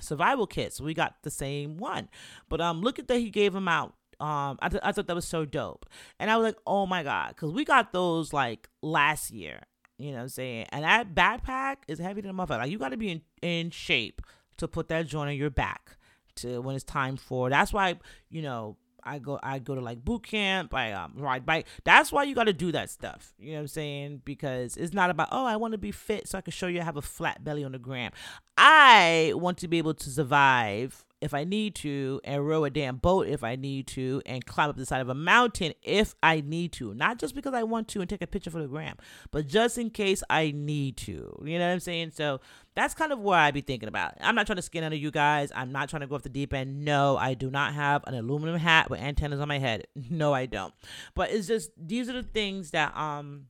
Survival 0.00 0.46
kits. 0.46 0.80
We 0.80 0.94
got 0.94 1.16
the 1.22 1.30
same 1.30 1.76
one. 1.76 2.08
But 2.48 2.60
um, 2.60 2.80
look 2.80 2.98
at 2.98 3.08
that 3.08 3.18
he 3.18 3.30
gave 3.30 3.52
them 3.52 3.68
out. 3.68 3.94
Um, 4.20 4.58
I, 4.60 4.68
th- 4.68 4.82
I 4.84 4.92
thought 4.92 5.06
that 5.06 5.14
was 5.14 5.28
so 5.28 5.44
dope. 5.44 5.86
And 6.18 6.30
I 6.30 6.36
was 6.36 6.44
like, 6.44 6.56
oh 6.66 6.86
my 6.86 7.02
God. 7.02 7.28
Because 7.28 7.52
we 7.52 7.64
got 7.64 7.92
those 7.92 8.32
like 8.32 8.68
last 8.82 9.30
year. 9.30 9.60
You 9.96 10.10
know 10.10 10.18
what 10.18 10.22
I'm 10.22 10.28
saying? 10.28 10.66
And 10.70 10.84
that 10.84 11.14
backpack 11.14 11.78
is 11.88 11.98
heavy 11.98 12.20
than 12.20 12.30
a 12.30 12.34
motherfucker. 12.34 12.58
Like 12.58 12.70
you 12.70 12.78
got 12.78 12.90
to 12.90 12.96
be 12.96 13.10
in, 13.10 13.22
in 13.42 13.70
shape 13.70 14.22
to 14.58 14.68
put 14.68 14.88
that 14.88 15.06
joint 15.06 15.30
on 15.30 15.36
your 15.36 15.50
back 15.50 15.96
to 16.36 16.60
when 16.60 16.74
it's 16.74 16.84
time 16.84 17.16
for. 17.16 17.50
That's 17.50 17.72
why, 17.72 17.98
you 18.30 18.42
know, 18.42 18.76
I 19.04 19.18
go 19.18 19.38
I 19.42 19.58
go 19.58 19.74
to 19.74 19.80
like 19.80 20.04
boot 20.04 20.24
camp, 20.24 20.74
I 20.74 20.92
um 20.92 21.12
ride 21.16 21.46
bike. 21.46 21.66
That's 21.84 22.12
why 22.12 22.24
you 22.24 22.34
got 22.34 22.44
to 22.44 22.52
do 22.52 22.72
that 22.72 22.90
stuff. 22.90 23.32
You 23.38 23.50
know 23.50 23.56
what 23.56 23.60
I'm 23.62 23.68
saying? 23.68 24.22
Because 24.24 24.76
it's 24.76 24.92
not 24.92 25.10
about 25.10 25.28
oh 25.32 25.46
I 25.46 25.56
want 25.56 25.72
to 25.72 25.78
be 25.78 25.92
fit 25.92 26.28
so 26.28 26.38
I 26.38 26.40
can 26.40 26.52
show 26.52 26.66
you 26.66 26.80
I 26.80 26.84
have 26.84 26.96
a 26.96 27.02
flat 27.02 27.42
belly 27.44 27.64
on 27.64 27.72
the 27.72 27.78
gram. 27.78 28.12
I 28.56 29.32
want 29.34 29.58
to 29.58 29.68
be 29.68 29.78
able 29.78 29.94
to 29.94 30.10
survive 30.10 31.04
if 31.20 31.34
I 31.34 31.44
need 31.44 31.74
to, 31.76 32.20
and 32.24 32.46
row 32.46 32.64
a 32.64 32.70
damn 32.70 32.96
boat 32.96 33.26
if 33.26 33.42
I 33.42 33.56
need 33.56 33.86
to, 33.88 34.22
and 34.24 34.44
climb 34.44 34.70
up 34.70 34.76
the 34.76 34.86
side 34.86 35.00
of 35.00 35.08
a 35.08 35.14
mountain 35.14 35.72
if 35.82 36.14
I 36.22 36.40
need 36.40 36.72
to. 36.74 36.94
Not 36.94 37.18
just 37.18 37.34
because 37.34 37.54
I 37.54 37.62
want 37.64 37.88
to 37.88 38.00
and 38.00 38.08
take 38.08 38.22
a 38.22 38.26
picture 38.26 38.50
for 38.50 38.60
the 38.60 38.68
gram, 38.68 38.96
but 39.30 39.46
just 39.46 39.78
in 39.78 39.90
case 39.90 40.22
I 40.30 40.52
need 40.54 40.96
to. 40.98 41.40
You 41.44 41.58
know 41.58 41.66
what 41.66 41.72
I'm 41.72 41.80
saying? 41.80 42.12
So 42.12 42.40
that's 42.74 42.94
kind 42.94 43.12
of 43.12 43.18
where 43.18 43.38
I 43.38 43.50
be 43.50 43.60
thinking 43.60 43.88
about. 43.88 44.14
I'm 44.20 44.34
not 44.34 44.46
trying 44.46 44.56
to 44.56 44.62
skin 44.62 44.84
under 44.84 44.96
you 44.96 45.10
guys. 45.10 45.50
I'm 45.54 45.72
not 45.72 45.88
trying 45.88 46.02
to 46.02 46.06
go 46.06 46.14
off 46.14 46.22
the 46.22 46.28
deep 46.28 46.54
end. 46.54 46.84
No, 46.84 47.16
I 47.16 47.34
do 47.34 47.50
not 47.50 47.74
have 47.74 48.04
an 48.06 48.14
aluminum 48.14 48.56
hat 48.56 48.90
with 48.90 49.00
antennas 49.00 49.40
on 49.40 49.48
my 49.48 49.58
head. 49.58 49.86
No, 50.10 50.32
I 50.32 50.46
don't. 50.46 50.72
But 51.14 51.30
it's 51.30 51.46
just 51.46 51.70
these 51.76 52.08
are 52.08 52.14
the 52.14 52.22
things 52.22 52.70
that 52.70 52.96
um 52.96 53.46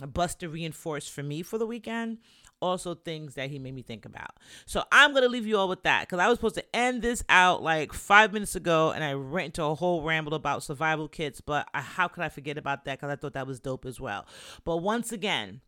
Busta 0.00 0.50
reinforced 0.50 1.10
for 1.10 1.22
me 1.22 1.42
for 1.42 1.58
the 1.58 1.66
weekend 1.66 2.18
also 2.60 2.94
things 2.94 3.34
that 3.34 3.50
he 3.50 3.58
made 3.58 3.74
me 3.74 3.82
think 3.82 4.04
about. 4.04 4.36
So 4.66 4.84
I'm 4.92 5.14
gonna 5.14 5.28
leave 5.28 5.46
you 5.46 5.56
all 5.56 5.68
with 5.68 5.82
that 5.84 6.02
because 6.02 6.18
I 6.18 6.28
was 6.28 6.38
supposed 6.38 6.56
to 6.56 6.76
end 6.76 7.02
this 7.02 7.22
out 7.28 7.62
like 7.62 7.92
five 7.92 8.32
minutes 8.32 8.56
ago, 8.56 8.90
and 8.90 9.02
I 9.04 9.14
went 9.14 9.46
into 9.46 9.64
a 9.64 9.74
whole 9.74 10.02
ramble 10.02 10.34
about 10.34 10.62
survival 10.62 11.08
kits. 11.08 11.40
But 11.40 11.68
I, 11.74 11.80
how 11.80 12.08
could 12.08 12.22
I 12.22 12.28
forget 12.28 12.58
about 12.58 12.84
that? 12.84 12.98
Because 12.98 13.12
I 13.12 13.16
thought 13.16 13.34
that 13.34 13.46
was 13.46 13.60
dope 13.60 13.84
as 13.86 14.00
well. 14.00 14.26
But 14.64 14.78
once 14.78 15.12
again, 15.12 15.60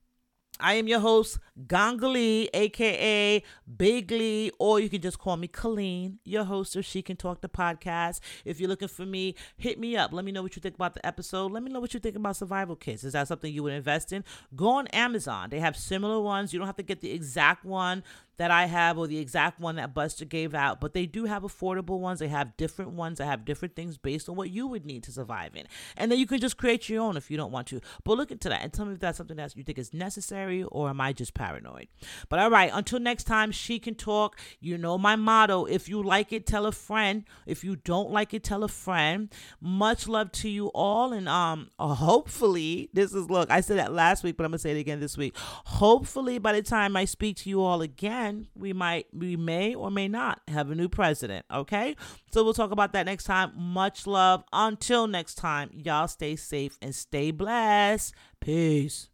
I 0.62 0.74
am 0.74 0.88
your 0.88 1.00
host, 1.00 1.38
Gangali, 1.66 2.48
aka 2.54 3.42
Big 3.76 4.10
Lee, 4.10 4.50
or 4.58 4.80
you 4.80 4.88
can 4.88 5.00
just 5.00 5.18
call 5.18 5.36
me 5.36 5.48
Colleen, 5.48 6.18
your 6.24 6.44
host 6.44 6.76
of 6.76 6.84
She 6.84 7.02
Can 7.02 7.16
Talk 7.16 7.40
the 7.40 7.48
podcast. 7.48 8.20
If 8.44 8.60
you're 8.60 8.68
looking 8.68 8.88
for 8.88 9.06
me, 9.06 9.34
hit 9.56 9.78
me 9.78 9.96
up. 9.96 10.12
Let 10.12 10.24
me 10.24 10.32
know 10.32 10.42
what 10.42 10.56
you 10.56 10.60
think 10.60 10.74
about 10.74 10.94
the 10.94 11.04
episode. 11.06 11.52
Let 11.52 11.62
me 11.62 11.70
know 11.70 11.80
what 11.80 11.94
you 11.94 12.00
think 12.00 12.16
about 12.16 12.36
survival 12.36 12.76
kits. 12.76 13.04
Is 13.04 13.14
that 13.14 13.28
something 13.28 13.52
you 13.52 13.62
would 13.62 13.72
invest 13.72 14.12
in? 14.12 14.24
Go 14.54 14.68
on 14.68 14.86
Amazon. 14.88 15.50
They 15.50 15.60
have 15.60 15.76
similar 15.76 16.20
ones. 16.20 16.52
You 16.52 16.58
don't 16.58 16.66
have 16.66 16.76
to 16.76 16.82
get 16.82 17.00
the 17.00 17.10
exact 17.12 17.64
one 17.64 18.02
that 18.40 18.50
I 18.50 18.64
have 18.64 18.96
or 18.96 19.06
the 19.06 19.18
exact 19.18 19.60
one 19.60 19.76
that 19.76 19.92
Busta 19.94 20.26
gave 20.26 20.54
out, 20.54 20.80
but 20.80 20.94
they 20.94 21.04
do 21.04 21.26
have 21.26 21.42
affordable 21.42 22.00
ones. 22.00 22.20
They 22.20 22.28
have 22.28 22.56
different 22.56 22.92
ones 22.92 23.18
that 23.18 23.26
have 23.26 23.44
different 23.44 23.76
things 23.76 23.98
based 23.98 24.30
on 24.30 24.34
what 24.34 24.48
you 24.48 24.66
would 24.66 24.86
need 24.86 25.02
to 25.02 25.12
survive 25.12 25.54
in. 25.54 25.66
And 25.94 26.10
then 26.10 26.18
you 26.18 26.26
can 26.26 26.40
just 26.40 26.56
create 26.56 26.88
your 26.88 27.02
own 27.02 27.18
if 27.18 27.30
you 27.30 27.36
don't 27.36 27.52
want 27.52 27.66
to. 27.66 27.82
But 28.02 28.16
look 28.16 28.30
into 28.30 28.48
that 28.48 28.62
and 28.62 28.72
tell 28.72 28.86
me 28.86 28.94
if 28.94 29.00
that's 29.00 29.18
something 29.18 29.36
that 29.36 29.54
you 29.58 29.62
think 29.62 29.76
is 29.76 29.92
necessary 29.92 30.62
or 30.62 30.88
am 30.88 31.02
I 31.02 31.12
just 31.12 31.34
paranoid? 31.34 31.88
But 32.30 32.38
all 32.38 32.48
right, 32.48 32.70
until 32.72 32.98
next 32.98 33.24
time, 33.24 33.52
she 33.52 33.78
can 33.78 33.94
talk. 33.94 34.38
You 34.58 34.78
know 34.78 34.96
my 34.96 35.16
motto. 35.16 35.66
If 35.66 35.90
you 35.90 36.02
like 36.02 36.32
it, 36.32 36.46
tell 36.46 36.64
a 36.64 36.72
friend. 36.72 37.24
If 37.44 37.62
you 37.62 37.76
don't 37.76 38.10
like 38.10 38.32
it, 38.32 38.42
tell 38.42 38.64
a 38.64 38.68
friend. 38.68 39.30
Much 39.60 40.08
love 40.08 40.32
to 40.32 40.48
you 40.48 40.68
all. 40.68 41.12
And 41.12 41.28
um 41.28 41.72
hopefully, 41.78 42.88
this 42.94 43.12
is 43.12 43.28
look, 43.28 43.50
I 43.50 43.60
said 43.60 43.76
that 43.76 43.92
last 43.92 44.24
week, 44.24 44.38
but 44.38 44.44
I'm 44.44 44.52
gonna 44.52 44.60
say 44.60 44.70
it 44.70 44.80
again 44.80 45.00
this 45.00 45.18
week. 45.18 45.36
Hopefully 45.36 46.38
by 46.38 46.54
the 46.54 46.62
time 46.62 46.96
I 46.96 47.04
speak 47.04 47.36
to 47.36 47.50
you 47.50 47.62
all 47.62 47.82
again 47.82 48.29
we 48.54 48.72
might 48.72 49.06
we 49.12 49.36
may 49.36 49.74
or 49.74 49.90
may 49.90 50.08
not 50.08 50.40
have 50.48 50.70
a 50.70 50.74
new 50.74 50.88
president 50.88 51.44
okay? 51.52 51.96
So 52.32 52.44
we'll 52.44 52.54
talk 52.54 52.70
about 52.70 52.92
that 52.92 53.06
next 53.06 53.24
time. 53.24 53.52
Much 53.56 54.06
love. 54.06 54.44
Until 54.52 55.06
next 55.06 55.34
time 55.34 55.70
y'all 55.72 56.08
stay 56.08 56.36
safe 56.36 56.76
and 56.80 56.94
stay 56.94 57.30
blessed. 57.30 58.14
Peace. 58.40 59.08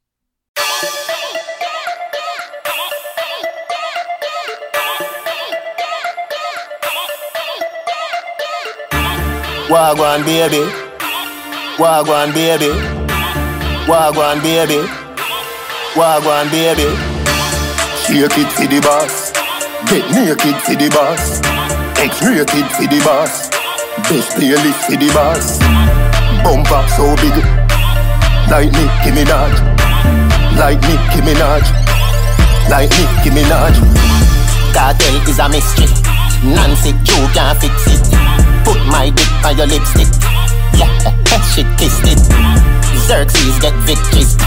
Wagwan 9.68 10.24
baby, 10.24 10.62
Wagwan 11.76 12.32
baby, 12.32 12.70
Wagwan 13.88 14.40
baby, 14.40 14.86
Wagwan 15.94 16.50
baby. 16.52 17.05
Shake 18.06 18.38
it 18.38 18.46
for 18.54 18.66
the 18.70 18.78
boss. 18.86 19.34
Get 19.90 20.06
naked 20.14 20.54
for 20.62 20.78
the 20.78 20.86
boss. 20.94 21.42
X-rated 21.98 22.66
for 22.78 22.86
the 22.86 23.02
boss. 23.02 23.50
Best 24.06 24.30
playlist 24.38 24.78
for 24.86 24.94
the 24.94 25.10
boss. 25.10 25.58
Bump 26.46 26.70
up 26.70 26.86
so 26.94 27.18
big. 27.18 27.34
Like 28.46 28.70
Nicki 28.70 29.10
Minaj. 29.10 29.58
Like 30.54 30.78
Nicki 30.86 31.18
Minaj. 31.26 31.66
Like 32.70 32.94
Nicki 32.94 33.34
Minaj. 33.34 33.74
Kartel 34.70 35.18
is 35.26 35.42
a 35.42 35.48
mystery. 35.50 35.90
Nancy 36.46 36.94
Joe 37.02 37.26
can't 37.34 37.58
fix 37.58 37.74
it. 37.90 38.06
Put 38.62 38.78
my 38.86 39.10
dick 39.10 39.26
on 39.42 39.58
your 39.58 39.66
lipstick. 39.66 40.06
Yeah, 40.78 40.94
she 41.50 41.66
kissed 41.74 42.06
it. 42.06 42.22
Xerxes 43.10 43.58
get 43.58 43.74
victories. 43.82 44.38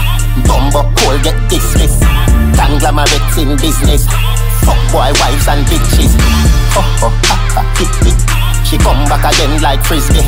Bumbo 0.46 0.86
Cole 0.96 1.18
get 1.22 1.36
dismissed. 1.48 2.02
Conglomerates 2.54 3.36
in 3.38 3.56
business. 3.56 4.06
Fuck 4.64 4.80
boy 4.92 5.10
wives 5.18 5.46
and 5.48 5.64
bitches. 5.66 6.12
Oh, 6.76 7.06
oh, 7.06 7.14
ha, 7.26 7.36
ha, 7.56 7.62
hit, 7.78 7.90
hit. 8.04 8.18
She 8.66 8.78
come 8.78 9.02
back 9.10 9.26
again 9.26 9.60
like 9.62 9.82
frisbee. 9.82 10.26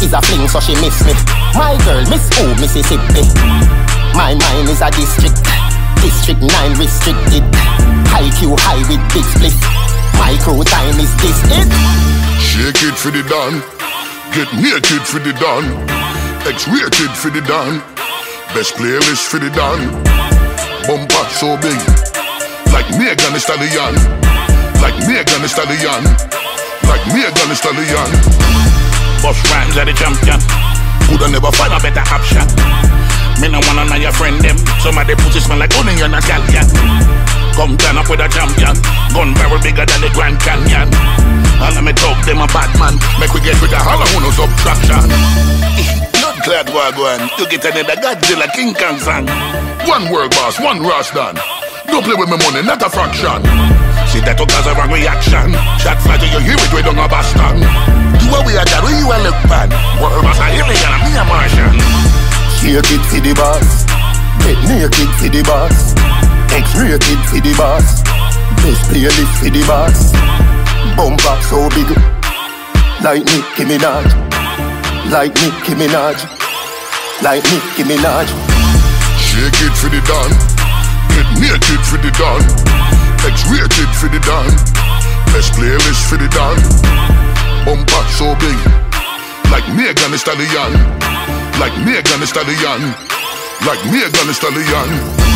Is 0.00 0.12
a 0.12 0.20
fling 0.22 0.48
so 0.48 0.58
she 0.58 0.74
miss 0.80 0.98
me. 1.04 1.12
My 1.54 1.76
girl, 1.84 2.02
Miss 2.08 2.26
O, 2.40 2.48
Mississippi. 2.58 3.28
My 4.16 4.34
mind 4.34 4.68
is 4.68 4.80
a 4.80 4.90
district. 4.90 5.38
District 6.00 6.40
9 6.40 6.78
restricted. 6.78 7.44
High 8.10 8.32
Q 8.40 8.56
high 8.58 8.82
with 8.88 9.02
big 9.12 9.24
split. 9.36 9.54
My 10.18 10.36
time 10.38 10.98
is 11.00 11.12
this 11.20 11.38
it. 11.50 11.68
Shake 12.40 12.82
it 12.88 12.96
for 12.96 13.10
the 13.10 13.22
dawn. 13.28 13.60
Get 14.32 14.52
naked 14.54 15.02
for 15.06 15.18
the 15.18 15.32
dawn. 15.34 15.64
X-rated 16.46 17.10
for 17.16 17.30
the 17.30 17.40
dawn. 17.42 17.91
Best 18.52 18.76
playlist 18.76 19.32
for 19.32 19.40
the 19.40 19.48
dawn. 19.48 19.80
Bumper 20.84 21.24
so 21.32 21.56
big. 21.64 21.80
Like 22.68 22.84
Megan 23.00 23.32
Thee 23.32 23.40
Stallion. 23.40 23.96
Like 24.84 24.92
Megan 25.08 25.40
Thee 25.40 25.48
Stallion. 25.48 26.04
Like 26.84 27.00
Megan 27.16 27.48
Thee 27.48 27.56
Stallion. 27.56 28.10
Boss 29.24 29.40
rhymes 29.48 29.72
are 29.80 29.88
the 29.88 29.96
champion. 29.96 30.36
Coulda 31.08 31.32
never 31.32 31.48
find 31.56 31.72
a 31.72 31.80
better 31.80 32.04
option. 32.12 32.44
Me 33.40 33.48
no 33.48 33.56
wanna 33.64 33.88
know 33.88 33.96
your 33.96 34.12
friend 34.12 34.36
them. 34.44 34.60
Some 34.84 35.00
of 35.00 35.08
the 35.08 35.16
pussy 35.16 35.40
smell 35.40 35.56
like 35.56 35.72
onion 35.80 36.12
and 36.12 36.20
scallion. 36.20 36.68
Come 37.56 37.80
turn 37.80 37.96
up 37.96 38.12
with 38.12 38.20
a 38.20 38.28
champion. 38.28 38.76
Gun 39.16 39.32
barrel 39.32 39.64
bigger 39.64 39.88
than 39.88 40.04
the 40.04 40.12
Grand 40.12 40.36
Canyon. 40.44 40.92
All 41.56 41.72
of 41.72 41.80
me 41.80 41.96
talk 41.96 42.20
them 42.28 42.44
a 42.44 42.46
bad 42.52 42.68
man. 42.76 43.00
Make 43.16 43.32
we 43.32 43.40
get 43.40 43.56
rid 43.64 43.72
of 43.72 43.80
all 43.80 43.96
of 43.96 44.12
no 44.12 44.28
subtraction. 44.28 46.12
Blood 46.32 46.44
clad 46.44 46.66
wagwan. 46.72 47.20
You 47.36 47.46
get 47.46 47.64
another 47.64 48.00
Godzilla 48.00 48.48
King 48.56 48.72
Kong 48.72 48.96
song. 48.98 49.28
One 49.84 50.08
world 50.08 50.30
boss, 50.32 50.58
one 50.58 50.80
Rastan. 50.80 51.36
Don't 51.86 52.04
play 52.04 52.16
with 52.16 52.30
my 52.30 52.40
money, 52.40 52.64
not 52.64 52.80
a 52.80 52.88
fraction. 52.88 53.44
See 54.08 54.24
that 54.24 54.40
to 54.40 54.48
cause 54.48 54.64
a 54.64 54.72
wrong 54.72 54.88
reaction. 54.88 55.52
Shot 55.76 56.00
fire 56.00 56.16
to 56.16 56.24
you 56.32 56.40
hear 56.40 56.56
it, 56.56 56.72
we 56.72 56.80
don't 56.80 56.96
have 56.96 57.12
Boston. 57.12 57.60
You 58.24 58.32
are 58.32 58.44
we 58.48 58.56
are 58.56 58.64
that, 58.64 58.80
you 58.80 59.12
are 59.12 59.20
look 59.20 59.36
bad. 59.44 59.68
World 60.00 60.24
boss 60.24 60.40
a 60.40 60.46
alien, 60.56 60.72
and 60.72 61.02
me 61.04 61.12
a 61.20 61.24
Martian. 61.28 61.76
Shake 62.56 62.80
it 62.80 63.04
for 63.12 63.20
the 63.20 63.32
boss. 63.36 63.84
Get 64.40 64.56
naked 64.72 65.12
for 65.20 65.28
the 65.28 65.42
boss. 65.44 65.92
X-rated 66.48 67.20
for 67.28 67.40
the 67.44 67.52
boss. 67.60 68.00
Best 68.64 68.80
playlist 68.88 69.34
for 69.36 69.52
the 69.52 69.62
boss. 69.68 70.16
Bump 70.96 71.20
up 71.28 71.40
so 71.44 71.68
big. 71.76 71.92
Like 73.04 73.20
Nicki 73.20 73.68
Minaj. 73.68 74.32
Like 75.12 75.34
Nicki 75.44 75.74
Minaj. 75.76 76.24
Like 77.22 77.44
Nicki 77.52 77.84
Minaj. 77.84 78.28
Shake 79.20 79.60
it 79.60 79.74
for 79.76 79.90
the 79.92 80.00
dawn. 80.08 80.32
Get 81.12 81.28
naked 81.36 81.84
for 81.84 81.98
the 82.00 82.10
dawn. 82.16 82.40
X-rated 83.20 83.92
for 84.00 84.08
the 84.08 84.18
dawn. 84.24 84.48
Best 85.28 85.52
playlist 85.52 86.08
for 86.08 86.16
the 86.16 86.28
dawn. 86.32 86.56
Bumper 87.66 88.04
so 88.16 88.34
big. 88.40 88.56
Like 89.52 89.68
Megan 89.76 90.12
Thee 90.12 90.16
Stallion. 90.16 90.72
Like 91.60 91.76
Megan 91.84 92.20
Thee 92.20 92.26
Stallion. 92.26 92.80
Like 93.68 93.84
Megan 93.92 94.26
Thee 94.26 94.32
Stallion. 94.32 95.31